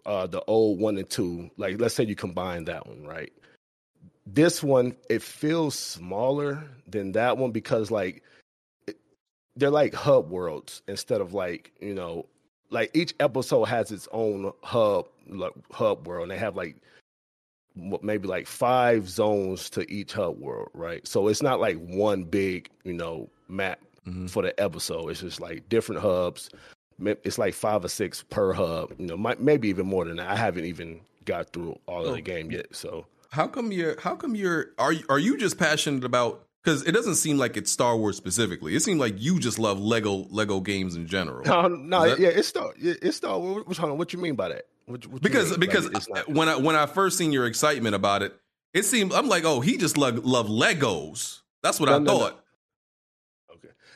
[0.07, 3.33] uh the old one and two, like let's say you combine that one, right?
[4.27, 8.23] This one it feels smaller than that one because like
[8.87, 8.97] it,
[9.57, 12.27] they're like hub worlds instead of like you know
[12.71, 16.77] like each episode has its own hub like hub world and they have like
[17.77, 22.71] maybe like five zones to each hub world right so it's not like one big
[22.85, 24.29] you know map Mhm.
[24.29, 26.51] for the episode it's just like different hubs
[27.03, 30.29] it's like five or six per hub you know might, maybe even more than that
[30.29, 32.15] i haven't even got through all of Oh.
[32.15, 35.59] the game yet so How come you're how come you're are you, are you just
[35.59, 38.75] passionate about because it doesn't seem like it's Star Wars specifically.
[38.75, 41.45] It seems like you just love Lego Lego games in general.
[41.45, 44.35] no no that- yeah it's star it's star what, what, hold on, what you mean
[44.35, 47.95] by that what, what because because Like, when I when I first seen your excitement
[47.95, 48.35] about it,
[48.73, 51.41] it seemed I'm like, oh, he just love love Legos.
[51.63, 52.44] That's what No, I no, thought.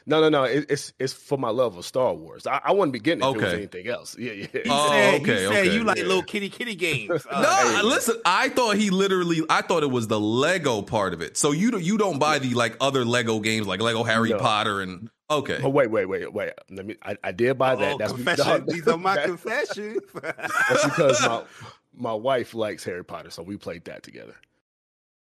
[0.09, 0.45] No, no, no.
[0.45, 2.47] It, it's it's for my love of Star Wars.
[2.47, 4.17] I, I wouldn't be getting it if it was anything else.
[4.19, 4.47] Yeah, yeah.
[4.53, 5.75] He Oh, said, okay, he said okay.
[5.75, 6.05] you like Yeah.
[6.05, 7.27] little kitty kitty games.
[7.31, 7.83] Uh, no, hey.
[7.83, 8.17] listen.
[8.25, 9.43] I thought he literally.
[9.51, 11.37] I thought it was the Lego part of it.
[11.37, 14.39] So you don't- you don't buy the like other Lego games like Lego Harry No.
[14.39, 15.61] Potter and Okay.
[15.63, 16.53] Oh wait, wait, wait, wait.
[16.71, 16.97] Let me.
[17.03, 17.93] I, I did buy that.
[17.95, 18.47] Oh, That's confession.
[18.47, 20.01] no, These are my that- confessions.
[20.15, 21.43] That's because my
[21.95, 24.35] my wife likes Harry Potter, so we played that together.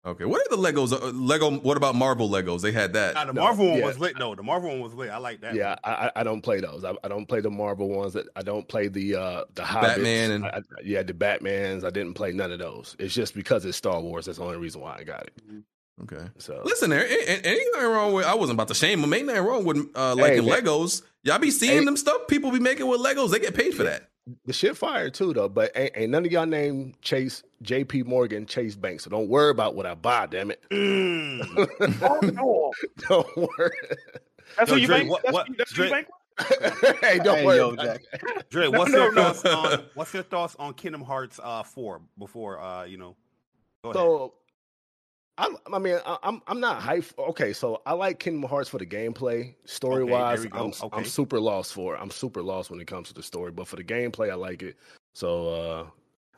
[0.07, 0.27] Okay.
[0.27, 0.93] What are the Legos?
[0.93, 1.51] Uh, Lego.
[1.61, 2.61] What about Marvel Legos?
[2.61, 3.15] They had that.
[3.15, 3.87] Nah, the No, Marvel one yeah.
[3.87, 4.19] was lit.
[4.19, 5.11] No, the Marvel one was lit.
[5.11, 5.55] I like that.
[5.55, 6.85] Yeah, I, I I don't play those.
[6.85, 8.13] I, I don't play the Marvel ones.
[8.13, 9.81] That I don't play the uh the Hobbits.
[9.83, 11.85] Batman and- I, I- yeah, the Batman's.
[11.85, 12.97] I didn't play none of those.
[12.99, 14.27] It's just because it's Star Wars.
[14.27, 15.33] That's the only reason why I got it.
[16.03, 16.27] Okay.
[16.39, 18.27] So Listen, there ain't, ain't ain't nothing wrong with.
[18.27, 19.15] I wasn't about to shame them.
[19.15, 20.61] Ain't nothing wrong with uh, liking man.
[20.65, 21.03] Legos.
[21.23, 21.85] Y'all be seeing Hey.
[21.85, 23.31] them stuff people be making with Legos.
[23.31, 24.11] They get paid for that.
[24.47, 25.49] The shit fire too though.
[25.49, 28.05] But ain't, ain't none of y'all named Chase J.P.
[28.05, 30.27] Morgan Chase Bank, So don't worry about what I buy.
[30.27, 30.63] Damn it.
[30.71, 31.41] Mm.
[33.09, 33.71] don't worry.
[34.57, 35.11] That's Yo, who you Dre, bank.
[35.11, 36.07] what- that's what- who, that's who you Dre- bank.
[37.01, 37.57] hey, don't Hey, worry.
[37.59, 38.03] yo, about Jack.
[38.13, 38.47] it.
[38.51, 39.33] Dre, what's no, your no.
[39.33, 43.15] thoughts on what's your thoughts on Kingdom Hearts uh four before uh you know
[43.85, 44.01] go ahead.
[44.03, 44.35] So,
[45.37, 47.07] I, I mean, I'm I'm not hype.
[47.19, 49.55] Okay, so I like Kingdom Hearts for the gameplay.
[49.65, 50.59] Story wise, go.
[50.59, 50.97] I'm Okay.
[50.97, 51.97] I'm super lost for.
[51.97, 52.01] it.
[52.01, 54.63] I'm super lost when it comes to the story, but for the gameplay, I like
[54.63, 54.77] it.
[55.15, 55.87] So, uh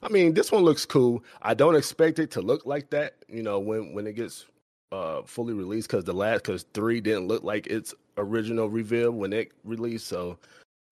[0.02, 1.24] I mean, this one looks cool.
[1.42, 3.16] I don't expect it to look like that.
[3.28, 4.46] You know, when when it gets
[4.92, 9.32] uh fully released, because the last because three didn't look like its original reveal when
[9.32, 10.06] it released.
[10.06, 10.38] So.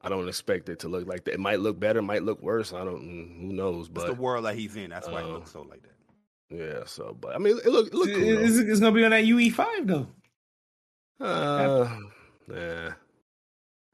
[0.02, 1.32] I don't expect it to look like that.
[1.32, 2.74] It might look better, might look worse.
[2.74, 3.00] I don't.
[3.02, 3.86] mm, Who knows?
[3.86, 4.90] it's But the world that he's in.
[4.90, 5.93] That's why it uh, looks so like that.
[6.54, 6.80] Yeah.
[6.86, 8.20] So, but I mean, it look it look cool.
[8.20, 8.40] though.
[8.42, 10.06] It's, it's gonna be on that UE five though.
[11.20, 11.88] Uh,
[12.48, 12.90] nah.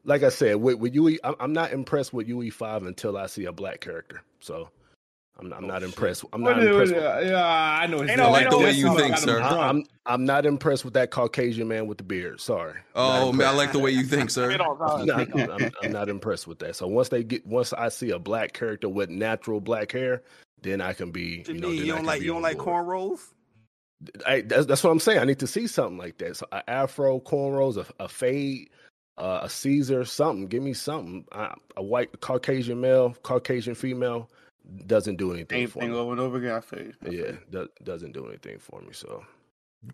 [0.05, 3.27] Like I said, with, with UE, I'm, I'm not impressed with UE five until I
[3.27, 4.23] see a black character.
[4.41, 4.71] So
[5.39, 6.25] I'm, I'm not impressed.
[6.33, 6.95] I'm not What is- impressed.
[6.95, 7.99] what With, yeah, I know.
[8.01, 8.27] his Ain't name.
[8.27, 9.39] no- like the way you think, sir.
[9.39, 9.53] drunk.
[9.53, 12.41] I, am I'm not impressed with that Caucasian man with the beard.
[12.41, 12.79] Sorry.
[12.95, 14.51] Oh man, I like the way you think, sir.
[14.51, 16.77] It don't- I'm not, I'm, I'm- I'm not impressed with that.
[16.77, 20.23] So once they get, once I see a black character with natural black hair,
[20.63, 21.39] then I can be.
[21.39, 21.85] What you You know, mean?
[21.87, 22.87] You don't like you don't like board.
[22.87, 23.21] cornrows?
[24.27, 25.19] I, that's, that's what I'm saying.
[25.19, 26.37] I need to see something like that.
[26.37, 28.71] So an afro, cornrows, a, a fade,
[29.19, 30.47] uh, a Caesar, something.
[30.47, 31.25] Give me something.
[31.33, 34.31] I, a white Caucasian male, Caucasian female
[34.87, 35.97] doesn't do anything Same for thing me.
[35.99, 36.53] over and over again.
[36.53, 36.93] I feel you.
[37.05, 37.39] I Yeah, you.
[37.51, 38.89] do, doesn't do anything for me.
[38.93, 39.23] So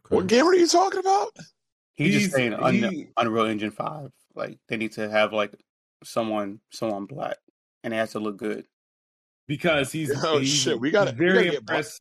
[0.08, 1.32] What game are you talking about?
[1.94, 4.12] He's, He's- just saying Un- Unreal Engine Five.
[4.36, 5.52] Like they need to have like
[6.04, 7.38] someone someone black,
[7.82, 8.66] and it has to look good.
[9.46, 12.00] Because he's, Oh, he's shit, we we very gotta impressed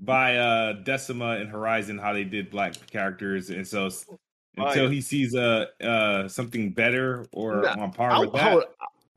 [0.00, 4.06] by uh Decima and Horizon how they did black characters, and so s-
[4.56, 8.68] until he sees uh uh something better or Nah, on par I, with that.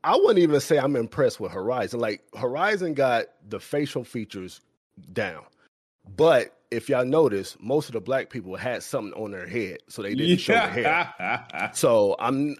[0.04, 2.00] I wouldn't even say I'm impressed with Horizon.
[2.00, 4.60] Like Horizon got the facial features
[5.12, 5.44] down,
[6.16, 10.02] but if y'all notice, most of the black people had something on their head, so
[10.02, 11.70] they didn't show the hair.
[11.74, 12.56] So I'm.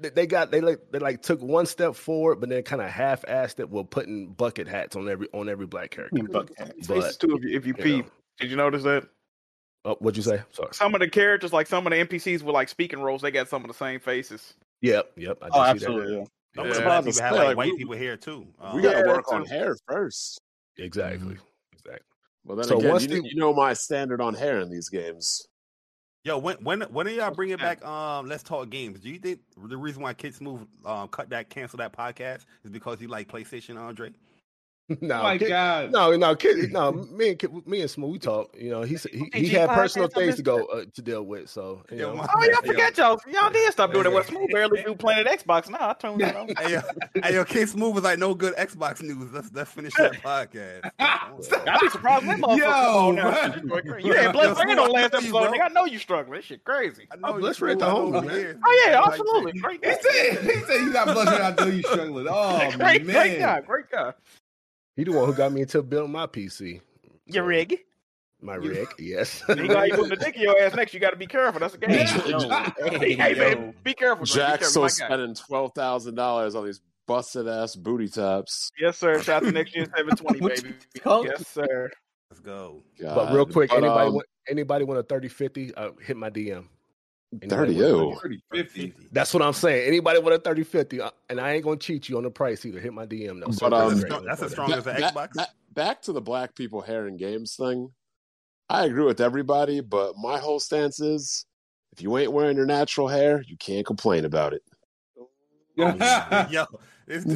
[0.00, 2.88] They- they got they like they like took one step forward, but then kind of
[2.88, 6.16] half-assed it with putting bucket hats on every on every black character.
[6.16, 7.36] I mean, Bucket Faces But too.
[7.36, 8.10] If you, if you you peep, know.
[8.38, 9.06] did you notice that
[9.84, 10.42] oh, what'd you say?
[10.52, 10.68] Sorry.
[10.72, 13.48] some of the characters, like some of the NPCs, with like speaking roles, they got
[13.48, 14.54] some of the same faces.
[14.82, 15.38] Yep, yep.
[15.42, 16.12] I did Oh, see absolutely.
[16.14, 16.18] That.
[16.20, 16.24] Yeah.
[16.56, 18.16] Some Yeah, of I black was people about have like like, white we- people here
[18.16, 18.46] too.
[18.60, 20.40] Um, We got to Yeah, work on hair first.
[20.78, 21.36] Exactly.
[21.72, 22.06] Exactly.
[22.44, 25.46] Well, then So again, you, the- you know my standard on hair in these games.
[26.22, 27.82] Yo, when when when are y'all bringing back?
[27.82, 29.00] Um, let's talk games.
[29.00, 32.70] Do you think the reason why Kid Smooth um cut that cancel that podcast is
[32.70, 34.10] because you like PlayStation, Andre?
[35.00, 35.92] no, my kid- god.
[35.92, 36.92] no, no, kid, no.
[36.92, 38.54] Me and kid, me and Smooth we talk.
[38.58, 41.48] You know, he's he, he had personal things to go uh, to deal with.
[41.48, 42.72] So you Yo, know, my- Oh, y'all Yo.
[42.72, 43.20] forget y'all.
[43.32, 44.12] Y'all did stop doing it.
[44.12, 45.90] Well, Smooth barely do Planet Xbox now.
[45.90, 46.48] I tuned it on.
[46.58, 46.80] hey, yo,
[47.22, 49.32] hey, yo, Kid Smooth was like no good Xbox news.
[49.32, 50.90] Let's let's finish that podcast.
[50.98, 53.30] I'd be surprised when that motherfucker Yo, on now.
[53.30, 53.52] man.
[53.54, 54.06] Shit going.
[54.06, 55.62] You had Bless Red on last episode, nigga.
[55.64, 56.38] I know you struggling.
[56.38, 57.06] This shit crazy.
[57.10, 58.60] I Oh, you let's read the Smooth, I man.
[58.64, 59.52] Oh yeah, absolutely.
[59.60, 62.26] Great He said, he said you got blushing out there, you struggling.
[62.28, 63.04] Oh man.
[63.04, 63.60] great guy.
[63.60, 64.12] Great guy.
[65.00, 66.80] He the one who got me into building my PC.
[67.26, 67.78] You So, rig.
[68.42, 69.42] My rig, yes.
[69.46, 70.92] He got you putting the dick in your ass next.
[70.92, 71.58] You got to be careful.
[71.58, 71.90] That's a game.
[73.00, 74.26] hey, hey, man, be careful.
[74.26, 74.34] Dre.
[74.34, 78.70] Be Jack's careful, still my spending twelve thousand dollars on these busted ass booty tops.
[78.78, 79.22] Yes, sir.
[79.22, 80.74] Shout out to next year, seven twenty, baby.
[80.94, 81.32] you call it?
[81.36, 81.90] Yes, sir.
[82.30, 82.82] Let's go.
[83.00, 85.74] but real quick, But, anybody um, want anybody want a 30 50?
[85.74, 86.64] Uh, hit my DM.
[87.48, 88.40] Thirty Anybody want a you.
[88.52, 88.94] 30, 50.
[89.12, 89.86] That's what I'm saying.
[89.86, 91.00] Anybody want a 30 50?
[91.00, 92.80] Uh, and I ain't gonna cheat you on the price either.
[92.80, 93.52] Hit my DM though.
[93.60, 94.24] But, um, That's, Great.
[94.24, 95.28] that's as Before strong as Ba- an ba- Xbox.
[95.34, 97.88] ba- back to the black people hair and games thing.
[98.68, 101.46] I agree with everybody, but my whole stance is
[101.92, 104.62] if you ain't wearing your natural hair, you can't complain about it.
[105.76, 106.68] Yo, this dude-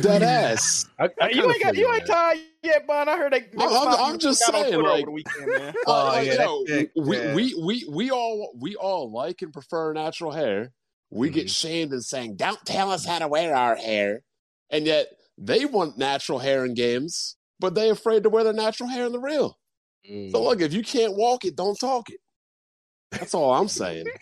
[0.01, 0.87] Dead ass.
[0.99, 1.13] that.
[1.21, 2.17] I, I you kinda ain't got feel you ain't man.
[2.17, 3.09] tired yet, Bun.
[3.09, 3.41] I heard they.
[3.41, 5.75] they I'm- I'm- I'm just saying, like- over the weekend, man.
[5.87, 7.35] Oh, yeah, yo, that's we, yeah.
[7.35, 10.73] we we we all we all like and prefer natural hair.
[11.11, 11.51] We get Mhm.
[11.57, 14.23] shamed and saying, "Don't tell us how to wear our hair,"
[14.71, 18.89] and yet they want natural hair in games, but they afraid to wear their natural
[18.89, 19.59] hair in the real.
[20.09, 20.31] Mm.
[20.31, 22.21] So look, if you can't walk it, don't talk it.
[23.11, 24.07] That's all I'm saying.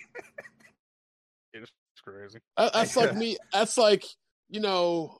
[1.54, 1.70] It's
[2.02, 2.38] crazy.
[2.56, 3.36] That's like me.
[3.52, 4.04] That's like
[4.48, 5.18] you know,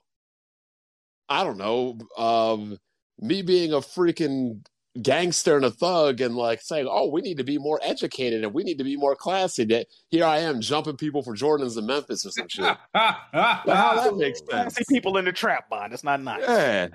[1.33, 1.97] I don't know.
[2.17, 2.77] Um,
[3.19, 4.65] me being a freaking
[5.01, 8.53] gangster and a thug, and like saying, "Oh, we need to be more educated and
[8.53, 11.85] we need to be more classy." That here I am jumping people for Jordans in
[11.87, 12.63] Memphis or some shit.
[12.93, 14.75] Like, how that makes I sense?
[14.75, 15.93] see people in the trap bond.
[15.93, 16.41] It's not nice.
[16.47, 16.87] Yeah,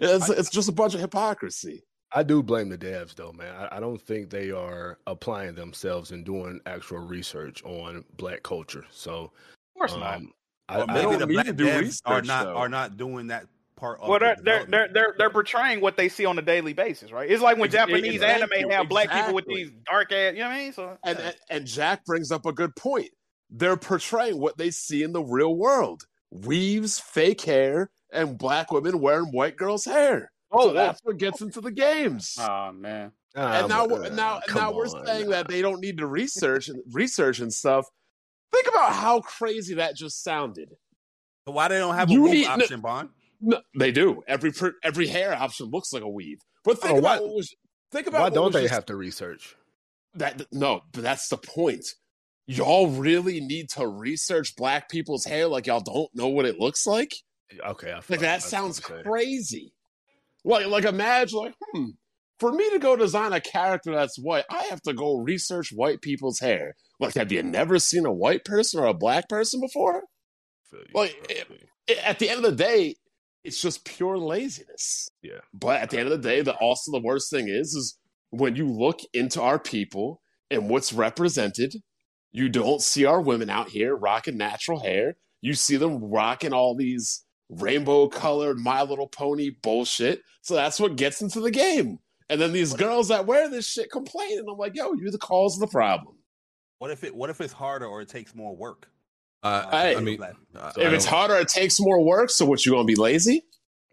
[0.00, 1.84] it's it's just a bunch of hypocrisy.
[2.16, 3.54] I do blame the devs though, man.
[3.54, 8.84] I, I don't think they are applying themselves and doing actual research on black culture.
[8.90, 10.16] So, Of course not.
[10.16, 10.32] um,
[10.68, 12.56] I, Or I- maybe don't the black to do devs are not though.
[12.56, 14.94] are not doing that part of Well, the they're, they're they're development.
[14.94, 17.30] they're they're portraying what they see on a daily basis, right?
[17.30, 20.34] It's like when Ex- Japanese exactly, anime have black people with these dark ass.
[20.34, 20.72] You know what I mean?
[20.72, 23.10] So And, and and Jack brings up a good point.
[23.50, 29.00] They're portraying what they see in the real world: weaves, fake hair, and black women
[29.00, 30.30] wearing white girls' hair.
[30.50, 32.36] Oh, so that's what gets into the games.
[32.40, 33.12] Oh man.
[33.36, 35.04] Ah, and now, uh, now, now we're on.
[35.04, 37.84] saying that they don't need to research and research and stuff.
[38.52, 40.68] Think about how crazy that just sounded.
[41.44, 43.08] So why they don't have a You move need- option, Bond?
[43.46, 44.22] No, they do.
[44.26, 46.38] Every every hair option looks like a weave.
[46.64, 47.54] But think Oh, about why- what was.
[47.92, 49.54] Think about Why don't they just- have to research?
[50.14, 50.42] that?
[50.52, 51.84] No, but that's the point.
[52.46, 56.86] Y'all really need to research black people's hair like y'all don't know what it looks
[56.86, 57.12] like.
[57.64, 59.72] Okay, I, Like that sounds crazy.
[60.44, 61.86] Like like imagine like hmm.
[62.40, 66.00] For me to go design a character that's white, I have to go research white
[66.02, 66.74] people's hair.
[66.98, 70.02] Like, have you never seen a white person or a black person before?
[70.72, 71.96] You, Like, it- feel you.
[71.96, 72.96] I- At the end of the day,
[73.44, 75.08] it's just pure laziness.
[75.22, 75.40] Yeah.
[75.52, 77.98] But at the end of the day, the also the worst thing is is
[78.30, 81.74] when you look into our people and what's represented,
[82.32, 85.16] you don't see our women out here rocking natural hair.
[85.40, 90.22] You see them rocking all these rainbow colored My Little Pony bullshit.
[90.42, 91.98] So that's what gets into the game.
[92.28, 95.18] And then these girls that wear this shit complain, and I'm like, yo, you're the
[95.18, 96.16] cause of the problem.
[96.78, 98.88] What if it what if it's harder or it takes more work?
[99.44, 99.96] Uh, Hey.
[99.96, 100.34] I mean, Black-
[100.76, 102.30] if I it's harder, it takes more work.
[102.30, 103.44] So what you gonna be lazy?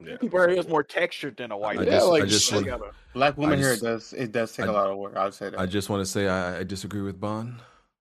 [0.04, 0.18] Yeah.
[0.18, 1.78] people hair is more textured than a white.
[1.78, 2.66] I Yeah, just, like I just, shit.
[2.66, 5.16] want- Black woman I hair just- does it does take a I- lot of work.
[5.16, 5.60] I would say that.
[5.60, 7.60] I just want to say I, I disagree with Bond.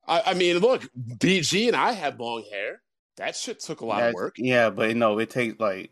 [0.08, 0.88] I, I mean, look,
[1.18, 2.80] BG and I have long hair.
[3.18, 4.34] That shit took a lot That's- of work.
[4.38, 5.90] Yeah, but no, it takes like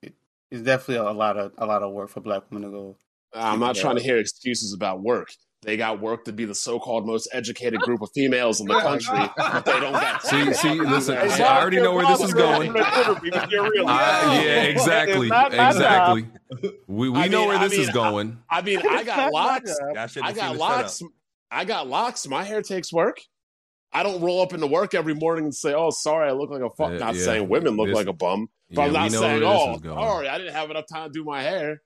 [0.00, 0.14] it,
[0.50, 2.96] it's definitely a lot of a lot of work for black women to go.
[3.34, 3.82] I'm not Yeah.
[3.82, 5.28] trying to hear excuses about work.
[5.64, 9.18] They got work to be the so-called most educated group of females in the country,
[9.36, 12.72] but they don't got See, see, listen, Hey, I already know where this is going.
[12.76, 16.26] I, yeah, exactly, exactly.
[16.86, 18.38] We we I know mean- where I this is going.
[18.50, 19.74] I mean, I got locks.
[20.22, 21.02] I got locks.
[21.50, 22.26] I got locks.
[22.26, 23.18] My hair takes work.
[23.92, 26.62] I don't roll up into work every morning and say, "Oh, sorry, I look like
[26.62, 27.24] a fuck." Yeah, not yeah.
[27.24, 30.36] saying women look This- like a bum, but Yeah, I'm not saying, "Oh, sorry, I
[30.38, 31.80] didn't have enough time to do my hair."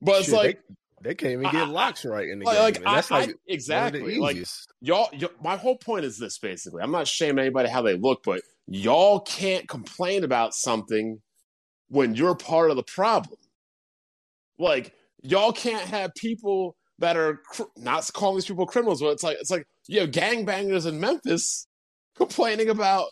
[0.00, 0.60] But it's like,
[1.02, 2.84] they, can't even get I- locks right in the like, game.
[2.84, 4.18] like, I, that's I- like the exactly.
[4.18, 4.72] Like easiest.
[4.80, 5.08] y'all,
[5.42, 9.20] my whole point is this: basically, I'm not shaming anybody how they look, but y'all
[9.20, 11.20] can't complain about something
[11.88, 13.38] when you're part of the problem.
[14.58, 19.22] Like y'all can't have people that are cr- not calling these people criminals, but it's
[19.22, 21.66] like it's like you have gangbangers in Memphis
[22.16, 23.06] complaining about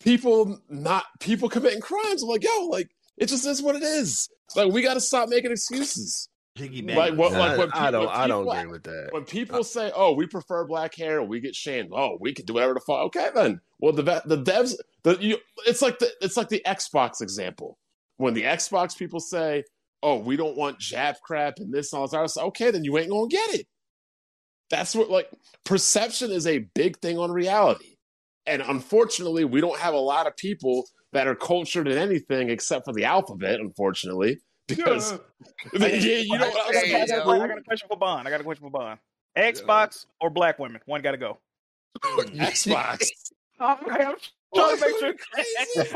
[0.00, 2.22] people not people committing crimes.
[2.22, 4.28] I'm like, yo, like it just is what it is.
[4.54, 6.28] Like we got to stop making excuses.
[6.56, 7.32] Jiggy Like what?
[7.32, 8.02] Like when I don't.
[8.02, 9.08] people- I don't agree with that.
[9.10, 11.90] when people say, "Oh, we prefer black hair," we get shamed.
[11.92, 13.06] Oh, we can do whatever the fuck.
[13.06, 13.60] Okay, then.
[13.80, 17.78] Well, the the devs, the you, it's like the it's like the Xbox example.
[18.18, 19.64] When the Xbox people say,
[20.00, 22.84] "Oh, we don't want jab crap and this and all this," other stuff," okay, then
[22.84, 23.66] you ain't gonna get it.
[24.70, 25.28] That's what like
[25.64, 27.96] perception is a big thing on reality,
[28.46, 32.84] and unfortunately, we don't have a lot of people that are cultured in anything except
[32.84, 33.58] for the alphabet.
[33.58, 35.12] Unfortunately, because
[35.72, 37.10] yeah, you know what I, else?
[37.10, 38.26] got, I got a question for Bond.
[38.26, 38.98] I got a question for Bond.
[39.36, 40.80] Xbox or black women?
[40.86, 41.38] One got to go.
[42.02, 43.10] Xbox.
[43.60, 45.14] I'm trying to make sure.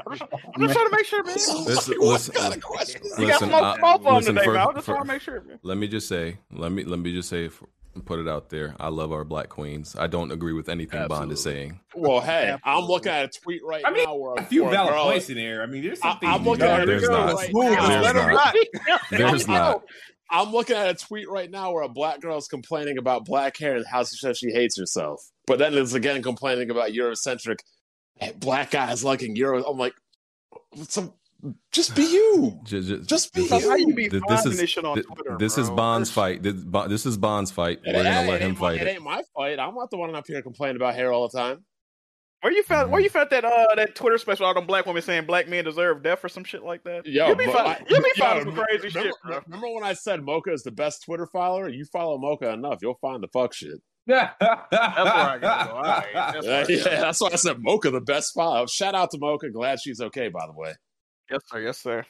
[0.06, 1.34] I'm just trying to make sure, man.
[1.34, 3.00] Listen, What listen, kind of question?
[3.04, 4.66] You got listen, smoke I- both of them listen, today, for- man.
[4.68, 5.58] I just for- want to make sure, man.
[5.62, 7.62] Let me just say, let me let me just say, f-
[8.04, 8.74] put it out there.
[8.78, 9.94] I love our black queens.
[9.98, 11.80] I don't agree with anything Bond is saying.
[11.94, 14.72] Well, hey, I'm looking at a tweet right I mean, now where a few where
[14.72, 15.62] valid girl- points in there.
[15.62, 16.32] I mean, there's I- some things.
[16.34, 17.34] I'm looking at There's a girl not.
[17.34, 18.02] right Smooth, now.
[18.12, 19.00] just let.
[19.10, 19.82] There's not.
[20.30, 23.56] I'm looking at a tweet right now where a black girl is complaining about black
[23.56, 25.20] hair and how she says she hates herself.
[25.46, 27.60] But then it's again complaining about Eurocentric
[28.20, 29.64] eh, black guys liking Euro.
[29.64, 29.94] I'm like,
[30.88, 31.14] so
[31.72, 32.58] just be you.
[32.64, 35.70] Just, Just be How you be This finding is this on Twitter, this is?
[35.70, 36.42] Bond's fight.
[36.42, 36.54] This,
[36.88, 37.78] this is Bond's fight.
[37.84, 38.90] It We're gonna let him ain't my- fight It it.
[38.90, 39.58] ain't my fight.
[39.60, 41.64] I'm not the one up here complaining about hair all the time.
[42.40, 42.90] Where you felt?
[42.90, 45.64] Where you felt that uh that Twitter special all them black women saying black men
[45.64, 47.04] deserve death or some shit like that?
[47.06, 49.40] Yo, you be but finding, I- you be yo, finding some crazy remember, shit, bro.
[49.46, 51.68] Remember when I said Mocha is the best Twitter follower?
[51.68, 53.80] You follow Mocha enough, you'll find the fuck shit.
[54.06, 54.80] yeah, That's where
[55.12, 55.76] I gotta go.
[55.76, 56.06] All right.
[56.14, 58.70] That's where I Uh, yeah, that's why I said Mocha the best spot.
[58.70, 59.50] Shout out to Mocha.
[59.50, 60.74] Glad she's okay, by the way.
[61.30, 61.60] Yes, sir.
[61.60, 62.06] Yes, sir.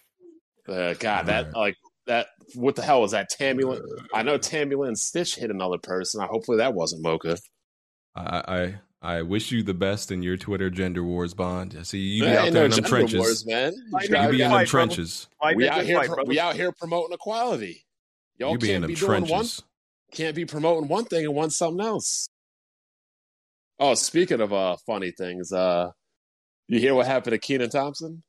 [0.68, 1.54] Uh, God, that Right.
[1.56, 2.28] like that.
[2.54, 3.28] What the hell was that?
[3.30, 3.82] Tammy Lynn.
[4.14, 6.20] I know Tammy Lynn Stitch hit another person.
[6.28, 7.38] Hopefully that wasn't Mocha.
[8.14, 8.80] I, I
[9.18, 11.76] I wish you the best in your Twitter gender wars bond.
[11.78, 13.18] I see you be out there no in them trenches.
[13.18, 13.72] wars, man.
[13.74, 15.28] You You be in them trenches.
[15.54, 16.02] We out here.
[16.02, 17.84] pro- we out here promoting equality.
[18.38, 19.28] Y'all You be in can't them be doing one.
[19.28, 19.62] trenches.
[20.12, 22.28] Can't be promoting one thing and want something else.
[23.78, 25.90] Oh, speaking of uh funny things, uh,
[26.66, 28.22] you hear what happened to Kenan Thompson?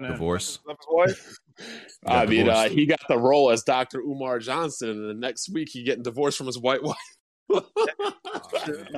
[0.00, 0.58] Divorce.
[0.66, 1.38] Love his wife?
[2.06, 4.00] I Got mean, uh, he got the role as Dr.
[4.00, 6.96] Umar Johnson, and the next week he getting divorced from his white wife.
[7.50, 7.62] no,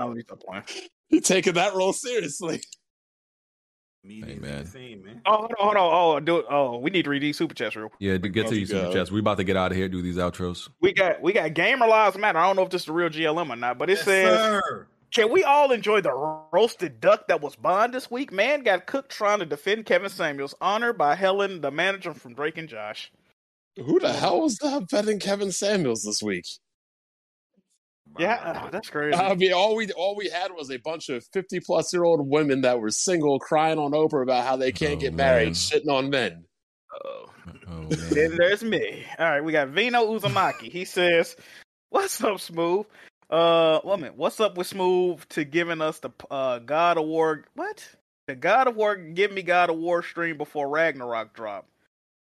[0.07, 0.65] let me stop playing.
[1.09, 2.61] he taking that role seriously.
[4.07, 4.67] Media man.
[4.67, 5.23] same, man.
[5.25, 6.17] Oh, hold on, hold on.
[6.17, 6.45] Oh, do it.
[6.51, 7.97] Oh, we need to read these super chats real quick.
[8.01, 8.93] Yeah, get to you you super go.
[8.93, 9.11] chats.
[9.11, 9.89] We about to get out of here.
[9.89, 10.69] Do these outros.
[10.83, 12.39] We got we got gamer lives matter.
[12.39, 14.39] I don't know if this is the real GLM or not, but it Yes, says
[14.41, 14.87] sir.
[15.15, 16.13] Can we all enjoy the
[16.53, 18.33] roasted duck that was Bond this week?
[18.33, 20.55] Man got cooked trying to defend Kevin Samuels.
[20.61, 23.13] Honored by Helen, the manager from Drake and Josh.
[23.77, 26.47] Who the hell was that betting Kevin Samuels this week?
[28.19, 29.15] Yeah, uh, that's crazy.
[29.17, 32.29] I mean, all we all we had was a bunch of fifty plus year old
[32.29, 35.53] women that were single, crying on Oprah about how they can't Oh, get married, man.
[35.55, 36.45] shitting on men.
[37.05, 37.31] Oh
[37.89, 38.37] then man.
[38.39, 39.05] there's me.
[39.19, 40.71] All right, we got Vino Uzumaki.
[40.71, 41.35] He says,
[41.91, 42.87] "What's up, Smooth?
[43.31, 44.17] Uh, wait a minute.
[44.17, 47.45] What's up with Smooth to giving us the uh God of War?
[47.55, 47.87] What?
[48.27, 48.97] The God of War?
[48.97, 51.67] Give me God of War stream before Ragnarok drop.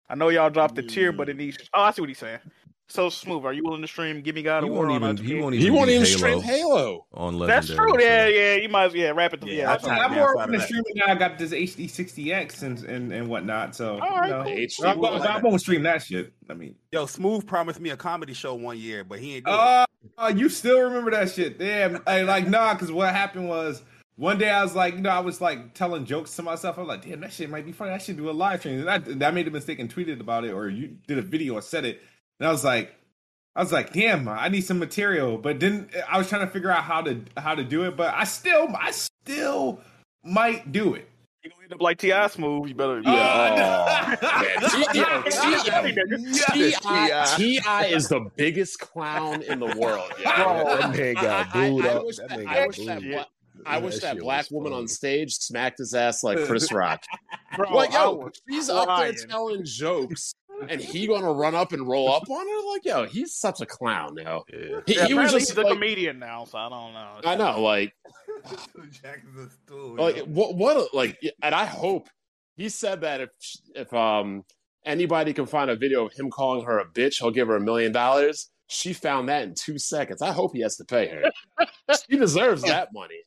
[0.10, 1.58] I know y'all dropped the tier, but it needs.
[1.74, 2.40] Oh, I see what he's saying.
[2.88, 4.22] So Smooth, are you willing to stream?
[4.22, 5.26] Give me God He of War won't even.
[5.26, 5.60] He won't even.
[5.62, 5.76] He even.
[5.76, 7.06] won't even Halo stream Halo.
[7.16, 7.92] on That's legendary.
[7.92, 8.00] true.
[8.02, 8.56] so- Yeah, yeah.
[8.58, 9.44] You might as yeah wrap it.
[9.44, 9.78] Yeah, Yeah, I yeah.
[9.80, 10.66] tried I'm more outside open of to that.
[10.68, 11.06] streaming now.
[11.08, 13.76] I got this HD 60X and and, and whatnot.
[13.76, 14.54] So All right, you know, cool.
[14.54, 15.24] HD I'm, will.
[15.24, 16.32] I'm gonna stream that shit.
[16.48, 19.46] I mean, Yo, Smooth promised me a comedy show one year, but he ain't.
[19.46, 19.85] Do oh,
[20.18, 21.58] oh, you still remember that shit?
[21.60, 22.02] Damn.
[22.06, 23.82] Hey, like nah, because what happened was
[24.16, 26.78] one day I was like, you know, I was like telling jokes to myself.
[26.78, 27.92] I was like, damn, that shit might be funny.
[27.92, 28.88] I should do a live stream.
[28.88, 31.56] And I, I made a mistake and tweeted about it, or you did a video
[31.56, 32.02] or said it,
[32.40, 32.96] and I was like.
[33.58, 36.70] I was like, damn, I need some material, but then I was trying to figure
[36.70, 39.80] out how to how to do it, but I still I still
[40.26, 41.08] might do it.
[41.46, 42.70] You gonna end up like Ti Smooth?
[42.70, 43.02] You better.
[43.06, 44.16] Oh, oh.
[44.22, 45.22] Man, T- yo,
[46.54, 46.74] T-
[47.08, 50.12] Yes, Ti Ti is the biggest clown in the world.
[50.18, 50.24] yo.
[50.26, 52.06] That man got I- I- booed up.
[52.06, 53.26] wish That that- man got booed.
[53.66, 57.04] I wish That that black woman on stage smacked his ass like Chris Rock.
[57.56, 60.34] Bro, like, yo, was she's up there telling jokes,
[60.70, 62.72] and he gonna run up and roll up on her?
[62.72, 64.44] Like, yo, he's such a clown, yo.
[64.52, 64.80] Yeah.
[64.86, 67.20] He, Yeah, he was just he's a comedian now, so I don't know.
[67.24, 67.94] I know, like,
[68.92, 69.96] Jack is a stool.
[69.96, 70.24] like yo.
[70.26, 72.10] what, what, like, and I hope
[72.56, 73.30] he said that if
[73.76, 74.44] if um
[74.86, 77.62] anybody can find a video of him calling her a bitch, he'll give her a
[77.62, 78.50] million dollars.
[78.68, 80.22] She found that in two seconds.
[80.22, 81.24] I hope he has to pay her.
[82.10, 83.22] she deserves that money.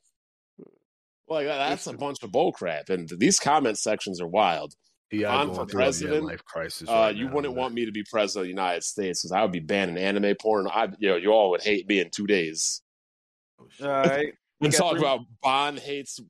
[1.29, 4.75] Like that's a bunch of bullcrap, and these comment sections are wild.
[5.11, 6.89] He On out for going a president, life crisis.
[6.89, 7.63] Uh, you now, wouldn't man.
[7.63, 10.35] want me to be president of the United States because I would be banning anime
[10.41, 10.67] porn.
[10.71, 12.83] I, you know, you all would hate me in two days.
[13.59, 13.87] Oh.
[13.87, 14.35] All right.
[14.61, 16.21] And got talk three- about Bond hates.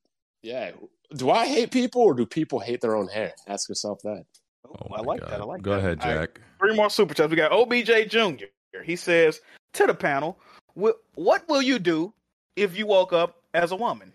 [0.42, 0.72] Yeah,
[1.14, 3.32] do I hate people or do people hate their own hair?
[3.46, 4.24] Ask yourself that.
[4.66, 5.30] Oh, oh I like God.
[5.30, 5.40] that.
[5.40, 5.78] I like Go that.
[5.78, 6.20] ahead, All right.
[6.34, 6.40] Jack.
[6.60, 7.30] Three more super chats.
[7.30, 8.82] We got OBJ Jr.
[8.84, 9.40] He says
[9.74, 10.38] to the panel,
[10.74, 12.12] "What will you do
[12.56, 14.12] if you woke up as a woman?"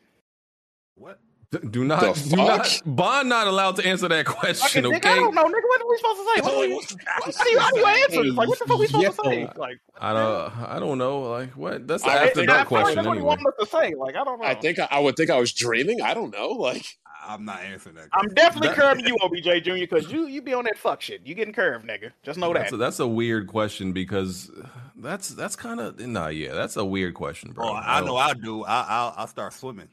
[0.96, 1.20] What?
[1.62, 2.82] D- Do not, The do not.
[2.86, 4.84] Bond not allowed to answer that question.
[4.84, 5.68] Fucking nigga, I Okay, don't know, nigga.
[5.68, 6.42] What are we supposed to say?
[6.42, 6.92] What, Holy- what,
[7.26, 8.24] what, how do you, how do you answer?
[8.26, 9.50] Like, what the fuck are we supposed to say?
[9.56, 11.22] Like, I don't, I don't know.
[11.22, 11.88] Like what?
[11.88, 13.28] That's the I- after I- dark I feel like question that's what he anyway.
[13.28, 13.94] wanted us to say.
[13.96, 14.46] Like, I don't know.
[14.48, 16.02] I think I, I would think I was dreaming.
[16.02, 16.50] I don't know.
[16.50, 16.86] Like,
[17.26, 18.10] I'm not answering that.
[18.12, 18.30] Question.
[18.30, 19.74] I'm definitely That- curving you, OBJ Jr.
[19.76, 21.22] Because you you be on that fuck shit.
[21.26, 22.12] You getting curved, nigga.
[22.24, 22.76] Just know That's that.
[22.76, 24.52] a, that's a weird question because
[24.98, 26.28] that's that's kind of nah.
[26.28, 27.70] Yeah, that's a weird question, bro.
[27.70, 28.16] Oh, I know.
[28.18, 28.64] I'll do.
[28.66, 29.14] I, I'll.
[29.18, 29.88] I'll start swimming.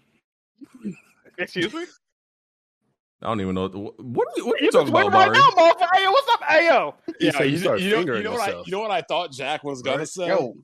[1.41, 1.85] Excuse me.
[3.23, 5.13] I don't even know what what are you, what are You you talking about, right
[5.13, 5.39] Mari?
[5.39, 5.89] now, motherfucker.
[5.95, 6.43] Hey, yo, what's up?
[6.45, 6.95] Hey, yo.
[7.19, 8.67] He said you start you know, fingering you know what I, yourself.
[8.67, 10.09] you know what I thought Jack was gonna Right?
[10.09, 10.27] say.
[10.29, 10.55] Yo.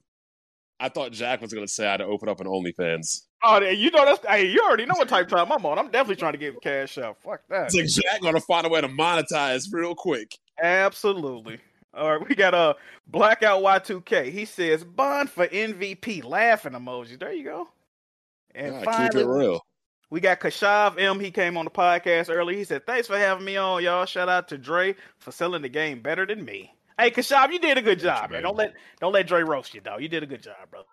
[0.79, 3.23] I thought Jack was gonna say I had to open up an OnlyFans.
[3.43, 4.25] Oh, you know that's.
[4.27, 5.79] Hey, you already know what type of time I'm on.
[5.79, 7.19] I'm definitely trying to get cash out.
[7.23, 7.67] Fuck that.
[7.67, 10.31] It's like Jack gonna find a way to monetize real quick.
[10.63, 11.59] Absolutely.
[11.95, 12.75] All right, we got a uh,
[13.07, 14.31] blackout Y2K.
[14.31, 16.25] He says Bond for MVP.
[16.25, 17.19] Laughing emoji.
[17.19, 17.69] There you go.
[18.55, 19.61] And Yeah, keep it real.
[20.10, 21.20] We got Kashav M.
[21.20, 22.57] He came on the podcast early.
[22.57, 24.07] He said, "Thanks for having me on, y'all.
[24.07, 27.76] Shout out to Dre for selling the game better than me." Hey, Kashav, you did
[27.76, 28.43] a good job, man.
[28.43, 29.99] Don't let don't let Dre roast you, though.
[29.99, 30.86] You did a good job, brother.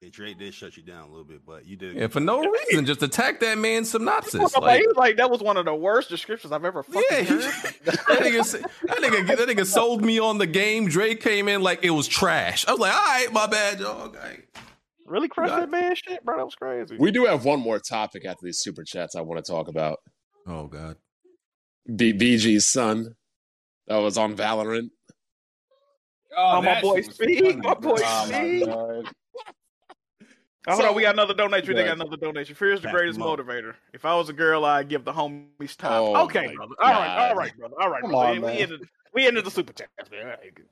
[0.00, 1.96] Yeah, Drake did shut you down a little bit, but you did.
[1.96, 4.40] Yeah, for no reason, just attack that man's He synopsis.
[4.40, 6.82] was like, Like, he was like, that was one of the worst descriptions I've ever
[6.82, 7.40] fucking yeah, heard.
[7.84, 10.88] that nigga, that nigga, that nigga sold me on the game.
[10.88, 12.66] Drake came in like it was trash.
[12.68, 14.18] I was like, all right, my bad, dog.
[15.06, 15.14] All right.
[15.14, 16.36] Really crushed that man shit, bro.
[16.36, 16.96] That was crazy.
[16.98, 19.98] We do have one more topic after these super chats I want to talk about.
[20.46, 20.96] Oh God.
[21.96, 23.14] B- BG's son
[23.86, 24.88] that was on Valorant.
[26.36, 28.66] Oh, oh my boy shit Speed, my boy Oh Speed.
[28.66, 28.76] god.
[28.76, 29.02] Oh,
[30.72, 31.74] hold So- on, we got another donation.
[31.76, 32.54] They got another donation.
[32.54, 33.74] Fear is the Back greatest them motivator.
[33.92, 35.92] If I was a girl, I'd give the homies time.
[35.92, 36.74] Oh okay, my brother.
[36.80, 37.30] All right, God.
[37.30, 37.74] all right, brother.
[37.80, 38.26] All right, Come brother.
[38.28, 38.56] on, we, man.
[38.56, 38.80] ended,
[39.12, 39.88] we ended the super chat.
[40.10, 40.22] man.
[40.22, 40.66] All right, good.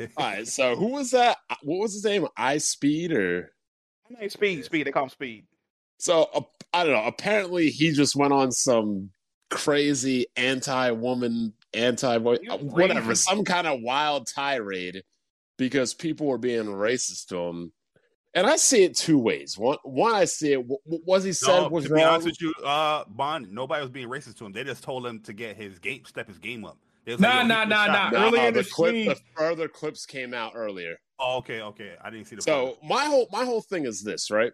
[0.00, 1.38] All right, so who was that?
[1.62, 2.26] What was his name?
[2.36, 3.52] I Speed or
[4.08, 4.86] His name's Speed, Speed.
[4.86, 5.46] They call him Speed.
[5.98, 6.28] so?
[6.34, 6.40] Uh,
[6.74, 7.04] I don't know.
[7.06, 9.10] Apparently, he just went on some
[9.50, 13.14] crazy anti-woman, anti You whatever, crazy.
[13.22, 15.02] some kind of wild tirade
[15.58, 17.72] because people were being racist to him.
[18.34, 19.58] And I see it two ways.
[19.58, 20.66] One, one I see it.
[20.66, 23.90] What was he said No, was to be honest with you, uh, Bond, nobody was
[23.90, 24.52] being racist to him.
[24.52, 26.78] They just told him to get his game, step his game up.
[27.04, 28.12] They was Nah, yo, nah, nah, shot.
[28.12, 28.18] nah.
[28.18, 30.96] Nah, early in the the clip, stream- the further clips came out earlier.
[31.18, 31.94] Oh, okay, okay.
[32.02, 32.42] I didn't see the.
[32.42, 34.52] So my whole my whole thing is this, right?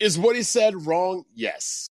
[0.00, 1.24] Is what he said wrong?
[1.34, 1.88] Yes.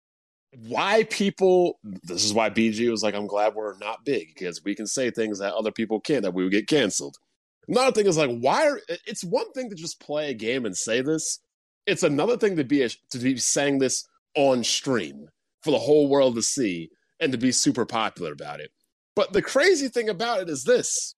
[0.68, 1.80] Why people?
[2.04, 5.10] This is why BG was like, "I'm glad we're not big because we can say
[5.10, 6.22] things that other people can't.
[6.22, 7.16] That we would get canceled."
[7.66, 8.68] Another thing is like, why?
[8.68, 11.40] Are, it's one thing to just play a game and say this.
[11.86, 15.28] It's another thing to be a, to be saying this on stream
[15.62, 18.70] for the whole world to see and to be super popular about it.
[19.16, 21.14] But the crazy thing about it is this: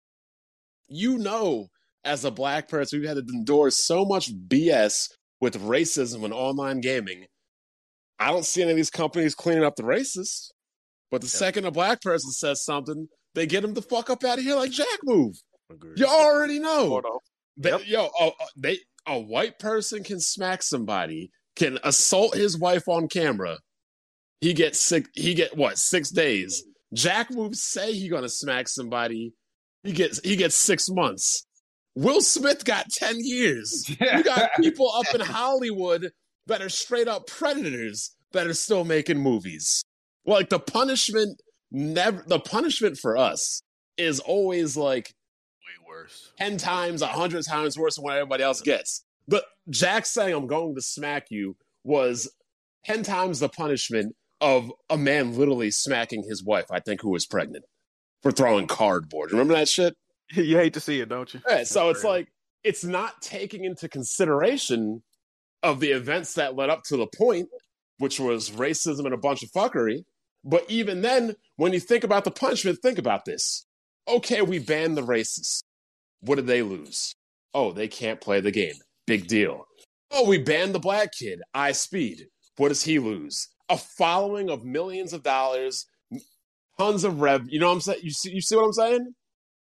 [0.89, 1.68] you know
[2.05, 5.08] as a black person, we've had to endure so much BS
[5.41, 7.26] with racism and online gaming.
[8.18, 10.50] I don't see any of these companies cleaning up the racists.
[11.10, 14.39] But the second a black person says something, they get him the fuck up out
[14.39, 15.36] of here like Jack move.
[15.70, 15.99] Agreed.
[15.99, 17.02] You already know.
[17.57, 17.86] They- Yep.
[17.86, 23.08] Yo, oh, oh, they a white person can smack somebody, can assault his wife on
[23.08, 23.58] camera.
[24.41, 25.07] He gets sick.
[25.15, 26.62] He get what six days.
[26.92, 29.32] Jack moves say he gonna smack somebody.
[29.82, 31.47] He gets he gets six months.
[31.94, 33.89] Will Smith got ten years.
[34.00, 36.10] You got people up in Hollywood
[36.47, 39.82] that are straight up predators that are still making movies.
[40.24, 41.40] Like the punishment
[41.70, 43.62] never the punishment for us
[43.97, 45.15] is always like
[45.62, 46.32] Way worse.
[46.39, 49.05] 10 times, a 100 times worse than what everybody else gets.
[49.26, 52.31] But Jack saying, I'm going to smack you was
[52.84, 57.26] 10 times the punishment of a man literally smacking his wife, I think, who was
[57.26, 57.65] pregnant
[58.23, 59.32] for throwing cardboard.
[59.32, 59.97] Remember that shit?
[60.34, 61.40] you hate to see it, don't you?
[61.48, 62.28] Yeah, so it's like,
[62.65, 65.02] it's not taking into consideration
[65.62, 67.48] of the events that led up to the point,
[67.98, 70.05] which was racism and a bunch of fuckery.
[70.44, 73.66] But even then, when you think about the punishment, think about this.
[74.08, 75.62] Okay, we banned the racists.
[76.20, 77.15] What did they lose?
[77.52, 78.74] Oh, they can't play the game.
[79.06, 79.66] Big deal.
[80.10, 82.26] Oh, we banned the black kid, I Speed.
[82.56, 83.48] What does he lose?
[83.69, 85.86] A following of millions of dollars,
[86.78, 87.47] tons of rev.
[87.49, 88.01] You know what I'm saying?
[88.03, 89.15] You see, you see what I'm saying?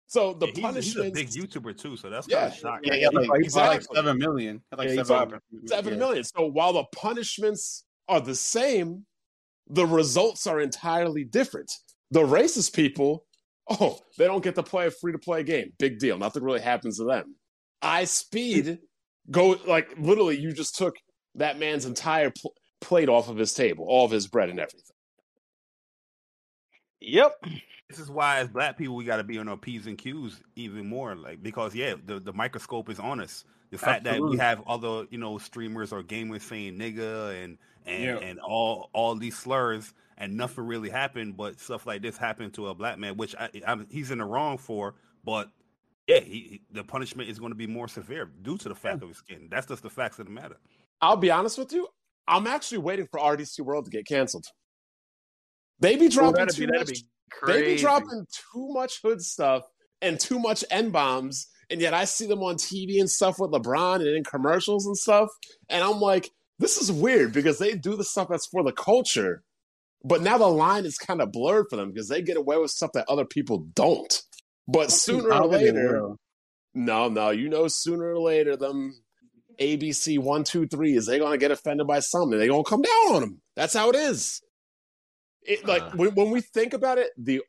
[0.08, 2.40] So the Yeah, he's, he's a big YouTuber too, so that's Yeah.
[2.40, 2.92] kind of shocking.
[2.92, 3.96] Yeah, he like, he bought like Exactly.
[3.96, 4.62] seven million.
[4.76, 5.40] Like Yeah, he seven, popping.
[5.66, 6.22] seven yeah.
[6.22, 9.06] So while the punishments are the same,
[9.68, 11.72] the results are entirely different.
[12.10, 13.24] The racist people,
[13.70, 15.72] oh, they don't get to play a free to play game.
[15.78, 16.18] Big deal.
[16.18, 17.36] Nothing really happens to them.
[17.80, 18.80] I speed
[19.30, 20.38] go like literally.
[20.38, 20.96] You just took
[21.36, 24.82] that man's entire pl- plate off of his table, all of his bread and everything.
[27.00, 27.44] Yep.
[27.88, 30.40] This is why, as black people, we got to be on our p's and q's
[30.56, 33.44] even more, like because yeah, the, the microscope is on us.
[33.70, 34.28] The fact Absolutely.
[34.28, 38.16] that we have other you know streamers or gamers saying nigga and and Yeah.
[38.18, 42.68] and all all these slurs and nothing really happened, but stuff like this happened to
[42.68, 44.94] a black man, which I, I'm, he's in the wrong for.
[45.24, 45.50] But
[46.06, 49.02] yeah, he, he- the punishment is going to be more severe due to the fact
[49.02, 49.48] of his skin.
[49.50, 50.56] That's just the facts of the matter.
[51.00, 51.88] I'll be honest with you.
[52.26, 54.46] I'm actually waiting for RDC World to get canceled.
[55.80, 57.02] They be dropping too be much
[57.46, 59.64] They be dropping too much hood stuff
[60.00, 63.50] and too much N bombs, and yet I see them on TV and stuff with
[63.50, 65.28] LeBron and in commercials and stuff,
[65.68, 69.42] and I'm like, this is weird because they do the stuff that's for the culture,
[70.04, 72.70] but now the line is kind of blurred for them because they get away with
[72.70, 74.22] stuff that other people don't.
[74.68, 76.12] But sooner or don't think they later,
[76.74, 78.94] no, no, you know, sooner or later, them
[79.60, 82.38] ABC one, two, three is they gonna get offended by something.
[82.38, 83.42] They gonna come down on them.
[83.56, 84.40] That's how it is.
[85.42, 85.90] It like Uh.
[85.96, 87.42] when, when we think about it, the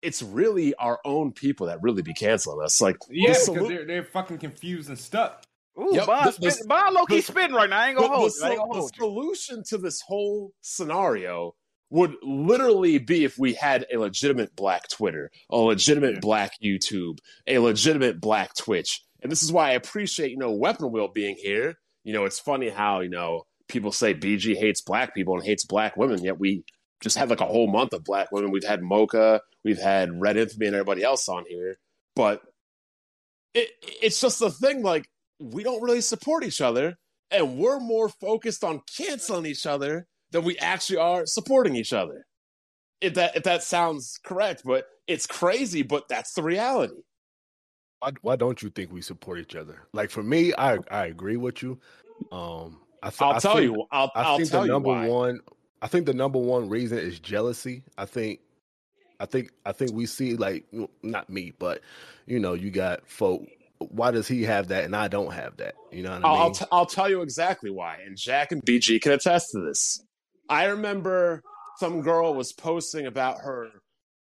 [0.00, 2.80] it's really our own people that really be canceling us.
[2.80, 5.42] Like Yeah, the because solu- they're they're fucking confused and stuck.
[5.78, 7.78] Ooh, Yep, Bond, the- the- spin, Bond low key the- spitting right now.
[7.80, 8.44] I ain't the, gonna hold the you.
[8.44, 9.04] I ain't sol- gonna the hold you.
[9.04, 11.54] solution to this whole scenario
[11.90, 17.58] would literally be if we had a legitimate black Twitter, a legitimate black YouTube, a
[17.58, 19.02] legitimate black Twitch.
[19.22, 21.74] And this is why I appreciate, you know, Weapon Wheel being here.
[22.04, 25.64] You know, it's funny how, you know, people say BG hates black people and hates
[25.64, 26.64] black women, yet we
[27.00, 28.50] just had like a whole month of black women.
[28.50, 31.78] We've had Mocha, we've had Red Infamy and everybody else on here.
[32.16, 32.42] But
[33.54, 33.68] it,
[34.02, 35.08] it's just the thing, like,
[35.40, 36.96] we don't really support each other
[37.30, 42.26] and we're more focused on canceling each other than we actually are supporting each other.
[43.00, 47.02] If that if that sounds correct, but it's crazy, but that's the reality.
[48.00, 49.86] Why, why don't you think we support each other?
[49.92, 51.78] Like for me, I I agree with you.
[52.32, 53.84] Um, I th- I'll I tell think, you.
[53.90, 55.06] I'll, I I'll think tell the you number why.
[55.06, 55.40] one.
[55.80, 57.84] I think the number one reason is jealousy.
[57.96, 58.40] I think,
[59.20, 60.64] I think, I think we see like
[61.02, 61.82] not me, but
[62.26, 63.46] you know, you got folk.
[63.78, 65.74] Why does he have that and I don't have that?
[65.92, 66.42] You know what I I'll, mean?
[66.42, 67.98] I'll, t- I'll tell you exactly why.
[68.04, 70.00] And Jack and BG can attest to this.
[70.48, 71.42] I remember
[71.78, 73.68] some girl was posting about her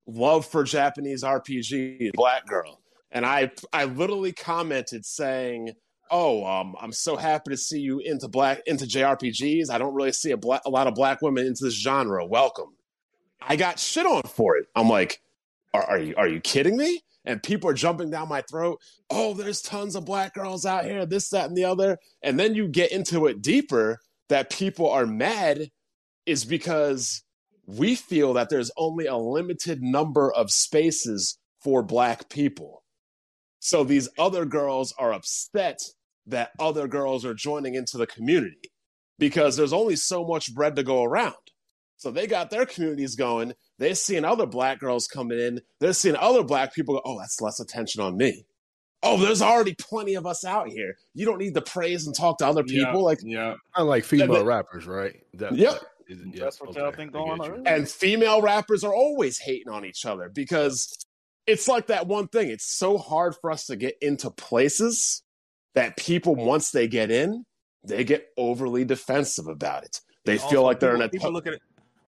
[0.06, 2.80] love for Japanese RPG, black girl,
[3.14, 5.72] and I I literally commented saying,
[6.10, 9.70] "Oh, um, I'm so happy to see you into black into JRPGs.
[9.70, 12.26] I don't really see a, a lot of black women into this genre.
[12.26, 12.76] Welcome."
[13.46, 14.66] I got shit on for it.
[14.74, 15.20] I'm like,
[15.74, 17.02] are, are you are you kidding me?
[17.26, 18.80] And people are jumping down my throat.
[19.10, 21.96] Oh, there's tons of black girls out here, this, that, and the other.
[22.22, 25.70] And then you get into it deeper that people are mad
[26.26, 27.22] is because
[27.66, 32.83] we feel that there's only a limited number of spaces for black people.
[33.64, 35.80] So these other girls are upset
[36.26, 38.70] that other girls are joining into the community
[39.18, 41.32] because there's only so much bread to go around.
[41.96, 43.54] So they got their communities going.
[43.78, 45.62] They're seeing other black girls coming in.
[45.80, 48.44] They're seeing other black people go, oh, that's less attention on me.
[49.02, 50.96] Oh, there's already plenty of us out here.
[51.14, 53.02] You don't need to praise and talk to other Yeah, people.
[53.02, 53.54] Like, yeah.
[53.74, 55.14] I like female that- rappers, right?
[55.34, 55.72] That, Yep.
[55.72, 57.66] that- is it- yeah, That's what y'all think going on.
[57.66, 61.03] and female rappers are always hating on each other because
[61.46, 62.48] it's like that one thing.
[62.48, 65.22] It's so hard for us to get into places
[65.74, 67.44] that people, once they get in,
[67.86, 70.00] they get overly defensive about it.
[70.24, 71.62] They feel Also, like they're people, in a people look at it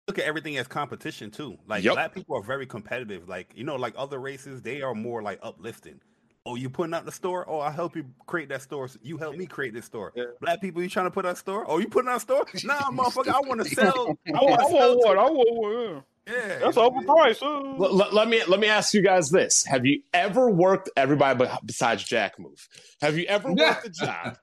[0.08, 1.58] look at everything as competition too.
[1.68, 1.94] Like Yep.
[1.96, 3.28] black people are very competitive.
[3.28, 6.00] Like you know, like other races, they are more like uplifting.
[6.46, 7.44] Oh, you putting out the store?
[7.50, 8.88] Oh, I help you create that store.
[9.02, 10.14] You help me create this store.
[10.40, 11.66] Black people, you trying to put out a store?
[11.68, 12.46] Oh, you putting out a store?
[12.64, 14.18] Nah, motherfucker, I want to sell.
[14.28, 14.98] I I want to sell.
[14.98, 15.18] want one.
[15.20, 16.04] I want one.
[16.28, 17.42] Yeah, That's overpriced.
[17.42, 17.78] uh.
[17.78, 20.90] Let, let- let me let me ask you guys this: Have you ever worked?
[20.98, 22.68] Everybody be- besides Jack move.
[23.02, 24.38] Have you ever worked a job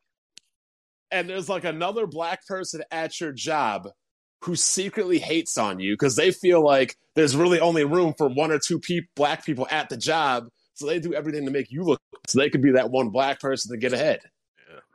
[1.11, 3.89] and there's like another black person at your job
[4.43, 8.51] who secretly hates on you because they feel like there's really only room for one
[8.51, 11.83] or two peop black people at the job, so they do everything to make you
[11.85, 14.21] look so they could be that one black person to get ahead.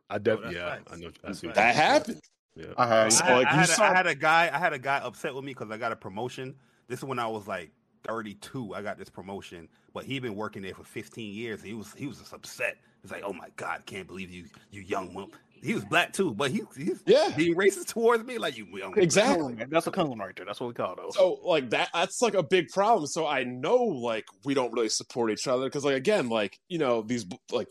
[0.10, 0.92] I def- Oh, yeah, facts.
[0.92, 1.08] I know.
[1.08, 2.22] I That's see what That you're happened.
[2.56, 2.66] Yeah.
[2.78, 4.50] I had So, like, I you had a, saw- I had a guy.
[4.52, 6.56] I had a guy upset with me because I got a promotion.
[6.90, 7.72] This is when I was like
[8.06, 8.74] 32.
[8.76, 11.62] I got this promotion, but he'd been working there for 15 years.
[11.62, 12.78] He was he was just upset.
[13.02, 16.34] He's like, "Oh my god, can't believe you, you young mump." He was black too,
[16.34, 17.30] but he, he's Yeah.
[17.36, 18.98] being racist towards me, like you young.
[18.98, 19.48] Exactly.
[19.48, 19.70] Coon, man.
[19.70, 20.46] That's a coon right there.
[20.46, 21.16] That's what we call those.
[21.16, 23.08] So like that that's like a big problem.
[23.08, 26.78] So I know like we don't really support each other because like again like you
[26.78, 27.68] know these like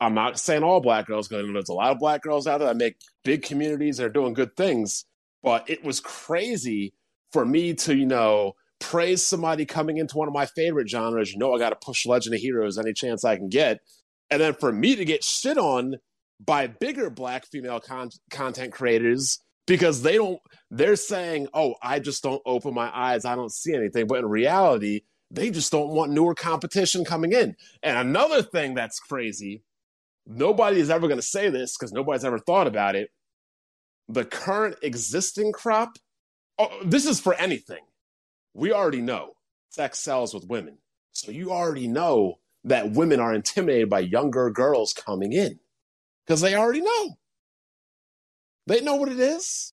[0.00, 2.68] I'm not saying all black girls because there's a lot of black girls out there
[2.68, 5.04] that make big communities that are doing good things.
[5.42, 6.92] But it was crazy
[7.32, 11.32] for me to you know praise somebody coming into one of my favorite genres.
[11.32, 13.80] You know I got to push Legend of Heroes any chance I can get,
[14.30, 15.96] and then for me to get shit on
[16.44, 20.40] by bigger black female con- content creators because they don't
[20.72, 23.24] they're saying oh i just don't open my eyes.
[23.24, 24.06] I don't see anything.
[24.06, 27.56] But in reality they just don't want newer competition coming in.
[27.82, 29.62] And another thing that's crazy
[30.26, 33.10] nobody is ever going to say this because nobody's ever thought about it.
[34.08, 35.96] The current existing crop
[36.58, 37.82] oh, this is for anything
[38.54, 39.32] we already know
[39.70, 40.76] sex sells with women
[41.12, 45.58] so you already know that women are intimidated by younger girls coming in
[46.24, 47.16] because they already know.
[48.66, 49.72] They know what it is.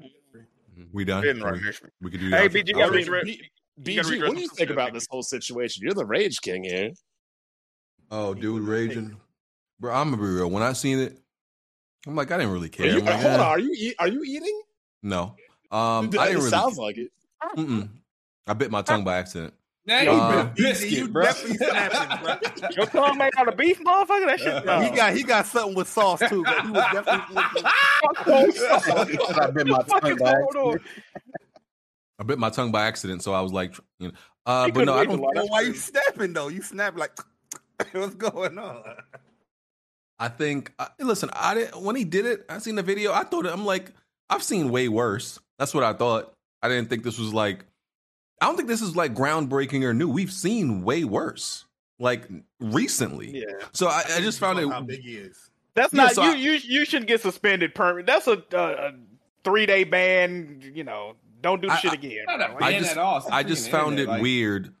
[0.00, 0.82] Mm-hmm.
[0.92, 1.22] We done?
[1.22, 1.74] Didn't we, right.
[2.00, 2.52] we could do Hey, that.
[2.52, 3.08] BG, for- gotta okay.
[3.08, 5.82] read- B- BG, redress what do you think about this whole situation?
[5.84, 6.90] You're the rage king here.
[8.10, 9.16] Oh, dude, raging,
[9.78, 9.94] bro.
[9.94, 10.50] I'm gonna be real.
[10.50, 11.18] When I seen it,
[12.06, 12.86] I'm like, I didn't really care.
[12.86, 14.62] you, like, hold on, eh, are you eat, are you eating?
[15.02, 15.34] No,
[15.70, 16.50] um, It I didn't really.
[16.50, 17.10] sounds like it.
[17.56, 17.88] Mm-mm.
[18.46, 19.54] I bit my tongue by accident.
[19.86, 21.24] Now you uh, biscuit, you bro.
[21.24, 22.68] definitely snapping, bro.
[22.76, 24.26] Your tongue made out of beef, motherfucker.
[24.26, 24.64] That shit.
[24.64, 27.36] Bro, he got he got something with sauce too, but he was definitely.
[29.40, 30.82] I bit my tongue by accident.
[32.18, 34.94] I bit my tongue by accident, so I was like, you know, uh, but no,
[34.94, 35.20] I don't.
[35.20, 35.30] lie.
[35.34, 36.48] Well, why you snapping though?
[36.48, 37.18] You snap like
[37.92, 38.82] what's going on?
[40.18, 40.72] I think.
[40.78, 42.44] I, listen, I didn't when he did it.
[42.48, 43.12] I seen the video.
[43.12, 43.92] I thought I'm like,
[44.30, 45.38] I've seen way worse.
[45.58, 46.32] That's what I thought.
[46.62, 47.64] I didn't think this was like.
[48.40, 50.08] I don't think this is like groundbreaking or new.
[50.08, 51.64] We've seen way worse,
[51.98, 52.28] like
[52.60, 53.38] recently.
[53.40, 53.44] Yeah.
[53.72, 54.68] So I, I just found it.
[54.68, 55.50] how big he is.
[55.74, 56.30] That's Yeah, not so you.
[56.30, 58.06] I- you you shouldn't get suspended permanent.
[58.06, 58.92] That's a, a, a
[59.44, 60.60] three day ban.
[60.74, 62.24] You know, don't do I- shit again.
[62.26, 63.24] Not a I just- at all.
[63.30, 64.72] I just found in it like- weird,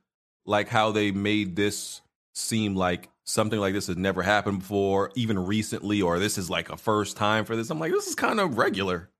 [0.44, 2.00] like how they made this
[2.38, 6.70] seem like something like this has never happened before, even recently, or this is like
[6.70, 7.70] a first time for this.
[7.70, 9.10] I'm like, this is kind of regular.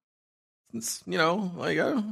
[0.73, 2.03] It's, you know, like uh,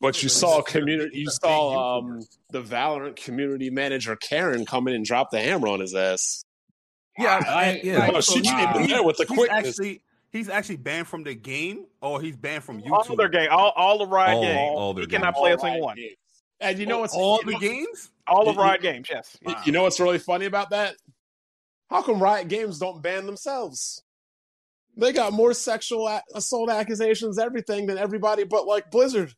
[0.00, 1.18] But you saw community.
[1.18, 2.20] You saw um,
[2.50, 6.44] the Valorant community manager Karen come in and drop the hammer on his ass.
[7.18, 8.10] yeah, I, yeah.
[8.12, 9.68] Oh, she came in there with the he's quickness.
[9.68, 13.72] Actually, he's actually banned from the game, or he's banned from All their game, all,
[13.76, 14.70] all the Riot All- games.
[14.76, 15.10] all their game.
[15.10, 15.40] he cannot games.
[15.42, 15.96] play a single one.
[15.96, 16.16] games.
[16.64, 18.10] And you know what's all you the know- games.
[18.26, 19.36] All of Riot games, yes.
[19.46, 20.96] You- You know what's really funny about that?
[21.90, 24.02] How come Riot Games don't ban themselves?
[24.96, 29.34] They got more sexual assault accusations, everything than everybody, but like Blizzard.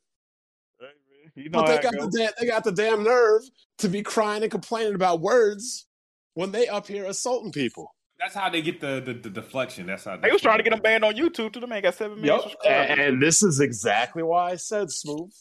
[1.35, 2.11] You know But they got goes.
[2.13, 3.43] the da- they got the damn nerve
[3.79, 5.87] to be crying and complaining about words
[6.35, 7.95] when they up here assaulting people.
[8.19, 9.87] That's how they get the the, the deflection.
[9.87, 11.95] That's how They was trying to get them banned on YouTube To The man got
[11.95, 12.51] seven million Yep.
[12.53, 12.91] subscribers.
[12.91, 15.33] And, and this is exactly why I said smooth.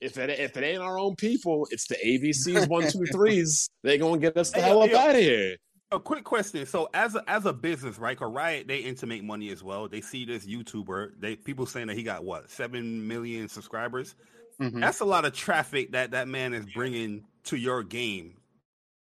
[0.00, 3.68] If it if it ain't our own people, it's the ABCs one two threes.
[3.82, 4.98] They gonna get us the Hey, hell up yo.
[4.98, 5.56] out of here.
[5.90, 6.66] A quick question.
[6.66, 8.16] So, as a, as a business, right?
[8.16, 9.88] Cause Riot they intimate money as well.
[9.88, 11.12] They see this YouTuber.
[11.18, 14.14] They people saying that he got what seven million subscribers.
[14.60, 14.80] Mhm.
[14.80, 18.36] That's a lot of traffic that that man is bringing to your game.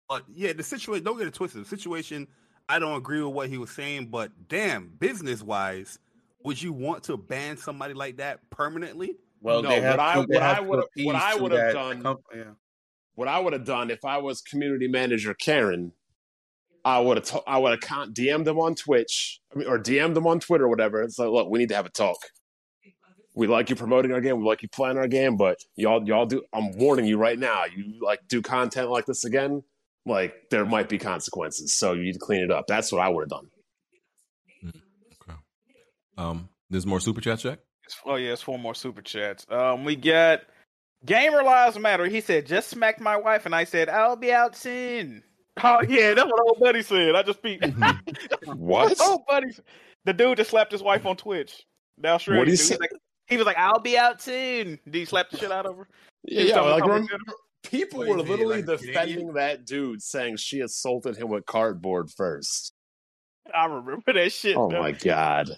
[0.10, 1.04] But yeah, the situation.
[1.06, 1.64] Don't get it twisted.
[1.64, 2.28] The situation.
[2.70, 6.00] I don't agree with what he was saying, but damn, business wise,
[6.44, 9.16] would you want to ban somebody like that permanently?
[9.44, 11.36] Well, No, they have what I- to, they what I have to would've- what I
[11.36, 12.54] would've done- comp- yeah.
[13.16, 15.92] what I would have done if I was community manager Karen,
[16.86, 19.78] I would have to- I would have con- DM'd them on Twitch I mean, or
[19.78, 21.02] DM'd them on Twitter or whatever.
[21.04, 22.18] It's like, look, we need to have a talk.
[23.36, 24.38] We like you promoting our game.
[24.40, 26.44] We like you playing our game, but y'all y'all do.
[26.54, 27.66] I'm warning you right now.
[27.66, 29.64] You like do content like this again,
[30.06, 31.74] like there might be consequences.
[31.74, 32.66] So you need to clean it up.
[32.68, 33.50] That's what I would have done.
[34.66, 35.38] Okay.
[36.18, 37.60] Um, there's more super chat, Jack.
[38.06, 39.46] Oh yeah, it's four more super chats.
[39.50, 40.42] Um, we got
[41.06, 42.06] Gamer Lives Matter.
[42.06, 45.24] He said, "Just smacked my wife," and I said, "I'll be out soon."
[45.64, 47.14] Oh yeah, that's what old buddy said.
[47.14, 47.64] I just beat.
[48.48, 49.00] What?
[49.00, 49.52] old buddy,
[50.04, 51.64] the dude that slapped his wife on Twitch.
[52.00, 52.66] The Australian What'd he dude.
[52.68, 52.92] He was like,
[53.28, 55.88] he was like, "I'll be out soon." Did he slap the shit out of her?
[56.24, 57.34] Yeah, yeah, like about rem- her-
[57.70, 58.94] people were literally like a Canadian?
[58.94, 62.74] defending that dude, saying she assaulted him with cardboard first.
[63.54, 64.58] I remember that shit.
[64.58, 64.82] Oh though.
[64.82, 65.52] my god.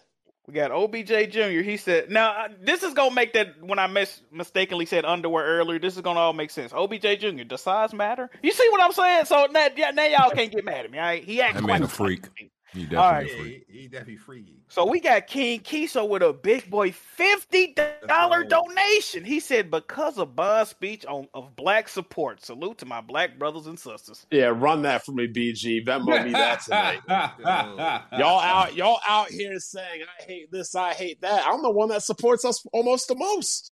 [0.48, 1.62] We got OBJ Jr.
[1.62, 5.80] He said, "Now this is gonna make that when I mis- mistakenly said underwear earlier.
[5.80, 7.44] This is gonna all make sense." OBJ Jr.
[7.44, 8.30] Does size matter?
[8.44, 9.26] You see what I'm saying?
[9.26, 11.00] So now, now y'all can't get mad at me.
[11.00, 11.24] All right?
[11.24, 12.26] He acts That like man a freak.
[12.76, 13.26] He definitely All right.
[13.26, 14.60] a Yeah, he, he definitely freaky.
[14.68, 17.74] So we got King Kiso with a big boy fifty
[18.08, 19.24] dollar donation.
[19.24, 22.44] He said because of Bond's speech on of black support.
[22.44, 24.26] Salute to my black brothers and sisters.
[24.30, 25.86] Yeah, run that for me, BG.
[25.86, 27.00] Venmo me that tonight.
[28.20, 31.46] y'all out, y'all out here saying I hate this, I hate that.
[31.48, 33.72] I'm the one that supports us almost the most.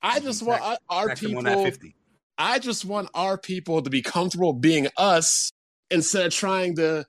[0.00, 1.90] I just want uh, our Tax him on that people.
[2.38, 5.50] I just want our people to be comfortable being us
[5.90, 7.04] instead of trying to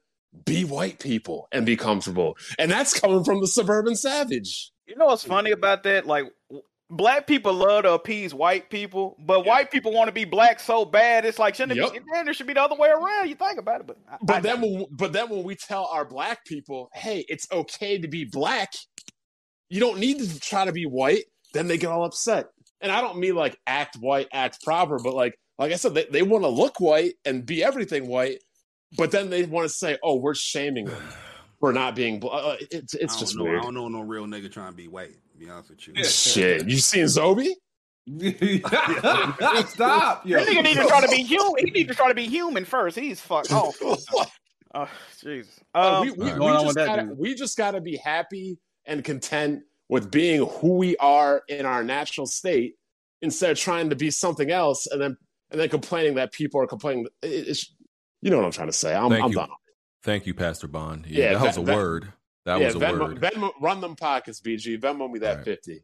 [0.45, 2.38] be white people and be comfortable.
[2.58, 4.72] And that's coming from the suburban savage.
[4.88, 6.06] You know what's funny about that?
[6.06, 6.26] Like
[6.90, 10.84] black people love to appease white people, but white people want to be black so
[10.85, 11.26] bad.
[11.26, 11.93] It's like shouldn't it Yep.
[11.93, 12.30] be?
[12.30, 13.30] It should be the other way around.
[13.30, 15.85] You think about it, but I- But I- then, when, but then when we tell
[15.85, 18.74] our black people, "Hey, it's okay to be black,"
[19.69, 21.24] you don't need to try to be white.
[21.53, 22.48] Then they get all upset,
[22.82, 26.06] and I don't mean like act white, act proper, but like like I said, they,
[26.06, 28.42] they want to look white and be everything white,
[28.97, 31.03] but then they want to say, "Oh, we're shaming them
[31.59, 33.59] for not being black." It's it's just know, weird.
[33.59, 35.13] I don't know no real nigga trying to be white.
[35.31, 36.03] To be honest with you.
[36.03, 37.49] Shit, you seen Zobi?
[39.69, 40.25] Stop.
[40.27, 40.39] Yo.
[40.39, 41.65] that nigga need to try to be human.
[41.65, 42.97] He need to try to be human first.
[42.97, 43.77] He's fucked off.
[44.73, 44.89] Oh,
[45.21, 45.59] Jesus.
[45.73, 49.03] Uh, Um, we, we, What's we just gotta, we just got to be happy and
[49.03, 52.75] content with being who we are in our natural state
[53.21, 55.17] instead of trying to be something else and then
[55.51, 57.07] and then complaining that people are complaining.
[57.21, 57.73] It- it's,
[58.22, 58.95] you know what I'm trying to say.
[58.95, 59.35] I'm, Thank I'm you.
[59.35, 59.50] done.
[60.03, 61.06] Thank you, Pastor Bond.
[61.08, 62.14] Yeah, Yeah, that was a Ven- Ven- word.
[62.45, 63.22] That yeah, was a Venmo, word.
[63.22, 64.80] Venmo, run them pockets, BG.
[64.80, 65.45] Venmo me that Right.
[65.45, 65.83] 50.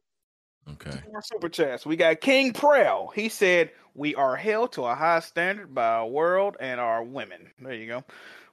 [0.71, 0.99] okay.
[1.11, 1.85] More super chats.
[1.85, 3.13] We got King Prel.
[3.13, 7.51] He said, "We are held to a high standard by our world and our women."
[7.59, 8.03] There you go.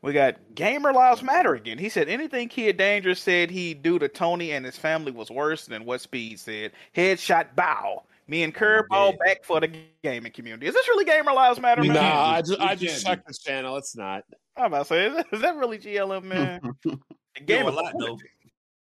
[0.02, 1.78] We got Gamer Lives Matter again.
[1.78, 5.64] He said anything Kid Dangerous said he'd do to Tony and his family was worse
[5.64, 6.72] than what Speed said.
[6.94, 8.02] Headshot bow.
[8.26, 9.70] Me and Curb all back for the
[10.02, 10.66] gaming community.
[10.66, 11.96] Is this really Gamer Lives Matter, We man?
[11.96, 13.10] Nah, I just, We I just be.
[13.10, 13.76] checked this channel.
[13.76, 14.24] It's not.
[14.56, 16.60] I'm about to say, is that, is that really GLM, man?
[16.84, 16.98] Game
[17.44, 18.16] game a lot though.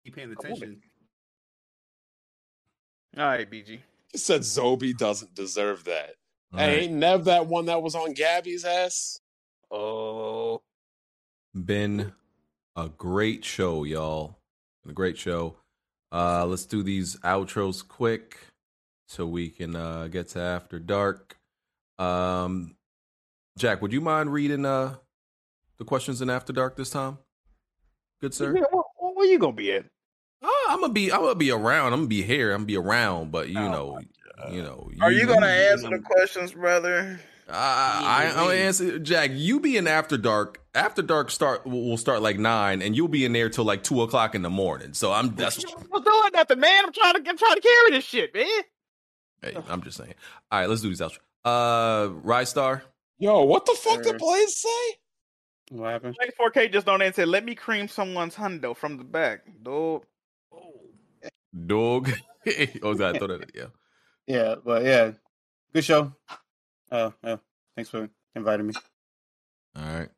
[0.05, 0.81] Keep paying attention.
[3.17, 3.81] All right, BG.
[4.13, 6.15] He said Zobi doesn't deserve that.
[6.53, 6.83] All Hey, right.
[6.85, 9.21] ain't Nev that one that was on Gabby's ass?
[9.71, 10.63] Oh,
[11.55, 12.13] Been
[12.77, 14.39] a great show, y'all.
[14.89, 15.57] A great show.
[16.13, 18.37] Uh, let's do these outros quick
[19.15, 21.37] so we can uh, get to after dark.
[21.99, 22.75] Um,
[23.57, 24.97] Jack, would you mind reading uh
[25.79, 27.19] the questions in After Dark this time?
[28.21, 28.57] Good sir.
[28.57, 29.85] Yeah, where, where you gonna be at?
[30.43, 31.13] Oh, I'm gonna be.
[31.13, 31.93] I'm gonna be around.
[31.93, 32.53] I'm gonna be here.
[32.53, 33.31] I'm gonna be around.
[33.31, 34.01] But you know,
[34.51, 34.91] you know.
[35.01, 37.21] Are you gonna answer the questions, brother?
[37.49, 39.31] I, I, I'm gonna answer Jack.
[39.33, 40.61] You be in After Dark.
[40.75, 44.03] After Dark start will start like nine, and you'll be in there till like two
[44.03, 44.93] o'clock in the morning.
[44.95, 45.65] So I'm that's.
[45.65, 46.85] I'm doing nothing, man.
[46.87, 48.47] I'm trying to I'm trying to carry this shit, man.
[49.45, 50.15] Hey, I'm just saying.
[50.51, 51.19] All right, let's do these outro.
[51.45, 52.83] Uh, Rise Star.
[53.19, 54.97] Yo, what the fuck did Blaze say?
[55.71, 56.17] What happened?
[56.19, 59.41] Like 4K just on there and said, "Let me cream someone's hundo from the back,
[59.63, 60.05] dog."
[61.67, 62.11] Dog.
[62.83, 63.51] oh, I thought that.
[63.55, 63.67] Yeah.
[64.27, 65.13] Yeah, but yeah,
[65.73, 66.13] good show.
[66.91, 67.37] Uh, yeah,
[67.77, 68.75] thanks for inviting me.
[69.77, 70.09] All right.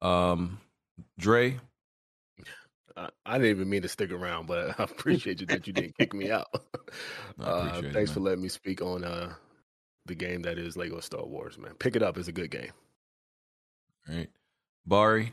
[0.00, 0.58] Um,
[1.18, 1.60] Dre.
[2.96, 5.96] I, I didn't even mean to stick around, but I appreciate you that you didn't
[5.98, 6.48] kick me out.
[7.40, 9.32] Uh, appreciate it, thanks for letting me speak on uh,
[10.06, 11.72] the game that is Lego Star Wars, man.
[11.78, 12.72] Pick it up; it's a good game.
[14.08, 14.28] All right.
[14.84, 15.32] Bari.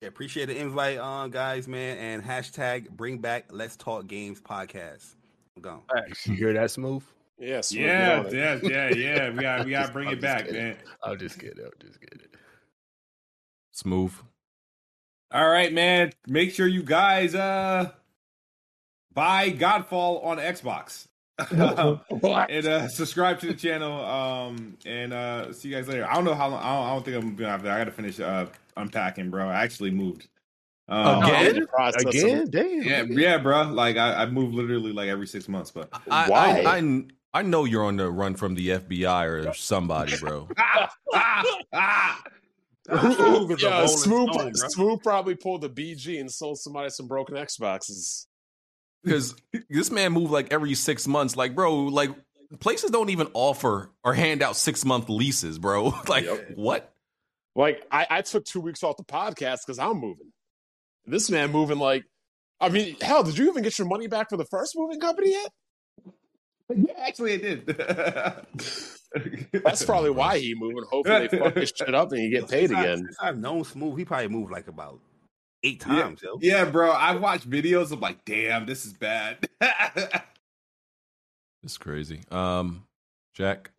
[0.00, 5.16] Yeah, appreciate the invite, uh, guys, man, and hashtag bring back Let's Talk Games podcast.
[5.56, 5.82] I'm gone.
[6.24, 7.02] You hear that, Smooth?
[7.38, 7.72] Yes.
[7.72, 9.30] Yeah, yeah, yeah, yeah.
[9.30, 10.62] We got we got to bring I'm it back, kidding.
[10.62, 10.76] man.
[11.02, 11.64] I'm just kidding.
[11.64, 12.28] I'm just get kidding.
[13.72, 14.14] Smooth.
[15.32, 16.12] All right, man.
[16.26, 17.90] Make sure you guys uh
[19.12, 21.08] buy Godfall on Xbox.
[21.50, 24.04] and uh subscribe to the channel.
[24.04, 26.08] Um and uh see you guys later.
[26.08, 27.90] I don't know how long I don't, I don't think I'm gonna have I gotta
[27.90, 28.46] finish uh
[28.76, 29.48] unpacking, bro.
[29.48, 30.28] I actually moved.
[30.88, 31.66] Um, Again?
[31.96, 32.50] Again?
[32.50, 32.82] Damn.
[32.82, 33.64] Yeah, yeah, bro.
[33.64, 36.62] Like I, I move literally like every six months, but I, Why?
[36.62, 40.48] I, I I know you're on the run from the FBI or somebody, bro.
[40.58, 42.22] ah, ah, ah.
[42.86, 44.96] Smooth is a Yeah, rolling Smooth, stone, bro.
[44.98, 48.26] Probably pulled the BG and sold somebody some broken Xboxes.
[49.02, 49.34] Because
[49.68, 51.36] this man moved like every six months.
[51.36, 52.10] Like, bro, like
[52.60, 55.94] places don't even offer or hand out six month leases, bro.
[56.08, 56.92] like, what?
[57.54, 60.32] Like, I, I took two weeks off the podcast because I'm moving.
[61.06, 62.04] This man moving like,
[62.60, 65.30] I mean, hell, did you even get your money back for the first moving company
[65.32, 65.50] yet?
[66.74, 67.76] Yeah, actually, it did.
[69.64, 70.84] That's probably why he moving.
[70.90, 72.98] Hopefully, they fuck his shit up and you get paid Since again.
[72.98, 75.00] since I've known Smooth, he probably moved like about
[75.62, 76.02] eight Yeah.
[76.02, 76.38] times, yo.
[76.40, 76.92] Yeah, bro.
[76.92, 79.48] I've watched videos of like, damn, this is bad.
[81.62, 82.20] It's crazy.
[82.30, 82.84] Um,
[83.34, 83.72] Jack.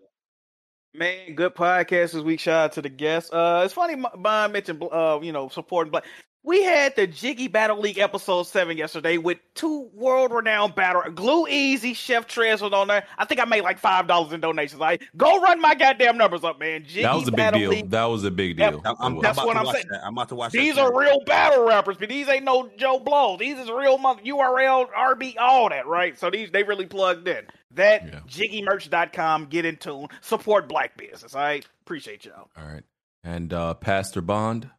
[0.93, 2.39] Man, good podcast this week.
[2.41, 3.31] Shout out to the guests.
[3.31, 6.03] Uh, it's funny, Bond mentioned, uh, you know, supporting Black.
[6.47, 11.01] We had the Jiggy Battle League episode seven yesterday with two world-renowned battle.
[11.13, 13.05] Glue Easy, Chef Trez was on there.
[13.17, 14.81] I think I made like five dollars in donations.
[14.81, 16.85] I go run my goddamn numbers up, man.
[16.85, 17.69] Jiggy That was a big Battle deal.
[17.71, 17.89] League.
[17.89, 18.71] That was a big Yep.
[18.71, 18.81] deal.
[18.85, 19.23] I'm, I'm, It was.
[19.23, 19.85] That's about what to I'm watch saying.
[19.91, 20.05] That.
[20.05, 20.51] I'm about to watch.
[20.53, 23.35] These that are real battle rappers, but these ain't no Joe Blow.
[23.35, 26.17] These is real month URL, RB, all that, right?
[26.17, 27.45] So these they really plugged in.
[27.71, 28.19] That Yeah.
[28.25, 31.35] jiggymerch.com, get in tune, support black business.
[31.35, 31.67] All right.
[31.81, 32.47] Appreciate y'all.
[32.57, 32.83] All right.
[33.25, 34.69] And uh Pastor Bond.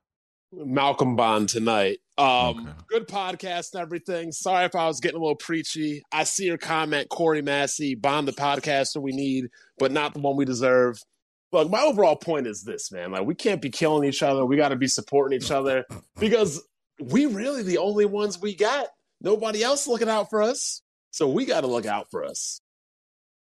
[0.53, 1.99] Malcolm Bond tonight.
[2.17, 2.27] Um,
[2.61, 2.71] Okay.
[2.89, 4.33] good podcast and everything.
[4.33, 6.03] Sorry if I was getting a little preachy.
[6.11, 9.47] I see your comment, Corey Massey, Bond the podcaster we need,
[9.79, 10.99] but not the one we deserve.
[11.53, 13.13] Look, my overall point is this, man.
[13.13, 14.45] Like we can't be killing each other.
[14.45, 15.85] We got to be supporting each other
[16.19, 16.63] because
[17.01, 18.89] we really the only ones we got.
[19.21, 20.83] Nobody else looking out for us.
[21.11, 22.61] So we got to look out for us.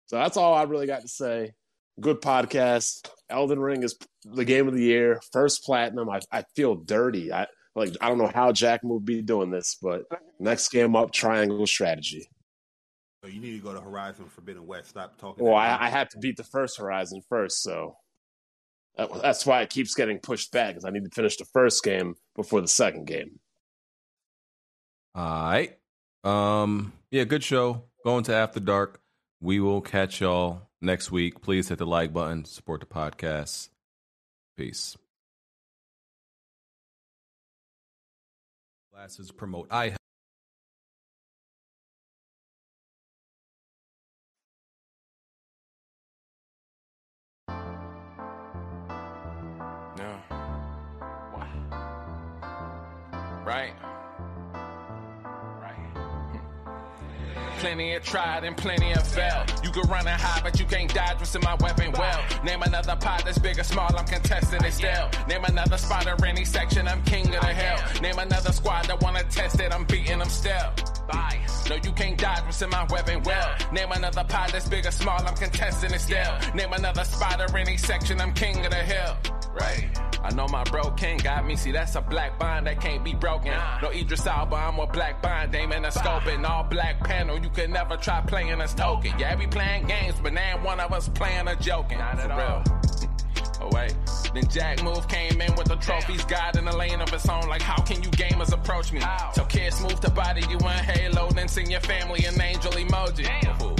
[0.08, 1.54] So that's all I really got to say.
[2.00, 3.10] Good podcast.
[3.30, 5.22] Elden Ring is the game of the year.
[5.32, 6.10] First platinum.
[6.10, 7.32] I, I feel dirty.
[7.32, 10.04] I like I don't know how Jack would be doing this, but
[10.40, 12.28] next game up, triangle strategy.
[13.24, 14.90] So you need to go to Horizon Forbidden West.
[14.90, 15.46] Stop talking.
[15.46, 17.96] Well, I, I had to beat the first Horizon first, so
[18.98, 21.84] that, that's why it keeps getting pushed back because I need to finish the first
[21.84, 23.40] game before the second game.
[25.16, 25.78] All right.
[26.24, 27.86] Um, yeah, good show.
[28.04, 29.00] Going to After Dark.
[29.40, 31.42] We will catch y'all next week.
[31.42, 33.70] Please hit the like button, support the podcast.
[34.58, 34.96] Peace.
[38.92, 39.96] Glasses promote eye
[49.98, 50.20] No.
[53.46, 53.74] Right.
[53.74, 53.93] Right.
[57.64, 59.50] Plenty of tried and plenty of failed.
[59.64, 62.44] You can run and hide, but you can't dodge what's in my Weapon Wheel.
[62.44, 65.10] Name another pot that's big or small, I'm contesting it still.
[65.30, 68.02] Name another spot or any section, I'm king of the hell.
[68.02, 70.74] Name another squad that wanna test it, I'm beating them still.
[71.10, 71.70] Bias.
[71.70, 73.56] No, you can't dodge what's in my Weapon Wheel.
[73.72, 76.34] Name another pot that's big or small, I'm contesting it still.
[76.54, 79.16] Name another spot or any section, I'm king of the hill.
[79.54, 79.90] Right.
[80.24, 81.56] I know my bro king got me.
[81.56, 83.54] See, that's a black bond that can't be broken.
[83.82, 87.38] No Idris Elba, I'm a black bond, aiming a scope and all black panel.
[87.40, 89.14] You can never try playing us token.
[89.20, 92.00] Yeah, we playing games, but now one of us playing a joking.
[92.00, 92.64] Not at all.
[93.62, 93.96] Oh wait.
[94.34, 97.48] Then Jack Move came in with the trophies, God in the lane of its own.
[97.48, 99.02] Like, how can you gamers approach me?
[99.34, 103.26] So Kid Smooth to body you in Halo, then sing your family an angel emoji.
[103.60, 103.78] Fool.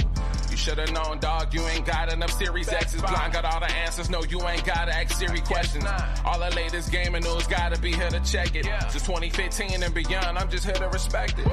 [0.54, 3.00] You should've known, dog, you ain't got enough Series X's.
[3.00, 5.84] Blind got all the answers, no, you ain't gotta ask Siri questions.
[6.24, 8.64] All the latest gaming news gotta be here to check it.
[8.88, 11.48] Since 2015 and beyond, I'm just here to respect it.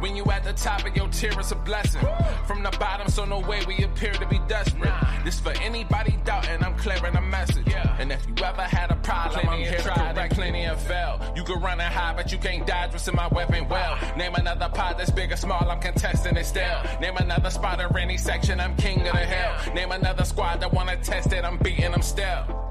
[0.00, 2.06] When you at the top of your tier, it's a blessing.
[2.46, 4.92] From the bottom, so no way we appear to be desperate.
[5.24, 7.66] This for anybody doubting, I'm clearing a message.
[7.98, 11.20] And if you ever had a problem, I'm here to correct plenty of fail.
[11.34, 13.98] You can run and hide, but you can't dodge what's in my Weapon Wheel.
[14.16, 16.78] Name another pot that's big or small, I'm contesting it still.
[17.00, 19.74] Name another spot or any section, I'm king of the hill.
[19.74, 22.67] Name another squad that wanna test it, I'm beating them still.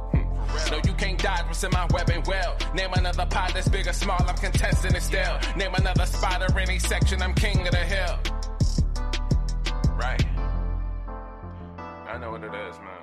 [0.72, 2.56] No, you can't dodge what's in my Weapon Wheel.
[2.74, 5.40] Name another pot that's big or small, I'm contesting it still.
[5.56, 8.19] Name another spot or any section, I'm king of the hill.
[9.95, 10.24] Right.
[12.08, 12.98] I know what it is, man.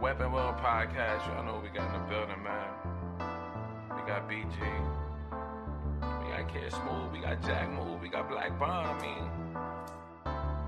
[0.00, 2.68] Weapon Wheel Podcast, y'all know what we got in the building, man.
[3.96, 4.58] We got BG.
[6.24, 9.30] We got Kid Smooth, we got Jack Move, we got Black Bond, I mean.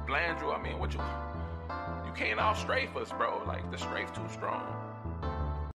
[0.07, 1.01] Blandrew, I mean, what you.
[2.07, 3.43] You can't off strafe us, bro.
[3.47, 4.86] Like, the strafe too strong.